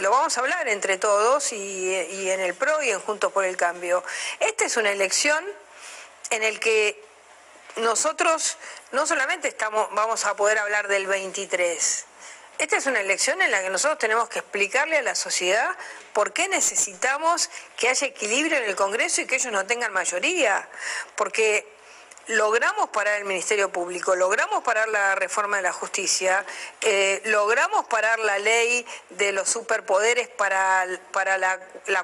lo 0.00 0.10
vamos 0.10 0.36
a 0.36 0.40
hablar 0.40 0.68
entre 0.68 0.96
todos 0.96 1.52
y, 1.52 1.56
y 1.56 2.30
en 2.30 2.40
el 2.40 2.54
PRO 2.54 2.82
y 2.82 2.90
en 2.90 3.00
Juntos 3.00 3.32
por 3.32 3.44
el 3.44 3.56
Cambio. 3.56 4.02
Esta 4.40 4.64
es 4.64 4.76
una 4.76 4.90
elección 4.90 5.44
en 6.30 6.42
el 6.42 6.58
que 6.60 7.02
nosotros 7.76 8.56
no 8.92 9.06
solamente 9.06 9.48
estamos, 9.48 9.88
vamos 9.92 10.24
a 10.24 10.36
poder 10.36 10.58
hablar 10.58 10.88
del 10.88 11.06
23, 11.06 12.06
esta 12.62 12.76
es 12.76 12.86
una 12.86 13.00
elección 13.00 13.42
en 13.42 13.50
la 13.50 13.60
que 13.60 13.70
nosotros 13.70 13.98
tenemos 13.98 14.28
que 14.28 14.38
explicarle 14.38 14.96
a 14.96 15.02
la 15.02 15.16
sociedad 15.16 15.76
por 16.12 16.32
qué 16.32 16.46
necesitamos 16.46 17.50
que 17.76 17.88
haya 17.88 18.06
equilibrio 18.06 18.56
en 18.58 18.64
el 18.64 18.76
Congreso 18.76 19.20
y 19.20 19.26
que 19.26 19.34
ellos 19.34 19.52
no 19.52 19.66
tengan 19.66 19.92
mayoría. 19.92 20.68
Porque 21.16 21.66
logramos 22.28 22.90
parar 22.90 23.18
el 23.18 23.24
Ministerio 23.24 23.72
Público, 23.72 24.14
logramos 24.14 24.62
parar 24.62 24.88
la 24.88 25.16
reforma 25.16 25.56
de 25.56 25.64
la 25.64 25.72
justicia, 25.72 26.46
eh, 26.82 27.20
logramos 27.24 27.86
parar 27.86 28.20
la 28.20 28.38
ley 28.38 28.86
de 29.10 29.32
los 29.32 29.48
superpoderes 29.48 30.28
para, 30.28 30.86
para 31.10 31.38
la, 31.38 31.58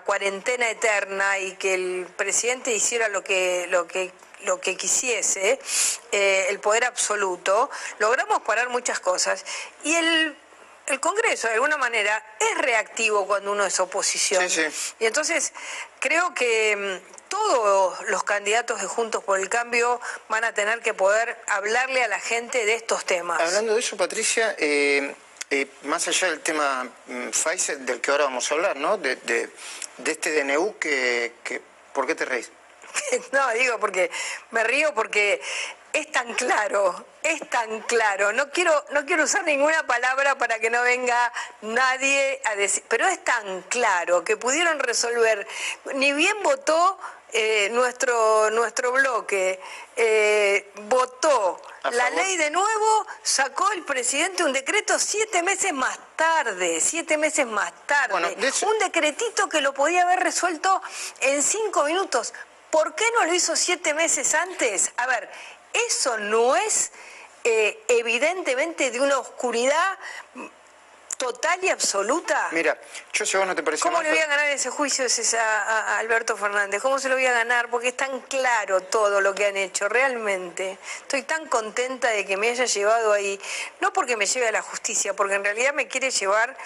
cuarentena 0.04 0.68
eterna 0.70 1.38
y 1.38 1.52
que 1.52 1.74
el 1.74 2.08
presidente 2.16 2.72
hiciera 2.72 3.08
lo 3.08 3.22
que, 3.22 3.66
lo 3.70 3.86
que 3.86 4.12
lo 4.42 4.60
que 4.60 4.76
quisiese, 4.76 5.58
eh, 6.12 6.46
el 6.48 6.60
poder 6.60 6.84
absoluto, 6.84 7.68
logramos 7.98 8.40
parar 8.42 8.68
muchas 8.68 9.00
cosas 9.00 9.44
y 9.82 9.96
el 9.96 10.36
el 10.88 11.00
Congreso 11.00 11.48
de 11.48 11.54
alguna 11.54 11.76
manera 11.76 12.22
es 12.38 12.58
reactivo 12.58 13.26
cuando 13.26 13.52
uno 13.52 13.64
es 13.64 13.78
oposición. 13.80 14.46
Y 14.98 15.06
entonces 15.06 15.52
creo 16.00 16.34
que 16.34 16.76
mm, 16.76 17.28
todos 17.28 18.00
los 18.08 18.24
candidatos 18.24 18.80
de 18.80 18.86
Juntos 18.86 19.22
por 19.22 19.38
el 19.38 19.48
Cambio 19.48 20.00
van 20.28 20.44
a 20.44 20.54
tener 20.54 20.80
que 20.80 20.94
poder 20.94 21.36
hablarle 21.46 22.02
a 22.02 22.08
la 22.08 22.20
gente 22.20 22.64
de 22.64 22.74
estos 22.74 23.04
temas. 23.04 23.40
Hablando 23.40 23.74
de 23.74 23.80
eso, 23.80 23.96
Patricia, 23.96 24.54
eh, 24.58 25.14
eh, 25.50 25.66
más 25.82 26.08
allá 26.08 26.30
del 26.30 26.40
tema 26.40 26.88
mm, 27.06 27.30
Pfizer, 27.30 27.78
del 27.78 28.00
que 28.00 28.10
ahora 28.10 28.24
vamos 28.24 28.50
a 28.50 28.54
hablar, 28.54 28.76
¿no? 28.76 28.96
De, 28.98 29.50
este 30.04 30.32
DNU 30.32 30.78
que, 30.78 31.32
¿Por 31.92 32.06
qué 32.06 32.14
te 32.14 32.24
reís? 32.24 32.50
no, 33.32 33.50
digo 33.52 33.78
porque 33.78 34.10
me 34.50 34.64
río 34.64 34.94
porque 34.94 35.40
es 35.98 36.12
tan 36.12 36.32
claro, 36.34 37.04
es 37.22 37.48
tan 37.50 37.80
claro. 37.82 38.32
No 38.32 38.50
quiero, 38.50 38.84
no 38.90 39.04
quiero 39.04 39.24
usar 39.24 39.44
ninguna 39.44 39.86
palabra 39.86 40.36
para 40.38 40.58
que 40.58 40.70
no 40.70 40.82
venga 40.82 41.32
nadie 41.62 42.40
a 42.44 42.54
decir, 42.54 42.84
pero 42.88 43.06
es 43.08 43.22
tan 43.24 43.62
claro 43.62 44.22
que 44.22 44.36
pudieron 44.36 44.78
resolver. 44.78 45.46
Ni 45.94 46.12
bien 46.12 46.36
votó 46.42 46.98
eh, 47.32 47.68
nuestro, 47.72 48.50
nuestro 48.50 48.92
bloque, 48.92 49.60
eh, 49.96 50.70
votó 50.82 51.60
la 51.90 52.10
ley 52.10 52.36
de 52.36 52.50
nuevo, 52.50 53.06
sacó 53.22 53.70
el 53.72 53.82
presidente 53.84 54.44
un 54.44 54.52
decreto 54.52 54.98
siete 54.98 55.42
meses 55.42 55.72
más 55.72 55.98
tarde, 56.16 56.80
siete 56.80 57.16
meses 57.18 57.46
más 57.46 57.72
tarde. 57.86 58.36
Un 58.62 58.78
decretito 58.78 59.48
que 59.48 59.60
lo 59.60 59.74
podía 59.74 60.02
haber 60.02 60.20
resuelto 60.20 60.80
en 61.20 61.42
cinco 61.42 61.84
minutos. 61.84 62.32
¿Por 62.70 62.94
qué 62.94 63.04
no 63.14 63.24
lo 63.24 63.34
hizo 63.34 63.56
siete 63.56 63.94
meses 63.94 64.34
antes? 64.34 64.92
A 64.98 65.06
ver, 65.06 65.30
eso 65.72 66.18
no 66.18 66.56
es 66.56 66.90
eh, 67.44 67.82
evidentemente 67.88 68.90
de 68.90 69.00
una 69.00 69.18
oscuridad 69.18 69.98
total 71.18 71.62
y 71.62 71.68
absoluta. 71.68 72.48
Mira, 72.52 72.78
yo 73.12 73.26
sé 73.26 73.36
vos 73.36 73.46
no 73.46 73.54
te 73.54 73.62
parece 73.62 73.82
¿Cómo 73.82 74.00
le 74.00 74.08
voy 74.08 74.18
a 74.18 74.26
ganar 74.26 74.48
ese 74.50 74.70
juicio 74.70 75.04
a, 75.38 75.98
Alberto 75.98 76.36
Fernández? 76.36 76.80
¿Cómo 76.80 76.98
se 76.98 77.08
lo 77.08 77.16
voy 77.16 77.26
a 77.26 77.32
ganar? 77.32 77.68
Porque 77.68 77.88
es 77.88 77.96
tan 77.96 78.20
claro 78.20 78.80
todo 78.82 79.20
lo 79.20 79.34
que 79.34 79.46
han 79.46 79.56
hecho, 79.56 79.88
realmente. 79.88 80.78
Estoy 81.02 81.22
tan 81.22 81.46
contenta 81.46 82.08
de 82.08 82.24
que 82.24 82.36
me 82.36 82.50
haya 82.50 82.64
llevado 82.64 83.12
ahí, 83.12 83.38
no 83.80 83.92
porque 83.92 84.16
me 84.16 84.26
lleve 84.26 84.48
a 84.48 84.52
la 84.52 84.62
justicia, 84.62 85.14
porque 85.14 85.34
en 85.34 85.44
realidad 85.44 85.74
me 85.74 85.88
quiere 85.88 86.10
llevar 86.10 86.56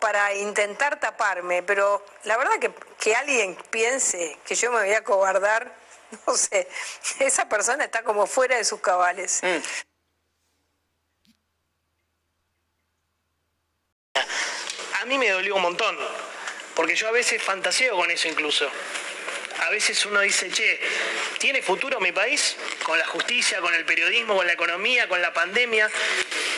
para 0.00 0.34
intentar 0.34 0.98
taparme, 0.98 1.62
pero 1.62 2.04
la 2.24 2.36
verdad 2.36 2.58
que, 2.58 2.72
que 2.98 3.14
alguien 3.14 3.56
piense 3.70 4.36
que 4.44 4.56
yo 4.56 4.72
me 4.72 4.80
voy 4.80 4.92
a 4.92 5.04
cobardar, 5.04 5.79
no 6.26 6.36
sé, 6.36 6.68
esa 7.18 7.48
persona 7.48 7.84
está 7.84 8.02
como 8.02 8.26
fuera 8.26 8.56
de 8.56 8.64
sus 8.64 8.80
cabales. 8.80 9.40
Mm. 9.42 9.88
a 15.00 15.06
mí 15.06 15.16
me 15.16 15.30
dolió 15.30 15.56
un 15.56 15.62
montón, 15.62 15.96
porque 16.74 16.94
yo 16.94 17.08
a 17.08 17.10
veces 17.10 17.42
fantaseo 17.42 17.96
con 17.96 18.10
eso 18.10 18.28
incluso. 18.28 18.70
A 19.60 19.70
veces 19.70 20.04
uno 20.06 20.20
dice, 20.20 20.50
che, 20.50 20.80
¿tiene 21.38 21.62
futuro 21.62 22.00
mi 22.00 22.12
país? 22.12 22.56
Con 22.82 22.98
la 22.98 23.06
justicia, 23.06 23.60
con 23.60 23.74
el 23.74 23.84
periodismo, 23.84 24.36
con 24.36 24.46
la 24.46 24.52
economía, 24.52 25.08
con 25.08 25.20
la 25.20 25.32
pandemia. 25.32 25.90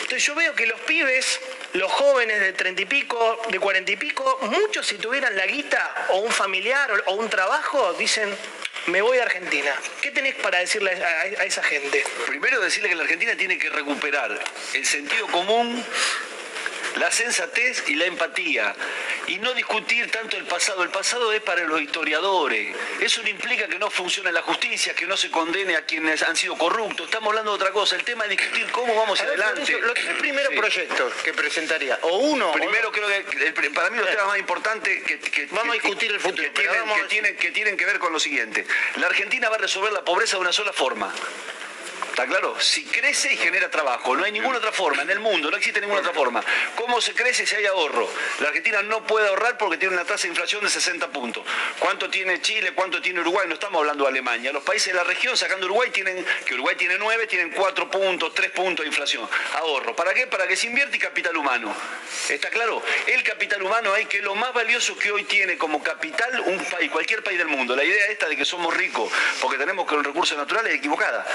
Entonces 0.01 0.23
yo 0.23 0.35
veo 0.35 0.53
que 0.55 0.65
los 0.65 0.79
pibes, 0.81 1.39
los 1.73 1.91
jóvenes 1.91 2.39
de 2.39 2.53
treinta 2.53 2.81
y 2.81 2.85
pico, 2.85 3.41
de 3.49 3.59
cuarenta 3.59 3.91
y 3.91 3.97
pico, 3.97 4.39
muchos 4.43 4.87
si 4.87 4.97
tuvieran 4.97 5.35
la 5.35 5.45
guita 5.45 6.07
o 6.09 6.19
un 6.19 6.31
familiar 6.31 6.91
o 7.07 7.13
un 7.15 7.29
trabajo, 7.29 7.93
dicen, 7.93 8.33
me 8.87 9.01
voy 9.01 9.17
a 9.17 9.23
Argentina. 9.23 9.71
¿Qué 10.01 10.11
tenés 10.11 10.35
para 10.35 10.59
decirle 10.59 10.91
a, 10.91 11.45
esa 11.45 11.63
gente? 11.63 12.03
Primero 12.27 12.59
decirle 12.61 12.89
que 12.89 12.95
la 12.95 13.03
Argentina 13.03 13.35
tiene 13.35 13.57
que 13.57 13.69
recuperar 13.69 14.37
el 14.73 14.85
sentido 14.85 15.27
común 15.27 15.83
la 16.97 17.11
sensatez 17.11 17.83
y 17.87 17.95
la 17.95 18.05
empatía. 18.05 18.75
Y 19.27 19.39
no 19.39 19.53
discutir 19.53 20.11
tanto 20.11 20.37
el 20.37 20.45
pasado. 20.45 20.83
El 20.83 20.89
pasado 20.89 21.31
es 21.33 21.41
para 21.41 21.63
los 21.63 21.81
historiadores. 21.81 22.75
Eso 22.99 23.21
no 23.21 23.29
implica 23.29 23.67
que 23.67 23.79
no 23.79 23.89
funcione 23.89 24.31
la 24.31 24.41
justicia, 24.41 24.93
que 24.93 25.05
no 25.05 25.17
se 25.17 25.31
condene 25.31 25.75
a 25.75 25.85
quienes 25.85 26.21
han 26.23 26.35
sido 26.35 26.57
corruptos. 26.57 27.05
Estamos 27.05 27.29
hablando 27.29 27.51
de 27.51 27.55
otra 27.55 27.71
cosa. 27.71 27.95
El 27.95 28.03
tema 28.03 28.25
es 28.25 28.31
discutir 28.31 28.69
cómo 28.71 28.95
vamos 28.95 29.19
adelante. 29.21 29.63
el 29.63 30.17
primer 30.17 30.47
proyecto 30.55 31.11
que 31.23 31.33
presentaría, 31.33 31.99
o 32.03 32.17
uno. 32.17 32.51
Primero 32.51 32.91
creo 32.91 33.07
que 33.07 33.69
para 33.71 33.89
mí 33.89 33.97
los 33.97 34.09
temas 34.09 34.27
más 34.27 34.39
importantes 34.39 35.03
que, 35.03 35.47
vamos 35.51 35.71
a 35.71 35.73
discutir 35.73 36.11
el 36.11 36.19
futuro. 36.19 36.47
que 36.53 37.51
tienen 37.51 37.77
que 37.77 37.85
ver 37.85 37.99
con 37.99 38.13
lo 38.13 38.19
siguiente. 38.19 38.65
La 38.97 39.07
Argentina 39.07 39.49
va 39.49 39.55
a 39.55 39.59
resolver 39.59 39.91
la 39.91 40.03
pobreza 40.03 40.37
de 40.37 40.41
una 40.41 40.53
sola 40.53 40.73
forma 40.73 41.13
¿Está 42.13 42.27
claro? 42.27 42.55
Si 42.59 42.83
crece 42.85 43.33
y 43.33 43.37
genera 43.37 43.71
trabajo, 43.71 44.15
no 44.15 44.23
hay 44.23 44.31
ninguna 44.31 44.59
otra 44.59 44.71
forma 44.71 45.01
en 45.01 45.09
el 45.09 45.19
mundo, 45.19 45.49
no 45.49 45.57
existe 45.57 45.81
ninguna 45.81 46.01
otra 46.01 46.13
forma. 46.13 46.43
¿Cómo 46.75 47.01
se 47.01 47.15
crece 47.15 47.43
si 47.43 47.55
hay 47.55 47.65
ahorro? 47.65 48.07
La 48.39 48.49
Argentina 48.49 48.83
no 48.83 49.03
puede 49.03 49.29
ahorrar 49.29 49.57
porque 49.57 49.77
tiene 49.77 49.95
una 49.95 50.05
tasa 50.05 50.21
de 50.23 50.27
inflación 50.27 50.63
de 50.63 50.69
60 50.69 51.07
puntos. 51.07 51.43
¿Cuánto 51.79 52.11
tiene 52.11 52.39
Chile? 52.39 52.73
¿Cuánto 52.75 53.01
tiene 53.01 53.21
Uruguay? 53.21 53.47
No 53.47 53.55
estamos 53.55 53.79
hablando 53.79 54.03
de 54.03 54.11
Alemania. 54.11 54.53
Los 54.53 54.61
países 54.61 54.93
de 54.93 54.93
la 54.93 55.03
región, 55.03 55.35
sacando 55.35 55.65
Uruguay, 55.65 55.89
tienen, 55.89 56.23
que 56.45 56.53
Uruguay 56.53 56.75
tiene 56.75 56.99
9, 56.99 57.25
tienen 57.25 57.49
4 57.49 57.89
puntos, 57.89 58.31
3 58.35 58.51
puntos 58.51 58.83
de 58.83 58.89
inflación. 58.89 59.27
Ahorro. 59.55 59.95
¿Para 59.95 60.13
qué? 60.13 60.27
Para 60.27 60.45
que 60.45 60.55
se 60.55 60.67
invierte 60.67 60.99
capital 60.99 61.35
humano. 61.35 61.75
¿Está 62.29 62.51
claro? 62.51 62.83
El 63.07 63.23
capital 63.23 63.63
humano 63.63 63.91
hay 63.91 64.05
que 64.05 64.21
lo 64.21 64.35
más 64.35 64.53
valioso 64.53 64.95
que 64.99 65.11
hoy 65.11 65.23
tiene 65.23 65.57
como 65.57 65.81
capital 65.81 66.43
un 66.45 66.63
país, 66.65 66.91
cualquier 66.91 67.23
país 67.23 67.39
del 67.39 67.47
mundo. 67.47 67.75
La 67.75 67.83
idea 67.83 68.05
esta 68.11 68.29
de 68.29 68.37
que 68.37 68.45
somos 68.45 68.71
ricos 68.71 69.11
porque 69.41 69.57
tenemos 69.57 69.89
que 69.89 69.95
los 69.95 70.05
recursos 70.05 70.37
naturales 70.37 70.73
es 70.73 70.77
equivocada. 70.77 71.25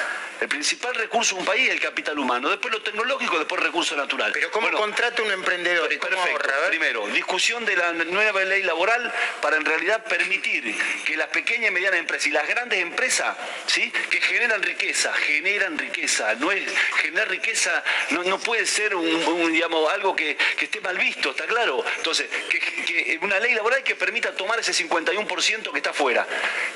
Principal 0.68 0.94
recurso 0.96 1.34
de 1.34 1.40
un 1.40 1.46
país 1.46 1.66
es 1.66 1.72
el 1.72 1.80
capital 1.80 2.18
humano, 2.18 2.50
después 2.50 2.74
lo 2.74 2.82
tecnológico, 2.82 3.38
después 3.38 3.58
el 3.58 3.68
recurso 3.68 3.96
natural. 3.96 4.32
Pero 4.34 4.50
¿cómo 4.50 4.70
contrata 4.72 5.22
un 5.22 5.30
emprendedor? 5.30 5.88
perfecto. 5.88 6.50
Primero, 6.68 7.06
discusión 7.06 7.64
de 7.64 7.74
la 7.74 7.94
nueva 7.94 8.44
ley 8.44 8.62
laboral 8.64 9.10
para 9.40 9.56
en 9.56 9.64
realidad 9.64 10.04
permitir 10.04 10.76
que 11.06 11.16
las 11.16 11.28
pequeñas 11.28 11.70
y 11.70 11.72
medianas 11.72 12.00
empresas 12.00 12.26
y 12.26 12.32
las 12.32 12.46
grandes 12.46 12.80
empresas, 12.80 13.34
¿sí? 13.66 13.90
que 14.10 14.20
generan 14.20 14.62
riqueza, 14.62 15.10
generan 15.14 15.78
riqueza. 15.78 16.34
No 16.34 16.52
es, 16.52 16.62
generar 17.00 17.30
riqueza 17.30 17.82
no, 18.10 18.38
puede 18.38 18.66
ser 18.66 18.94
un, 18.94 19.50
digamos, 19.50 19.90
algo 19.90 20.14
que, 20.14 20.36
esté 20.60 20.82
mal 20.82 20.98
visto, 20.98 21.30
¿está 21.30 21.46
claro? 21.46 21.82
Entonces, 21.96 22.28
que, 22.50 23.18
una 23.22 23.40
ley 23.40 23.54
laboral 23.54 23.82
que 23.82 23.96
permita 23.96 24.32
tomar 24.32 24.60
ese 24.60 24.72
51% 24.72 25.72
que 25.72 25.78
está 25.78 25.90
afuera. 25.90 26.26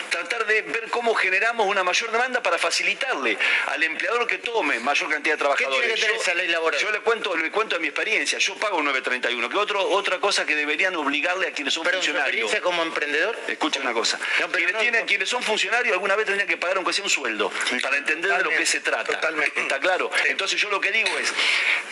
Tratar 0.08 0.46
de 0.46 0.62
ver 0.62 0.88
cómo 0.88 1.14
generamos 1.14 1.66
una 1.66 1.84
mayor 1.84 2.10
demanda 2.10 2.42
para 2.42 2.56
facilitarle 2.56 3.36
al 3.66 3.81
empleador 3.84 4.26
que 4.26 4.38
tome 4.38 4.78
mayor 4.80 5.10
cantidad 5.10 5.34
de 5.34 5.38
trabajadores. 5.38 6.00
yo, 6.00 6.14
esa 6.14 6.34
ley 6.34 6.48
laboral? 6.48 6.80
Yo 6.80 6.90
le 6.90 7.00
cuento, 7.00 7.36
le 7.36 7.50
cuento 7.50 7.76
de 7.76 7.80
mi 7.80 7.88
experiencia. 7.88 8.38
Yo 8.38 8.54
pago 8.56 8.82
931, 8.82 9.48
que 9.48 9.56
otro, 9.56 9.82
otra 9.90 10.18
cosa 10.18 10.44
que 10.46 10.54
deberían 10.54 10.94
obligarle 10.96 11.48
a 11.48 11.52
quienes 11.52 11.74
son 11.74 11.84
Pero 11.84 11.98
funcionarios. 11.98 12.28
experiencia 12.28 12.60
como 12.60 12.82
emprendedor? 12.82 13.38
Escucha 13.48 13.80
una 13.80 13.92
cosa. 13.92 14.18
quienes, 14.52 14.78
tienen, 14.78 15.06
quienes 15.06 15.28
son 15.28 15.42
funcionarios 15.42 15.92
alguna 15.92 16.16
vez 16.16 16.26
tendrían 16.26 16.48
que 16.48 16.56
pagar 16.56 16.76
aunque 16.76 16.92
sea 16.92 17.04
un 17.04 17.10
sueldo 17.10 17.50
para 17.82 17.96
entender 17.96 18.36
de 18.36 18.44
lo 18.44 18.50
que 18.50 18.66
se 18.66 18.80
trata. 18.80 19.12
Totalmente. 19.12 19.60
¿Está 19.60 19.78
claro? 19.78 20.10
Entonces 20.26 20.60
yo 20.60 20.68
lo 20.70 20.80
que 20.80 20.90
digo 20.92 21.08
es 21.18 21.32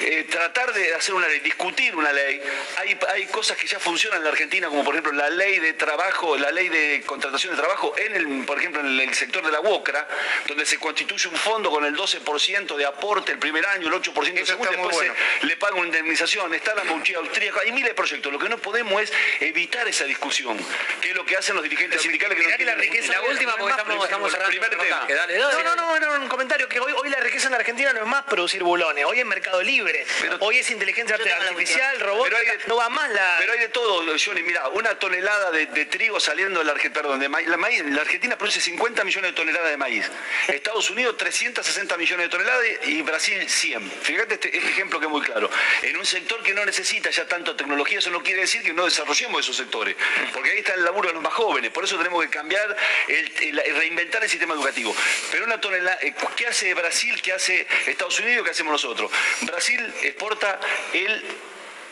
eh, 0.01 0.27
tratar 0.31 0.73
de 0.73 0.95
hacer 0.95 1.15
una 1.15 1.29
ley, 1.29 1.41
discutir 1.41 1.95
una 1.95 2.13
ley. 2.13 2.41
Hay, 2.79 2.99
hay 3.09 3.27
cosas 3.27 3.57
que 3.57 3.67
ya 3.67 3.79
funcionan 3.79 4.19
en 4.19 4.25
la 4.25 4.31
Argentina, 4.31 4.69
como 4.69 4.85
por 4.85 4.95
ejemplo 4.95 5.13
la 5.13 5.31
ley 5.31 5.59
de 5.59 5.73
trabajo, 5.75 6.37
la 6.37 6.51
ley 6.51 6.69
de 6.69 7.03
contratación 7.07 7.55
de 7.55 7.61
trabajo 7.61 7.95
en 7.97 8.15
el, 8.15 8.45
por 8.45 8.59
ejemplo, 8.59 8.81
en 8.81 9.01
el 9.01 9.15
sector 9.15 9.45
de 9.45 9.53
la 9.53 9.61
UOCRA, 9.61 10.09
donde 10.47 10.67
se 10.67 10.79
constituye 10.79 11.29
un 11.29 11.37
fondo 11.37 11.71
con 11.71 11.80
el 11.85 11.97
12% 11.97 12.77
de 12.77 12.87
aporte 12.87 13.33
el 13.33 13.39
primer 13.39 13.67
año, 13.67 13.89
el 13.89 13.95
8% 13.95 14.39
el 14.39 14.47
segundo, 14.47 14.71
después 14.71 15.11
le 15.43 15.57
paga 15.57 15.75
una 15.75 15.87
indemnización, 15.87 16.53
está 16.55 16.75
la 16.75 16.85
mochila 16.85 17.19
austríaca, 17.21 17.61
hay 17.61 17.73
miles 17.73 17.91
de 17.91 17.95
proyectos. 17.95 18.33
Lo 18.33 18.39
que 18.39 18.49
no 18.49 18.59
podemos 18.59 19.01
es 19.03 19.13
evitar 19.41 19.87
esa 19.89 20.05
discusión, 20.05 20.59
que 21.01 21.11
es 21.11 21.15
lo 21.15 21.25
que 21.25 21.37
hacen 21.37 21.55
los 21.55 21.63
dirigentes 21.63 22.01
sindicales 22.03 22.39
que 22.39 22.45
no 22.45 22.65
la 22.65 22.75
riqueza 22.75 23.13
la 23.13 23.23
última 23.23 23.57
porque 23.57 23.71
estamos, 23.71 24.05
estamos 24.05 24.31
cerrando 24.31 24.51
primer 24.51 24.71
tema. 24.71 25.07
No, 25.39 25.77
no, 25.77 25.77
no, 25.77 26.01
no, 26.01 26.23
un 26.23 26.29
comentario 26.29 26.69
que 26.69 26.81
hoy, 26.81 26.93
hoy 26.93 27.09
la 27.09 27.21
riqueza 27.21 27.47
en 27.47 27.53
la 27.53 27.59
Argentina 27.59 27.93
no 27.93 28.01
es 28.01 28.07
más 28.07 28.25
producir 28.25 28.63
bulones, 28.63 29.05
hoy 29.05 29.21
es 29.21 29.27
mercado 29.27 29.63
libre, 29.63 30.07
hoy 30.41 30.59
es 30.59 30.71
inteligencia 30.71 31.17
artificial, 31.17 32.01
robótica, 32.01 32.53
no 32.67 32.77
va 32.77 32.89
más 32.89 33.11
la... 33.11 33.37
Pero 33.39 33.53
hay 33.53 33.59
de 33.61 33.69
todo, 33.69 34.05
Johnny, 34.23 34.43
mira, 34.43 34.69
una 34.69 34.99
tonelada 34.99 35.51
de, 35.51 35.67
trigo 35.87 36.21
saliendo 36.21 36.61
de 36.61 36.67
la 36.67 36.73
Argentina, 36.73 37.03
perdón, 37.03 37.21
de 37.21 37.29
maíz, 37.29 37.49
la, 37.49 37.57
maíz, 37.57 37.83
la 37.85 38.03
Argentina 38.03 38.37
produce 38.37 38.61
50 38.61 39.05
millones 39.05 39.31
de 39.31 39.37
toneladas 39.37 39.71
de 39.71 39.77
maíz, 39.77 40.11
Estados 40.49 40.91
Unidos 40.91 41.17
360 41.71 41.97
millones 41.97 42.27
de 42.27 42.31
toneladas 42.31 42.67
y 42.87 43.03
Brasil 43.03 43.49
100. 43.49 43.91
Fíjate 44.03 44.35
este, 44.35 44.57
este, 44.57 44.71
ejemplo 44.71 44.99
que 44.99 45.07
es 45.07 45.11
muy 45.11 45.21
claro. 45.21 45.49
En 45.83 45.97
un 45.97 46.05
sector 46.05 46.43
que 46.43 46.53
no 46.53 46.65
necesita 46.65 47.11
ya 47.11 47.27
tanto 47.27 47.55
tecnología, 47.55 47.99
eso 47.99 48.11
no 48.11 48.23
quiere 48.23 48.41
decir 48.41 48.63
que 48.63 48.73
no 48.73 48.85
desarrollemos 48.85 49.41
esos 49.41 49.57
sectores, 49.57 49.97
porque 50.33 50.51
ahí 50.51 50.59
está 50.59 50.75
el 50.75 50.85
laburo 50.85 51.09
de 51.09 51.15
los 51.15 51.23
más 51.23 51.33
jóvenes, 51.33 51.71
por 51.71 51.85
eso 51.85 51.97
tenemos 51.97 52.23
que 52.25 52.31
cambiar, 52.31 52.77
el, 53.09 53.63
reinventar 53.77 54.23
el 54.23 54.29
sistema 54.29 54.55
educativo. 54.55 54.95
Pero 55.31 55.45
una 55.45 55.61
tonelada, 55.61 55.99
eh, 56.03 56.15
¿qué 56.37 56.47
hace 56.49 56.75
Brasil? 56.75 57.21
¿Qué 57.23 57.33
hace 57.33 57.67
Estados 57.87 58.19
Unidos? 58.19 58.45
¿Qué 58.45 58.51
hacemos 58.51 58.73
nosotros? 58.73 59.11
Brasil 59.43 59.81
exporta 60.03 60.59
el 60.93 61.25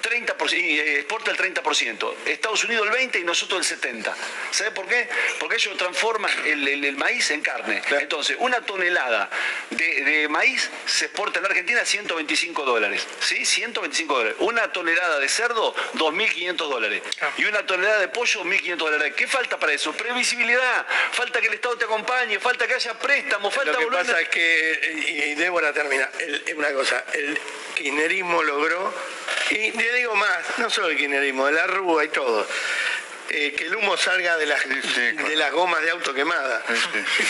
30%, 0.00 0.52
y 0.52 0.78
eh, 0.78 0.98
exporta 1.00 1.30
el 1.30 1.36
30%, 1.36 2.14
Estados 2.26 2.64
Unidos 2.64 2.88
el 2.88 3.10
20% 3.10 3.20
y 3.20 3.24
nosotros 3.24 3.70
el 3.70 3.80
70%. 3.80 4.14
¿Sabe 4.50 4.70
por 4.72 4.86
qué? 4.86 5.08
Porque 5.38 5.56
ellos 5.56 5.76
transforman 5.76 6.30
el, 6.46 6.96
maíz 6.96 7.30
en 7.30 7.40
carne. 7.40 7.82
Entonces, 8.00 8.36
una 8.40 8.60
tonelada 8.62 9.30
de, 9.70 10.26
maíz 10.28 10.70
se 10.86 11.06
exporta 11.06 11.38
en 11.38 11.46
Argentina 11.46 11.82
a 11.82 11.84
125 11.84 12.64
dólares. 12.64 13.06
¿Sí? 13.20 13.44
125 13.44 14.14
dólares. 14.14 14.36
Una 14.40 14.72
tonelada 14.72 15.18
de 15.18 15.28
cerdo, 15.28 15.74
2.500 15.94 16.56
dólares. 16.56 17.02
Y 17.36 17.44
una 17.44 17.64
tonelada 17.66 18.00
de 18.00 18.08
pollo, 18.08 18.44
1.500 18.44 18.76
dólares. 18.76 19.14
¿Qué 19.16 19.26
falta 19.26 19.58
para 19.58 19.72
eso? 19.72 19.92
Previsibilidad. 19.92 20.86
Falta 21.12 21.40
que 21.40 21.48
el 21.48 21.54
Estado 21.54 21.76
te 21.76 21.84
acompañe, 21.84 22.38
falta 22.40 22.66
que 22.66 22.74
haya 22.74 22.98
préstamos, 22.98 23.54
falta 23.54 23.72
Lo 23.72 23.78
que 23.78 23.86
pasa 23.86 24.20
es 24.20 24.28
que, 24.28 25.04
y 25.08 25.34
Débora 25.34 25.72
termina, 25.72 26.08
una 26.56 26.72
cosa, 26.72 27.04
el 27.12 27.38
kirchnerismo 27.74 28.42
logró 28.42 28.92
y 29.50 29.70
le 29.90 29.98
digo 29.98 30.14
más, 30.14 30.58
no 30.58 30.70
solo 30.70 30.88
el 30.88 30.96
kirchnerismo, 30.96 31.46
de 31.46 31.52
la 31.52 31.66
Rúa 31.66 32.04
y 32.04 32.08
todo. 32.08 32.46
Eh, 33.30 33.52
que 33.56 33.64
el 33.66 33.76
humo 33.76 33.96
salga 33.96 34.36
de 34.36 34.46
las, 34.46 34.66
de 34.68 35.36
las 35.36 35.52
gomas 35.52 35.82
de 35.82 35.90
auto 35.90 36.14
quemadas. 36.14 36.62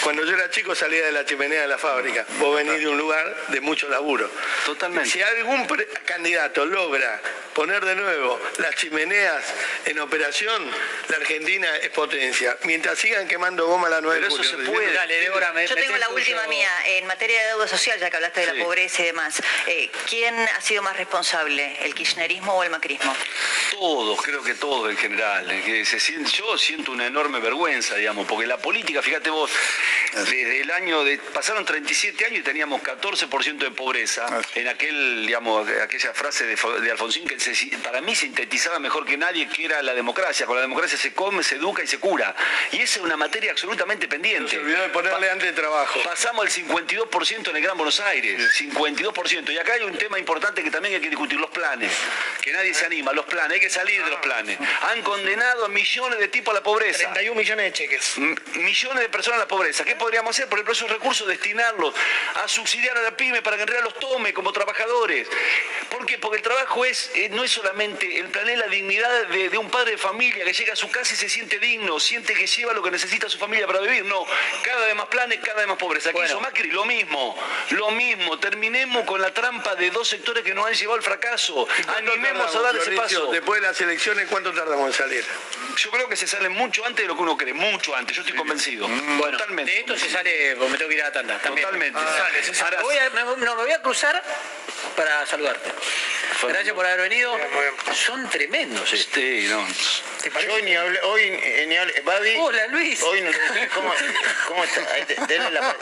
Cuando 0.03 0.25
yo 0.25 0.35
era 0.35 0.51
chico 0.51 0.75
salía 0.75 1.05
de 1.05 1.13
la 1.13 1.25
chimenea 1.25 1.63
de 1.63 1.69
la 1.69 1.79
fábrica. 1.79 2.25
Vos 2.39 2.57
venís 2.57 2.81
de 2.81 2.89
un 2.89 2.99
lugar 2.99 3.47
de 3.49 3.61
mucho 3.61 3.89
laburo. 3.89 4.31
Totalmente. 4.65 5.11
Si 5.11 5.23
algún 5.23 5.67
candidato 6.05 6.65
logra 6.67 7.21
poner 7.55 7.85
de 7.85 7.97
nuevo 7.97 8.41
las 8.59 8.75
chimeneas 8.77 9.45
en 9.87 9.99
operación, 9.99 10.71
la 11.09 11.17
Argentina 11.17 11.77
es 11.79 11.91
potencia. 11.91 12.57
Mientras 12.63 12.99
sigan 12.99 13.27
quemando 13.27 13.67
goma 13.67 13.89
la 13.89 14.01
nueva 14.01 14.21
Pero 14.21 14.29
eso 14.29 14.45
se 14.45 14.57
puede. 14.59 14.93
Dale, 14.93 15.25
Yo 15.67 15.75
tengo 15.75 15.97
la 15.97 16.09
última 16.11 16.47
mía. 16.47 16.71
En 16.87 17.07
materia 17.07 17.41
de 17.41 17.49
deuda 17.49 17.67
social, 17.67 17.99
ya 17.99 18.11
que 18.11 18.17
hablaste 18.17 18.41
de 18.41 18.55
la 18.55 18.65
pobreza 18.65 19.03
y 19.03 19.07
demás, 19.07 19.43
eh, 19.67 19.91
¿quién 20.09 20.39
ha 20.39 20.61
sido 20.61 20.83
más 20.83 20.97
responsable, 20.97 21.77
el 21.83 21.95
kirchnerismo 21.95 22.55
o 22.55 22.63
el 22.63 22.71
macrismo? 22.71 23.15
Todos, 23.73 24.23
creo 24.23 24.43
que 24.43 24.55
todos 24.55 24.91
en 24.91 24.97
general. 24.97 25.51
Eh, 25.51 25.63
que 25.65 25.88
yo 25.97 26.59
siento 26.59 26.93
una 26.93 27.07
enorme 27.07 27.41
vergüenza, 27.41 27.95
digamos, 27.97 28.27
porque 28.27 28.47
la 28.47 28.59
política, 28.59 29.01
fíjate 29.01 29.31
vos, 29.31 29.51
desde 30.15 30.61
el 30.61 30.71
año 30.71 31.05
de. 31.05 31.19
pasaron 31.19 31.65
37 31.65 32.25
años 32.25 32.41
y 32.41 32.43
teníamos 32.43 32.83
14% 32.83 33.59
de 33.59 33.71
pobreza. 33.71 34.27
En 34.55 34.69
aquel, 34.69 35.27
digamos, 35.27 35.69
aquella 35.83 36.13
frase 36.15 36.47
de, 36.47 36.57
de 36.57 36.91
Alfonsín 36.91 37.27
que 37.27 37.37
para 37.83 38.01
mí 38.01 38.15
sintetizaba 38.15 38.79
mejor 38.79 39.05
que 39.05 39.17
nadie 39.17 39.49
que 39.49 39.65
era 39.65 39.83
la 39.83 39.95
democracia. 39.95 40.47
Con 40.47 40.57
la 40.57 40.63
democracia 40.63 40.99
se 40.99 41.13
come, 41.13 41.43
se 41.43 41.57
educa 41.57 41.83
y 41.83 41.87
se 41.87 41.99
cura. 41.99 42.35
Y 42.73 42.77
esa 42.77 42.99
es 42.99 43.05
una 43.05 43.17
materia 43.17 43.51
absolutamente 43.51 44.09
pendiente. 44.09 44.51
se 44.51 44.59
olvidó 44.59 44.83
de 44.83 44.89
ponerle 44.89 45.31
antes 45.31 45.49
de 45.49 45.61
trabajo. 45.61 46.01
Pasamos 46.05 46.45
el 46.47 46.67
52% 46.67 47.51
en 47.51 47.57
el 47.57 47.63
Gran 47.63 47.77
Buenos 47.77 48.01
Aires. 48.01 48.41
52%. 48.59 49.53
Y 49.53 49.59
acá 49.59 49.75
hay 49.75 49.83
un 49.83 49.97
tema 49.97 50.19
importante 50.19 50.63
que 50.63 50.71
también 50.71 50.95
hay 50.95 51.01
que 51.01 51.11
discutir, 51.11 51.39
los 51.39 51.51
planes. 51.51 51.93
Que 52.43 52.53
nadie 52.53 52.75
se 52.75 52.87
anima, 52.87 53.13
los 53.13 53.27
planes, 53.27 53.53
hay 53.53 53.61
que 53.61 53.71
salir 53.71 54.03
de 54.03 54.11
los 54.11 54.21
planes. 54.21 54.59
Han 54.91 55.03
condenado 55.03 55.67
a 55.67 55.69
millones 55.69 56.19
de 56.19 56.29
tipos 56.29 56.53
a 56.53 56.59
la 56.59 56.63
pobreza. 56.63 57.13
31 57.13 57.39
millones 57.39 57.65
de 57.67 57.73
cheques. 57.73 58.19
millones 58.55 59.03
de 59.03 59.09
personas 59.09 59.39
a 59.39 59.43
la 59.43 59.49
pobreza. 59.49 59.85
¿Qué 59.85 59.97
podríamos 59.99 60.35
hacer? 60.35 60.49
Por 60.49 60.59
ejemplo, 60.59 60.73
esos 60.73 60.91
recursos 60.91 61.27
destinarlos 61.27 61.95
a 62.37 62.49
subsidiar 62.49 62.97
a 62.97 63.03
la 63.03 63.17
pyme 63.17 63.43
para 63.43 63.57
que 63.57 63.63
en 63.63 63.69
realidad 63.69 63.91
los 63.91 63.99
tome 63.99 64.33
como 64.33 64.53
trabajadores. 64.53 65.29
¿Por 65.91 66.07
qué? 66.07 66.19
Porque 66.19 66.39
el 66.39 66.43
trabajo 66.43 66.85
es, 66.85 67.11
eh, 67.15 67.29
no 67.31 67.45
es 67.45 67.51
solamente, 67.51 68.19
el 68.19 68.29
plan 68.29 68.49
es 68.49 68.59
la 68.59 68.67
dignidad 68.67 69.27
de, 69.29 69.59
un 69.59 69.71
padre 69.71 69.93
de 69.93 69.99
familia 69.99 70.45
que 70.45 70.53
llega 70.53 70.73
a 70.73 70.77
su 70.77 70.91
casa 70.91 71.15
y 71.15 71.17
se 71.17 71.29
siente 71.29 71.59
digno, 71.59 71.99
siente 71.99 72.35
que 72.35 72.47
lleva 72.47 72.73
lo 72.73 72.83
que 72.83 72.91
necesita 72.91 73.29
su 73.29 73.39
familia 73.39 73.67
para 73.67 73.81
vivir. 73.81 74.05
No, 74.05 74.25
cada 74.63 74.87
vez 74.87 74.95
más 74.95 75.07
planes, 75.07 75.41
cada 75.43 75.59
vez 75.59 75.67
más 75.67 75.79
pobreza. 75.79 76.11
Aquí 76.11 76.21
hizo 76.25 76.41
Macri, 76.41 76.71
lo 76.71 76.85
mismo, 76.85 77.37
lo 77.71 77.91
mismo. 77.91 78.39
Terminemos 78.39 79.05
con 79.05 79.21
la 79.21 79.33
trampa 79.33 79.75
de 79.75 79.91
dos 79.91 80.09
sectores 80.09 80.45
que 80.45 80.55
nos 80.55 80.67
han 80.67 80.75
llevado 80.75 80.97
al 80.97 81.03
fracaso. 81.03 81.67
Animemos 81.97 82.55
a 82.55 82.61
dar 82.61 82.77
ese 82.77 82.93
paso. 82.93 83.27
Después 83.33 83.61
de 83.61 83.67
las 83.67 83.81
elecciones, 83.81 84.29
¿cuánto 84.29 84.53
tardamos 84.53 84.87
en 84.87 84.93
salir? 84.93 85.25
Yo 85.77 85.91
creo 85.91 86.09
que 86.09 86.17
se 86.17 86.27
sale 86.27 86.49
mucho 86.49 86.85
antes 86.85 87.05
de 87.05 87.09
lo 87.09 87.17
que 87.17 87.23
uno 87.23 87.37
cree, 87.37 87.55
mucho 87.55 87.95
antes, 87.95 88.17
yo 88.17 88.23
estoy 88.23 88.37
convencido. 88.37 88.89
Mm. 88.89 89.19
Bueno, 89.19 89.39
Totalmente. 89.39 89.73
Esto 89.95 90.07
se 90.07 90.13
sale, 90.13 90.55
porque 90.57 90.73
me 90.73 90.79
tengo 90.79 90.89
que 90.91 90.97
ir 90.97 91.03
a 91.03 91.07
la 91.07 91.13
tanda. 91.13 91.39
También. 91.39 91.65
Totalmente. 91.65 92.01
no, 93.39 93.57
me 93.57 93.63
voy 93.63 93.73
a 93.73 93.81
cruzar 93.81 94.23
para 94.97 95.25
saludarte. 95.25 95.71
Gracias 96.49 96.75
por 96.75 96.87
haber 96.87 97.09
venido. 97.09 97.37
Son 97.93 98.29
tremendos. 98.31 98.93
Este, 98.93 99.43
no. 99.49 99.67
Hoy 100.53 100.63
ni 100.63 100.75
hablé, 100.75 101.01
hoy 101.03 101.23
eh, 101.23 101.65
ni 101.69 101.77
hablé. 101.77 102.01
Babi. 102.01 102.37
Hola 102.39 102.67
Luis. 102.69 103.03
Hoy 103.03 103.23
no 103.23 103.31
¿cómo, 103.75 103.93
cómo 104.49 104.65
está? 104.65 104.81
Denle 105.27 105.51
la, 105.51 105.77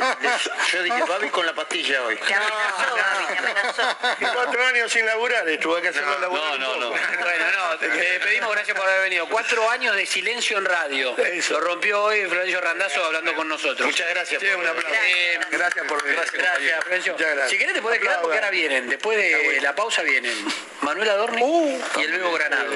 yo 0.73 0.83
dije 0.83 1.03
Babi 1.03 1.29
con 1.29 1.47
la 1.47 1.55
pastilla 1.55 2.03
hoy. 2.05 2.17
Te 2.17 2.35
amenazó, 2.35 2.97
Babi, 2.97 3.27
te 3.27 3.39
amenazó. 3.39 3.99
Cuatro 4.35 4.67
años 4.67 4.93
sin 4.93 5.07
laburar, 5.07 5.49
estuve 5.49 5.83
que 5.83 5.89
hacerlo 5.89 6.19
laburar. 6.19 6.59
No, 6.59 6.77
no, 6.77 6.77
no. 6.77 6.91
Bueno, 6.91 7.45
no, 7.53 7.79
te 7.79 7.89
pedimos 8.21 8.53
gracias 8.53 8.77
por 8.77 8.89
haber 8.89 9.03
venido. 9.03 9.29
Cuatro 9.29 9.69
años 9.71 9.97
de 9.97 10.07
silencio 10.07 10.59
en 10.59 10.65
radio. 10.65 11.17
Lo 11.51 11.61
rompió 11.61 12.03
hoy 12.03 12.27
Florencio 12.27 12.61
Randazo 12.61 13.05
hablando 13.05 13.35
con 13.35 13.49
nosotros. 13.49 13.87
Muchas 13.87 14.09
gracias. 14.11 14.41
Sí, 14.41 14.49
un 14.49 14.67
aplauso. 14.67 14.95
Eh, 15.07 15.41
gracias 15.51 15.87
por 15.87 16.07
Gracias, 16.07 16.33
gracias 16.33 16.85
Florencio. 16.85 17.13
Muchas 17.15 17.29
gracias. 17.29 17.51
Si 17.51 17.59
querés 17.59 17.75
te 17.75 17.83
puedes 17.83 18.01
quedar 18.01 18.21
porque 18.21 18.37
ahora 18.37 18.51
vienen. 18.51 18.89
Después 18.89 19.19
de 19.19 19.61
la 19.61 19.75
pausa 19.75 20.03
vienen 20.03 20.36
Manuel 20.83 21.11
Adorni 21.11 21.43
uh, 21.43 21.83
y 21.97 22.03
el 22.03 22.11
nuevo 22.13 22.33
Granado. 22.33 22.73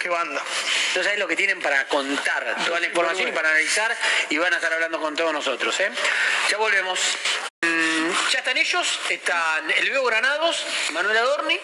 Qué 0.00 0.08
banda. 0.08 0.42
Entonces 0.88 1.12
es 1.12 1.18
lo 1.18 1.28
que 1.28 1.36
tienen 1.36 1.60
para 1.60 1.86
contar 1.88 2.56
toda 2.64 2.80
la 2.80 2.86
información 2.86 3.28
y 3.28 3.32
para 3.32 3.50
analizar 3.50 3.94
y 4.30 4.38
van 4.38 4.52
a 4.52 4.56
estar 4.56 4.72
hablando 4.72 5.00
con 5.00 5.14
todos 5.14 5.32
nosotros. 5.32 5.78
¿eh? 5.80 5.90
Ya 6.50 6.56
volvemos. 6.56 7.00
Mm, 7.62 8.10
ya 8.30 8.38
están 8.38 8.56
ellos, 8.56 9.00
están 9.08 9.70
el 9.70 9.88
nuevo 9.88 10.06
Granados, 10.06 10.66
Manuel 10.92 11.16
Adorni 11.16 11.58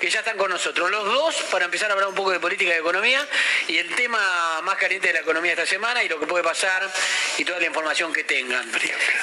que 0.00 0.10
ya 0.10 0.20
están 0.20 0.36
con 0.36 0.50
nosotros, 0.50 0.90
los 0.90 1.04
dos, 1.04 1.34
para 1.50 1.64
empezar 1.64 1.90
a 1.90 1.94
hablar 1.94 2.08
un 2.08 2.14
poco 2.14 2.30
de 2.30 2.40
política 2.40 2.74
y 2.74 2.78
economía 2.78 3.26
y 3.68 3.78
el 3.78 3.94
tema 3.94 4.60
más 4.62 4.76
caliente 4.76 5.08
de 5.08 5.14
la 5.14 5.20
economía 5.20 5.52
esta 5.52 5.66
semana 5.66 6.02
y 6.02 6.08
lo 6.08 6.18
que 6.18 6.26
puede 6.26 6.44
pasar 6.44 6.90
y 7.38 7.44
toda 7.44 7.60
la 7.60 7.66
información 7.66 8.12
que 8.12 8.24
tengan. 8.24 8.70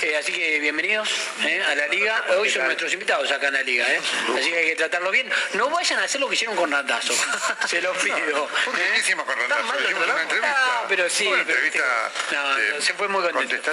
Eh, 0.01 0.15
así 0.17 0.31
que 0.31 0.59
bienvenidos 0.59 1.09
eh, 1.43 1.61
a 1.61 1.75
la 1.75 1.87
liga. 1.87 2.23
Hoy 2.37 2.49
son 2.49 2.65
nuestros 2.65 2.91
invitados 2.93 3.31
acá 3.31 3.47
en 3.47 3.53
la 3.53 3.63
liga, 3.63 3.85
eh. 3.91 3.99
así 4.37 4.49
que 4.49 4.57
hay 4.57 4.65
que 4.67 4.75
tratarlo 4.75 5.11
bien. 5.11 5.29
No 5.53 5.69
vayan 5.69 5.99
a 5.99 6.03
hacer 6.03 6.21
lo 6.21 6.27
que 6.27 6.35
hicieron 6.35 6.55
con 6.55 6.71
Randazo, 6.71 7.13
se 7.67 7.81
los 7.81 7.97
pido. 7.97 8.47
¿Por 8.65 8.75
qué 8.75 8.99
hicimos 8.99 9.25
con 9.25 9.37
Randazo? 9.37 9.63
una 9.63 10.21
entrevista. 10.21 10.85
pero 10.87 11.09
sí. 11.09 11.27
Una 11.27 11.41
entrevista 11.41 12.11
no, 12.31 12.81
se 12.81 12.93
fue 12.93 13.07
muy 13.07 13.21
contento. 13.21 13.71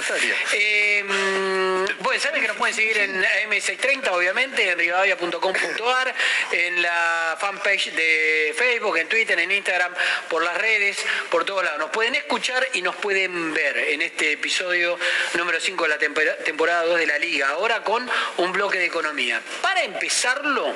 bueno, 1.99 2.19
saben 2.19 2.41
que 2.41 2.47
nos 2.47 2.57
pueden 2.57 2.75
seguir 2.75 2.97
en 2.97 3.23
M630, 3.23 4.09
obviamente, 4.09 4.69
en 4.69 4.77
rivadavia.com.ar, 4.77 6.13
en 6.51 6.81
la 6.81 6.98
fanpage 7.39 7.91
de 7.91 8.53
Facebook, 8.57 8.97
en 8.97 9.07
Twitter, 9.07 9.39
en 9.39 9.51
Instagram, 9.51 9.93
por 10.29 10.43
las 10.43 10.57
redes, 10.57 10.97
por 11.29 11.45
todos 11.45 11.63
lados. 11.63 11.79
Nos 11.79 11.89
pueden 11.89 12.15
escuchar 12.15 12.67
y 12.73 12.81
nos 12.81 12.95
pueden 12.95 13.53
ver 13.53 13.77
en 13.77 14.01
este 14.01 14.33
episodio 14.33 14.97
número 15.35 15.59
5 15.59 15.83
de 15.83 15.89
la 15.89 15.97
temporada 16.43 16.85
2 16.85 16.99
de 16.99 17.07
la 17.07 17.17
Liga, 17.17 17.49
ahora 17.49 17.83
con 17.83 18.09
un 18.37 18.51
bloque 18.51 18.79
de 18.79 18.85
economía. 18.85 19.41
Para 19.61 19.83
empezarlo, 19.83 20.75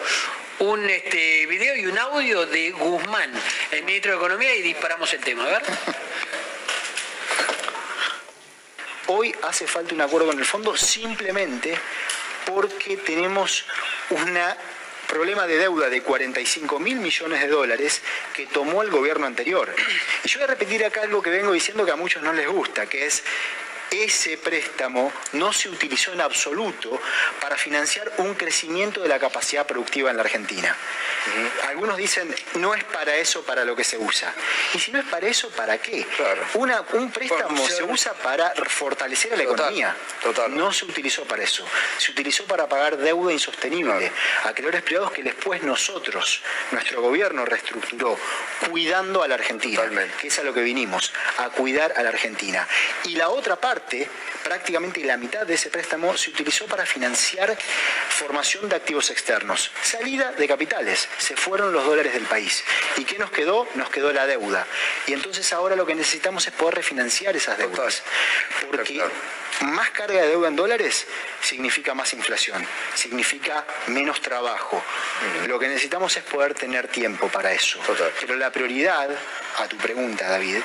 un 0.59 0.89
este, 0.89 1.45
video 1.47 1.75
y 1.75 1.85
un 1.85 1.97
audio 1.97 2.45
de 2.45 2.71
Guzmán, 2.71 3.31
el 3.71 3.83
ministro 3.83 4.11
de 4.11 4.17
Economía, 4.17 4.55
y 4.55 4.61
disparamos 4.61 5.11
el 5.13 5.19
tema. 5.21 5.43
A 5.45 5.47
ver. 5.47 5.63
Hoy 9.07 9.35
hace 9.43 9.67
falta 9.67 9.93
un 9.93 10.01
acuerdo 10.01 10.27
con 10.27 10.39
el 10.39 10.45
fondo 10.45 10.77
simplemente 10.77 11.77
porque 12.45 12.97
tenemos 12.97 13.65
una 14.09 14.57
problema 15.13 15.45
de 15.45 15.57
deuda 15.57 15.89
de 15.89 16.01
45 16.01 16.79
mil 16.79 16.99
millones 16.99 17.39
de 17.39 17.47
dólares 17.47 18.01
que 18.33 18.47
tomó 18.47 18.81
el 18.81 18.89
gobierno 18.89 19.27
anterior. 19.27 19.71
Y 20.23 20.27
yo 20.27 20.39
voy 20.39 20.45
a 20.45 20.47
repetir 20.47 20.83
acá 20.83 21.03
algo 21.03 21.21
que 21.21 21.29
vengo 21.29 21.51
diciendo 21.51 21.85
que 21.85 21.91
a 21.91 21.95
muchos 21.95 22.23
no 22.23 22.33
les 22.33 22.47
gusta, 22.47 22.87
que 22.87 23.05
es 23.05 23.23
ese 23.93 24.37
préstamo 24.37 25.11
no 25.33 25.53
se 25.53 25.69
utilizó 25.69 26.13
en 26.13 26.21
absoluto 26.21 26.99
para 27.39 27.57
financiar 27.57 28.11
un 28.17 28.33
crecimiento 28.35 29.01
de 29.01 29.09
la 29.09 29.19
capacidad 29.19 29.65
productiva 29.65 30.09
en 30.09 30.17
la 30.17 30.23
Argentina. 30.23 30.75
Algunos 31.67 31.97
dicen, 31.97 32.33
no 32.55 32.73
es 32.73 32.83
para 32.83 33.15
eso 33.15 33.43
para 33.43 33.63
lo 33.63 33.75
que 33.75 33.83
se 33.83 33.97
usa. 33.97 34.33
Y 34.73 34.79
si 34.79 34.91
no 34.91 34.99
es 34.99 35.05
para 35.05 35.27
eso, 35.27 35.49
¿para 35.49 35.77
qué? 35.77 36.05
un 36.93 37.11
préstamo 37.11 37.67
se 37.67 37.83
usa 37.83 38.13
para 38.13 38.53
fortalecer 38.67 39.33
a 39.33 39.37
la 39.37 39.43
economía. 39.43 39.95
No 40.49 40.71
se 40.71 40.85
utilizó 40.85 41.23
para 41.25 41.43
eso. 41.43 41.65
Se 41.97 42.11
utilizó 42.11 42.45
para 42.45 42.67
pagar 42.67 42.97
deuda 42.97 43.31
insostenible 43.31 44.11
a 44.43 44.49
acreedores 44.49 44.81
privados 44.81 45.11
que 45.11 45.23
después 45.23 45.63
nosotros, 45.63 46.41
nuestro 46.71 47.01
gobierno, 47.01 47.45
reestructuró, 47.45 48.17
cuidando 48.69 49.23
a 49.23 49.27
la 49.27 49.35
Argentina. 49.35 49.81
Que 50.19 50.27
es 50.27 50.39
a 50.39 50.43
lo 50.43 50.53
que 50.53 50.61
vinimos, 50.61 51.11
a 51.37 51.49
cuidar 51.49 51.93
a 51.95 52.03
la 52.03 52.09
Argentina. 52.09 52.67
Y 53.05 53.15
la 53.15 53.29
otra 53.29 53.55
parte, 53.55 53.82
prácticamente 54.43 55.03
la 55.03 55.17
mitad 55.17 55.45
de 55.45 55.55
ese 55.55 55.69
préstamo, 55.69 56.15
se 56.17 56.29
utilizó 56.29 56.65
para 56.67 56.85
financiar 56.85 57.57
formación 58.09 58.69
de 58.69 58.75
activos 58.75 59.09
externos, 59.09 59.71
salida 59.81 60.31
de 60.31 60.47
capitales 60.47 61.07
se 61.17 61.35
fueron 61.35 61.71
los 61.71 61.85
dólares 61.85 62.13
del 62.13 62.25
país. 62.25 62.63
¿Y 62.97 63.05
qué 63.05 63.17
nos 63.17 63.31
quedó? 63.31 63.67
Nos 63.75 63.89
quedó 63.89 64.11
la 64.11 64.25
deuda. 64.25 64.65
Y 65.07 65.13
entonces 65.13 65.51
ahora 65.53 65.75
lo 65.75 65.85
que 65.85 65.95
necesitamos 65.95 66.45
es 66.47 66.53
poder 66.53 66.75
refinanciar 66.75 67.35
esas 67.35 67.57
deudas. 67.57 68.03
Porque 68.67 69.03
más 69.61 69.91
carga 69.91 70.21
de 70.21 70.29
deuda 70.29 70.47
en 70.47 70.55
dólares 70.55 71.05
significa 71.41 71.93
más 71.93 72.13
inflación, 72.13 72.65
significa 72.95 73.65
menos 73.87 74.21
trabajo. 74.21 74.83
Lo 75.47 75.59
que 75.59 75.67
necesitamos 75.67 76.15
es 76.17 76.23
poder 76.23 76.53
tener 76.53 76.87
tiempo 76.87 77.27
para 77.29 77.51
eso. 77.51 77.79
Pero 78.19 78.35
la 78.35 78.51
prioridad, 78.51 79.09
a 79.57 79.67
tu 79.67 79.77
pregunta, 79.77 80.29
David, 80.29 80.57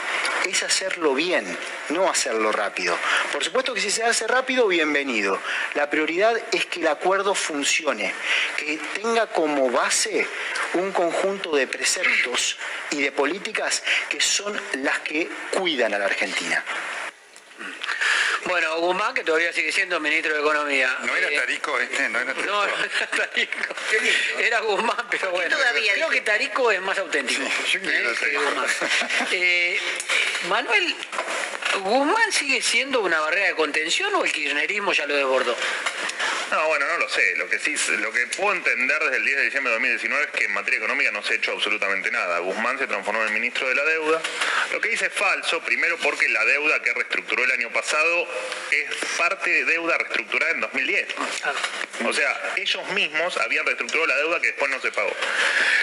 es 0.47 0.63
hacerlo 0.63 1.15
bien, 1.15 1.45
no 1.91 2.11
hacerlo 2.11 2.53
rápido. 2.53 2.97
Por 3.33 3.45
supuesto 3.45 3.75
que 3.75 3.81
si 3.81 3.91
se 3.91 4.03
hace 4.05 4.27
rápido, 4.27 4.67
bienvenido. 4.67 5.41
La 5.75 5.89
prioridad 5.91 6.37
es 6.53 6.67
que 6.67 6.81
el 6.81 6.89
acuerdo 6.89 7.35
funcione, 7.35 8.13
que 8.57 8.79
tenga 8.95 9.27
como 9.29 9.71
base 9.71 10.27
un 10.75 10.93
conjunto 10.93 11.55
de 11.55 11.67
preceptos 11.67 12.57
y 12.91 13.03
de 13.03 13.13
políticas 13.13 13.83
que 14.09 14.21
son 14.21 14.61
las 14.83 14.99
que 15.01 15.29
cuidan 15.53 15.95
a 15.95 15.99
la 15.99 16.07
Argentina. 16.07 16.65
Bueno, 18.45 18.79
Guzmán, 18.81 19.13
que 19.13 19.25
todavía 19.25 19.53
sigue 19.53 19.71
siendo 19.73 20.01
ministro 20.01 20.33
de 20.33 20.41
Economía. 20.41 20.97
¿No 21.03 21.15
era 21.15 21.29
Eh, 21.29 21.37
Tarico 21.39 21.79
este? 21.81 22.09
¿No 22.09 22.19
era 22.21 22.33
Tarico? 22.33 22.53
No, 22.55 22.67
no 22.67 22.85
era 22.85 23.07
Tarico. 23.11 23.75
Era 24.39 24.61
Guzmán, 24.61 25.07
pero 25.11 25.31
bueno. 25.33 25.55
todavía 25.57 25.93
Creo 25.93 26.09
que 26.09 26.21
Tarico 26.23 26.71
es 26.71 26.81
más 26.81 26.97
auténtico. 26.99 27.43
yo 27.43 27.81
creo 27.81 27.83
que 27.83 28.11
Eh, 28.11 28.15
que 28.15 28.21
Tarico. 28.21 28.43
Guzmán. 28.43 28.67
Eh, 29.33 29.81
Manuel, 30.49 30.95
¿Guzmán 31.77 32.33
sigue 32.33 32.61
siendo 32.63 33.01
una 33.01 33.21
barrera 33.21 33.49
de 33.49 33.55
contención 33.55 34.15
o 34.15 34.25
el 34.25 34.33
kirchnerismo 34.33 34.93
ya 34.93 35.07
lo 35.07 35.15
desbordó? 35.15 35.57
No, 36.51 36.67
bueno, 36.69 36.87
no 36.87 36.99
lo 36.99 37.09
sé. 37.09 37.37
Lo 37.37 37.49
que 37.49 37.59
sí, 37.59 37.75
lo 37.99 38.13
que 38.13 38.27
puedo 38.29 38.55
entender 38.55 38.99
desde 39.03 39.17
el 39.17 39.25
10 39.25 39.37
de 39.37 39.45
diciembre 39.45 39.71
de 39.71 39.77
2019 39.77 40.25
es 40.25 40.31
que 40.31 40.45
en 40.45 40.53
materia 40.53 40.79
económica 40.79 41.11
no 41.11 41.23
se 41.23 41.35
ha 41.35 41.37
hecho 41.37 41.53
absolutamente 41.53 42.11
nada. 42.11 42.39
Guzmán 42.39 42.79
se 42.79 42.87
transformó 42.87 43.23
en 43.25 43.35
ministro 43.35 43.69
de 43.69 43.75
la 43.75 43.85
deuda. 43.85 44.21
Lo 44.73 44.81
que 44.81 44.89
dice 44.89 45.07
es 45.07 45.13
falso, 45.13 45.61
primero 45.61 45.97
porque 45.99 46.29
la 46.29 46.45
deuda 46.45 46.81
que 46.83 46.95
reestructuró 46.95 47.45
el 47.45 47.51
año 47.53 47.71
pasado 47.71 48.29
es 48.71 48.95
parte 49.17 49.51
de 49.51 49.65
deuda 49.65 49.99
reestructurada 49.99 50.53
en 50.53 50.61
2010. 50.61 51.09
O 52.07 52.13
sea, 52.13 52.53
ellos 52.57 52.89
mismos 52.91 53.37
habían 53.39 53.67
reestructurado 53.67 54.07
la 54.07 54.17
deuda 54.17 54.41
que 54.41 54.49
después 54.49 54.71
no 54.71 54.81
se 54.81 54.91
pagó. 54.93 55.13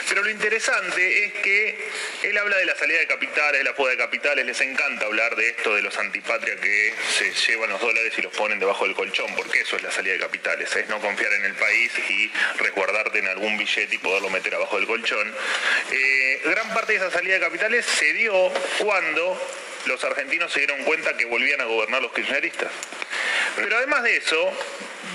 Pero 0.10 0.24
lo 0.24 0.30
interesante 0.30 1.26
es 1.26 1.34
que 1.34 1.90
él 2.24 2.38
habla 2.38 2.58
de 2.58 2.66
la 2.66 2.76
salida 2.76 3.00
de 3.00 3.08
capitales, 3.08 3.60
de 3.60 3.64
la 3.64 3.74
fuga 3.74 3.92
de 3.92 3.98
capitales, 3.98 4.46
les 4.46 4.62
encanta 4.62 5.06
hablar 5.06 5.36
de 5.36 5.50
esto 5.50 5.76
de 5.76 5.82
los 5.82 5.98
antipatria 5.98 6.56
que 6.56 6.94
se 7.18 7.32
llevan 7.34 7.70
los 7.70 7.82
dólares 7.82 8.14
y 8.18 8.22
los 8.22 8.34
ponen 8.34 8.60
debajo 8.60 8.86
del 8.86 8.96
colchón, 8.96 9.36
porque 9.36 9.62
eso 9.62 9.76
es 9.76 9.84
la 9.84 9.92
salida 9.92 10.14
de 10.14 10.20
capitales, 10.20 10.55
es 10.62 10.90
no 10.90 11.00
confiar 11.00 11.34
en 11.34 11.46
el 11.46 11.54
país 11.54 11.92
y 12.10 12.32
resguardarte 12.58 13.20
en 13.20 13.28
algún 13.28 13.58
billete 13.58 13.96
y 13.96 13.98
poderlo 13.98 14.30
meter 14.30 14.56
abajo 14.56 14.78
del 14.78 14.88
colchón. 14.88 15.34
Eh, 15.92 16.42
gran 16.46 16.74
parte 16.74 16.94
de 16.94 17.00
esa 17.00 17.12
salida 17.12 17.36
de 17.36 17.40
capitales 17.42 17.86
se 17.86 18.14
dio 18.14 18.52
cuando 18.80 19.40
los 19.86 20.04
argentinos 20.04 20.52
se 20.52 20.60
dieron 20.60 20.84
cuenta 20.84 21.16
que 21.18 21.26
volvían 21.26 21.62
a 21.62 21.66
gobernar 21.66 22.02
los 22.02 22.12
kirchneristas. 22.12 22.72
Pero 23.56 23.78
además 23.78 24.04
de 24.04 24.18
eso, 24.18 24.52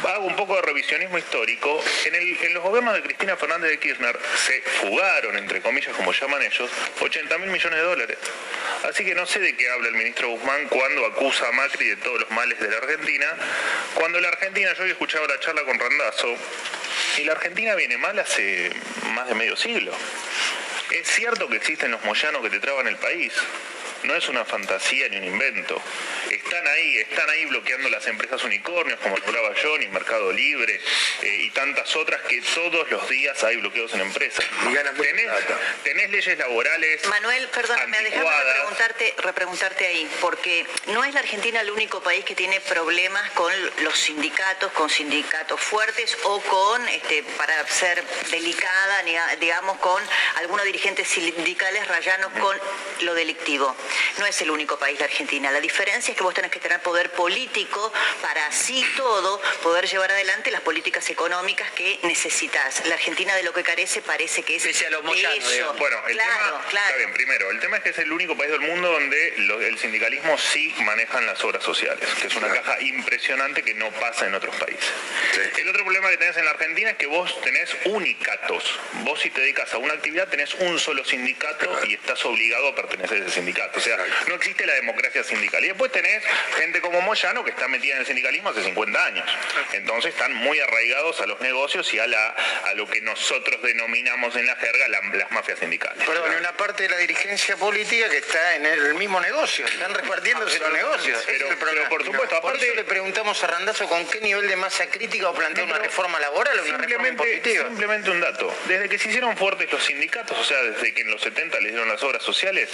hago 0.08 0.26
un 0.26 0.36
poco 0.36 0.56
de 0.56 0.62
revisionismo 0.62 1.18
histórico. 1.18 1.82
En, 2.04 2.54
los 2.54 2.62
gobiernos 2.62 2.94
de 2.94 3.02
Cristina 3.02 3.36
Fernández 3.36 3.70
de 3.70 3.78
Kirchner 3.78 4.18
se 4.46 4.60
fugaron, 4.62 5.36
entre 5.36 5.60
comillas, 5.60 5.94
como 5.96 6.12
llaman 6.12 6.42
ellos, 6.42 6.70
80 7.00 7.38
mil 7.38 7.50
millones 7.50 7.78
de 7.78 7.84
dólares. 7.84 8.18
Así 8.88 9.04
que 9.04 9.14
no 9.14 9.26
sé 9.26 9.40
de 9.40 9.56
qué 9.56 9.70
habla 9.70 9.88
el 9.88 9.94
ministro 9.94 10.28
Guzmán 10.30 10.68
cuando 10.68 11.06
acusa 11.06 11.48
a 11.48 11.52
Macri 11.52 11.88
de 11.88 11.96
todos 11.96 12.20
los 12.20 12.30
males 12.30 12.58
de 12.58 12.70
la 12.70 12.78
Argentina. 12.78 13.26
Cuando 13.94 14.20
la 14.20 14.28
Argentina, 14.28 14.72
yo 14.74 14.84
hoy 14.84 14.90
escuchaba 14.90 15.26
la 15.26 15.38
charla 15.40 15.62
con 15.64 15.78
Randazo, 15.78 16.34
y 17.18 17.24
la 17.24 17.32
Argentina 17.32 17.74
viene 17.74 17.98
mal 17.98 18.18
hace 18.18 18.70
más 19.14 19.28
de 19.28 19.34
medio 19.34 19.56
siglo. 19.56 19.92
Es 20.90 21.08
cierto 21.08 21.48
que 21.48 21.56
existen 21.56 21.90
los 21.90 22.02
moyanos 22.04 22.42
que 22.42 22.50
te 22.50 22.60
traban 22.60 22.86
el 22.88 22.96
país. 22.96 23.32
No 24.04 24.14
es 24.14 24.28
una 24.28 24.44
fantasía 24.44 25.08
ni 25.08 25.18
un 25.18 25.24
invento. 25.24 25.80
Están 26.30 26.66
ahí, 26.66 26.98
están 26.98 27.28
ahí 27.28 27.44
bloqueando 27.46 27.88
las 27.90 28.06
empresas 28.06 28.42
unicornios 28.44 28.98
como 29.00 29.16
hablaba 29.16 29.54
Johnny, 29.60 29.88
Mercado 29.88 30.32
Libre 30.32 30.80
eh, 31.22 31.36
y 31.42 31.50
tantas 31.50 31.94
otras 31.96 32.22
que 32.22 32.40
todos 32.54 32.90
los 32.90 33.08
días 33.08 33.42
hay 33.44 33.56
bloqueos 33.56 33.92
en 33.94 34.00
empresas. 34.00 34.44
tenés, 34.96 35.30
tenés 35.84 36.10
leyes 36.10 36.38
laborales. 36.38 37.06
Manuel, 37.08 37.48
perdóname, 37.48 38.02
déjame 38.02 38.44
repreguntarte, 38.44 39.14
repreguntarte 39.18 39.86
ahí, 39.86 40.10
porque 40.20 40.66
no 40.86 41.04
es 41.04 41.14
la 41.14 41.20
Argentina 41.20 41.60
el 41.60 41.70
único 41.70 42.02
país 42.02 42.24
que 42.24 42.34
tiene 42.34 42.60
problemas 42.60 43.30
con 43.32 43.52
los 43.82 43.98
sindicatos, 43.98 44.72
con 44.72 44.88
sindicatos 44.88 45.60
fuertes 45.60 46.16
o 46.24 46.40
con, 46.40 46.88
este, 46.88 47.22
para 47.36 47.66
ser 47.68 48.02
delicada, 48.30 49.02
digamos, 49.38 49.78
con 49.78 50.02
algunos 50.36 50.64
dirigentes 50.64 51.08
sindicales 51.08 51.86
rayanos 51.88 52.32
con 52.40 52.56
lo 53.02 53.14
delictivo. 53.14 53.74
No 54.18 54.26
es 54.26 54.40
el 54.42 54.50
único 54.50 54.78
país 54.78 54.98
la 54.98 55.06
Argentina. 55.06 55.50
La 55.50 55.60
diferencia 55.60 56.12
es 56.12 56.16
que 56.16 56.22
vos 56.24 56.34
tenés 56.34 56.50
que 56.50 56.60
tener 56.60 56.80
poder 56.80 57.10
político 57.12 57.92
para 58.22 58.46
así 58.46 58.84
todo 58.96 59.40
poder 59.62 59.86
llevar 59.88 60.10
adelante 60.12 60.50
las 60.50 60.60
políticas 60.62 61.08
económicas 61.10 61.70
que 61.72 61.98
necesitas. 62.02 62.84
La 62.86 62.94
Argentina 62.94 63.34
de 63.36 63.42
lo 63.42 63.52
que 63.52 63.62
carece 63.62 64.02
parece 64.02 64.42
que 64.42 64.56
es 64.56 64.62
de 64.64 65.36
eso. 65.38 65.74
Bueno, 65.74 65.96
el 66.08 66.14
claro, 66.16 66.32
tema, 66.46 66.64
claro. 66.70 66.86
está 66.86 66.96
bien, 66.98 67.12
primero, 67.12 67.50
el 67.50 67.60
tema 67.60 67.76
es 67.78 67.82
que 67.82 67.90
es 67.90 67.98
el 67.98 68.12
único 68.12 68.36
país 68.36 68.50
del 68.50 68.60
mundo 68.60 68.90
donde 68.92 69.34
lo- 69.38 69.60
el 69.60 69.78
sindicalismo 69.78 70.36
sí 70.38 70.74
manejan 70.80 71.26
las 71.26 71.42
obras 71.44 71.62
sociales, 71.64 72.08
que 72.20 72.26
es 72.26 72.34
una 72.36 72.48
caja 72.48 72.80
impresionante 72.80 73.62
que 73.62 73.74
no 73.74 73.90
pasa 73.92 74.26
en 74.26 74.34
otros 74.34 74.54
países. 74.56 74.84
El 75.58 75.68
otro 75.68 75.84
problema 75.84 76.10
que 76.10 76.16
tenés 76.18 76.36
en 76.36 76.44
la 76.44 76.50
Argentina 76.52 76.90
es 76.90 76.96
que 76.96 77.06
vos 77.06 77.40
tenés 77.42 77.70
unicatos. 77.84 78.64
Vos 79.04 79.20
si 79.20 79.30
te 79.30 79.40
dedicas 79.40 79.72
a 79.74 79.78
una 79.78 79.94
actividad 79.94 80.28
tenés 80.28 80.54
un 80.54 80.78
solo 80.78 81.04
sindicato 81.04 81.80
y 81.86 81.94
estás 81.94 82.24
obligado 82.24 82.68
a 82.68 82.74
pertenecer 82.74 83.22
a 83.22 83.26
ese 83.26 83.34
sindicato. 83.34 83.79
O 83.80 83.82
sea, 83.82 83.96
no 84.28 84.34
existe 84.34 84.66
la 84.66 84.74
democracia 84.74 85.24
sindical. 85.24 85.64
Y 85.64 85.68
después 85.68 85.90
tenés 85.90 86.22
gente 86.58 86.80
como 86.82 87.00
Moyano 87.00 87.42
que 87.44 87.50
está 87.50 87.66
metida 87.68 87.94
en 87.94 88.00
el 88.00 88.06
sindicalismo 88.06 88.50
hace 88.50 88.62
50 88.62 89.04
años. 89.06 89.26
Entonces 89.72 90.12
están 90.12 90.34
muy 90.34 90.60
arraigados 90.60 91.20
a 91.22 91.26
los 91.26 91.40
negocios 91.40 91.92
y 91.94 91.98
a, 91.98 92.06
la, 92.06 92.28
a 92.66 92.74
lo 92.74 92.86
que 92.88 93.00
nosotros 93.00 93.62
denominamos 93.62 94.36
en 94.36 94.46
la 94.46 94.56
jerga 94.56 94.86
la- 94.88 95.00
las 95.14 95.30
mafias 95.30 95.58
sindicales. 95.58 96.04
Perdón, 96.06 96.30
y 96.34 96.36
una 96.36 96.52
parte 96.56 96.82
de 96.82 96.90
la 96.90 96.98
dirigencia 96.98 97.56
política 97.56 98.08
que 98.10 98.18
está 98.18 98.56
en 98.56 98.66
el 98.66 98.94
mismo 98.94 99.18
negocio, 99.20 99.64
están 99.66 99.94
repartiéndose 99.94 100.58
los 100.58 100.72
negocios. 100.72 101.22
Pero- 101.26 101.46
es 101.46 101.52
el 101.52 101.56
problema. 101.58 101.88
pero 101.88 101.96
por 101.96 102.04
supuesto, 102.04 102.40
Por 102.40 102.50
aparte- 102.50 102.66
eso 102.66 102.74
le 102.74 102.84
preguntamos 102.84 103.42
a 103.42 103.46
Randazo 103.46 103.88
con 103.88 104.06
qué 104.08 104.20
nivel 104.20 104.46
de 104.46 104.56
masa 104.56 104.86
crítica 104.90 105.30
o 105.30 105.34
plantea 105.34 105.64
una 105.64 105.78
reforma 105.78 106.20
laboral 106.20 106.58
o 106.58 106.62
una 106.64 106.76
reforma 106.78 107.24
simplemente 107.68 108.10
un 108.10 108.20
dato. 108.20 108.54
Desde 108.66 108.88
que 108.88 108.98
se 108.98 109.08
hicieron 109.08 109.36
fuertes 109.36 109.72
los 109.72 109.82
sindicatos, 109.84 110.38
o 110.38 110.44
sea, 110.44 110.60
desde 110.62 110.92
que 110.92 111.02
en 111.02 111.10
los 111.10 111.22
70 111.22 111.58
les 111.60 111.72
dieron 111.72 111.88
las 111.88 112.02
obras 112.02 112.22
sociales, 112.22 112.68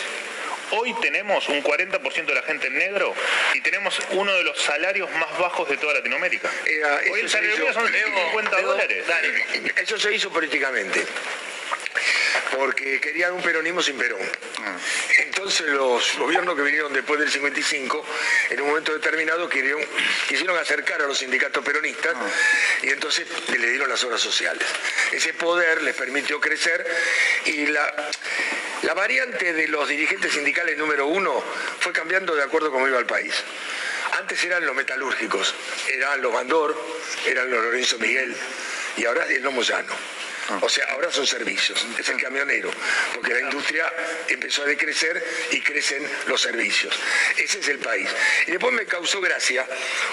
hoy 0.71 0.95
tenemos 1.01 1.49
un 1.49 1.63
40% 1.63 2.25
de 2.27 2.35
la 2.35 2.43
gente 2.43 2.67
en 2.67 2.79
negro 2.79 3.15
y 3.55 3.61
tenemos 3.61 4.01
uno 4.11 4.33
de 4.35 4.45
los 4.45 4.59
salarios 4.61 5.11
más 5.13 5.39
bajos 5.39 5.69
de 5.69 5.77
toda 5.77 5.95
Latinoamérica. 5.95 6.51
hoy 7.11 7.21
el 7.21 7.29
salario 7.29 7.73
son 7.73 7.89
50 7.89 8.61
dólares. 8.63 9.05
Eso 9.77 9.99
se 9.99 10.15
hizo 10.15 10.31
políticamente. 10.31 11.05
Porque 12.57 13.01
querían 13.01 13.33
un 13.33 13.43
peronismo 13.43 13.83
sin 13.83 13.97
Perón. 13.97 14.21
Entonces 15.19 15.67
los 15.69 16.17
gobiernos 16.19 16.57
que 16.57 16.63
vinieron 16.63 16.93
después 16.93 17.21
del 17.21 17.31
55, 17.31 18.05
en 18.51 18.61
un 18.63 18.69
momento 18.69 18.93
determinado 18.93 19.49
quisieron, 19.49 19.83
quisieron 20.29 20.57
acercar 20.59 21.03
a 21.03 21.07
los 21.07 21.19
sindicatos 21.19 21.65
peronistas 21.65 22.15
y 22.83 22.89
entonces 22.89 23.27
le 23.49 23.71
dieron 23.71 23.89
las 23.89 24.03
obras 24.05 24.21
sociales. 24.21 24.67
Ese 25.13 25.35
poder 25.35 25.83
les 25.83 25.95
permitió 25.95 26.41
crecer 26.41 26.87
y 27.45 27.67
la, 27.67 28.11
la 28.83 28.95
variante 28.95 29.53
de 29.53 29.69
los 29.69 29.89
dirigentes 29.89 30.33
sindicales 30.33 30.77
número 30.79 31.07
uno 31.07 31.43
fue 31.81 31.93
cambiando 31.93 32.35
de 32.35 32.43
acuerdo 32.43 32.71
con 32.71 32.81
cómo 32.81 32.89
iba 32.89 32.99
el 32.99 33.07
país. 33.07 33.35
Antes 34.19 34.43
eran 34.45 34.65
los 34.65 34.75
metalúrgicos, 34.75 35.55
eran 35.89 36.23
los 36.23 36.33
Bandor, 36.33 36.77
eran 37.27 37.51
los 37.51 37.63
Lorenzo 37.63 37.99
Miguel 37.99 38.35
y 38.97 39.05
ahora 39.05 39.27
es 39.27 39.43
Lomo 39.43 39.63
Llano. 39.63 39.93
O 40.61 40.69
sea, 40.69 40.87
ahora 40.93 41.11
son 41.11 41.27
servicios, 41.27 41.85
es 41.99 42.09
el 42.09 42.21
camionero, 42.21 42.71
porque 43.15 43.35
la 43.35 43.41
industria 43.41 43.93
empezó 44.29 44.63
a 44.63 44.67
decrecer 44.67 45.23
y 45.51 45.61
crecen 45.61 46.09
los 46.29 46.41
servicios. 46.41 46.95
Ese 47.37 47.59
es 47.61 47.69
el 47.69 47.79
país. 47.79 48.09
Y 48.47 48.53
después 48.53 48.73
me 48.73 48.87
causó 48.87 49.21
gracia 49.21 49.67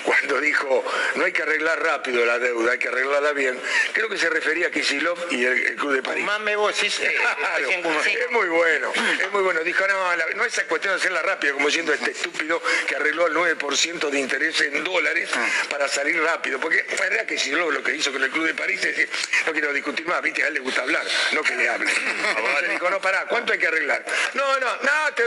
cuando 0.04 0.40
dijo, 0.42 0.84
no 1.16 1.26
hay 1.26 1.32
que 1.32 1.44
arreglar 1.44 1.82
rápido 1.84 2.26
la 2.26 2.40
deuda, 2.40 2.72
hay 2.74 2.80
que 2.80 2.88
arreglarla 2.88 3.32
bien. 3.34 3.60
Creo 3.94 4.10
que 4.10 4.18
se 4.18 4.30
refería 4.30 4.68
a 4.68 4.72
Kisilov 4.72 5.18
y 5.32 5.46
el, 5.46 5.54
el 5.68 5.76
Club 5.76 5.94
de 5.94 6.02
París. 6.04 6.26
Más 6.26 6.40
me 6.40 6.56
vos 6.56 6.76
decís, 6.76 7.00
eh, 7.00 7.14
Claro, 7.38 7.70
es 7.70 8.32
muy 8.32 8.48
bueno, 8.48 8.92
es 9.22 9.32
muy 9.32 9.44
bueno. 9.44 9.64
Dijo, 9.64 9.88
no, 9.88 10.16
la- 10.16 10.26
no 10.36 10.46
es 10.46 10.54
esa 10.54 10.64
cuestión 10.66 10.94
de 10.96 11.00
hacerla 11.00 11.22
rápido, 11.22 11.54
como 11.54 11.68
diciendo 11.68 11.94
este 11.94 12.12
estúpido 12.12 12.62
que 12.88 12.96
arregló 12.96 13.28
el 13.28 13.34
9% 13.36 14.10
de 14.10 14.20
interés 14.20 14.60
en 14.62 14.84
dólares 14.84 15.30
para 15.70 15.88
salir 15.88 16.20
rápido. 16.22 16.60
Porque 16.60 16.84
la 16.98 17.04
verdad 17.10 17.26
que 17.28 17.38
si 17.38 17.52
lo, 17.52 17.70
lo 17.70 17.84
que 17.84 17.96
hizo 17.96 18.12
con 18.12 18.24
el 18.24 18.32
Club 18.32 18.48
de 18.48 18.56
París 18.56 18.80
es 18.84 18.96
decir, 18.98 19.10
no 19.46 19.52
quiero 19.54 19.72
discutir 19.74 20.08
más, 20.08 20.22
viste, 20.24 20.44
a 20.44 20.48
él 20.48 20.56
le 20.56 20.60
gusta 20.62 20.82
hablar, 20.82 21.06
no 21.32 21.44
que 21.44 21.56
le 21.56 21.70
hable. 21.70 21.92
Entonces 22.38 22.70
dijo, 22.70 22.90
no, 22.90 23.02
pará, 23.02 23.26
¿cuánto 23.28 23.54
hay 23.54 23.60
que 23.60 23.68
arreglar? 23.68 24.04
No, 24.34 24.60
no, 24.60 24.76
no, 24.78 25.14
te. 25.16 25.24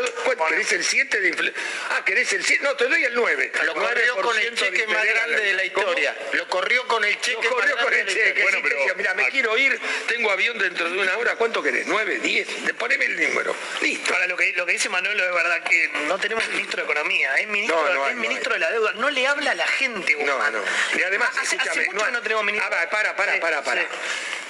¿querés 0.48 0.72
el 0.72 0.84
7 0.84 1.20
de 1.20 1.28
inflación? 1.28 1.54
Ah, 1.90 2.04
¿querés 2.04 2.32
el 2.32 2.44
7? 2.44 2.62
No, 2.64 2.74
te 2.74 2.88
doy 2.88 3.04
el 3.04 3.14
9. 3.14 3.52
Lo 3.64 3.74
corrió 3.74 4.16
con 4.16 4.38
el 4.38 4.54
9% 4.54 4.56
cheque 4.56 4.86
más 4.86 5.04
grande 5.04 5.40
de 5.40 5.52
la 5.54 5.64
historia. 5.64 6.16
Lo 6.32 6.48
corrió 6.48 6.86
con 6.86 7.04
el 7.04 7.20
cheque 7.20 7.42
Lo 7.42 7.50
corrió 7.50 7.76
más 7.76 7.84
con 7.84 7.94
el 7.94 8.06
cheque. 8.06 8.44
pero 8.62 8.96
mira, 8.96 9.14
me 9.14 9.28
quiero 9.28 9.56
ir, 9.56 9.78
tengo 10.08 10.30
avión 10.30 10.58
dentro 10.58 10.90
de 10.90 10.98
una 10.98 11.16
hora, 11.16 11.36
¿cuánto 11.36 11.62
querés? 11.62 11.86
¿9, 11.86 12.20
10? 12.20 12.48
Poneme 12.78 13.04
el 13.04 13.28
número. 13.28 13.54
Listo. 13.80 14.14
Ahora, 14.14 14.26
lo 14.26 14.36
que, 14.36 14.52
lo 14.52 14.66
que 14.66 14.72
dice 14.72 14.88
Manuel 14.88 15.18
es 15.18 15.32
verdad 15.32 15.62
que 15.62 15.88
no 16.06 16.18
tenemos 16.18 16.46
ministro 16.48 16.78
de 16.78 16.82
Economía, 16.84 17.36
es 17.36 17.46
ministro, 17.48 17.76
No, 17.76 17.94
no 17.94 18.04
hay, 18.04 18.10
es 18.10 18.16
no 18.16 18.22
ministro 18.22 18.52
de 18.54 18.58
la 18.60 18.70
deuda, 18.70 18.92
no 18.94 19.10
le 19.10 19.26
habla 19.26 19.50
a 19.50 19.54
la 19.54 19.66
gente. 19.66 20.16
No, 20.24 20.50
no. 20.50 20.62
Y 20.96 21.02
además, 21.02 21.30
hace, 21.30 21.56
hace 21.56 21.56
escúchame, 21.56 21.86
mucho 21.86 22.06
que 22.06 22.12
no 22.12 22.22
tenemos 22.22 22.44
ministro. 22.44 22.70
Ah, 22.72 22.88
para, 22.90 23.16
para, 23.16 23.40
para, 23.40 23.62
para. 23.62 23.82
sí. 23.82 23.88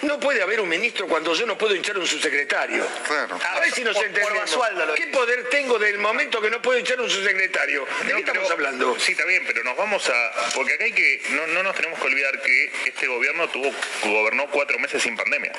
No 0.02 0.20
puede 0.20 0.35
haber 0.42 0.60
un 0.60 0.68
ministro 0.68 1.06
cuando 1.06 1.34
yo 1.34 1.46
no 1.46 1.56
puedo 1.56 1.74
hinchar 1.74 1.98
un 1.98 2.06
subsecretario. 2.06 2.86
A 3.54 3.60
ver 3.60 3.72
si 3.72 3.84
nos 3.84 3.96
por 3.96 4.06
entendemos. 4.06 4.58
¿Qué 4.94 5.06
poder 5.08 5.48
tengo 5.48 5.78
del 5.78 5.98
momento 5.98 6.40
que 6.40 6.50
no 6.50 6.60
puedo 6.62 6.78
hinchar 6.78 6.98
a 6.98 7.02
un 7.02 7.10
subsecretario? 7.10 7.86
¿De 8.06 8.12
qué 8.12 8.20
estamos 8.20 8.50
hablando? 8.50 8.98
Sí, 8.98 9.12
está 9.12 9.24
bien, 9.24 9.44
pero 9.46 9.62
nos 9.64 9.76
vamos 9.76 10.08
a... 10.08 10.52
Porque 10.54 10.74
acá 10.74 10.84
hay 10.84 10.92
que... 10.92 11.22
No, 11.30 11.46
no 11.48 11.62
nos 11.62 11.74
tenemos 11.76 11.98
que 11.98 12.06
olvidar 12.06 12.40
que 12.42 12.70
este 12.86 13.06
gobierno 13.06 13.48
tuvo 13.48 13.72
gobernó 14.04 14.46
cuatro 14.50 14.78
meses 14.78 15.02
sin 15.02 15.16
pandemia. 15.16 15.52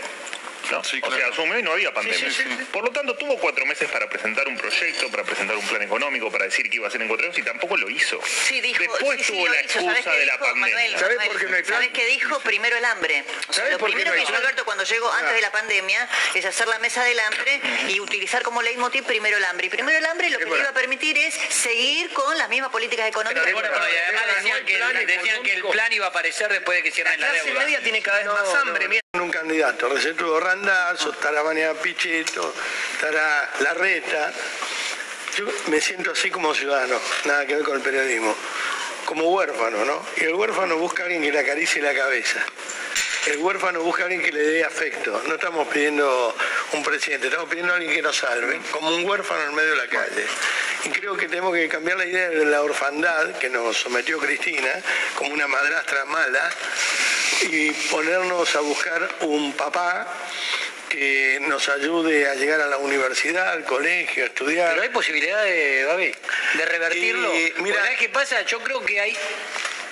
¿No? 0.72 0.80
O 0.80 0.84
sea, 0.84 1.28
asumió 1.28 1.60
y 1.60 1.64
no 1.64 1.72
había 1.74 1.94
pandemia. 1.94 2.30
Por 2.72 2.84
lo 2.84 2.92
tanto, 2.92 3.16
tuvo 3.16 3.38
cuatro 3.40 3.66
meses 3.66 3.90
para 3.90 4.10
presentar 4.10 4.48
un 4.48 4.58
proyecto, 4.58 5.10
para 5.10 5.24
presentar 5.24 5.56
un 5.56 5.66
plan 5.68 5.82
económico, 5.82 6.32
para 6.32 6.46
decir 6.46 6.70
que 6.70 6.78
iba 6.78 6.88
a 6.88 6.92
ser 6.92 7.02
en 7.02 7.08
cuatro 7.08 7.26
años 7.26 7.38
y 7.38 7.44
tampoco 7.44 7.78
lo 7.78 7.90
hizo. 7.90 8.20
Sí, 8.26 8.62
dijo, 8.62 8.82
Después 8.82 9.18
sí, 9.20 9.24
sí, 9.24 9.34
tuvo 9.34 9.48
la 9.48 9.62
hizo. 9.64 9.80
¿Sabés 9.80 9.98
excusa 10.00 10.12
de 10.16 10.26
la 10.26 10.34
dijo, 10.34 10.46
pandemia. 10.46 10.76
Manuel? 10.76 10.92
¿Sabés 11.00 11.18
Manuel, 11.18 11.32
por 11.32 11.40
qué 11.42 11.48
no 11.48 11.56
hay 11.56 11.64
plan? 11.64 11.74
¿Sabés 11.76 11.90
qué 11.94 12.06
dijo? 12.06 12.40
Primero 12.42 12.78
el 12.78 12.86
hambre. 12.86 13.24
O 13.50 13.54
sea, 13.54 13.64
¿Sabés 13.66 13.72
lo 13.74 13.86
primero 13.86 14.10
no 14.12 14.16
que 14.18 14.24
hizo? 14.24 14.36
Alberto 14.36 14.66
cuando 14.66 14.84
llegó 14.84 15.12
antes 15.12 15.34
de 15.34 15.42
la 15.42 15.52
pandemia 15.52 16.08
es 16.36 16.46
hacer 16.46 16.68
la 16.68 16.80
mesa 16.80 17.04
del 17.04 17.20
hambre 17.20 17.62
y 17.90 18.00
utilizar 18.00 18.44
como 18.44 18.62
leitmotiv 18.62 19.04
primero 19.06 19.38
el 19.38 19.46
hambre. 19.46 19.68
Y 19.68 19.70
primero 19.70 19.98
el 19.98 20.06
hambre 20.06 20.30
lo 20.30 20.40
que 20.40 20.46
le 20.46 20.58
iba 20.60 20.70
a 20.70 20.74
permitir 20.74 21.18
es 21.18 21.34
seguir 21.50 22.12
con 22.14 22.38
las 22.38 22.50
mismas 22.50 22.70
políticas 22.72 23.08
económicas. 23.08 23.44
Pero 23.44 23.56
bueno, 23.58 23.70
pero 23.74 23.86
y 23.90 23.98
además 23.98 24.24
decían 24.38 24.66
que, 24.66 24.76
el, 24.76 25.08
decían 25.08 25.44
que 25.44 25.54
el 25.54 25.64
plan 25.64 25.92
iba 25.94 26.06
a 26.06 26.10
aparecer 26.10 26.52
después 26.52 26.78
de 26.78 26.84
que 26.84 26.92
cierren 26.92 27.20
la, 27.20 27.28
La 27.28 27.34
clase 27.34 27.48
deuda. 27.50 27.64
media 27.64 27.82
tiene 27.82 28.02
cada 28.02 28.18
vez 28.20 28.28
más 28.28 28.54
hambre. 28.56 28.88
mira. 28.88 29.02
un 29.14 29.32
candidato, 29.32 29.90
recién 29.90 30.16
tuvo 30.16 30.40
Randazzo, 30.58 31.12
estará 31.12 31.44
Vanea 31.44 31.74
Pichetto, 31.76 32.54
estará 32.94 33.50
Larreta. 33.60 34.34
Yo 35.38 35.46
me 35.68 35.80
siento 35.80 36.12
así 36.12 36.32
como 36.32 36.54
ciudadano, 36.56 37.00
nada 37.26 37.46
que 37.46 37.56
ver 37.56 37.64
con 37.64 37.76
el 37.76 37.82
periodismo, 37.84 38.36
como 39.06 39.30
huérfano, 39.30 39.86
¿no? 39.86 40.04
Y 40.18 40.24
el 40.24 40.34
huérfano 40.34 40.78
busca 40.78 41.04
a 41.04 41.06
alguien 41.06 41.22
que 41.22 41.32
le 41.32 41.40
acaricie 41.40 41.80
la 41.80 41.94
cabeza. 41.94 42.44
El 43.28 43.38
huérfano 43.38 43.82
busca 43.82 44.04
a 44.04 44.06
alguien 44.06 44.24
que 44.24 44.32
le 44.32 44.42
dé 44.42 44.64
afecto. 44.64 45.22
No 45.28 45.36
estamos 45.36 45.68
pidiendo 45.68 46.36
un 46.74 46.82
presidente, 46.82 47.28
estamos 47.28 47.50
pidiendo 47.50 47.74
a 47.74 47.76
alguien 47.76 47.94
que 47.94 48.02
nos 48.02 48.18
salve, 48.18 48.60
como 48.72 48.90
un 48.96 49.06
huérfano 49.06 49.44
en 49.50 49.56
medio 49.56 49.72
de 49.72 49.78
la 49.78 49.88
calle. 49.88 50.26
Creo 50.94 51.16
que 51.18 51.28
tenemos 51.28 51.54
que 51.56 51.68
cambiar 51.68 51.98
la 51.98 52.06
idea 52.06 52.30
de 52.30 52.46
la 52.46 52.62
orfandad 52.62 53.38
que 53.38 53.50
nos 53.50 53.78
sometió 53.78 54.18
Cristina, 54.20 54.70
como 55.16 55.34
una 55.34 55.48
madrastra 55.48 56.06
mala, 56.06 56.50
y 57.50 57.72
ponernos 57.90 58.56
a 58.56 58.60
buscar 58.62 59.08
un 59.22 59.54
papá 59.54 60.08
que 60.90 61.40
nos 61.48 61.68
ayude 61.70 62.30
a 62.30 62.36
llegar 62.36 62.62
a 62.62 62.68
la 62.68 62.78
universidad, 62.78 63.50
al 63.52 63.64
colegio, 63.66 64.24
a 64.24 64.28
estudiar. 64.28 64.70
Pero 64.72 64.82
hay 64.84 64.90
posibilidad 64.90 65.44
de, 65.44 65.86
Babi, 65.86 66.16
de 66.56 66.66
revertirlo. 66.66 67.34
Y, 67.36 67.54
mira- 67.60 67.84
¿Sabes 67.84 68.00
qué 68.00 68.10
pasa? 68.10 68.42
Yo 68.44 68.60
creo 68.62 68.84
que 68.86 69.00
hay 69.00 69.18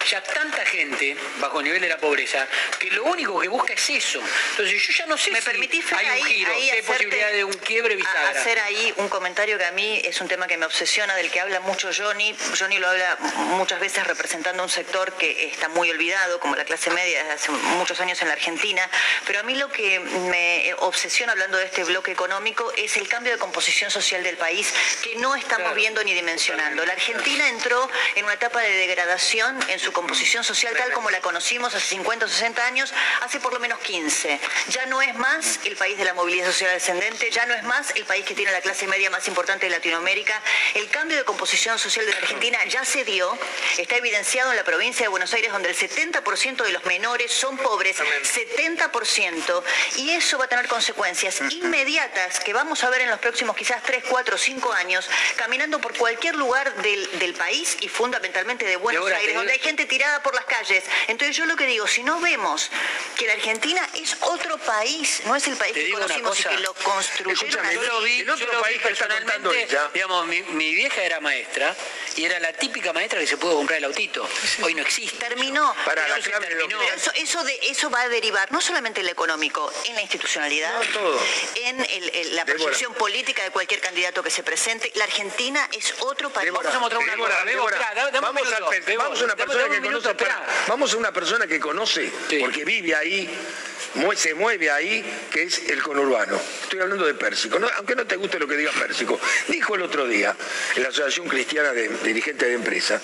ya 0.09 0.21
tanta 0.21 0.65
gente 0.65 1.15
bajo 1.39 1.59
el 1.59 1.65
nivel 1.65 1.81
de 1.81 1.89
la 1.89 1.97
pobreza 1.97 2.47
que 2.79 2.91
lo 2.91 3.03
único 3.05 3.39
que 3.39 3.47
busca 3.47 3.73
es 3.73 3.89
eso. 3.89 4.21
Entonces 4.51 4.81
yo 4.87 4.93
ya 4.93 5.05
no 5.07 5.17
sé 5.17 5.31
¿Me 5.31 5.39
si 5.39 5.45
permitís, 5.45 5.85
hay 5.93 6.05
un 6.05 6.11
ahí- 6.11 6.23
giro, 6.23 6.51
ahí 6.53 6.63
si 6.63 6.69
hay 6.71 6.81
posibilidad 6.81 7.31
de 7.31 7.43
un 7.43 7.53
quiebre 7.53 7.93
a- 7.93 7.97
bisagra. 7.97 8.29
hacer 8.41 8.59
ahí 8.59 8.93
un 8.97 9.09
comentario 9.09 9.57
que 9.57 9.65
a 9.65 9.71
mí 9.71 10.01
es 10.03 10.19
un 10.21 10.27
tema 10.27 10.47
que 10.47 10.57
me 10.57 10.65
obsesiona, 10.65 11.15
del 11.15 11.31
que 11.31 11.39
habla 11.39 11.59
mucho 11.61 11.89
Johnny. 11.95 12.35
Johnny 12.57 12.77
lo 12.77 12.87
habla 12.89 13.17
muchas 13.57 13.79
veces 13.79 14.05
representando 14.05 14.63
un 14.63 14.69
sector 14.69 15.13
que 15.13 15.47
está 15.47 15.69
muy 15.69 15.89
olvidado, 15.89 16.39
como 16.39 16.55
la 16.55 16.65
clase 16.65 16.89
media 16.91 17.19
desde 17.19 17.31
hace 17.33 17.51
muchos 17.51 17.99
años 17.99 18.21
en 18.21 18.27
la 18.27 18.33
Argentina. 18.33 18.87
Pero 19.25 19.39
a 19.39 19.43
mí 19.43 19.55
lo 19.55 19.69
que 19.71 19.99
me 19.99 20.73
obsesiona 20.79 21.31
hablando 21.31 21.57
de 21.57 21.65
este 21.65 21.83
bloque 21.83 22.11
económico 22.11 22.71
es 22.77 22.97
el 22.97 23.07
cambio 23.07 23.31
de 23.33 23.39
composición 23.39 23.89
social 23.91 24.23
del 24.23 24.37
país 24.37 24.73
que 25.03 25.15
no 25.15 25.35
estamos 25.35 25.73
viendo 25.75 26.03
ni 26.03 26.13
dimensionando. 26.13 26.85
La 26.85 26.93
Argentina 26.93 27.47
entró 27.49 27.89
en 28.15 28.25
una 28.25 28.33
etapa 28.33 28.61
de 28.61 28.71
degradación 28.75 29.57
en 29.69 29.79
su 29.79 29.91
composición 29.95 30.43
social 30.43 30.75
tal 30.75 30.91
como 30.91 31.09
la 31.09 31.21
conocimos 31.21 31.73
hace 31.73 31.87
50 31.95 32.25
o 32.25 32.27
60 32.27 32.65
años, 32.65 32.93
hace 33.21 33.39
por 33.39 33.53
lo 33.53 33.61
menos 33.61 33.79
15. 33.79 34.39
Ya 34.67 34.85
no 34.87 35.01
es 35.01 35.15
más 35.15 35.61
el 35.63 35.77
país 35.77 35.97
de 35.97 36.03
la 36.03 36.13
movilidad 36.13 36.47
social 36.47 36.69
ascendente, 36.75 37.31
ya 37.31 37.45
no 37.45 37.53
es 37.53 37.63
más 37.63 37.91
el 37.95 38.03
país 38.03 38.25
que 38.25 38.35
tiene 38.35 38.51
la 38.51 38.59
clase 38.59 38.87
media 38.87 39.09
más 39.09 39.25
importante 39.29 39.67
de 39.67 39.71
Latinoamérica. 39.71 40.39
El 40.73 40.89
cambio 40.89 41.17
de 41.17 41.23
composición 41.23 41.79
social 41.79 42.05
de 42.05 42.11
la 42.11 42.17
Argentina 42.17 42.59
ya 42.65 42.83
se 42.83 43.05
dio, 43.05 43.37
está 43.77 43.95
evidenciado 43.95 44.51
en 44.51 44.57
la 44.57 44.65
provincia 44.65 45.05
de 45.05 45.07
Buenos 45.07 45.33
Aires, 45.33 45.53
donde 45.53 45.69
el 45.69 45.77
70% 45.77 46.63
de 46.63 46.71
los 46.73 46.83
menores 46.83 47.31
son 47.31 47.57
pobres, 47.57 47.95
70%, 47.97 49.63
y 49.95 50.09
eso 50.09 50.37
va 50.37 50.45
a 50.45 50.47
tener 50.49 50.67
consecuencias 50.67 51.39
inmediatas 51.51 52.41
que 52.41 52.51
vamos 52.51 52.83
a 52.83 52.89
ver 52.89 53.01
en 53.01 53.09
los 53.09 53.19
próximos 53.19 53.55
quizás 53.55 53.81
3, 53.83 54.03
4, 54.09 54.37
5 54.37 54.73
años, 54.73 55.09
caminando 55.37 55.79
por 55.79 55.95
cualquier 55.95 56.35
lugar 56.35 56.75
del, 56.81 57.17
del 57.19 57.33
país 57.33 57.77
y 57.79 57.87
fundamentalmente 57.87 58.65
de 58.65 58.75
Buenos 58.75 59.09
Aires, 59.09 59.35
donde 59.35 59.53
hay 59.53 59.59
gente 59.59 59.84
tirada 59.85 60.21
por 60.23 60.35
las 60.35 60.45
calles. 60.45 60.83
Entonces 61.07 61.35
yo 61.35 61.45
lo 61.45 61.55
que 61.55 61.65
digo, 61.65 61.87
si 61.87 62.03
no 62.03 62.19
vemos 62.19 62.69
que 63.17 63.27
la 63.27 63.33
Argentina 63.33 63.87
es 63.93 64.15
otro 64.21 64.57
país, 64.59 65.21
no 65.25 65.35
es 65.35 65.47
el 65.47 65.55
país 65.57 65.73
Te 65.73 65.85
que 65.85 65.91
conocimos 65.91 66.39
y 66.39 66.43
que 66.43 66.57
lo 66.59 66.73
construyeron 66.73 67.71
yo 67.71 67.81
lo 67.81 68.01
vi, 68.01 68.19
el 68.21 68.29
otro 68.29 68.45
yo 68.45 68.53
lo 68.53 68.61
país 68.61 68.81
que 68.81 68.89
está 68.93 69.07
contando 69.07 69.49
personalmente, 69.49 69.73
ella- 69.73 69.89
digamos, 69.93 70.27
mi, 70.27 70.41
mi 70.43 70.73
vieja 70.75 71.01
era 71.03 71.19
maestra 71.19 71.75
y 72.15 72.25
era 72.25 72.39
la 72.39 72.53
típica 72.53 72.93
maestra 72.93 73.19
que 73.19 73.27
se 73.27 73.37
pudo 73.37 73.55
comprar 73.55 73.79
el 73.79 73.85
autito. 73.85 74.27
Hoy 74.63 74.73
no 74.73 74.81
existe. 74.81 75.17
Terminó. 75.17 75.73
Para 75.85 76.07
la 76.07 76.19
clave 76.19 76.47
terminó. 76.47 76.79
Pero 76.79 76.93
eso, 76.95 77.11
eso, 77.15 77.43
de, 77.43 77.59
eso 77.63 77.89
va 77.89 78.01
a 78.01 78.09
derivar 78.09 78.51
no 78.51 78.61
solamente 78.61 79.01
en 79.01 79.05
lo 79.07 79.11
económico, 79.11 79.71
en 79.85 79.95
la 79.95 80.01
institucionalidad, 80.01 80.73
No, 80.73 80.85
todo. 80.93 81.19
en 81.55 81.81
el- 81.81 82.09
el- 82.15 82.35
la 82.35 82.45
Débora. 82.45 82.63
proyección 82.63 82.93
política 82.93 83.43
de 83.43 83.51
cualquier 83.51 83.81
candidato 83.81 84.23
que 84.23 84.29
se 84.31 84.43
presente. 84.43 84.91
La 84.95 85.03
Argentina 85.05 85.67
es 85.71 85.93
otro 85.99 86.29
país. 86.29 86.45
Débora, 86.45 86.69
Vamos 86.69 86.75
a 86.75 86.79
mostrar 86.79 87.01
una 87.03 87.11
Débora, 87.11 87.33
cosa, 87.35 87.45
Débora, 87.45 87.77
vamos, 88.21 88.41
al 88.53 88.63
vamos 88.97 89.21
a 89.21 89.23
una 89.25 89.35
dame- 89.35 89.45
persona 89.69 89.81
que 89.81 89.87
conoce, 89.87 90.15
vamos 90.67 90.93
a 90.93 90.97
una 90.97 91.11
persona 91.11 91.47
que 91.47 91.59
conoce, 91.59 92.11
Sí. 92.29 92.37
porque 92.39 92.65
vive 92.65 92.95
ahí, 92.95 93.29
se 94.15 94.33
mueve 94.33 94.69
ahí, 94.69 95.03
que 95.31 95.43
es 95.43 95.69
el 95.69 95.81
conurbano. 95.81 96.39
Estoy 96.63 96.79
hablando 96.81 97.05
de 97.05 97.13
Pérsico, 97.13 97.59
no- 97.59 97.69
aunque 97.77 97.95
no 97.95 98.05
te 98.05 98.15
guste 98.17 98.37
lo 98.39 98.47
que 98.47 98.57
diga 98.57 98.71
Pérsico. 98.71 99.19
Dijo 99.47 99.75
el 99.75 99.81
otro 99.83 100.07
día, 100.07 100.35
en 100.75 100.83
la 100.83 100.89
Asociación 100.89 101.27
Cristiana 101.27 101.71
de 101.71 101.87
Dirigentes 102.03 102.47
de 102.47 102.53
Empresa, 102.55 103.01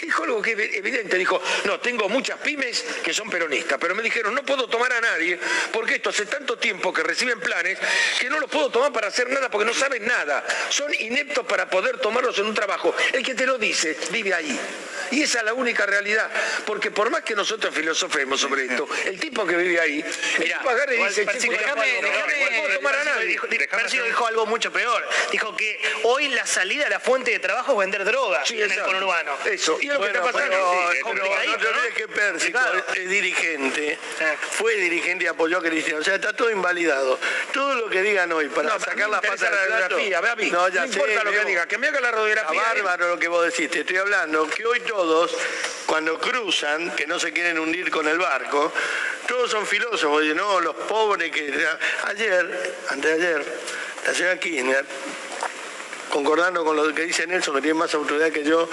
dijo 0.00 0.24
algo 0.24 0.42
que 0.42 0.52
es 0.52 0.74
evidente, 0.76 1.16
dijo, 1.16 1.40
no, 1.64 1.80
tengo 1.80 2.08
muchas 2.08 2.38
pymes 2.38 2.84
que 3.02 3.12
son 3.12 3.30
peronistas, 3.30 3.78
pero 3.80 3.94
me 3.94 4.02
dijeron, 4.02 4.34
no 4.34 4.44
puedo 4.44 4.68
tomar 4.68 4.92
a 4.92 5.00
nadie, 5.00 5.38
porque 5.72 5.96
esto 5.96 6.10
hace 6.10 6.26
tanto 6.26 6.56
tiempo 6.58 6.92
que 6.92 7.02
reciben 7.02 7.40
planes 7.40 7.78
que 8.20 8.28
no 8.30 8.38
los 8.40 8.50
puedo 8.50 8.70
tomar 8.70 8.92
para 8.92 9.08
hacer 9.08 9.28
nada 9.30 9.50
porque 9.50 9.64
no 9.66 9.74
saben 9.74 10.06
nada. 10.06 10.44
Son 10.70 10.92
ineptos 10.94 11.46
para 11.46 11.68
poder 11.68 11.98
tomarlos 11.98 12.38
en 12.38 12.46
un 12.46 12.54
trabajo. 12.54 12.94
El 13.12 13.22
que 13.24 13.34
te 13.34 13.46
lo 13.46 13.58
dice 13.58 13.96
vive 14.10 14.34
ahí. 14.34 14.58
Y 15.10 15.22
esa 15.22 15.40
es 15.40 15.44
la 15.44 15.52
única 15.54 15.81
realidad, 15.86 16.30
porque 16.66 16.90
por 16.90 17.10
más 17.10 17.22
que 17.22 17.34
nosotros 17.34 17.74
filosofemos 17.74 18.40
sobre 18.40 18.64
esto, 18.66 18.88
el 19.06 19.18
tipo 19.20 19.46
que 19.46 19.56
vive 19.56 19.80
ahí, 19.80 20.00
el 20.00 20.40
Mira, 20.44 20.58
tipo 20.58 20.70
agarra 20.70 20.94
y 20.94 21.04
dice, 21.04 21.24
Persico, 21.24 21.52
"Che, 21.54 21.58
déjame- 21.60 22.00
no, 22.02 22.02
no, 22.02 22.08
déjame- 22.08 22.68
no 22.68 22.74
tomar 22.74 22.94
a 22.94 22.98
Persico 23.02 23.46
nadie. 23.46 23.58
Persico 23.68 23.76
hacer- 23.86 24.04
dijo 24.04 24.26
algo 24.26 24.46
mucho 24.46 24.72
peor. 24.72 25.08
Dijo 25.30 25.56
que 25.56 25.80
hoy 26.04 26.28
la 26.28 26.46
salida 26.46 26.86
a 26.86 26.90
la 26.90 27.00
fuente 27.00 27.30
de 27.30 27.38
trabajo 27.38 27.72
es 27.72 27.78
vender 27.78 28.04
droga 28.04 28.44
Sí, 28.44 28.60
en 28.60 28.70
el 28.70 28.82
conurbano. 28.82 29.36
Eso, 29.44 29.78
y 29.80 29.86
es 29.88 29.92
lo 29.94 30.00
que 30.00 30.06
está 30.06 30.22
pasando. 30.22 30.48
Pero, 30.48 30.72
Sí, 30.72 30.78
pero 30.78 30.92
es 30.92 31.02
no 31.02 31.58
te 31.58 31.68
olvides 31.68 31.94
que 31.94 32.02
Complicado. 32.06 32.84
es 32.94 33.08
dirigente, 33.08 33.98
fue 34.52 34.74
dirigente 34.76 35.24
y 35.24 35.26
apoyó 35.28 35.58
a 35.58 35.62
Cristina. 35.62 35.98
O 35.98 36.04
sea, 36.04 36.14
está 36.16 36.32
todo 36.32 36.50
invalidado. 36.50 37.18
Todo 37.52 37.74
lo 37.74 37.88
que 37.88 38.02
digan 38.02 38.30
hoy 38.32 38.48
para 38.48 38.70
No, 38.70 38.80
sacar 38.80 39.08
la 39.08 39.20
pata 39.20 39.50
la 39.50 39.56
del 39.58 39.66
plato. 39.68 39.96
radiografía, 39.96 40.20
Babi. 40.20 40.50
No, 40.50 40.68
ya 40.68 40.86
no 40.86 40.92
sé, 40.92 40.98
importa 40.98 41.24
lo 41.24 41.30
que 41.32 41.44
diga, 41.44 41.66
que 41.66 41.78
me 41.78 41.88
haga 41.88 42.00
la 42.00 42.08
Está 42.08 42.18
radiografía. 42.20 42.60
¿eh? 42.60 42.82
bárbaro 42.82 43.08
lo 43.08 43.18
que 43.18 43.28
vos 43.28 43.44
decís. 43.44 43.70
Te 43.70 43.80
estoy 43.80 43.96
hablando 43.96 44.48
que 44.48 44.64
hoy 44.66 44.80
todos, 44.80 45.34
cuando 45.92 46.18
cruzan, 46.18 46.96
que 46.96 47.06
no 47.06 47.20
se 47.20 47.32
quieren 47.32 47.58
hundir 47.58 47.90
con 47.90 48.08
el 48.08 48.16
barco, 48.16 48.72
todos 49.28 49.50
son 49.50 49.66
filósofos. 49.66 50.22
Dicen, 50.22 50.38
no, 50.38 50.58
los 50.58 50.74
pobres 50.74 51.30
que... 51.30 51.52
Ayer, 52.04 52.76
antes 52.88 53.18
de 53.18 53.26
ayer, 53.26 53.58
la 54.06 54.14
señora 54.14 54.40
Kirchner 54.40 54.86
concordando 56.08 56.64
con 56.64 56.76
lo 56.76 56.94
que 56.94 57.02
dice 57.02 57.26
Nelson, 57.26 57.56
que 57.56 57.60
tiene 57.60 57.78
más 57.78 57.92
autoridad 57.92 58.32
que 58.32 58.42
yo 58.42 58.70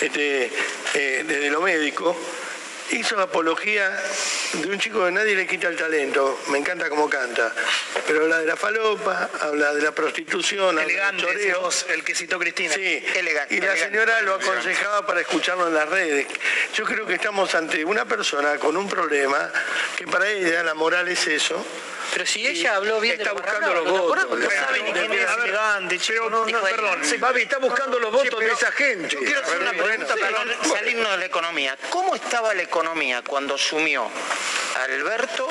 este, 0.00 0.52
eh, 0.94 1.24
desde 1.26 1.50
lo 1.50 1.62
médico, 1.62 2.16
hizo 2.92 3.18
apología 3.20 3.90
de 4.54 4.68
un 4.68 4.78
chico 4.78 5.04
que 5.04 5.12
nadie 5.12 5.34
le 5.34 5.46
quita 5.46 5.68
el 5.68 5.76
talento, 5.76 6.38
me 6.48 6.58
encanta 6.58 6.88
cómo 6.88 7.08
canta, 7.08 7.52
pero 8.06 8.22
habla 8.22 8.38
de 8.38 8.46
la 8.46 8.56
falopa, 8.56 9.30
habla 9.40 9.72
de 9.74 9.82
la 9.82 9.92
prostitución, 9.92 10.68
habla 10.68 10.82
del 10.82 10.90
Elegante, 10.90 11.34
decimos, 11.36 11.86
el 11.88 12.04
que 12.04 12.14
citó 12.14 12.38
Cristina. 12.38 12.74
Sí, 12.74 13.04
Elegante. 13.14 13.54
y 13.54 13.60
la 13.60 13.72
elegante. 13.72 13.84
señora 13.84 14.22
lo 14.22 14.34
aconsejaba 14.34 15.06
para 15.06 15.20
escucharlo 15.20 15.68
en 15.68 15.74
las 15.74 15.88
redes. 15.88 16.26
Yo 16.74 16.84
creo 16.84 17.06
que 17.06 17.14
estamos 17.14 17.54
ante 17.54 17.84
una 17.84 18.04
persona 18.04 18.58
con 18.58 18.76
un 18.76 18.88
problema 18.88 19.50
que 19.96 20.06
para 20.06 20.28
ella 20.28 20.62
la 20.62 20.74
moral 20.74 21.08
es 21.08 21.26
eso. 21.26 21.64
Pero 22.12 22.26
si 22.26 22.46
ella 22.46 22.76
habló 22.76 23.00
bien 23.00 23.16
de 23.16 23.22
Está 23.22 23.32
buscando 23.32 23.68
Barragán, 23.68 23.84
los 23.84 23.86
¿no 23.86 24.14
te 24.14 24.24
votos. 24.24 24.38
No 24.38 24.50
sabe 24.50 24.82
ni 24.82 24.92
quién 24.92 25.12
es 25.12 25.30
elegante, 25.38 25.98
chico. 25.98 26.28
No, 26.30 26.44
perdón. 26.44 27.00
Babi, 27.18 27.42
está 27.42 27.58
buscando 27.58 27.98
los 27.98 28.12
votos 28.12 28.38
de 28.40 28.52
esa 28.52 28.70
gente. 28.72 29.08
Yo 29.08 29.18
quiero 29.20 29.40
hacer 29.40 29.60
una 29.60 29.72
pregunta, 29.72 30.14
perdón, 30.14 30.48
salirnos 30.62 31.10
de 31.12 31.16
la 31.18 31.24
economía. 31.24 31.78
¿Cómo 31.90 32.14
estaba 32.14 32.52
la 32.52 32.62
economía 32.62 33.22
cuando 33.22 33.54
asumió 33.54 34.10
Alberto 34.76 35.48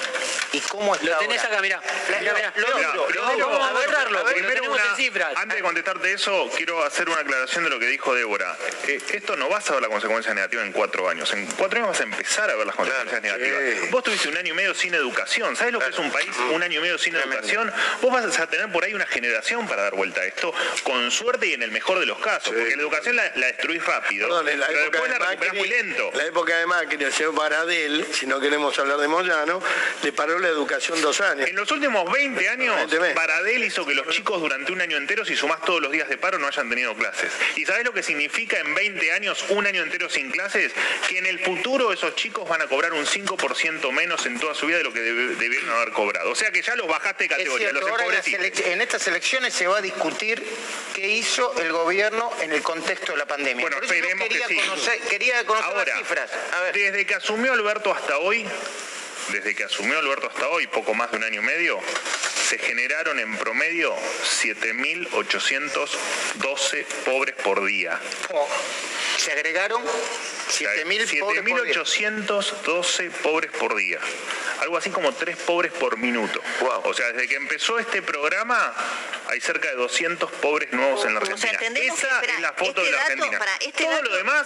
y 0.51 0.59
cómo 0.61 0.93
está 0.95 1.07
Lo 1.07 1.17
tenés 1.17 1.43
acá, 1.43 1.61
mirá. 1.61 1.81
Vamos 1.81 3.61
a 3.61 3.69
A 3.69 3.73
ver, 3.73 3.89
agarrarlo, 3.89 4.19
a 4.19 4.23
ver, 4.23 4.33
porque 4.33 4.41
lo 4.41 4.47
Primero 4.47 4.61
tenemos 4.61 4.79
en 4.89 4.95
cifras. 4.97 5.33
antes 5.37 5.57
de 5.57 5.63
contestarte 5.63 6.13
eso, 6.13 6.49
quiero 6.55 6.83
hacer 6.83 7.09
una 7.09 7.21
aclaración 7.21 7.63
de 7.63 7.69
lo 7.69 7.79
que 7.79 7.87
dijo 7.87 8.13
Débora. 8.13 8.55
Eh, 8.87 8.99
esto 9.13 9.35
no 9.35 9.47
vas 9.49 9.69
a 9.69 9.73
ver 9.73 9.81
la 9.83 9.87
consecuencia 9.89 10.33
negativa 10.33 10.61
en 10.63 10.71
cuatro 10.71 11.07
años. 11.09 11.31
En 11.33 11.45
cuatro 11.47 11.77
años 11.77 11.89
vas 11.89 11.99
a 12.01 12.03
empezar 12.03 12.49
a 12.49 12.55
ver 12.55 12.65
las 12.67 12.75
consecuencias 12.75 13.21
negativas. 13.21 13.89
Vos 13.91 14.03
tuviste 14.03 14.27
un 14.29 14.37
año 14.37 14.53
y 14.53 14.55
medio 14.55 14.73
sin 14.73 14.93
educación. 14.93 15.55
¿Sabes 15.55 15.73
lo 15.73 15.79
que 15.79 15.89
es 15.89 15.97
un 15.99 16.11
país 16.11 16.29
un 16.51 16.63
año 16.63 16.79
y 16.79 16.81
medio 16.83 16.97
sin 16.97 17.15
educación? 17.15 17.71
Vos 18.01 18.11
vas 18.11 18.39
a 18.39 18.47
tener 18.47 18.71
por 18.71 18.83
ahí 18.83 18.93
una 18.93 19.05
generación 19.07 19.67
para 19.67 19.83
dar 19.83 19.95
vuelta 19.95 20.21
a 20.21 20.25
esto, 20.25 20.53
con 20.83 21.11
suerte 21.11 21.47
y 21.47 21.53
en 21.53 21.63
el 21.63 21.71
mejor 21.71 21.99
de 21.99 22.05
los 22.05 22.19
casos. 22.19 22.53
Porque 22.53 22.75
la 22.75 22.81
educación 22.81 23.15
la, 23.15 23.31
la 23.35 23.47
destruís 23.47 23.83
rápido, 23.85 24.27
Perdón, 24.27 24.45
la 24.59 24.67
pero 24.67 24.79
época 24.79 24.97
después 24.99 25.11
de 25.13 25.19
la 25.19 25.25
recuperás 25.25 25.55
muy 25.55 25.67
lento. 25.69 26.11
la 26.13 26.25
época 26.25 26.57
de 26.57 26.65
Macri, 26.65 27.03
el 27.03 27.13
señor 27.13 27.33
Baradel, 27.35 28.05
si 28.13 28.25
no 28.25 28.39
queremos 28.39 28.77
hablar 28.79 28.97
de 28.97 29.07
Moyano, 29.07 29.61
le 30.03 30.11
paró 30.11 30.39
la 30.39 30.47
educación 30.49 31.01
dos 31.01 31.19
años. 31.21 31.47
En 31.47 31.55
los 31.55 31.69
últimos 31.71 32.11
20 32.11 32.49
años, 32.49 32.75
Baradel 33.15 33.63
hizo 33.63 33.85
que 33.85 33.93
los 33.95 34.07
chicos 34.09 34.39
durante 34.41 34.71
un 34.71 34.81
año 34.81 34.97
entero, 34.97 35.25
si 35.25 35.35
sumás 35.35 35.61
todos 35.61 35.81
los 35.81 35.91
días 35.91 36.09
de 36.09 36.17
paro, 36.17 36.37
no 36.39 36.47
hayan 36.47 36.69
tenido 36.69 36.93
clases. 36.95 37.31
¿Y 37.55 37.65
sabés 37.65 37.85
lo 37.85 37.93
que 37.93 38.03
significa 38.03 38.59
en 38.59 38.73
20 38.73 39.11
años, 39.11 39.43
un 39.49 39.65
año 39.67 39.83
entero 39.83 40.09
sin 40.09 40.31
clases? 40.31 40.71
Que 41.09 41.17
en 41.19 41.25
el 41.25 41.39
futuro 41.39 41.91
esos 41.93 42.15
chicos 42.15 42.47
van 42.47 42.61
a 42.61 42.67
cobrar 42.67 42.93
un 42.93 43.05
5% 43.05 43.91
menos 43.91 44.25
en 44.25 44.39
toda 44.39 44.53
su 44.55 44.65
vida 44.67 44.77
de 44.77 44.83
lo 44.83 44.93
que 44.93 44.99
debieron 45.01 45.69
haber 45.71 45.89
cobrado. 45.91 46.30
O 46.31 46.35
sea 46.35 46.49
que 46.49 46.61
ya 46.61 46.75
los 46.75 46.87
bajaste 46.87 47.25
de 47.25 47.29
categoría, 47.29 47.73
los 47.73 47.83
en 48.65 48.81
estas 48.81 49.05
elecciones 49.07 49.53
se 49.53 49.67
va 49.67 49.79
a 49.79 49.81
discutir 49.81 50.41
qué 50.95 51.05
hizo 51.05 51.53
el 51.59 51.73
gobierno 51.73 52.31
en 52.39 52.53
el 52.53 52.61
contexto 52.61 53.11
de 53.11 53.17
la 53.17 53.25
pandemia. 53.25 53.61
Bueno, 53.61 53.77
esperemos 53.81 54.29
quería 54.29 54.47
que 54.47 54.53
sí. 54.53 54.59
Conocer, 54.61 54.99
quería 55.01 55.45
conocer 55.45 55.69
Ahora, 55.69 55.85
las 55.85 55.97
cifras. 55.97 56.31
Desde 56.73 57.05
que 57.05 57.15
asumió 57.15 57.51
Alberto 57.51 57.93
hasta 57.93 58.17
hoy, 58.19 58.45
desde 59.27 59.53
que 59.55 59.65
asumió 59.65 59.99
Alberto 59.99 60.29
hasta 60.29 60.47
hoy, 60.47 60.67
poco 60.67 60.93
más 60.93 61.11
de 61.11 61.17
un 61.17 61.25
año 61.25 61.41
y 61.41 61.45
medio, 61.45 61.79
se 62.51 62.57
generaron 62.57 63.17
en 63.17 63.37
promedio 63.37 63.95
7.812 63.95 66.85
pobres 67.05 67.33
por 67.35 67.63
día. 67.63 67.97
Se 69.17 69.31
agregaron 69.31 69.81
7.812 70.49 73.09
pobres 73.09 73.51
por 73.51 73.73
día. 73.73 73.99
Algo 74.59 74.75
así 74.75 74.89
como 74.89 75.13
3 75.13 75.37
pobres 75.37 75.71
por 75.71 75.97
minuto. 75.97 76.41
O 76.83 76.93
sea, 76.93 77.13
desde 77.13 77.29
que 77.29 77.35
empezó 77.35 77.79
este 77.79 78.01
programa 78.01 78.73
hay 79.27 79.39
cerca 79.39 79.69
de 79.69 79.75
200 79.75 80.29
pobres 80.29 80.73
nuevos 80.73 81.05
en 81.05 81.13
la 81.13 81.21
Argentina. 81.21 81.57
Esa 81.75 82.21
es 82.21 82.41
la 82.41 82.51
foto 82.51 82.83
de 82.83 82.91
la 82.91 82.99
este 82.99 83.13
Argentina. 83.13 83.39
este 83.61 83.85
Todo 83.85 84.01
lo 84.01 84.17
demás 84.17 84.45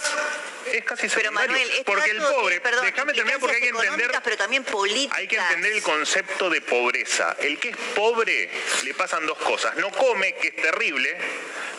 es 0.72 0.84
casi 0.84 1.08
Pero 1.08 1.22
secundario. 1.22 1.50
Manuel, 1.50 1.70
este 1.70 1.84
porque 1.84 2.10
el 2.10 2.18
pobre, 2.18 2.60
perdón, 2.60 2.86
déjame 2.86 3.14
terminar 3.14 3.40
porque 3.40 3.56
hay 3.56 3.62
que 3.62 3.68
entender 3.68 4.12
pero 4.22 4.36
también 4.36 4.62
políticas. 4.64 5.18
hay 5.18 5.26
que 5.26 5.36
entender 5.36 5.72
el 5.72 5.82
concepto 5.82 6.50
de 6.50 6.60
pobreza. 6.60 7.34
El 7.40 7.58
que 7.58 7.70
es 7.70 7.76
pobre 7.96 8.48
le 8.84 8.94
pasan 8.94 9.26
dos 9.26 9.38
cosas. 9.38 9.74
No 9.76 9.90
come, 9.90 10.34
que 10.34 10.48
es 10.48 10.56
terrible, 10.56 11.16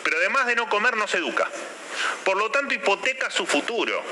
pero 0.02 0.18
además 0.18 0.46
de 0.46 0.56
no 0.56 0.68
comer 0.68 0.96
no 0.96 1.06
se 1.06 1.18
educa. 1.18 1.48
Por 2.24 2.36
lo 2.36 2.50
tanto, 2.50 2.74
hipoteca 2.74 3.30
su 3.30 3.46
futuro. 3.46 4.02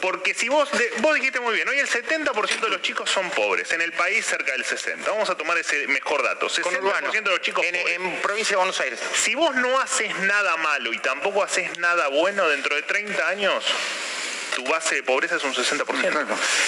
Porque 0.00 0.34
si 0.34 0.48
vos, 0.48 0.68
vos 0.98 1.14
dijiste 1.14 1.38
muy 1.38 1.54
bien, 1.54 1.68
hoy 1.68 1.78
el 1.78 1.88
70% 1.88 2.60
de 2.60 2.68
los 2.70 2.82
chicos 2.82 3.08
son 3.08 3.30
pobres, 3.30 3.70
en 3.72 3.82
el 3.82 3.92
país 3.92 4.26
cerca 4.26 4.50
del 4.50 4.64
60%. 4.64 5.04
Vamos 5.06 5.30
a 5.30 5.36
tomar 5.36 5.56
ese 5.58 5.86
mejor 5.86 6.24
dato. 6.24 6.48
60% 6.48 7.12
de 7.12 7.30
los 7.30 7.40
chicos 7.40 7.64
en, 7.64 7.76
pobres. 7.76 7.96
en 7.96 8.22
provincia 8.22 8.54
de 8.54 8.56
Buenos 8.56 8.80
Aires. 8.80 8.98
Si 9.14 9.36
vos 9.36 9.54
no 9.54 9.78
haces 9.78 10.18
nada 10.20 10.56
malo 10.56 10.92
y 10.92 10.98
tampoco 10.98 11.44
haces 11.44 11.78
nada 11.78 12.08
bueno 12.08 12.48
dentro 12.48 12.74
de 12.74 12.82
30 12.82 13.28
años, 13.28 13.64
tu 14.54 14.64
base 14.64 14.96
de 14.96 15.02
pobreza 15.02 15.36
es 15.36 15.44
un 15.44 15.54
60%. 15.54 16.26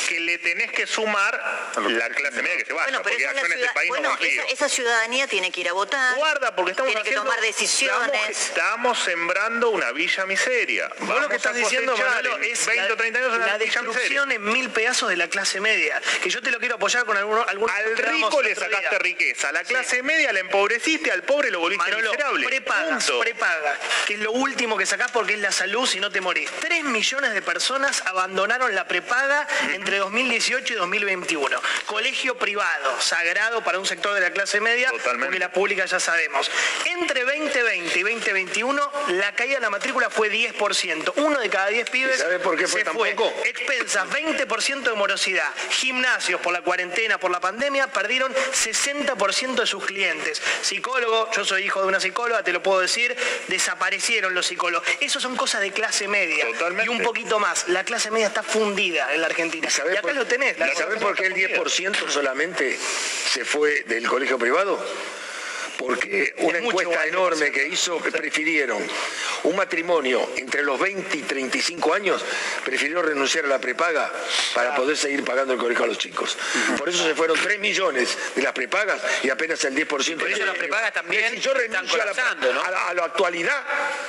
Que 0.09 0.21
le 0.21 0.39
tenés 0.39 0.73
que 0.73 0.87
sumar 0.87 1.35
la 1.77 2.09
clase 2.11 2.43
media 2.43 2.57
que 2.59 2.65
se 2.65 2.73
vaya, 2.73 2.85
Bueno, 2.87 3.03
pero 3.03 3.15
porque 3.17 3.25
esa, 3.25 3.33
la 3.35 3.41
en 3.41 3.53
este 3.53 3.75
país 3.75 3.89
bueno, 3.89 4.09
no 4.11 4.17
confío. 4.17 4.43
esa, 4.43 4.53
esa 4.53 4.69
ciudadanía 4.69 5.27
tiene 5.27 5.51
que 5.51 5.61
ir 5.61 5.69
a 5.69 5.73
votar. 5.73 6.17
Guarda, 6.17 6.55
porque 6.57 6.73
estamos 6.73 6.91
tiene 6.91 7.03
que 7.03 7.11
haciendo- 7.11 7.31
tomar 7.31 7.41
decisiones. 7.45 8.29
Estamos, 8.31 8.49
estamos 8.49 8.99
sembrando 9.01 9.71
una 9.71 9.93
villa 9.93 10.27
miseria. 10.27 10.89
Vos 10.99 11.09
Vamos 11.09 11.23
lo 11.23 11.29
que 11.29 11.37
estás 11.37 11.55
diciendo, 11.55 11.97
Manolo, 11.97 12.39
es 12.39 12.67
20 12.67 12.93
o 12.93 12.97
30 12.97 13.19
años 13.19 13.29
una 13.35 13.39
la 13.47 13.59
villa 13.59 13.67
miseria. 13.67 13.83
destrucción 13.83 14.33
en 14.33 14.45
mil 14.45 14.71
pedazos 14.71 15.09
de 15.09 15.17
la 15.17 15.29
clase 15.29 15.61
media. 15.61 16.01
Que 16.23 16.31
yo 16.31 16.43
te 16.43 16.51
lo 16.51 16.59
quiero 16.59 16.77
apoyar 16.77 17.05
con 17.05 17.17
algunos... 17.17 17.47
algunos 17.49 17.75
Al 17.75 17.97
rico 17.97 18.43
le 18.43 18.55
sacaste 18.55 18.89
día. 18.91 18.99
riqueza, 18.99 19.49
a 19.49 19.53
la 19.53 19.65
clase 19.65 20.03
media 20.03 20.33
la 20.33 20.41
empobreciste, 20.41 21.11
al 21.11 21.23
pobre 21.23 21.51
lo 21.51 21.61
volviste 21.61 21.91
Manolo, 21.91 22.11
miserable. 22.13 22.47
prepagas, 22.47 23.05
Punto. 23.05 23.21
prepagas, 23.21 23.79
que 24.07 24.15
es 24.15 24.21
lo 24.21 24.33
último 24.33 24.77
que 24.77 24.87
sacás 24.87 25.11
porque 25.11 25.35
es 25.35 25.41
la 25.41 25.53
salud 25.53 25.87
si 25.87 26.01
no 26.01 26.11
te 26.11 26.21
morís. 26.21 26.51
Tres 26.61 26.83
millones 26.85 27.33
de 27.35 27.43
personas 27.43 27.74
abandonaron 28.07 28.75
la 28.75 28.87
prepaga 28.87 29.47
entre 29.73 29.99
2018 29.99 30.73
y 30.73 30.77
2021. 30.77 31.61
Colegio 31.87 32.37
privado, 32.37 33.01
sagrado 33.01 33.63
para 33.63 33.79
un 33.79 33.87
sector 33.87 34.15
de 34.15 34.21
la 34.21 34.31
clase 34.31 34.61
media, 34.61 34.93
porque 35.05 35.39
la 35.39 35.53
pública 35.53 35.85
ya 35.87 35.99
sabemos. 36.01 36.51
Entre 36.85 37.25
2020 37.25 37.99
y 37.99 38.03
2021, 38.03 38.93
la 39.09 39.33
caída 39.35 39.57
de 39.57 39.61
la 39.61 39.71
matrícula 39.71 40.11
fue 40.11 40.31
10%. 40.31 41.13
Uno 41.17 41.39
de 41.41 41.49
cada 41.51 41.69
10 41.69 41.91
pibes 41.91 42.17
¿Y 42.17 42.21
sabe 42.21 42.39
por 42.39 42.57
qué 42.57 42.67
fue 42.67 42.81
se 42.81 42.85
tan 42.85 42.95
fue. 42.95 43.11
poco? 43.13 43.33
Expensas, 43.45 44.09
20% 44.09 44.83
de 44.83 44.95
morosidad. 44.95 45.51
Gimnasios 45.71 46.41
por 46.41 46.53
la 46.53 46.63
cuarentena, 46.63 47.19
por 47.19 47.31
la 47.31 47.41
pandemia, 47.41 47.89
perdieron 47.89 48.33
60% 48.35 49.55
de 49.55 49.67
sus 49.67 49.85
clientes. 49.85 50.41
Psicólogo, 50.63 51.31
yo 51.33 51.45
soy 51.45 51.65
hijo 51.65 51.81
de 51.83 51.89
una 51.89 52.01
psicóloga, 52.01 52.43
te 52.43 52.53
lo 52.53 52.63
puedo 52.63 52.81
decir, 52.81 53.17
desaparecieron 53.49 54.35
los 54.35 54.47
psicólogos. 54.47 54.87
Eso 55.01 55.21
son 55.21 55.37
cosas 55.37 55.61
de 55.61 55.73
clase 55.73 56.09
media. 56.09 56.47
Y 56.85 56.89
un 56.89 57.03
poquito 57.03 57.39
más. 57.39 57.64
La 57.69 57.85
clase 57.85 58.11
media 58.11 58.29
está 58.29 58.43
fundida 58.43 59.13
en 59.15 59.21
la 59.21 59.27
Argentina. 59.27 59.69
Y, 59.69 59.97
acá 59.97 60.13
lo 60.13 60.27
tenés. 60.27 60.57
¿Sabés 60.77 61.01
por 61.01 61.15
qué 61.15 61.27
el 61.27 61.33
media 61.33 61.47
está 61.49 61.63
fundida. 61.63 61.91
10% 61.91 62.11
solamente 62.11 62.79
se 62.79 63.45
fue 63.45 63.83
del 63.87 64.07
colegio 64.07 64.39
privado? 64.39 64.79
Porque 65.79 66.35
una 66.39 66.59
encuesta 66.59 67.05
enorme 67.07 67.51
que 67.51 67.67
hizo, 67.67 68.01
que 68.01 68.11
prefirieron 68.13 68.79
un 69.45 69.57
matrimonio 69.57 70.31
entre 70.37 70.63
los 70.63 70.79
20 70.79 71.17
y 71.17 71.23
35 71.23 71.93
años, 71.95 72.25
prefirió 72.65 73.03
renunciar 73.03 73.45
a 73.45 73.49
la 73.49 73.59
prepaga 73.59 74.11
para 74.55 74.75
poder 74.75 74.97
seguir 74.97 75.25
pagando 75.25 75.53
el 75.55 75.59
colegio 75.59 75.85
a 75.85 75.89
los 75.89 75.99
chicos. 75.99 76.39
Por 76.79 76.89
eso 76.89 77.05
se 77.05 77.15
fueron 77.15 77.39
3 77.41 77.59
millones 77.59 78.17
de 78.35 78.43
las 78.43 78.53
prepagas 78.53 79.01
y 79.23 79.31
apenas 79.31 79.63
el 79.65 79.75
10%. 79.75 79.87
Por 80.19 80.31
eso 80.31 80.45
las 80.47 80.57
prepagas 80.57 80.93
también 80.93 81.33
Si 81.35 81.41
yo 81.41 81.53
están 81.53 81.73
renuncio 81.73 82.03
a 82.03 82.05
la, 82.07 82.13
colapsando, 82.13 82.53
¿no? 82.53 82.63
a 82.63 82.71
la- 82.71 82.89
a 82.89 82.95
la 82.95 83.05
actualidad, 83.05 83.65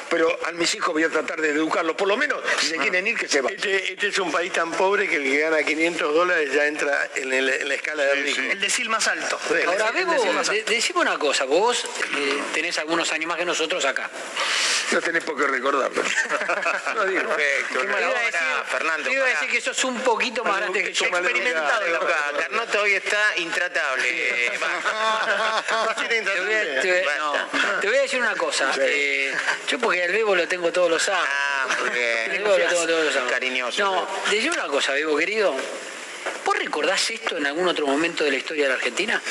pero 0.10 0.38
a 0.46 0.52
mis 0.52 0.74
hijos 0.76 0.94
voy 0.94 1.04
a 1.04 1.10
tratar 1.10 1.42
de 1.42 1.50
educarlos, 1.50 1.96
por 1.96 2.08
lo 2.08 2.16
menos 2.18 2.40
si 2.60 2.68
se 2.68 2.78
quieren 2.78 3.06
ir, 3.08 3.18
que 3.18 3.28
se 3.28 3.42
vayan. 3.42 3.58
Este, 3.58 3.94
este 3.94 4.08
es 4.08 4.20
un 4.20 4.32
país 4.32 4.54
tan 4.54 4.72
pobre 4.72 5.08
que 5.08 5.16
el 5.18 5.24
que 5.24 5.40
gana 5.40 5.64
500 5.64 6.14
dólares 6.14 6.54
ya 6.54 6.68
entra 6.68 7.10
en, 7.16 7.34
el- 7.34 7.50
en 7.50 7.68
la 7.68 7.74
escala 7.76 8.04
de 8.04 8.16
rico. 8.16 8.42
El 8.52 8.60
decil 8.62 8.90
más 8.90 9.08
alto. 9.08 9.40
Ahora, 9.68 9.88
El 9.90 9.94
Bebo, 9.96 10.12
decil 10.14 10.34
más 10.34 10.50
alto. 10.50 10.64
de- 10.66 10.76
decime 10.76 11.00
una 11.02 11.18
cosa, 11.18 11.46
vos 11.60 11.84
eh, 12.18 12.44
tenés 12.54 12.78
algunos 12.80 13.12
años 13.12 13.28
más 13.28 13.38
que 13.38 13.46
nosotros 13.46 13.84
acá. 13.86 14.10
No 14.92 15.02
tenés 15.02 15.24
por 15.24 15.38
qué 15.38 15.48
recordarlo. 15.48 16.02
No 16.96 17.04
digo. 17.06 17.30
Perfecto. 17.30 17.80
Te 17.80 17.86
iba 17.86 17.98
a 17.98 18.00
decir- 18.00 18.64
Fernando. 18.72 19.10
te 19.10 19.16
iba 19.16 19.26
a 19.26 19.30
decir 19.30 19.50
que 19.50 19.60
sos 19.60 19.84
un 19.84 20.00
poquito 20.00 20.44
más 20.46 20.58
grande 20.58 20.84
que 20.84 20.94
yo. 20.94 21.06
Experimentado. 21.06 21.82
Carnota 21.82 22.16
Carnota 22.38 22.82
hoy 22.82 22.94
está 22.94 23.38
intratable. 23.38 24.52
Te 26.10 26.20
voy, 26.20 27.04
a, 27.04 27.18
no, 27.18 27.92
decir 27.92 28.20
una 28.20 28.36
cosa. 28.36 28.72
eh, 28.80 29.34
yo 29.68 29.80
porque 29.80 30.04
al 30.04 30.12
Bebo 30.12 30.36
lo 30.36 30.48
tengo 30.48 30.72
todos 30.72 30.90
los 30.90 31.10
años. 31.10 31.28
Ah, 31.28 31.68
porque 31.80 32.26
Al 32.26 32.32
Bebo 32.32 32.58
lo 32.58 32.68
tengo 32.68 32.88
todos 32.88 33.06
los 33.06 33.16
años. 33.16 33.32
Cariñoso. 33.32 33.84
No, 33.84 34.08
decime 34.30 34.54
una 34.56 34.68
cosa, 34.68 34.94
Bebo, 34.94 35.18
querido. 35.18 35.54
¿Vos 36.46 36.58
recordás 36.58 37.10
esto 37.12 37.38
en 37.38 37.46
algún 37.46 37.68
otro 37.68 37.88
momento 37.88 38.24
de 38.24 38.32
la 38.32 38.38
historia 38.38 38.64
de 38.64 38.70
la 38.70 38.76
Argentina? 38.76 39.22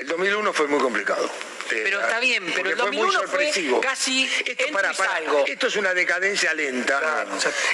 El 0.00 0.06
2001 0.06 0.52
fue 0.52 0.66
muy 0.68 0.80
complicado. 0.80 1.30
Eh, 1.70 1.80
Pero 1.84 2.00
está 2.00 2.18
bien, 2.20 2.44
pero 2.54 2.70
el 2.70 2.76
fue 2.76 2.90
muy 2.92 2.96
2001 3.12 3.28
fue 3.28 3.80
casi 3.80 4.24
esto, 4.46 4.64
para, 4.72 4.92
y 4.92 4.94
salgo. 4.94 5.44
esto 5.46 5.66
es 5.66 5.76
una 5.76 5.92
decadencia 5.94 6.54
lenta 6.54 7.26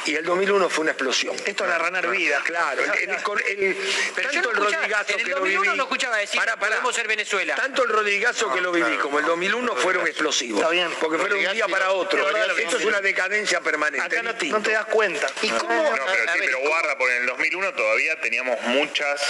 y 0.07 0.15
el 0.17 0.25
2001 0.25 0.69
fue 0.69 0.83
una 0.83 0.91
explosión. 0.93 1.37
Esto 1.45 1.65
es 1.65 1.71
la 1.71 1.79
ranar 1.79 2.09
vida. 2.09 2.41
Claro, 2.45 2.83
el, 2.83 3.11
el- 3.11 3.23
con 3.23 3.39
el- 3.47 3.77
Pero 4.15 4.31
yo 4.33 4.43
tanto 4.43 4.53
no 4.53 4.69
el 4.69 4.73
Rodrigazo 4.75 5.13
en 5.13 5.19
el 5.21 5.25
que 5.25 5.31
lo 5.31 5.37
2001 5.41 5.63
viví. 5.63 5.77
no 5.77 5.83
escuchaba 5.85 6.17
decir 6.17 6.41
Pará, 6.41 6.57
pará. 6.57 6.71
podemos 6.77 6.95
ser 6.95 7.09
Venezuela. 7.09 7.55
Tanto 7.55 7.83
el 7.85 7.91
Rodrigazo 7.91 8.53
que 8.53 8.61
lo 8.61 8.73
viví 8.73 8.97
como 8.97 9.19
el 9.19 9.25
2001 9.27 9.77
fueron 9.77 10.07
explosivos. 10.07 10.61
Está 10.61 10.71
bien. 10.73 10.91
Porque 11.01 11.19
fueron 11.19 11.39
de 11.41 11.47
un 11.49 11.53
día 11.55 11.69
para 11.69 11.93
otro. 11.93 12.25
Esto 12.59 12.77
es 12.79 12.85
una 12.85 13.01
decadencia 13.01 13.61
permanente. 13.61 14.05
Acá 14.05 14.23
no, 14.23 14.35
te 14.35 14.71
das 14.73 14.87
cuenta. 14.87 15.27
¿Y 15.43 15.51
cómo? 15.51 15.75
No, 15.75 15.91
pero 15.93 16.05
a 16.05 16.33
sí, 16.33 16.39
pero 16.41 16.59
guarda, 16.61 16.97
porque 16.99 17.17
en 17.17 17.23
el 17.23 17.29
2001 17.29 17.73
todavía 17.75 18.21
teníamos 18.21 18.61
muchas, 18.63 19.21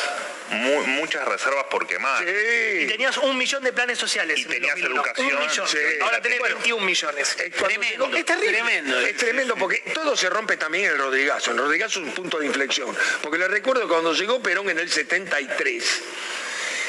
mu- 0.50 0.84
muchas 0.86 1.26
reservas 1.26 1.64
por 1.70 1.86
quemar. 1.86 2.22
Y 2.22 2.86
tenías 2.86 3.16
un 3.18 3.36
millón 3.36 3.62
de 3.62 3.72
planes 3.72 3.98
sociales. 3.98 4.38
Y 4.40 4.44
tenías 4.54 4.80
2001. 4.80 5.02
educación, 5.02 5.68
sí. 5.68 5.78
Ahora 6.02 6.20
tenés 6.20 6.38
Bueno, 6.38 6.56
21 6.56 6.84
millones. 6.84 7.36
Eh, 7.40 7.50
Tremendo, 7.50 8.06
es 8.16 8.24
terrible. 8.24 8.52
tremendo. 8.52 9.00
Es 9.00 9.16
tremendo 9.16 9.56
porque 9.56 9.82
todo 9.92 10.16
se 10.16 10.28
rompe 10.30 10.56
también 10.56 10.86
en 10.86 10.90
el 10.92 10.98
Rodrigazo. 10.98 11.50
En 11.52 11.58
Rodrigazo 11.58 12.00
es 12.00 12.06
un 12.06 12.12
punto 12.14 12.38
de 12.38 12.46
inflexión. 12.46 12.94
Porque 13.22 13.38
le 13.38 13.48
recuerdo 13.48 13.88
cuando 13.88 14.12
llegó 14.12 14.42
Perón 14.42 14.70
en 14.70 14.78
el 14.78 14.90
73. 14.90 16.02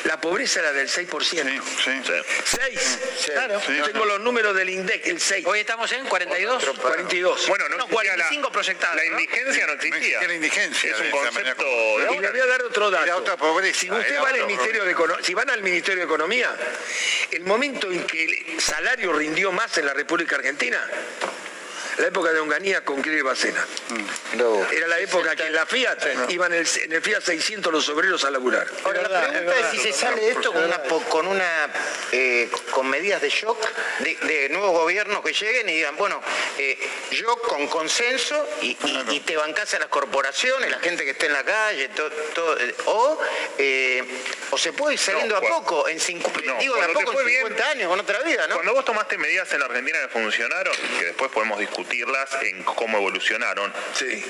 La 0.05 0.21
pobreza 0.21 0.59
era 0.59 0.71
del 0.71 0.87
6%. 0.87 1.61
Sí. 1.83 2.01
6. 2.43 2.99
Claro. 3.33 3.59
Tengo 3.91 4.05
los 4.05 4.19
números 4.21 4.55
del 4.55 4.69
INDEC, 4.69 5.07
el 5.07 5.19
6. 5.19 5.45
Hoy 5.47 5.59
estamos 5.61 5.91
en 5.91 6.05
42. 6.05 6.63
42. 6.79 7.47
Bueno, 7.47 7.67
no, 7.69 7.77
No, 7.77 7.83
existía 7.85 8.13
45 8.13 8.51
proyectados. 8.51 8.95
La, 8.95 9.03
la 9.03 9.09
¿no? 9.09 9.19
indigencia 9.19 9.67
no 9.67 9.73
existía. 9.73 10.21
la 10.27 10.33
indigencia 10.33 10.91
Es 10.91 10.99
un 11.01 11.09
concepto 11.11 11.63
de 11.65 12.15
Y 12.15 12.19
le 12.19 12.31
voy 12.31 12.39
a 12.39 12.45
dar 12.45 12.61
otro 12.63 12.91
dato. 12.91 13.03
Era 13.03 13.17
otra 13.17 13.35
pobreza, 13.37 13.79
Si 13.79 13.91
usted 13.91 14.19
va 14.21 14.29
al 14.29 14.45
Ministerio 14.45 14.85
de 14.85 14.95
Econo- 14.95 15.17
si 15.23 15.33
van 15.33 15.49
al 15.49 15.61
Ministerio 15.63 15.99
de 16.01 16.05
Economía, 16.05 16.55
el 17.31 17.43
momento 17.43 17.91
en 17.91 18.05
que 18.05 18.25
el 18.53 18.61
salario 18.61 19.11
rindió 19.13 19.51
más 19.51 19.75
en 19.79 19.85
la 19.87 19.93
República 19.93 20.35
Argentina, 20.35 20.87
la 21.97 22.07
época 22.07 22.31
de 22.33 22.39
Onganía 22.39 22.83
con 22.83 23.01
Kiri 23.01 23.21
Bacena. 23.21 23.65
Era 24.73 24.87
la 24.87 24.99
época 24.99 25.35
que 25.35 25.43
en 25.47 25.53
la 25.53 25.65
Fiat 25.65 26.29
iban 26.29 26.53
en 26.53 26.59
el, 26.61 26.67
en 26.83 26.91
el 26.93 27.01
Fiat 27.01 27.21
600 27.21 27.71
los 27.71 27.87
obreros 27.89 28.23
a 28.25 28.31
laburar. 28.31 28.67
Ahora, 28.83 29.07
la 29.07 29.27
pregunta 29.29 29.59
es 29.59 29.65
si 29.71 29.77
se 29.79 29.93
sale 29.93 30.21
de 30.21 30.31
esto 30.31 30.51
con 30.51 30.63
una, 30.63 30.81
con 31.09 31.27
una 31.27 31.69
eh, 32.11 32.49
con 32.71 32.87
medidas 32.89 33.21
de 33.21 33.29
shock 33.29 33.57
de, 33.99 34.15
de 34.15 34.49
nuevos 34.49 34.71
gobiernos 34.71 35.23
que 35.23 35.33
lleguen 35.33 35.69
y 35.69 35.73
digan, 35.75 35.95
bueno, 35.95 36.21
eh, 36.57 36.77
yo 37.11 37.37
con 37.37 37.67
consenso 37.67 38.47
y, 38.61 38.77
y- 38.83 39.05
y 39.15 39.19
te 39.21 39.37
bancás 39.37 39.73
a 39.75 39.79
las 39.79 39.87
corporaciones, 39.87 40.69
la 40.69 40.79
gente 40.79 41.03
que 41.05 41.11
esté 41.11 41.27
en 41.27 41.33
la 41.33 41.43
calle, 41.43 41.89
todo, 41.89 42.09
todo, 42.33 42.57
eh, 42.59 42.75
o, 42.85 43.19
eh, 43.57 44.03
o 44.51 44.57
se 44.57 44.73
puede 44.73 44.95
ir 44.95 44.99
saliendo 44.99 45.39
No, 45.39 45.47
a 45.47 45.49
poco, 45.49 45.87
en 45.87 45.97
No, 45.97 46.55
digo 46.59 46.75
de 46.75 46.81
a 46.83 46.87
poco 46.87 47.19
en 47.21 47.25
bien- 47.25 47.39
50 47.41 47.69
años, 47.69 47.89
con 47.89 47.99
otra 47.99 48.19
vida, 48.23 48.47
¿no? 48.47 48.55
Cuando 48.55 48.73
vos 48.73 48.85
tomaste 48.85 49.17
medidas 49.17 49.51
en 49.53 49.59
la 49.59 49.65
Argentina 49.67 49.99
que 50.01 50.07
funcionaron, 50.09 50.73
que 50.99 51.05
después 51.05 51.31
podemos 51.31 51.59
discutirlas 51.89 52.29
en 52.41 52.63
cómo 52.63 52.97
evolucionaron. 52.97 53.71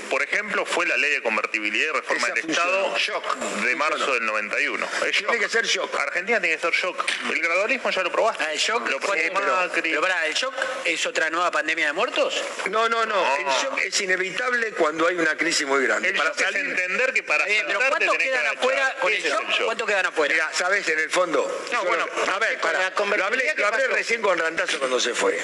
Por 0.10 0.22
ejemplo, 0.23 0.65
fue 0.65 0.86
la 0.86 0.98
ley 0.98 1.11
de 1.11 1.22
convertibilidad 1.22 1.90
y 1.90 1.91
reforma 1.94 2.27
Esa 2.27 2.34
del 2.34 2.44
funcionó. 2.44 2.95
Estado 2.95 3.65
de 3.65 3.76
marzo 3.76 4.14
del 4.14 4.26
91. 4.26 4.88
Es 5.07 5.18
Tiene 5.18 5.40
que 5.40 5.49
ser 5.49 5.65
shock. 5.65 5.95
Argentina 5.99 6.40
tiene 6.41 6.56
que 6.56 6.61
ser 6.61 6.73
shock. 6.73 7.03
El 7.32 7.41
gradualismo 7.41 7.90
ya 7.90 8.03
lo 8.03 8.11
probaste. 8.11 8.44
Ah, 8.44 8.53
el 8.53 8.60
shock, 8.60 8.90
Lo 8.90 8.99
¿cuál- 8.99 9.19
probó 9.22 9.40
pero, 9.40 9.56
Macri. 9.56 9.82
pero 9.82 10.02
pará, 10.02 10.26
¿el 10.27 10.34
shock 10.34 10.53
es 10.84 11.06
otra 11.06 11.30
nueva 11.30 11.49
pandemia 11.52 11.88
de 11.88 11.94
muertos? 11.94 12.41
No, 12.69 12.90
no, 12.90 13.06
no. 13.06 13.36
El 13.38 13.45
shock 13.45 13.80
es 13.82 14.02
inevitable 14.02 14.72
cuando 14.72 15.07
hay 15.07 15.15
una 15.15 15.36
crisis 15.38 15.65
muy 15.65 15.84
grande. 15.86 16.10
El 16.10 16.15
Para 16.18 16.32
shock 16.32 16.41
es 16.49 16.56
entender 16.56 17.14
que 17.14 17.23
para 17.23 17.48
Eh, 17.48 17.64
pero 17.68 17.80
¿cuántos 17.90 18.18
quedan 18.18 18.45
afuera 18.48 18.95
con 18.99 19.14
el 19.14 19.23
shock? 19.23 19.65
¿Cuántos 19.65 19.88
quedan 19.88 20.06
afuera? 20.07 20.34
Mira, 20.34 20.49
sabes, 20.53 20.88
en 20.90 20.99
el 20.99 21.10
fondo. 21.10 21.65
No, 21.72 21.84
bueno, 21.86 22.06
lo- 22.26 22.32
a 22.34 22.40
ver, 22.40 22.60
la 22.64 22.90
lo 22.90 22.95
convertibilidad, 22.95 23.27
hablé, 23.27 23.53
¿qué 23.56 23.61
lo 23.61 23.68
hablé 23.68 23.88
recién 23.88 24.22
con 24.22 24.38
Rantazo 24.38 24.80
cuando 24.80 24.99
se 24.99 25.14
fue. 25.14 25.40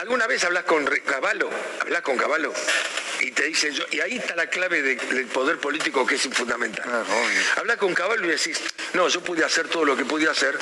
¿Alguna 0.00 0.26
vez 0.26 0.42
hablas 0.44 0.64
con 0.64 0.86
Cavallo? 0.86 1.50
¿Hablas 1.82 2.00
con 2.00 2.16
Cavallo? 2.16 2.54
Y 3.20 3.30
te 3.32 3.44
dice 3.44 3.72
yo, 3.72 3.84
y 3.90 4.00
ahí 4.00 4.16
está 4.16 4.34
la 4.34 4.46
clave 4.48 4.80
de- 4.82 4.96
del 4.96 5.26
poder 5.26 5.58
político 5.58 6.06
que 6.06 6.14
es 6.14 6.22
fundamental. 6.32 7.04
Hablas 7.56 7.76
con 7.76 7.92
Cavallo 7.94 8.24
y 8.24 8.28
decís, 8.28 8.58
no, 8.94 9.08
yo 9.08 9.20
pude 9.20 9.44
hacer 9.44 9.68
todo 9.68 9.84
lo 9.84 9.96
que 9.96 10.04
pude 10.04 10.28
hacer 10.28 10.58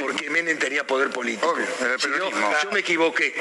porque 0.00 0.30
Menem 0.30 0.58
tenía 0.58 0.86
poder 0.86 1.10
político. 1.10 1.54
Si 1.98 2.08
no, 2.08 2.30
yo 2.62 2.70
me 2.72 2.80
equivoqué. 2.80 3.34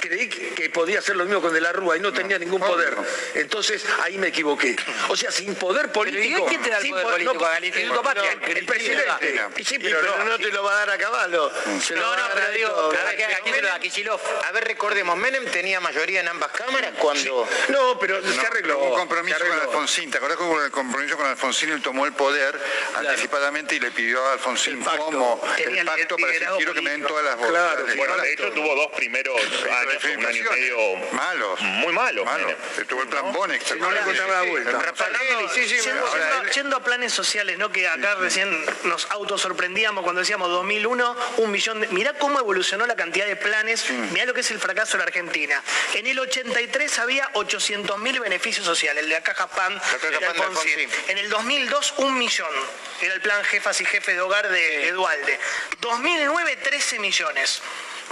Creí 0.00 0.28
que 0.28 0.50
que 0.50 0.70
podía 0.70 0.98
hacer 0.98 1.16
lo 1.16 1.24
mismo 1.24 1.40
con 1.40 1.54
De 1.54 1.60
la 1.60 1.72
Rúa 1.72 1.96
y 1.96 2.00
no 2.00 2.12
tenía 2.12 2.38
ningún 2.38 2.60
poder. 2.60 2.96
Entonces 3.34 3.84
ahí 4.02 4.18
me 4.18 4.28
equivoqué. 4.28 4.76
O 5.08 5.16
sea, 5.16 5.30
sin 5.30 5.54
poder 5.54 5.92
político. 5.92 6.46
quién 6.48 6.62
te 6.62 6.70
da 6.70 6.76
el 6.78 6.82
sin 6.82 6.90
poder 6.92 7.04
po- 7.04 7.10
político? 7.38 7.44
no, 7.94 8.02
no, 8.22 8.22
el 8.58 8.66
presidente. 8.66 9.40
Y 9.56 9.64
sí, 9.64 9.78
pero, 9.78 10.00
no, 10.24 10.36
te 10.38 10.50
lo 10.50 10.62
va 10.64 10.72
a 10.72 10.76
dar 10.86 10.90
a 10.90 10.98
caballo. 10.98 11.50
Se 11.80 11.94
No, 11.94 12.16
no, 12.16 12.22
pero 12.34 12.50
digo, 12.50 12.68
a 12.76 12.88
ver, 12.88 13.16
¿qué- 13.16 13.24
a 13.24 13.40
quién. 13.40 13.54
A 14.46 14.52
ver, 14.52 14.64
recordemos, 14.64 15.16
Menem 15.16 15.44
tenía 15.46 15.80
mayoría 15.80 16.20
en 16.20 16.28
ambas 16.28 16.50
cámaras 16.52 16.92
cuando... 16.98 17.48
No, 17.68 17.98
pero 18.00 18.20
se 18.22 18.40
arregló. 18.40 18.78
Hubo 18.78 18.92
un 18.92 18.98
compromiso 19.00 19.38
con. 19.38 19.60
Alfonsín. 19.60 20.10
¿Te 20.10 20.18
acordás 20.18 20.36
que 20.38 20.44
hubo 20.44 20.54
un 20.54 20.70
compromiso 20.70 21.16
con 21.16 21.26
Alfonsín? 21.26 21.70
Él 21.70 21.82
tomó 21.82 22.06
el 22.06 22.12
poder 22.12 22.58
anticipadamente 22.96 23.76
y 23.76 23.80
le 23.80 23.90
pidió 23.90 24.24
a 24.26 24.32
Alfonsín 24.34 24.82
como 24.82 25.40
Tenía 25.56 25.82
el 25.82 25.86
pacto 25.86 26.16
para 26.16 26.32
decir 26.32 26.48
quiero 26.56 26.74
que 26.74 26.82
me 26.82 26.90
den 26.90 27.04
todas 27.06 27.24
las 27.24 27.36
Claro, 27.36 27.80
votos. 27.82 27.96
bueno, 27.96 28.16
de 28.18 28.32
hecho 28.32 28.50
tuvo 28.52 28.74
dos 28.74 28.88
primeros 28.96 29.36
años, 29.40 30.04
un 30.16 30.26
año 30.26 30.36
y 30.36 30.42
medio 30.50 30.96
malos. 31.12 31.60
muy 31.60 31.92
malos. 31.92 32.24
Malos. 32.24 32.54
Tuvo 32.88 33.02
el 33.02 33.08
plan 33.08 33.32
Bonex. 33.32 33.64
¿te 33.64 33.76
no 33.76 33.90
le 33.90 34.00
encontraba 34.00 34.44
la 34.44 34.50
vuelta. 34.50 34.70
Hablando- 34.70 35.48
sí, 35.54 35.68
sí, 35.68 35.76
yendo, 36.54 36.76
a 36.76 36.82
planes 36.82 37.12
sociales, 37.12 37.58
¿no? 37.58 37.70
Que 37.70 37.88
acá 37.88 38.14
recién 38.16 38.64
nos 38.84 39.10
autosorprendíamos 39.10 40.02
cuando 40.04 40.20
decíamos 40.20 40.48
2001, 40.50 41.16
un 41.38 41.50
millón 41.50 41.80
de... 41.80 41.88
Mirá 41.88 42.14
cómo 42.14 42.38
evolucionó 42.38 42.86
la 42.86 42.96
cantidad 42.96 43.26
de 43.26 43.36
planes, 43.36 43.88
mirá 44.12 44.24
lo 44.26 44.34
que 44.34 44.40
es 44.40 44.50
el 44.50 44.58
fracaso 44.60 44.92
de 44.92 44.98
la 44.98 45.04
Argentina. 45.04 45.62
En 45.94 46.06
el 46.06 46.18
83 46.18 46.98
había 46.98 47.30
800.000 47.90 48.20
beneficios 48.20 48.64
sociales, 48.64 49.04
el 49.04 49.10
de. 49.10 49.80
Alfonsín. 50.26 50.88
En 51.08 51.18
el 51.18 51.28
2002, 51.28 51.94
un 51.98 52.18
millón. 52.18 52.50
Era 53.00 53.14
el 53.14 53.20
plan 53.20 53.42
jefas 53.44 53.80
y 53.80 53.84
jefes 53.84 54.14
de 54.14 54.20
hogar 54.20 54.48
de, 54.48 54.60
de 54.60 54.92
Dualde. 54.92 55.38
2009, 55.80 56.56
13 56.56 56.98
millones. 56.98 57.62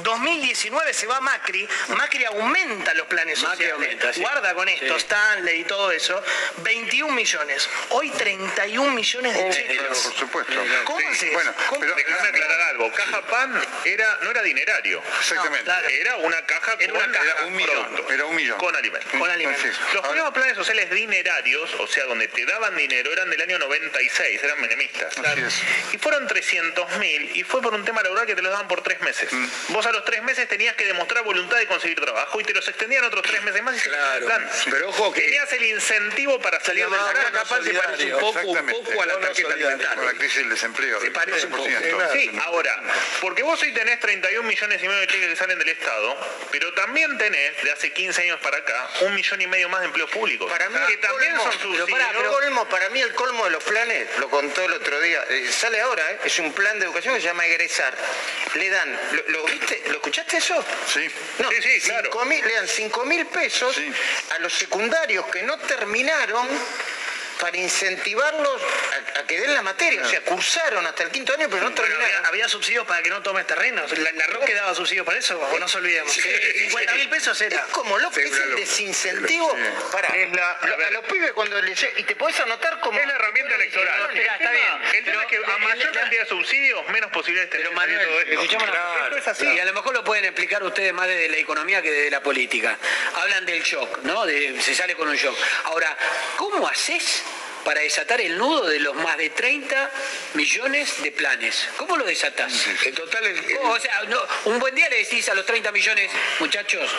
2019 0.02 0.94
se 0.94 1.06
va 1.06 1.20
Macri, 1.20 1.68
Macri 1.88 2.24
aumenta 2.24 2.94
los 2.94 3.06
planes 3.06 3.42
Macri 3.42 3.66
sociales. 3.66 3.74
aumenta, 3.74 4.12
sí. 4.12 4.20
Guarda 4.20 4.54
con 4.54 4.68
esto, 4.68 4.94
Sí. 4.94 5.04
Stanley 5.04 5.60
y 5.60 5.64
todo 5.64 5.90
eso. 5.90 6.22
21 6.58 7.12
millones. 7.14 7.68
Hoy 7.90 8.10
31 8.10 8.92
millones 8.92 9.34
de 9.34 9.50
cheques. 9.50 9.78
Por 9.82 9.96
supuesto. 10.14 10.52
¿Cómo 10.84 10.98
Sí, 11.00 11.06
haces? 11.06 11.32
Bueno, 11.32 11.52
¿Cómo? 11.68 11.80
pero 11.80 11.94
déjame 11.94 12.28
aclarar 12.28 12.60
algo. 12.70 12.92
Caja 12.92 13.22
Pan 13.22 13.60
era, 13.84 14.18
no 14.22 14.30
era 14.30 14.42
dinerario. 14.42 15.02
Exactamente. 15.20 15.64
claro. 15.64 15.88
Era 15.88 16.16
una 16.16 16.46
caja 16.46 16.76
Era 16.78 16.92
con 16.92 17.02
una 17.02 17.12
caja. 17.12 17.24
Era 17.32 17.44
un 17.46 17.56
millón. 17.56 18.02
Era 18.10 18.26
un 18.26 18.36
millón. 18.36 18.58
Con 18.58 18.76
alimentos. 18.76 19.10
Con 19.18 19.30
alimentos. 19.30 19.64
Entonces, 19.64 19.94
Los 19.94 20.06
primeros 20.06 20.32
planes 20.32 20.56
sociales 20.56 20.90
dinerarios, 20.90 21.74
o 21.78 21.86
sea, 21.86 22.04
donde 22.04 22.28
te 22.28 22.44
daban 22.46 22.76
dinero, 22.76 23.12
eran 23.12 23.30
del 23.30 23.40
año 23.42 23.58
96, 23.58 24.42
eran 24.42 24.60
menemistas. 24.60 25.18
Así 25.18 25.40
es. 25.40 25.54
Y 25.92 25.98
fueron 25.98 26.26
300.000 26.28 27.30
y 27.36 27.42
fue 27.44 27.60
por 27.62 27.74
un 27.74 27.84
tema 27.84 28.02
laboral 28.02 28.26
que 28.26 28.34
te 28.34 28.42
los 28.42 28.52
daban 28.52 28.68
por 28.68 28.82
tres 28.82 29.00
meses. 29.00 29.32
Mm. 29.32 29.48
Vos 29.68 29.86
a 29.89 29.93
los 29.93 30.05
tres 30.05 30.23
meses 30.23 30.48
tenías 30.48 30.74
que 30.77 30.85
demostrar 30.86 31.24
voluntad 31.24 31.56
de 31.59 31.66
conseguir 31.66 32.01
trabajo 32.01 32.40
y 32.40 32.44
te 32.44 32.52
los 32.52 32.66
extendían 32.69 33.05
otros 33.05 33.23
tres 33.23 33.43
meses 33.43 33.62
más 33.62 33.77
y 33.77 33.81
se 33.81 33.89
Claro. 33.89 34.27
plan. 34.27 34.51
Pero 34.70 34.89
ojo 34.90 35.12
que- 35.12 35.23
Tenías 35.23 35.52
el 35.52 35.65
incentivo 35.65 36.40
para 36.40 36.60
salir 36.60 36.85
del 36.89 36.94
Acá 36.94 37.10
plan. 37.12 37.32
capaz 37.32 37.62
se 37.62 37.74
parece 37.74 38.15
un 38.15 38.20
poco, 38.20 38.51
un 38.51 38.66
poco 38.66 39.02
a 39.02 39.06
la 39.06 39.19
tarjeta 39.20 39.48
Con 39.48 39.60
la 39.60 39.66
alimentaria. 39.66 40.10
crisis 40.19 40.36
del 40.39 40.51
desempleo. 40.51 41.01
Se 41.01 41.10
parece 41.10 41.47
un 41.47 41.52
poco. 41.52 41.65
100%. 41.65 42.12
Sí, 42.12 42.31
ahora, 42.44 42.82
porque 43.20 43.43
vos 43.43 43.60
hoy 43.62 43.73
tenés 43.73 44.01
31 44.01 44.47
millones 44.47 44.82
y 44.82 44.86
medio 44.89 45.01
de 45.01 45.06
cheques 45.06 45.28
que 45.31 45.36
salen 45.36 45.59
del 45.59 45.69
Estado, 45.69 46.16
pero 46.51 46.73
también 46.74 47.16
tenés, 47.19 47.62
de 47.62 47.70
hace 47.73 47.93
15 47.93 48.23
años 48.23 48.40
para 48.40 48.59
acá, 48.59 48.89
un 49.01 49.15
millón 49.15 49.40
y 49.40 49.47
medio 49.47 49.69
más 49.69 49.81
de 49.81 49.86
empleos 49.86 50.10
públicos. 50.10 50.51
Para 50.51 50.69
mí 50.69 50.78
que 50.86 50.94
el 50.94 51.01
también 51.01 51.32
colmo- 51.36 51.43
son 51.44 51.51
pero 51.59 51.62
subsidios. 51.62 51.90
pará, 51.90 52.09
pero 52.16 52.32
colmo, 52.32 52.69
para 52.69 52.89
mí 52.90 53.01
el 53.01 53.15
colmo 53.15 53.44
de 53.44 53.51
los 53.51 53.65
planes, 53.65 54.09
lo 54.19 54.28
contó 54.31 54.65
el 54.65 54.73
otro 54.73 55.01
día, 55.01 55.24
eh, 55.28 55.51
sale 55.51 55.81
ahora, 55.81 56.10
eh, 56.12 56.19
es 56.24 56.39
un 56.39 56.52
plan 56.52 56.78
de 56.78 56.86
educación 56.86 57.15
que 57.15 57.20
se 57.20 57.27
llama 57.27 57.47
egresar. 57.47 57.97
Le 58.55 58.70
dan, 58.70 58.98
¿lo, 59.12 59.23
lo 59.28 59.44
viste? 59.44 59.67
¿Lo 59.86 59.92
escuchaste 59.94 60.36
eso? 60.38 60.64
Sí. 60.92 61.06
No, 61.38 61.50
Sí, 61.50 61.56
sí, 61.62 61.80
claro. 61.82 62.10
cinco 62.10 62.24
mil- 62.24 62.44
le 62.46 62.54
dan 62.54 62.68
5 62.68 63.04
mil 63.04 63.26
pesos 63.26 63.74
Sí. 63.74 63.90
a 64.30 64.38
los 64.38 64.52
secundarios 64.52 65.26
que 65.26 65.42
no 65.42 65.58
terminaron 65.58 66.46
para 67.39 67.56
incentivarlos 67.56 68.60
a, 69.16 69.20
a 69.20 69.27
que 69.27 69.40
den 69.40 69.55
la 69.55 69.62
materia. 69.62 70.02
O 70.05 70.09
sea, 70.09 70.20
cursaron 70.23 70.86
hasta 70.86 71.02
el 71.05 71.10
quinto 71.10 71.32
año, 71.35 71.47
pero 71.48 71.62
no 71.62 71.70
Bueno, 71.70 71.74
terminaron. 71.82 72.16
había, 72.16 72.28
había 72.28 72.48
subsidios 72.48 72.86
para 72.86 73.02
que 73.02 73.10
no 73.10 73.23
tomes 73.23 73.47
terrenos. 73.47 73.90
La, 73.98 74.12
la 74.12 74.27
ROC 74.27 74.48
daba 74.55 74.74
subsidios 74.74 75.06
para 75.06 75.19
eso, 75.19 75.39
o 75.40 75.52
no 75.52 75.59
nos 75.60 75.74
olvidemos. 75.74 76.12
50 76.12 76.94
mil 76.94 77.09
pesos 77.09 77.40
era. 77.40 77.56
Es 77.59 77.65
como 77.73 77.98
loco, 77.98 78.19
es 78.19 78.32
el 78.32 78.56
desincentivo 78.56 79.56
para 79.93 80.09
Es 80.09 80.32
la- 80.32 80.52
a 80.52 80.66
lo- 80.66 80.86
a 80.86 80.90
los 80.90 81.05
pibes 81.06 81.32
cuando 81.32 81.60
les 81.62 81.78
y 81.97 82.02
te 82.05 82.16
podés 82.16 82.39
anotar 82.40 82.81
como 82.81 82.98
Es 82.98 83.06
la 83.06 83.15
herramienta 83.15 83.55
electoral. 83.55 84.01
No, 84.15 84.20
está 84.20 84.51
bien. 84.51 84.65
El 84.94 85.05
tema 85.05 85.23
es 85.23 85.28
que 85.28 85.36
a 85.36 85.59
mayor 85.59 85.93
cantidad 85.93 86.23
de 86.23 86.28
subsidios, 86.28 86.89
menos 86.89 87.10
posibilidades 87.10 87.51
de 87.52 87.59
salir 87.59 87.73
Manuel, 87.73 88.06
todo 88.06 88.20
esto. 88.20 88.32
escuchame 88.32 88.65
una 88.65 88.73
Claro. 88.73 89.16
Esto 89.16 89.19
es 89.19 89.28
así. 89.28 89.47
Y 89.47 89.59
a 89.60 89.65
lo 89.65 89.73
mejor 89.74 89.94
lo 89.94 90.05
pueden 90.05 90.24
explicar 90.24 90.62
ustedes 90.62 90.93
más 90.93 91.06
desde 91.09 91.28
la 91.28 91.36
economía 91.36 91.82
que 91.82 91.90
desde 91.90 92.10
la 92.10 92.20
política. 92.23 92.77
Hablan 93.15 93.44
del 93.47 93.62
shock, 93.62 93.98
¿no? 94.02 94.27
De, 94.27 94.60
se 94.60 94.74
sale 94.74 94.94
con 94.97 95.09
un 95.09 95.16
shock. 95.16 95.36
Ahora, 95.65 95.97
¿cómo 96.36 96.66
haces 96.69 97.23
para 97.68 97.82
desatar 97.82 98.18
el 98.22 98.38
nudo 98.38 98.64
de 98.66 98.80
los 98.80 98.94
más 98.94 99.18
de 99.18 99.28
30 99.28 99.90
millones 100.32 101.02
de 101.02 101.12
planes? 101.12 101.68
¿Cómo 101.76 101.98
lo 101.98 102.06
desatás? 102.06 102.50
En 102.86 102.94
total, 102.94 103.22
el- 103.26 103.36
el-. 103.36 103.58
O 103.62 103.78
sea, 103.78 104.04
no, 104.08 104.18
un 104.46 104.58
buen 104.58 104.74
día 104.74 104.88
le 104.88 104.96
decís 104.96 105.28
a 105.28 105.34
los 105.34 105.44
30 105.44 105.70
millones, 105.70 106.10
muchachos, 106.40 106.90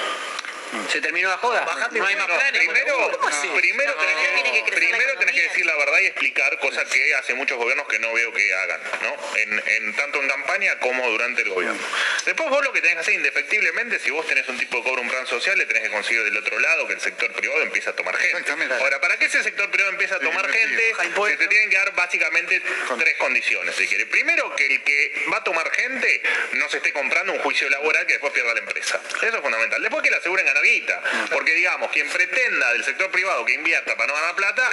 se 0.91 1.01
terminó 1.01 1.29
la 1.29 1.37
joda, 1.37 1.65
no 1.91 2.05
hay 2.05 2.15
más 2.15 2.27
planes. 2.27 2.51
Primero, 2.67 3.19
primero, 3.55 3.93
tenés, 3.95 4.63
que, 4.63 4.71
primero 4.71 5.13
tenés 5.19 5.35
que 5.35 5.41
decir 5.43 5.65
la 5.65 5.75
verdad 5.75 5.99
y 5.99 6.05
explicar, 6.07 6.57
cosa 6.59 6.85
que 6.85 7.13
hace 7.15 7.33
muchos 7.33 7.57
gobiernos 7.57 7.87
que 7.87 7.99
no 7.99 8.11
veo 8.13 8.33
que 8.33 8.53
hagan, 8.53 8.81
¿no? 9.01 9.37
En, 9.37 9.63
en- 9.65 9.95
tanto 9.95 10.21
en 10.21 10.27
campaña 10.29 10.77
como 10.79 11.07
durante 11.09 11.41
el 11.41 11.49
gobierno. 11.49 11.79
Después 12.25 12.49
vos 12.49 12.63
lo 12.63 12.71
que 12.73 12.81
tenés 12.81 12.95
que 12.95 13.01
hacer 13.01 13.13
indefectiblemente, 13.15 13.99
si 13.99 14.11
vos 14.11 14.25
tenés 14.27 14.47
un 14.47 14.57
tipo 14.57 14.77
que 14.83 14.89
cobra 14.89 15.01
un 15.01 15.09
plan 15.09 15.25
social, 15.27 15.57
le 15.57 15.65
tenés 15.65 15.83
que 15.83 15.89
conseguir 15.89 16.23
del 16.23 16.37
otro 16.37 16.59
lado 16.59 16.87
que 16.87 16.93
el 16.93 17.01
sector 17.01 17.31
privado 17.33 17.61
empiece 17.61 17.89
a 17.89 17.93
tomar 17.95 18.15
gente. 18.17 18.37
Ahora, 18.79 19.01
para 19.01 19.17
que 19.17 19.25
ese 19.25 19.43
sector 19.43 19.69
privado 19.71 19.91
empiece 19.91 20.13
a 20.15 20.19
tomar 20.19 20.47
gente, 20.51 20.93
se 21.31 21.37
te 21.37 21.47
tienen 21.47 21.69
que 21.69 21.77
dar 21.77 21.93
básicamente 21.95 22.61
tres 22.99 23.15
condiciones, 23.17 23.75
si 23.75 23.87
quiere. 23.87 24.05
Primero, 24.05 24.55
que 24.55 24.65
el 24.67 24.83
que 24.83 25.13
va 25.31 25.37
a 25.37 25.43
tomar 25.43 25.69
gente 25.71 26.21
no 26.53 26.69
se 26.69 26.77
esté 26.77 26.93
comprando 26.93 27.33
un 27.33 27.39
juicio 27.39 27.69
laboral 27.69 28.05
que 28.05 28.13
después 28.13 28.31
pierda 28.33 28.53
la 28.53 28.59
empresa. 28.59 29.01
Eso 29.21 29.35
es 29.35 29.41
fundamental. 29.41 29.81
Después 29.81 30.03
que 30.03 30.09
le 30.09 30.17
aseguren 30.17 30.45
ganar 30.45 30.58
guita. 30.61 31.01
Porque, 31.31 31.53
digamos, 31.53 31.91
quien 31.91 32.09
pretenda 32.09 32.71
del 32.73 32.83
sector 32.83 33.09
privado 33.11 33.45
que 33.45 33.53
invierta 33.53 33.95
para 33.95 34.07
no 34.07 34.13
ganar 34.13 34.35
plata, 34.35 34.69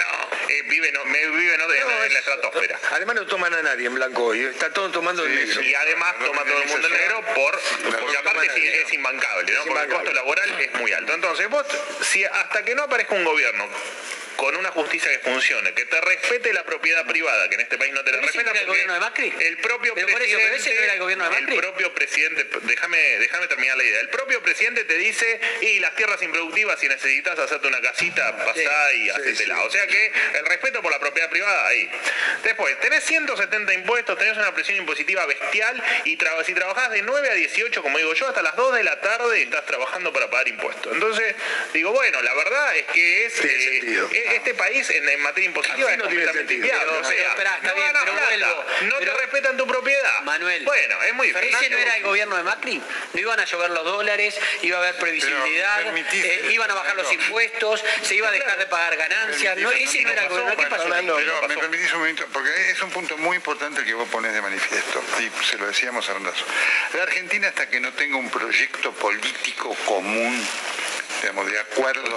eh, 0.49 0.61
vive, 0.67 0.91
no, 0.91 1.05
me- 1.05 1.27
vive 1.27 1.57
no, 1.57 1.67
de- 1.67 1.79
No, 1.79 1.91
en 1.91 1.99
la 1.99 2.05
es- 2.07 2.15
estratosfera. 2.27 2.79
Además 2.91 3.15
no 3.15 3.25
toman 3.27 3.53
a 3.53 3.61
nadie 3.61 3.87
en 3.87 3.95
blanco 3.95 4.25
hoy, 4.25 4.41
¿eh? 4.41 4.49
está 4.49 4.71
todo 4.71 4.89
tomando 4.91 5.25
negro. 5.27 5.61
Y 5.61 5.73
además 5.75 6.15
toma 6.25 6.43
todo 6.43 6.61
el 6.61 6.67
mundo 6.69 6.87
en 6.87 6.93
negro 6.93 7.21
por, 7.35 7.59
porque 7.99 8.17
aparte 8.17 8.49
sí, 8.55 8.67
es 8.67 8.93
imbancable, 8.93 9.51
¿no? 9.53 9.63
Porque 9.65 9.83
el 9.83 9.89
costo 9.89 10.13
laboral 10.13 10.59
es 10.61 10.73
muy 10.75 10.91
alto. 10.93 11.13
Entonces, 11.13 11.47
vos, 11.49 11.65
si 12.01 12.23
hasta 12.23 12.63
que 12.63 12.75
no 12.75 12.83
aparezca 12.83 13.15
un 13.15 13.23
gobierno 13.25 13.67
con 14.37 14.55
una 14.55 14.69
justicia 14.71 15.11
que 15.11 15.19
funcione, 15.19 15.73
que 15.73 15.85
te 15.85 15.99
respete 15.99 16.53
la 16.53 16.63
propiedad 16.63 17.05
privada, 17.05 17.49
que 17.49 17.55
en 17.55 17.61
este 17.61 17.77
país 17.77 17.91
no 17.93 18.03
te 18.03 18.11
la 18.11 18.17
¿Pero 18.19 18.29
ese 18.29 18.37
respeta. 18.37 18.59
el 18.61 18.67
gobierno 18.67 18.93
de 18.93 18.99
Macri? 18.99 19.33
El 19.39 19.57
propio 19.57 19.93
Pero 19.95 20.07
por 20.07 20.21
eso, 20.21 20.37
presidente. 20.37 20.45
pero 20.45 20.55
ese 20.61 20.75
no 20.75 20.81
era 20.83 20.93
el 20.93 20.99
gobierno 20.99 21.23
de 21.25 21.29
Macri. 21.31 21.55
El 21.55 21.59
propio 21.61 21.93
presidente, 21.93 22.47
déjame, 22.61 22.97
déjame 23.19 23.47
terminar 23.47 23.77
la 23.77 23.83
idea. 23.83 23.99
El 23.99 24.09
propio 24.09 24.41
presidente 24.43 24.83
te 24.85 24.97
dice, 24.97 25.39
y 25.61 25.79
las 25.79 25.95
tierras 25.95 26.21
improductivas, 26.21 26.79
si 26.79 26.87
necesitas 26.87 27.37
hacerte 27.39 27.67
una 27.67 27.81
casita, 27.81 28.37
pasá 28.45 28.93
y 28.93 29.09
hacétela. 29.09 29.63
O 29.63 29.71
sea 29.71 29.85
que 29.87 30.11
el 30.35 30.45
respeto 30.45 30.81
por 30.81 30.91
la 30.91 30.99
propiedad 30.99 31.29
privada 31.29 31.67
ahí. 31.67 31.89
Después, 32.43 32.79
tenés 32.79 33.03
170 33.05 33.73
impuestos, 33.73 34.17
tenés 34.17 34.37
una 34.37 34.53
presión 34.53 34.77
impositiva 34.77 35.25
bestial 35.25 35.83
y 36.05 36.17
tra- 36.17 36.43
si 36.45 36.53
trabajás 36.53 36.91
de 36.91 37.01
9 37.01 37.29
a 37.29 37.33
18, 37.33 37.81
como 37.81 37.97
digo 37.97 38.13
yo, 38.13 38.27
hasta 38.27 38.41
las 38.43 38.55
2 38.55 38.75
de 38.75 38.83
la 38.83 39.01
tarde 39.01 39.41
estás 39.41 39.65
trabajando 39.65 40.13
para 40.13 40.29
pagar 40.29 40.47
impuestos. 40.47 40.93
Entonces, 40.93 41.35
digo, 41.73 41.91
bueno, 41.91 42.21
la 42.21 42.33
verdad 42.35 42.75
es 42.77 42.85
que 42.87 43.25
es 43.25 43.39
eh, 43.43 44.23
este 44.35 44.53
país 44.53 44.89
en, 44.89 45.07
en 45.07 45.21
materia 45.21 45.47
impositiva 45.47 45.91
es 45.91 45.97
no 45.97 46.03
completamente 46.05 46.53
inviable. 46.53 46.91
O 46.97 47.03
sea, 47.03 47.29
esperá, 47.29 47.59
no 47.63 47.73
bien, 47.73 47.87
ganas 47.87 48.03
pero 48.03 48.13
plata, 48.15 48.27
vuelvo. 48.29 48.65
no 48.81 48.95
Pero- 48.99 49.13
te 49.13 49.17
respetan 49.21 49.57
tu 49.57 49.67
propiedad. 49.67 50.21
Manuel. 50.23 50.63
Bueno, 50.65 51.03
es 51.03 51.13
muy 51.13 51.27
difícil. 51.27 51.55
¿Ese 51.55 51.69
no 51.69 51.77
era 51.77 51.97
el 51.97 52.03
gobierno 52.03 52.35
de 52.37 52.43
Macri? 52.43 52.81
No 53.13 53.19
iban 53.19 53.39
a 53.39 53.45
llover 53.45 53.71
los 53.71 53.83
dólares, 53.85 54.37
iba 54.61 54.77
a 54.77 54.81
haber 54.81 54.95
previsibilidad, 54.97 55.77
Pero, 55.77 55.91
¿me 55.93 56.03
permitís, 56.03 56.25
eh, 56.25 56.51
iban 56.51 56.69
a 56.71 56.73
bajar 56.73 56.95
los 56.95 57.11
impuestos, 57.11 57.83
se 58.03 58.15
iba 58.15 58.27
a 58.27 58.31
dejar 58.31 58.57
de 58.57 58.65
pagar 58.67 58.95
ganancias. 58.97 59.57
No, 59.57 59.71
ese 59.71 60.01
no 60.03 60.11
era 60.11 60.23
el 60.23 60.29
gobierno. 60.29 60.55
¿Qué 60.57 60.65
pasó? 60.67 60.83
Pero 60.89 61.47
me 61.47 61.57
permitís 61.57 61.91
un 61.93 61.99
momento, 61.99 62.25
porque 62.33 62.71
es 62.71 62.81
un 62.81 62.89
punto 62.91 63.17
muy 63.17 63.35
importante 63.37 63.81
el 63.81 63.85
que 63.85 63.93
vos 63.93 64.07
pones 64.09 64.33
de 64.33 64.41
manifiesto, 64.41 65.03
y 65.19 65.45
se 65.45 65.57
lo 65.57 65.67
decíamos 65.67 66.07
a 66.09 66.13
Randazo. 66.13 66.45
La 66.93 67.03
Argentina, 67.03 67.47
hasta 67.47 67.69
que 67.69 67.79
no 67.79 67.91
tenga 67.93 68.17
un 68.17 68.29
proyecto 68.29 68.91
político 68.93 69.75
común, 69.85 70.47
digamos, 71.21 71.51
de 71.51 71.59
acuerdo, 71.59 72.15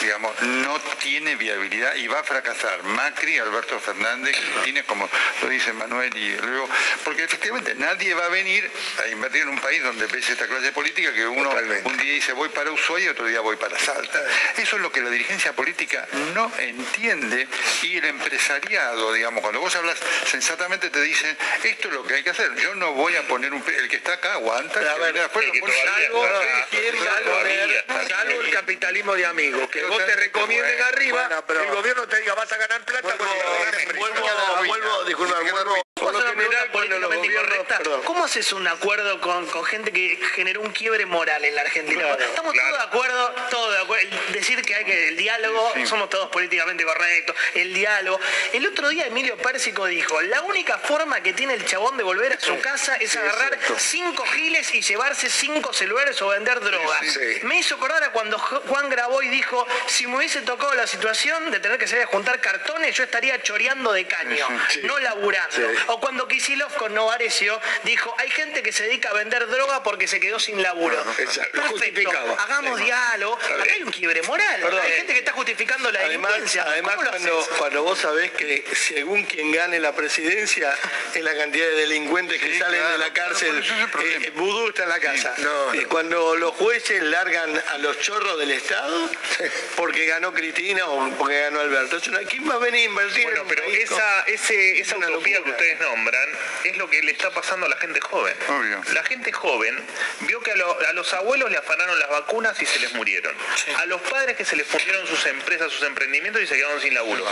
digamos, 0.00 0.42
no 0.42 0.80
tiene 1.00 1.36
viabilidad 1.36 1.94
y 1.96 2.06
va 2.06 2.20
a 2.20 2.24
fracasar. 2.24 2.82
Macri, 2.84 3.38
Alberto 3.38 3.78
Fernández, 3.80 4.36
tiene 4.62 4.84
como 4.84 5.08
lo 5.42 5.48
dice 5.48 5.72
Manuel 5.72 6.16
y 6.16 6.36
luego, 6.36 6.68
porque 7.04 7.24
efectivamente 7.24 7.74
nadie 7.74 8.14
va 8.14 8.26
a 8.26 8.28
venir 8.28 8.70
a 9.02 9.08
invertir 9.08 9.42
en 9.42 9.48
un 9.48 9.58
país 9.58 9.82
donde 9.82 10.06
ves 10.06 10.28
esta 10.28 10.46
clase 10.46 10.72
política 10.72 11.12
que 11.12 11.26
uno 11.26 11.50
un 11.84 11.96
día 11.96 12.12
dice 12.12 12.32
voy 12.32 12.48
para 12.48 12.70
Ushuaia 12.70 13.06
y 13.06 13.08
otro 13.08 13.26
día 13.26 13.40
voy 13.40 13.56
para 13.56 13.78
Salta. 13.78 14.20
Eso 14.56 14.76
es 14.76 14.82
lo 14.82 14.92
que 14.92 15.00
la 15.00 15.10
dirigencia 15.10 15.52
política 15.52 16.06
no 16.34 16.50
entiende 16.58 17.46
y 17.82 17.98
el 17.98 18.04
empresariado, 18.04 19.12
digamos, 19.12 19.42
cuando 19.42 19.60
vos 19.60 19.74
hablas 19.76 19.98
sensatamente 20.26 20.90
te 20.90 21.00
dicen 21.00 21.36
esto 21.62 21.88
es 21.88 21.94
lo 21.94 22.04
que 22.04 22.14
hay 22.14 22.22
que 22.22 22.30
hacer. 22.30 22.54
Yo 22.56 22.74
no 22.74 22.92
voy 22.92 23.16
a 23.16 23.22
poner 23.22 23.52
un 23.52 23.64
el 23.64 23.88
que 23.88 23.96
está 23.96 24.12
acá 24.12 24.34
aguanta, 24.34 24.80
viene 24.98 25.20
el 28.40 28.46
el 28.46 28.52
capitalismo 28.52 29.14
de 29.14 29.26
amigos, 29.26 29.68
que 29.70 29.84
vos 29.84 30.04
te 30.04 30.16
recomienden 30.16 30.82
arriba, 30.82 31.26
bueno, 31.26 31.44
pero- 31.46 31.62
el 31.62 31.70
gobierno 31.70 32.06
te 32.06 32.20
diga 32.20 32.34
vas 32.34 32.50
a 32.52 32.56
ganar 32.56 32.84
plata 32.84 33.16
con 33.16 33.28
Vuelvo, 33.96 34.28
vuelvo, 34.66 35.04
disculpa, 35.04 35.40
vuelvo. 35.40 35.93
Por 36.04 36.12
¿Puedo 36.12 36.26
lo 36.26 36.32
una 36.32 36.36
pregunta 36.48 36.72
políticamente 36.72 37.26
incorrecta? 37.28 37.78
Perdón. 37.78 38.02
¿Cómo 38.04 38.24
haces 38.24 38.52
un 38.52 38.66
acuerdo 38.68 39.20
con, 39.20 39.46
con 39.46 39.64
gente 39.64 39.90
que 39.92 40.18
generó 40.34 40.60
un 40.60 40.70
quiebre 40.72 41.06
moral 41.06 41.44
en 41.44 41.54
la 41.54 41.62
Argentina? 41.62 42.06
Estamos 42.20 42.52
todos 42.54 42.72
de 42.78 42.84
acuerdo, 42.84 43.34
todos 43.50 43.72
de 43.74 43.80
acuerdo. 43.80 44.08
Decir 44.32 44.60
que 44.62 44.74
hay 44.74 44.84
que 44.84 45.08
el 45.08 45.16
diálogo, 45.16 45.72
somos 45.86 46.10
todos 46.10 46.28
políticamente 46.30 46.84
correctos, 46.84 47.34
el 47.54 47.72
diálogo. 47.72 48.20
El 48.52 48.66
otro 48.66 48.88
día 48.88 49.06
Emilio 49.06 49.36
Pérsico 49.38 49.86
dijo, 49.86 50.20
la 50.22 50.42
única 50.42 50.78
forma 50.78 51.22
que 51.22 51.32
tiene 51.32 51.54
el 51.54 51.64
chabón 51.64 51.96
de 51.96 52.02
volver 52.02 52.34
a 52.34 52.40
su 52.40 52.58
casa 52.60 52.96
es 52.96 53.10
sí, 53.12 53.18
agarrar 53.18 53.54
es 53.54 53.82
cinco 53.82 54.24
giles 54.26 54.74
y 54.74 54.82
llevarse 54.82 55.30
cinco 55.30 55.72
celulares 55.72 56.20
o 56.20 56.28
vender 56.28 56.60
drogas. 56.60 57.06
Sí. 57.12 57.40
Me 57.44 57.58
hizo 57.58 57.76
acordar 57.76 58.02
a 58.04 58.12
cuando 58.12 58.38
Ju- 58.38 58.62
Juan 58.68 58.90
grabó 58.90 59.22
y 59.22 59.28
dijo, 59.28 59.66
si 59.86 60.06
me 60.06 60.16
hubiese 60.18 60.42
tocado 60.42 60.74
la 60.74 60.86
situación 60.86 61.50
de 61.50 61.60
tener 61.60 61.78
que 61.78 61.86
salir 61.86 62.04
a 62.04 62.08
juntar 62.08 62.40
cartones, 62.40 62.94
yo 62.94 63.04
estaría 63.04 63.40
choreando 63.42 63.92
de 63.92 64.06
caño, 64.06 64.46
no 64.82 64.98
laburando. 64.98 65.68
Sí. 65.94 65.96
O 65.96 66.00
cuando 66.00 66.26
Kisilov 66.26 66.74
con 66.76 66.92
Novarecio 66.94 67.60
dijo, 67.84 68.14
hay 68.18 68.30
gente 68.30 68.62
que 68.62 68.72
se 68.72 68.84
dedica 68.84 69.10
a 69.10 69.12
vender 69.14 69.46
droga 69.46 69.82
porque 69.82 70.08
se 70.08 70.18
quedó 70.18 70.38
sin 70.40 70.60
laburo. 70.62 70.96
Exacto, 71.18 71.60
Perfecto, 71.62 72.10
hagamos 72.38 72.78
Sí. 72.78 72.84
diálogo. 72.84 73.34
Acá 73.36 73.72
hay 73.72 73.82
un 73.82 73.90
quiebre 73.92 74.22
moral. 74.22 74.60
Perdón. 74.60 74.80
hay 74.84 74.92
gente 74.92 75.12
que 75.12 75.18
está 75.20 75.32
justificando 75.32 75.90
la 75.92 76.00
Además, 76.00 76.30
delincuencia. 76.32 76.62
además 76.64 76.94
¿Cómo 76.96 77.04
lo 77.04 77.10
cuando, 77.10 77.46
cuando 77.58 77.82
vos 77.84 77.98
sabés 77.98 78.32
que 78.32 78.64
según 78.74 79.24
quien 79.24 79.52
gane 79.52 79.78
la 79.78 79.94
presidencia 79.94 80.76
es 81.14 81.22
la 81.22 81.36
cantidad 81.36 81.66
de 81.66 81.74
delincuentes 81.76 82.40
que 82.40 82.52
Sí, 82.52 82.58
salen 82.58 82.80
claro, 82.80 82.92
de 82.92 82.98
la 82.98 83.12
cárcel, 83.12 83.58
es 83.58 83.70
eh, 84.26 84.30
vudú 84.34 84.68
está 84.68 84.82
en 84.84 84.88
la 84.88 85.00
casa. 85.00 85.34
No, 85.38 85.72
no. 85.72 85.88
cuando 85.88 86.34
los 86.36 86.52
jueces 86.54 87.02
largan 87.02 87.62
a 87.72 87.78
los 87.78 87.98
chorros 88.00 88.38
del 88.38 88.50
Estado 88.50 89.08
porque 89.76 90.06
ganó 90.06 90.32
Cristina 90.32 90.86
o 90.88 91.10
porque 91.16 91.40
ganó 91.40 91.60
Alberto. 91.60 91.98
¿Quién 92.28 92.48
va 92.50 92.54
a 92.54 92.58
venir 92.58 92.80
a 92.82 92.84
invertir 92.84 93.22
en 93.22 93.30
Bueno, 93.30 93.44
pero 93.48 93.62
esa, 93.64 94.22
ese, 94.22 94.80
esa 94.80 94.96
una 94.96 95.08
utopía 95.08 95.42
que 95.42 95.50
locura. 95.50 95.73
Ustedes 95.74 95.90
nombran 95.90 96.28
es 96.64 96.76
lo 96.76 96.88
que 96.88 97.02
le 97.02 97.12
está 97.12 97.30
pasando 97.30 97.66
a 97.66 97.68
la 97.68 97.76
gente 97.76 98.00
joven. 98.00 98.34
Obvio. 98.48 98.82
La 98.92 99.02
gente 99.04 99.32
joven 99.32 99.78
vio 100.20 100.40
que 100.40 100.52
a, 100.52 100.56
lo- 100.56 100.78
a 100.88 100.92
los 100.92 101.12
abuelos 101.14 101.50
le 101.50 101.58
afanaron 101.58 101.98
las 101.98 102.08
vacunas 102.10 102.60
y 102.60 102.66
se 102.66 102.78
les 102.80 102.92
murieron. 102.94 103.34
A 103.78 103.86
los 103.86 104.00
padres 104.02 104.36
que 104.36 104.44
se 104.44 104.56
les 104.56 104.66
fundieron 104.66 105.06
sus 105.06 105.24
empresas, 105.26 105.70
sus 105.72 105.82
emprendimientos 105.82 106.42
y 106.42 106.46
se 106.46 106.54
quedaron 106.56 106.80
sin 106.80 106.94
laburo. 106.94 107.24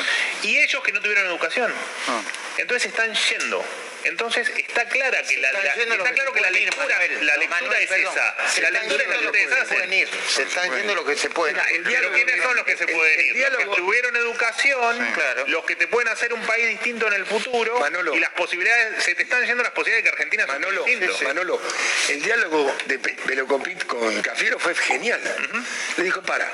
Y 0.43 0.59
ellos 0.59 0.83
que 0.83 0.93
no 0.93 1.01
tuvieron 1.01 1.27
educación. 1.27 1.73
Ah. 2.09 2.21
Entonces 2.59 2.89
están 2.91 3.15
yendo. 3.15 3.65
Entonces 4.05 4.49
está 4.57 4.85
clara 4.89 5.23
que 5.23 5.37
la, 5.39 5.53
la- 5.53 5.59
está 5.61 5.75
que 5.75 6.15
claro 6.15 6.33
que 6.33 6.41
la 6.41 6.51
lectura, 6.51 6.87
Manuel. 6.99 7.27
la 7.27 7.37
lectura 7.37 7.61
Manuel, 7.61 7.83
es 7.83 7.89
perdón. 7.89 8.13
esa. 8.13 8.49
Se 8.53 8.61
La 8.63 8.71
lectura 8.71 9.03
es 9.03 9.09
la 9.09 9.19
que 9.19 9.27
ustedes 9.27 9.53
hacen. 9.53 9.93
ir. 9.93 10.09
Se 10.29 10.43
están 10.43 10.75
yendo 10.77 10.95
los 10.95 11.05
que 11.07 11.17
se 11.17 11.31
pueden 11.31 11.57
Mira, 11.57 11.71
ir. 11.71 11.77
el 11.77 11.83
Pero 11.83 11.91
diálogo- 12.01 12.15
¿quiénes 12.15 12.43
son 12.43 12.57
los 12.57 12.65
que 12.65 12.77
se 12.77 12.85
el- 12.85 12.91
pueden 12.93 13.21
el 13.21 13.27
ir? 13.37 13.49
Los 13.53 13.57
que 13.59 13.67
tuvieron 13.77 14.17
educación, 14.17 15.13
Claro. 15.15 15.45
los 15.49 15.65
que 15.65 15.77
te 15.77 15.87
pueden 15.89 16.09
hacer 16.09 16.33
un 16.33 16.43
país 16.47 16.69
distinto 16.69 17.07
en 17.07 17.13
el 17.15 17.27
futuro 17.27 17.79
Manolo. 17.81 18.15
y 18.15 18.21
las 18.21 18.31
posibilidades, 18.31 19.03
se 19.05 19.15
te 19.15 19.23
están 19.23 19.45
yendo 19.47 19.63
las 19.63 19.73
posibilidades 19.73 20.05
de 20.05 20.11
que 20.11 20.17
Argentina 20.17 20.45
sea 20.45 20.55
Manolo. 20.55 20.85
Manolo, 21.23 21.61
el 22.09 22.23
diálogo 22.23 22.77
de 22.87 22.97
Velocopit 22.97 23.85
con 23.87 24.21
Cafiero 24.23 24.59
fue 24.59 24.75
genial. 24.75 25.21
Le 25.97 26.05
dijo, 26.05 26.23
para, 26.23 26.51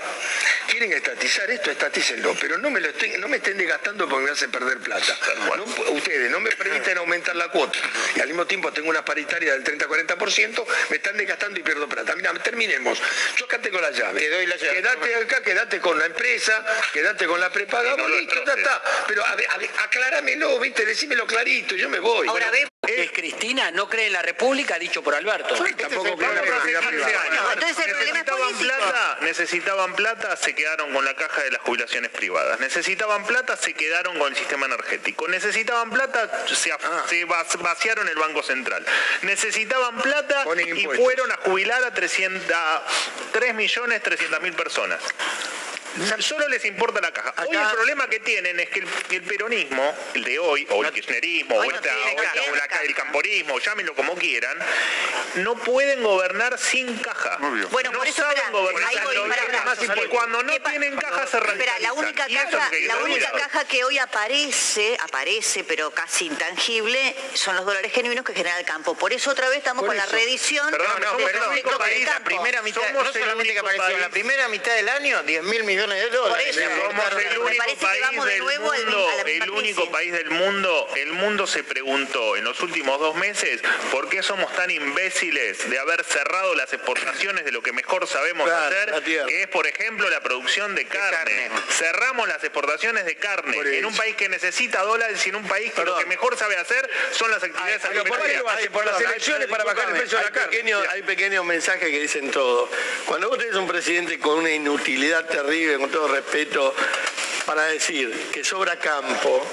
quieren 0.68 0.92
estatizar 0.92 1.50
esto, 1.50 1.70
estatícenlo, 1.70 2.34
pero 2.40 2.58
no 2.58 2.70
me 2.70 2.80
lo 2.80 2.88
estén, 2.88 3.20
no 3.20 3.28
me 3.28 3.36
estén 3.38 3.56
desgastando 3.56 4.08
porque 4.08 4.26
me 4.26 4.30
hacen 4.32 4.50
perder 4.50 4.78
plata. 4.78 5.16
No 5.56 5.64
ustedes 5.92 6.30
no 6.30 6.40
me 6.40 6.50
permiten 6.52 6.98
aumentar 6.98 7.36
la 7.38 7.48
cuota 7.48 7.78
y 8.16 8.20
al 8.20 8.28
mismo 8.28 8.46
tiempo 8.46 8.72
tengo 8.72 8.90
una 8.90 9.04
paritaria 9.04 9.52
del 9.52 9.64
30-40%, 9.64 10.64
me 10.90 10.96
están 10.96 11.16
desgastando 11.16 11.58
y 11.60 11.62
pierdo 11.62 11.88
plata. 11.88 12.14
Mira, 12.16 12.32
terminemos. 12.34 13.00
Yo 13.36 13.46
acá 13.46 13.58
tengo 13.60 13.80
la 13.80 13.90
llave. 13.90 14.20
Te 14.20 14.30
doy 14.30 14.46
la 14.46 14.56
llave. 14.56 14.76
Quédate 14.76 15.14
acá, 15.14 15.42
quédate 15.42 15.80
con 15.80 15.98
la 15.98 16.06
empresa, 16.06 16.64
quédate 16.92 17.26
con 17.26 17.40
la 17.40 17.50
prepaga, 17.50 17.96
no 17.96 18.08
listo, 18.08 18.34
ya 18.34 18.40
destroces. 18.40 18.58
está. 18.58 18.82
Pero 19.06 19.26
a 19.26 19.34
ver, 19.36 19.46
a 19.50 19.58
ver, 19.58 19.70
acláramelo, 19.78 20.58
viste, 20.58 20.84
decímelo 20.84 21.26
clarito, 21.26 21.74
yo 21.76 21.88
me 21.88 21.98
voy. 22.00 22.28
Ahora 22.28 22.50
ve 22.50 22.66
que 22.86 23.02
es 23.04 23.10
Cristina, 23.12 23.70
no 23.72 23.88
cree 23.88 24.06
en 24.06 24.12
la 24.12 24.22
República, 24.22 24.78
dicho 24.78 25.02
por 25.02 25.14
Alberto. 25.14 25.54
Tampoco 25.54 26.16
creo 26.16 26.30
en 26.30 26.36
la 26.36 26.40
Bueno, 26.40 26.40
pero 26.42 26.56
hace 26.56 26.70
propiedad 26.72 26.80
15 26.80 26.94
privada. 27.04 27.22
años. 27.22 27.42
No, 27.44 27.52
entonces 27.52 27.78
el 27.78 27.90
problema 27.90 28.06
es 28.06 28.14
necesitaban 28.14 28.40
político. 28.54 28.64
plata, 28.78 29.18
necesitaban 29.20 29.94
plata, 29.96 30.36
se 30.36 30.54
quedaron 30.54 30.94
con 30.94 31.04
la 31.04 31.14
caja 31.14 31.42
de 31.42 31.50
las 31.50 31.60
jubilaciones 31.62 32.10
privadas. 32.12 32.60
Necesitaban 32.60 33.26
plata, 33.26 33.56
se 33.56 33.74
quedaron 33.74 34.18
con 34.18 34.28
el 34.32 34.36
sistema 34.38 34.66
energético. 34.66 35.28
Necesitaban 35.28 35.90
plata, 35.90 36.46
se, 36.46 36.72
Ah. 36.72 37.04
se 37.08 37.24
vaciaron 37.24 38.08
el 38.08 38.16
Banco 38.16 38.42
Central. 38.42 38.86
Necesitaban 39.22 40.00
plata 40.00 40.44
y 40.64 40.84
fueron 40.86 41.32
a 41.32 41.36
jubilar 41.38 41.82
a 41.84 41.92
300, 41.92 42.50
a 42.52 42.82
3 43.32 43.54
millones 43.54 44.02
300 45.98 46.00
mil 46.00 46.08
personas. 46.08 46.26
Solo 46.26 46.48
les 46.48 46.64
importa 46.64 47.00
la 47.00 47.12
caja. 47.12 47.34
Hoy 47.46 47.56
el 47.56 47.68
problema 47.70 48.08
que 48.08 48.20
tienen 48.20 48.58
es 48.60 48.68
que 48.70 48.80
el, 48.80 48.88
el 49.10 49.22
peronismo, 49.22 49.94
el 50.14 50.24
de 50.24 50.38
hoy, 50.38 50.66
o 50.70 50.84
el 50.84 50.92
kirchnerismo, 50.92 51.56
o, 51.56 51.64
no 51.64 51.70
esta- 51.70 51.94
o 51.94 52.08
esta- 52.08 52.32
o 52.50 52.54
la- 52.54 52.82
el 52.82 52.94
camporismo, 52.94 53.58
llámenlo 53.58 53.94
como 53.94 54.14
quieran, 54.16 54.56
no 55.36 55.54
pueden 55.56 56.02
gobernar 56.02 56.58
sin 56.58 56.96
caja. 56.98 57.38
Bueno, 57.70 57.90
no 57.92 57.98
por 57.98 58.06
eso, 58.06 58.22
saben 58.22 58.36
espera, 58.36 58.50
gobernar. 58.50 58.92
Y 60.04 60.08
cuando 60.08 60.42
no 60.42 60.52
¿Qué 60.52 60.60
pa- 60.60 60.70
tienen 60.70 60.96
caja 60.96 61.26
se 61.26 61.38
Espera, 61.38 61.78
la 61.80 61.92
única 61.92 62.26
caja, 62.26 62.70
que 62.70 62.80
la 62.86 62.96
única 62.98 63.32
caja 63.32 63.64
hoy 63.84 63.98
aparece, 63.98 64.96
aparece, 65.00 65.64
pero 65.64 65.90
casi 65.90 66.26
intangible, 66.26 67.14
son 67.34 67.56
los 67.56 67.64
dólares 67.64 67.92
genuinos 67.92 68.24
que 68.24 68.34
genera 68.34 68.58
el 68.58 68.66
campo. 68.66 68.94
Por 68.96 69.12
eso 69.12 69.30
otra 69.30 69.48
vez 69.48 69.58
estamos 69.58 69.84
con 69.84 69.96
la 69.96 70.06
reedición 70.06 70.70
Perdón, 70.70 71.00
de 71.00 71.06
somos 71.06 71.20
los 71.22 71.30
el 71.44 71.48
único 71.50 71.68
bloques 71.70 71.86
de 71.88 71.94
país, 71.94 72.06
la 72.06 72.20
primera 72.20 72.62
mitad, 72.62 72.92
no 72.92 73.12
solamente 73.12 73.52
que 73.52 73.58
apareció, 73.58 73.98
la 73.98 74.08
primera 74.10 74.48
mitad 74.48 74.74
del 74.74 74.88
año, 74.88 75.22
10 75.22 75.42
mil 75.44 75.64
millones 75.64 75.87
de 75.96 76.10
dólares. 76.10 76.46
Por 76.46 76.48
eso. 76.48 76.60
Le 76.60 76.66
Somos 76.82 77.22
el 77.22 77.38
único 77.38 77.76
país 77.76 78.00
vamos 78.02 78.24
de 78.26 78.32
del 78.32 78.42
nuevo 78.42 78.72
al 78.72 78.84
mundo, 78.84 79.08
el 79.26 79.50
único 79.50 79.82
crisis. 79.82 79.92
país 79.92 80.12
del 80.12 80.30
mundo, 80.30 80.88
el 80.96 81.12
mundo 81.12 81.46
se 81.46 81.64
preguntó 81.64 82.36
en 82.36 82.44
los 82.44 82.60
últimos 82.60 82.98
dos 83.00 83.14
meses 83.16 83.60
por 83.90 84.08
qué 84.08 84.22
somos 84.22 84.52
tan 84.54 84.70
imbéciles 84.70 85.68
de 85.70 85.78
haber 85.78 86.04
cerrado 86.04 86.54
las 86.54 86.72
exportaciones 86.72 87.44
de 87.44 87.52
lo 87.52 87.62
que 87.62 87.72
mejor 87.72 88.06
sabemos 88.06 88.46
Claro, 88.48 88.96
hacer, 88.96 89.02
que 89.26 89.42
es 89.42 89.48
por 89.48 89.66
ejemplo 89.66 90.08
la 90.08 90.20
producción 90.20 90.74
de 90.74 90.86
carne. 90.86 91.48
carne. 91.48 91.50
Cerramos 91.70 92.28
las 92.28 92.42
exportaciones 92.42 93.04
de 93.04 93.16
carne 93.16 93.54
Por 93.54 93.66
en 93.66 93.74
eso. 93.74 93.88
un 93.88 93.96
país 93.96 94.16
que 94.16 94.28
necesita 94.28 94.82
dólares 94.82 95.24
y 95.26 95.30
en 95.30 95.36
un 95.36 95.46
país 95.48 95.72
que 95.72 95.84
lo 95.84 95.96
que 95.98 96.06
mejor 96.06 96.36
sabe 96.36 96.56
hacer 96.56 96.88
son 97.12 97.30
las 97.30 97.42
actividades 97.42 97.80
¿por? 98.08 98.18
Por 98.72 98.84
las 98.86 99.00
elecciones 99.00 99.42
hay- 99.42 99.50
para 99.50 99.64
bajar 99.64 99.88
el 99.90 99.96
precio 99.96 100.18
de 100.18 100.24
la 100.24 100.28
hay 100.28 100.34
carne. 100.34 100.48
pequeños- 100.50 100.86
hay 100.90 101.02
pequeños 101.02 101.44
mensajes 101.44 101.88
que 101.88 101.98
dicen 102.00 102.30
todo. 102.30 102.70
Cuando 103.06 103.28
vos 103.28 103.38
tenés 103.38 103.54
un 103.54 103.66
presidente 103.68 104.18
con 104.18 104.38
una 104.38 104.50
inutilidad 104.50 105.24
terrible, 105.26 105.77
con 105.78 105.90
todo 105.90 106.08
respeto, 106.08 106.74
para 107.46 107.64
decir 107.66 108.30
que 108.32 108.44
sobra 108.44 108.76
campo, 108.76 109.46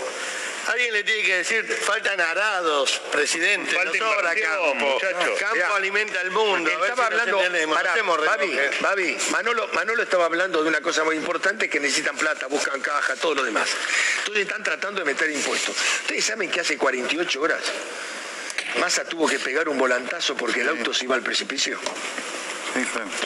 Alguien 0.68 0.94
le 0.94 1.04
tiene 1.04 1.22
que 1.22 1.38
decir, 1.38 1.64
faltan 1.64 2.20
arados, 2.20 3.00
presidente, 3.12 3.76
Falta 3.76 4.00
no 4.00 4.14
sobra 4.14 4.34
campo. 4.34 4.74
muchachos. 4.74 5.40
Campo 5.40 5.56
Mirá, 5.56 5.76
alimenta 5.76 6.22
el 6.22 6.32
mundo. 6.32 6.72
Estaba 6.72 7.08
si 7.08 7.14
hablando, 7.14 7.40
pará. 7.72 7.94
Babi, 8.82 9.16
Manolo, 9.30 9.68
Manolo 9.74 10.02
estaba 10.02 10.26
hablando 10.26 10.64
de 10.64 10.70
una 10.70 10.82
cosa 10.82 11.04
muy 11.04 11.18
importante 11.18 11.70
que 11.70 11.80
necesitan 11.80 12.18
plata, 12.18 12.48
buscan 12.48 12.82
caja, 12.82 13.16
todo 13.16 13.36
lo 13.36 13.44
demás. 13.44 13.70
Entonces 14.20 14.42
están 14.48 14.64
tratando 14.64 15.02
de 15.02 15.06
meter 15.06 15.30
impuestos. 15.30 15.76
Ustedes 16.02 16.26
saben 16.26 16.50
que 16.50 16.62
hace 16.62 16.80
48 16.80 17.42
horas 17.42 17.62
Massa 18.80 19.06
tuvo 19.06 19.28
que 19.28 19.40
pegar 19.40 19.70
un 19.70 19.78
volantazo 19.78 20.36
porque 20.36 20.62
el 20.62 20.70
auto 20.70 20.94
se 20.94 21.06
iba 21.06 21.16
al 21.16 21.22
precipicio. 21.22 21.80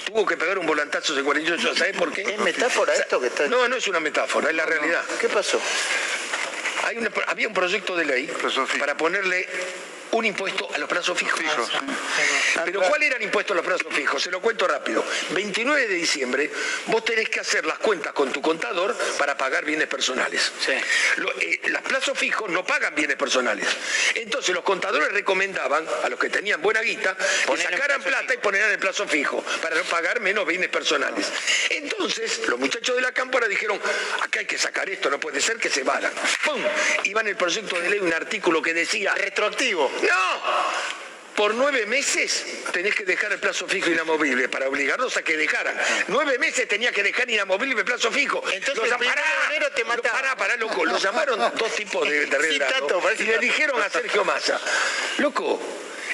Tuvo 0.06 0.26
que 0.26 0.38
pegar 0.38 0.58
un 0.60 0.66
volantazo 0.66 1.14
hace 1.14 1.24
48 1.24 1.68
horas. 1.68 1.78
¿Sabes 1.78 1.96
por 1.98 2.12
qué? 2.14 2.22
¿Es 2.22 2.40
metáfora 2.40 2.94
esto 2.94 3.20
que 3.20 3.28
está.? 3.28 3.48
No, 3.48 3.68
no 3.68 3.76
es 3.76 3.88
una 3.88 4.00
metáfora, 4.00 4.50
es 4.50 4.56
la 4.56 4.66
realidad. 4.66 5.04
¿Qué 5.20 5.28
pasó? 5.30 5.60
Hay 6.86 6.98
una- 6.98 7.12
había 7.28 7.48
un 7.48 7.54
proyecto 7.54 7.96
de 7.96 8.06
ley 8.06 8.32
para 8.80 8.96
ponerle 8.98 9.48
un 10.12 10.26
impuesto 10.26 10.68
a 10.74 10.78
los 10.78 10.90
plazos 10.90 11.18
fijos. 11.18 11.42
Pero 12.66 12.82
¿cuál 12.82 13.04
era 13.04 13.16
el 13.18 13.22
impuesto 13.24 13.54
a 13.54 13.56
los 13.56 13.66
plazos 13.66 13.88
fijos? 13.94 14.22
Se 14.22 14.32
lo 14.32 14.42
cuento 14.42 14.68
rápido. 14.68 15.04
29 15.32 15.88
de 15.88 15.94
diciembre, 15.96 16.50
vos 16.88 17.06
tenés 17.06 17.30
que 17.30 17.40
hacer 17.40 17.66
las 17.66 17.78
cuentas 17.80 18.14
con 18.14 18.32
tu 18.32 18.42
contador 18.42 18.96
para 19.18 19.38
pagar 19.38 19.66
bienes 19.66 19.88
personales. 19.88 20.52
Lo- 21.18 21.32
eh, 21.40 21.62
los 21.68 21.82
plazos 21.84 22.18
fijos 22.18 22.50
no 22.50 22.66
pagan 22.66 22.96
bienes 22.96 23.18
personales. 23.18 23.68
Entonces 24.16 24.54
los 24.56 24.64
contadores 24.64 25.12
recomendaban 25.12 25.86
a 26.04 26.10
los 26.10 26.20
que 26.20 26.30
tenían 26.30 26.62
buena 26.62 26.82
guita 26.82 27.16
que 27.16 27.58
sacaran 27.64 28.02
plata 28.02 28.34
y 28.34 28.38
ponieran 28.38 28.72
el 28.72 28.80
plazo 28.80 29.08
fijo 29.08 29.44
para 29.62 29.76
no 29.76 29.84
pagar 29.84 30.20
menos 30.20 30.46
bienes 30.46 30.70
personales. 30.70 31.28
Entonces 31.70 32.42
los 32.48 32.60
muchachos 32.60 32.96
de 32.96 33.02
la 33.02 33.12
cámpora 33.12 33.48
dijeron, 33.48 33.80
acá 34.22 34.40
hay 34.40 34.46
que 34.46 34.58
sacar 34.58 34.90
esto, 34.90 35.10
no 35.10 35.20
puede 35.20 35.40
ser 35.42 35.58
que 35.58 35.70
se 35.70 35.84
vayan. 35.84 36.12
¡Pum! 36.46 36.62
Iba 37.04 37.22
en 37.22 37.28
el 37.28 37.36
proyecto 37.36 37.80
de 37.80 37.90
ley 37.90 38.00
un 38.00 38.14
artículo 38.14 38.62
que 38.62 38.74
decía... 38.74 39.14
Retroactivo. 39.16 39.92
¡No! 40.02 40.80
Por 41.36 41.54
nueve 41.54 41.86
meses 41.86 42.46
tenés 42.74 42.94
que 42.96 43.06
dejar 43.06 43.32
el 43.32 43.40
plazo 43.40 43.66
fijo 43.66 43.90
inamovible 43.90 44.50
para 44.50 44.68
obligarlos 44.68 45.16
a 45.16 45.22
que 45.24 45.38
dejaran. 45.38 45.74
Nueve 46.10 46.38
meses 46.38 46.68
tenía 46.68 46.92
que 46.92 47.02
dejar 47.02 47.30
inamovible 47.30 47.80
el 47.80 47.86
plazo 47.86 48.12
fijo. 48.12 48.44
Entonces, 48.52 48.90
Los 48.90 49.02
el 49.02 49.08
pará, 49.08 49.22
de 49.50 49.56
enero 49.56 49.72
te 49.72 49.82
lo- 49.84 49.88
mataban. 49.88 50.22
Pará, 50.22 50.36
pará, 50.36 50.58
loco. 50.58 50.84
Lo 50.86 50.98
llamaron 50.98 51.40
dos 51.56 51.74
tipos 51.76 52.06
de, 52.10 52.26
de 52.26 52.38
Sí, 53.18 53.24
y 53.24 53.26
le 53.26 53.38
dijeron 53.38 53.82
a 53.82 53.90
Sergio 53.90 54.26
Massa, 54.26 54.60
loco, 55.20 55.62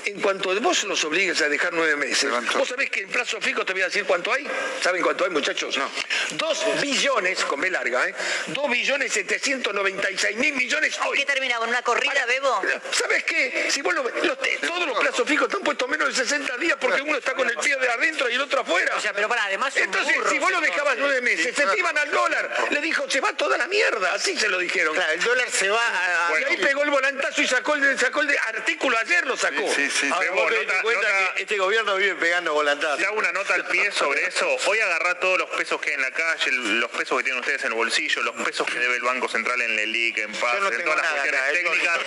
en 0.05 0.21
cuanto 0.21 0.53
vos 0.61 0.83
los 0.83 1.03
obligues 1.03 1.41
a 1.41 1.49
dejar 1.49 1.73
nueve 1.73 1.95
meses, 1.95 2.29
¿vos 2.55 2.67
sabés 2.67 2.89
que 2.89 3.01
en 3.01 3.09
plazo 3.09 3.39
fijo 3.41 3.65
te 3.65 3.73
voy 3.73 3.81
a 3.81 3.85
decir 3.85 4.05
cuánto 4.05 4.31
hay? 4.31 4.47
¿Saben 4.81 5.01
cuánto 5.01 5.25
hay, 5.25 5.31
muchachos? 5.31 5.77
No. 5.77 5.89
Dos 6.31 6.63
billones, 6.81 7.43
con 7.45 7.59
B 7.61 7.69
larga, 7.69 8.07
¿eh? 8.07 8.15
Dos 8.47 8.69
billones 8.69 9.11
setecientos 9.13 9.73
noventa 9.73 10.09
y 10.11 10.17
seis 10.17 10.37
mil 10.37 10.53
millones 10.53 10.97
hoy. 11.05 11.17
¿Qué 11.17 11.25
termina 11.25 11.57
con 11.57 11.69
una 11.69 11.81
corrida, 11.81 12.25
Bebo? 12.25 12.61
¿Sabes 12.91 13.23
qué? 13.23 13.67
Si 13.71 13.81
vos 13.81 13.93
lo- 13.93 14.03
los- 14.03 14.37
todos 14.61 14.87
los 14.87 14.97
plazos 14.99 15.27
fijos 15.27 15.47
están 15.47 15.61
puestos 15.63 15.87
menos 15.89 16.07
de 16.09 16.15
60 16.23 16.57
días 16.57 16.77
porque 16.79 17.01
uno 17.01 17.17
está 17.17 17.33
con 17.33 17.49
el 17.49 17.57
pie 17.57 17.75
de 17.77 17.89
adentro 17.89 18.29
y 18.29 18.33
el 18.35 18.41
otro 18.41 18.61
afuera. 18.61 18.95
O 18.97 19.01
sea, 19.01 19.13
pero 19.13 19.27
para, 19.27 19.45
además 19.45 19.73
son 19.73 19.83
Entonces, 19.83 20.15
burros, 20.15 20.31
si 20.31 20.39
vos 20.39 20.51
lo 20.51 20.61
dejabas 20.61 20.95
nueve 20.97 21.21
meses, 21.21 21.55
se 21.55 21.65
te 21.65 21.77
iban 21.79 21.97
al 21.97 22.11
dólar. 22.11 22.67
Le 22.71 22.81
dijo, 22.81 23.09
se 23.09 23.19
va 23.21 23.33
toda 23.33 23.57
la 23.57 23.67
mierda. 23.67 24.13
Así 24.13 24.37
se 24.37 24.47
lo 24.49 24.59
dijeron. 24.59 24.93
Claro, 24.95 25.13
el 25.13 25.23
dólar 25.23 25.49
se 25.49 25.69
va 25.69 25.81
a. 26.29 26.39
y 26.39 26.43
ahí 26.43 26.57
pegó 26.57 26.83
el 26.83 26.89
volantazo 26.89 27.41
y 27.41 27.47
sacó 27.47 27.75
el, 27.75 27.97
sacó 27.99 28.21
el 28.21 28.27
de- 28.27 28.37
artículo. 28.39 28.97
Ayer 28.97 29.25
lo 29.25 29.35
sacó. 29.37 29.67
Sí, 29.75 29.89
sí, 29.89 29.94
Ahora 30.11 30.19
Bebo, 30.19 30.35
vos 30.35 30.49
te 30.49 30.55
nota- 30.55 30.59
diste 30.65 30.81
cuenta 30.83 31.09
nota- 31.21 31.33
que 31.35 31.41
este 31.43 31.57
gobierno 31.57 31.95
vive 31.95 32.15
pegando 32.15 32.53
volantazos. 32.53 32.97
Te 32.99 33.05
hago 33.05 33.17
una 33.17 33.31
nota 33.31 33.53
al 33.53 33.65
pie 33.67 33.91
sobre 33.91 34.25
eso. 34.27 34.47
Hoy 34.67 34.79
agarrá 34.79 35.19
todos 35.19 35.39
los 35.39 35.49
pesos 35.51 35.79
que 35.81 35.89
hay 35.89 35.95
en 35.95 36.01
la 36.01 36.11
calle, 36.11 36.51
los 36.51 36.91
pesos 36.91 37.17
que 37.17 37.23
tienen 37.23 37.39
ustedes 37.39 37.61
en 37.63 37.67
el 37.67 37.73
bolsillo, 37.73 38.21
los 38.23 38.35
pesos 38.43 38.67
que 38.67 38.77
debe 38.79 38.95
el 38.95 39.01
Banco 39.03 39.27
Central 39.27 39.61
en 39.61 39.75
LELIC, 39.75 40.17
en 40.19 40.31
PAS, 40.33 40.59
no 40.61 40.71
en 40.71 40.83
todas 40.83 40.97
las 40.97 41.07
cuestiones 41.11 41.41
acá, 41.41 41.51
¿eh? 41.51 41.63
técnicas. 41.63 41.99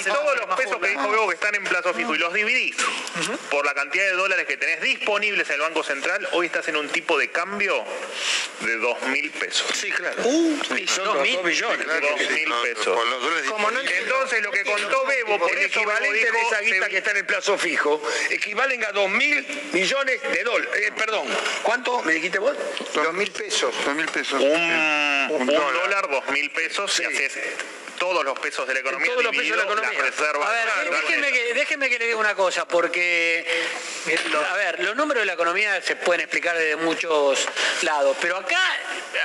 y 0.00 0.04
todos 0.04 0.36
los 0.36 0.56
pesos 0.56 0.78
que 0.80 0.88
dijo 0.88 1.10
Bebo 1.10 1.28
que 1.28 1.34
están 1.34 1.54
en 1.54 1.64
plazo 1.64 1.94
fijo 1.94 2.14
y 2.14 2.18
los 2.18 2.32
dividís 2.34 2.76
por 3.50 3.64
la 3.64 3.74
cantidad 3.74 4.04
de 4.04 4.12
dólares 4.12 4.46
que 4.46 4.56
tenés 4.56 4.80
disponibles 4.80 5.48
en 5.48 5.54
el 5.56 5.60
Banco 5.62 5.82
Central, 5.82 6.28
hoy 6.32 6.46
estás 6.46 6.68
en 6.68 6.76
un 6.76 6.88
tipo 6.88 7.18
de 7.18 7.30
cambio 7.30 7.84
de 8.60 8.76
dos 8.76 9.00
mil 9.02 9.30
pesos. 9.30 9.66
Sí, 9.74 9.90
claro. 9.90 10.16
Uh, 10.24 10.60
y 10.76 10.86
son 10.86 11.04
dos, 11.04 11.16
dos 11.16 11.44
billones. 11.44 11.86
Dos 11.86 12.30
mil 12.30 12.52
pesos. 12.62 12.98
Entonces 14.00 14.42
lo 14.42 14.50
que 14.50 14.64
contó 14.64 15.06
Bebo, 15.06 15.38
por 15.38 15.50
el 15.50 15.64
equivalente 15.64 16.18
dijo, 16.18 16.32
de 16.32 16.40
esa 16.42 16.60
guita 16.60 16.88
que 16.90 16.98
está 16.98 17.12
en 17.12 17.18
el 17.18 17.24
plazo 17.26 17.56
fijo 17.56 18.02
equivalen 18.30 18.84
a 18.84 18.92
dos 18.92 19.08
mil 19.08 19.46
millones 19.72 20.20
de 20.22 20.44
dólares. 20.44 20.92
perdón, 20.96 21.26
¿cuánto 21.62 22.02
me 22.02 22.12
dijiste 22.14 22.38
vos? 22.38 22.56
Dos 22.94 23.14
mil 23.14 23.30
pesos. 23.30 23.74
Dos 23.84 23.94
mil 23.94 24.06
pesos. 24.06 24.40
un, 24.40 24.48
Eh, 24.52 25.26
un 25.30 25.46
dólar. 25.46 25.72
dólar, 25.72 26.10
dos 26.10 26.26
mil 26.28 26.50
pesos, 26.50 26.92
si 26.92 27.04
haces 27.04 27.38
todos 28.00 28.24
los 28.24 28.38
pesos 28.38 28.66
de 28.66 28.72
la 28.72 28.80
economía, 28.80 29.06
Todos 29.08 29.22
los 29.22 29.30
pesos 29.36 29.50
de 29.50 29.56
la 29.58 29.62
economía. 29.64 29.92
las 29.92 30.02
reservas. 30.10 30.48
A 30.48 30.52
ver, 30.52 30.64
Claro, 30.64 30.90
déjenme 30.90 31.32
que, 31.32 31.54
déjenme 31.54 31.90
que 31.90 31.98
le 31.98 32.06
diga 32.06 32.16
una 32.16 32.34
cosa, 32.34 32.66
porque, 32.66 33.44
a 34.50 34.56
ver, 34.56 34.80
los 34.82 34.96
números 34.96 35.20
de 35.20 35.26
la 35.26 35.34
economía 35.34 35.82
se 35.82 35.96
pueden 35.96 36.22
explicar 36.22 36.56
de 36.56 36.76
muchos 36.76 37.46
lados, 37.82 38.16
pero 38.18 38.38
acá 38.38 38.58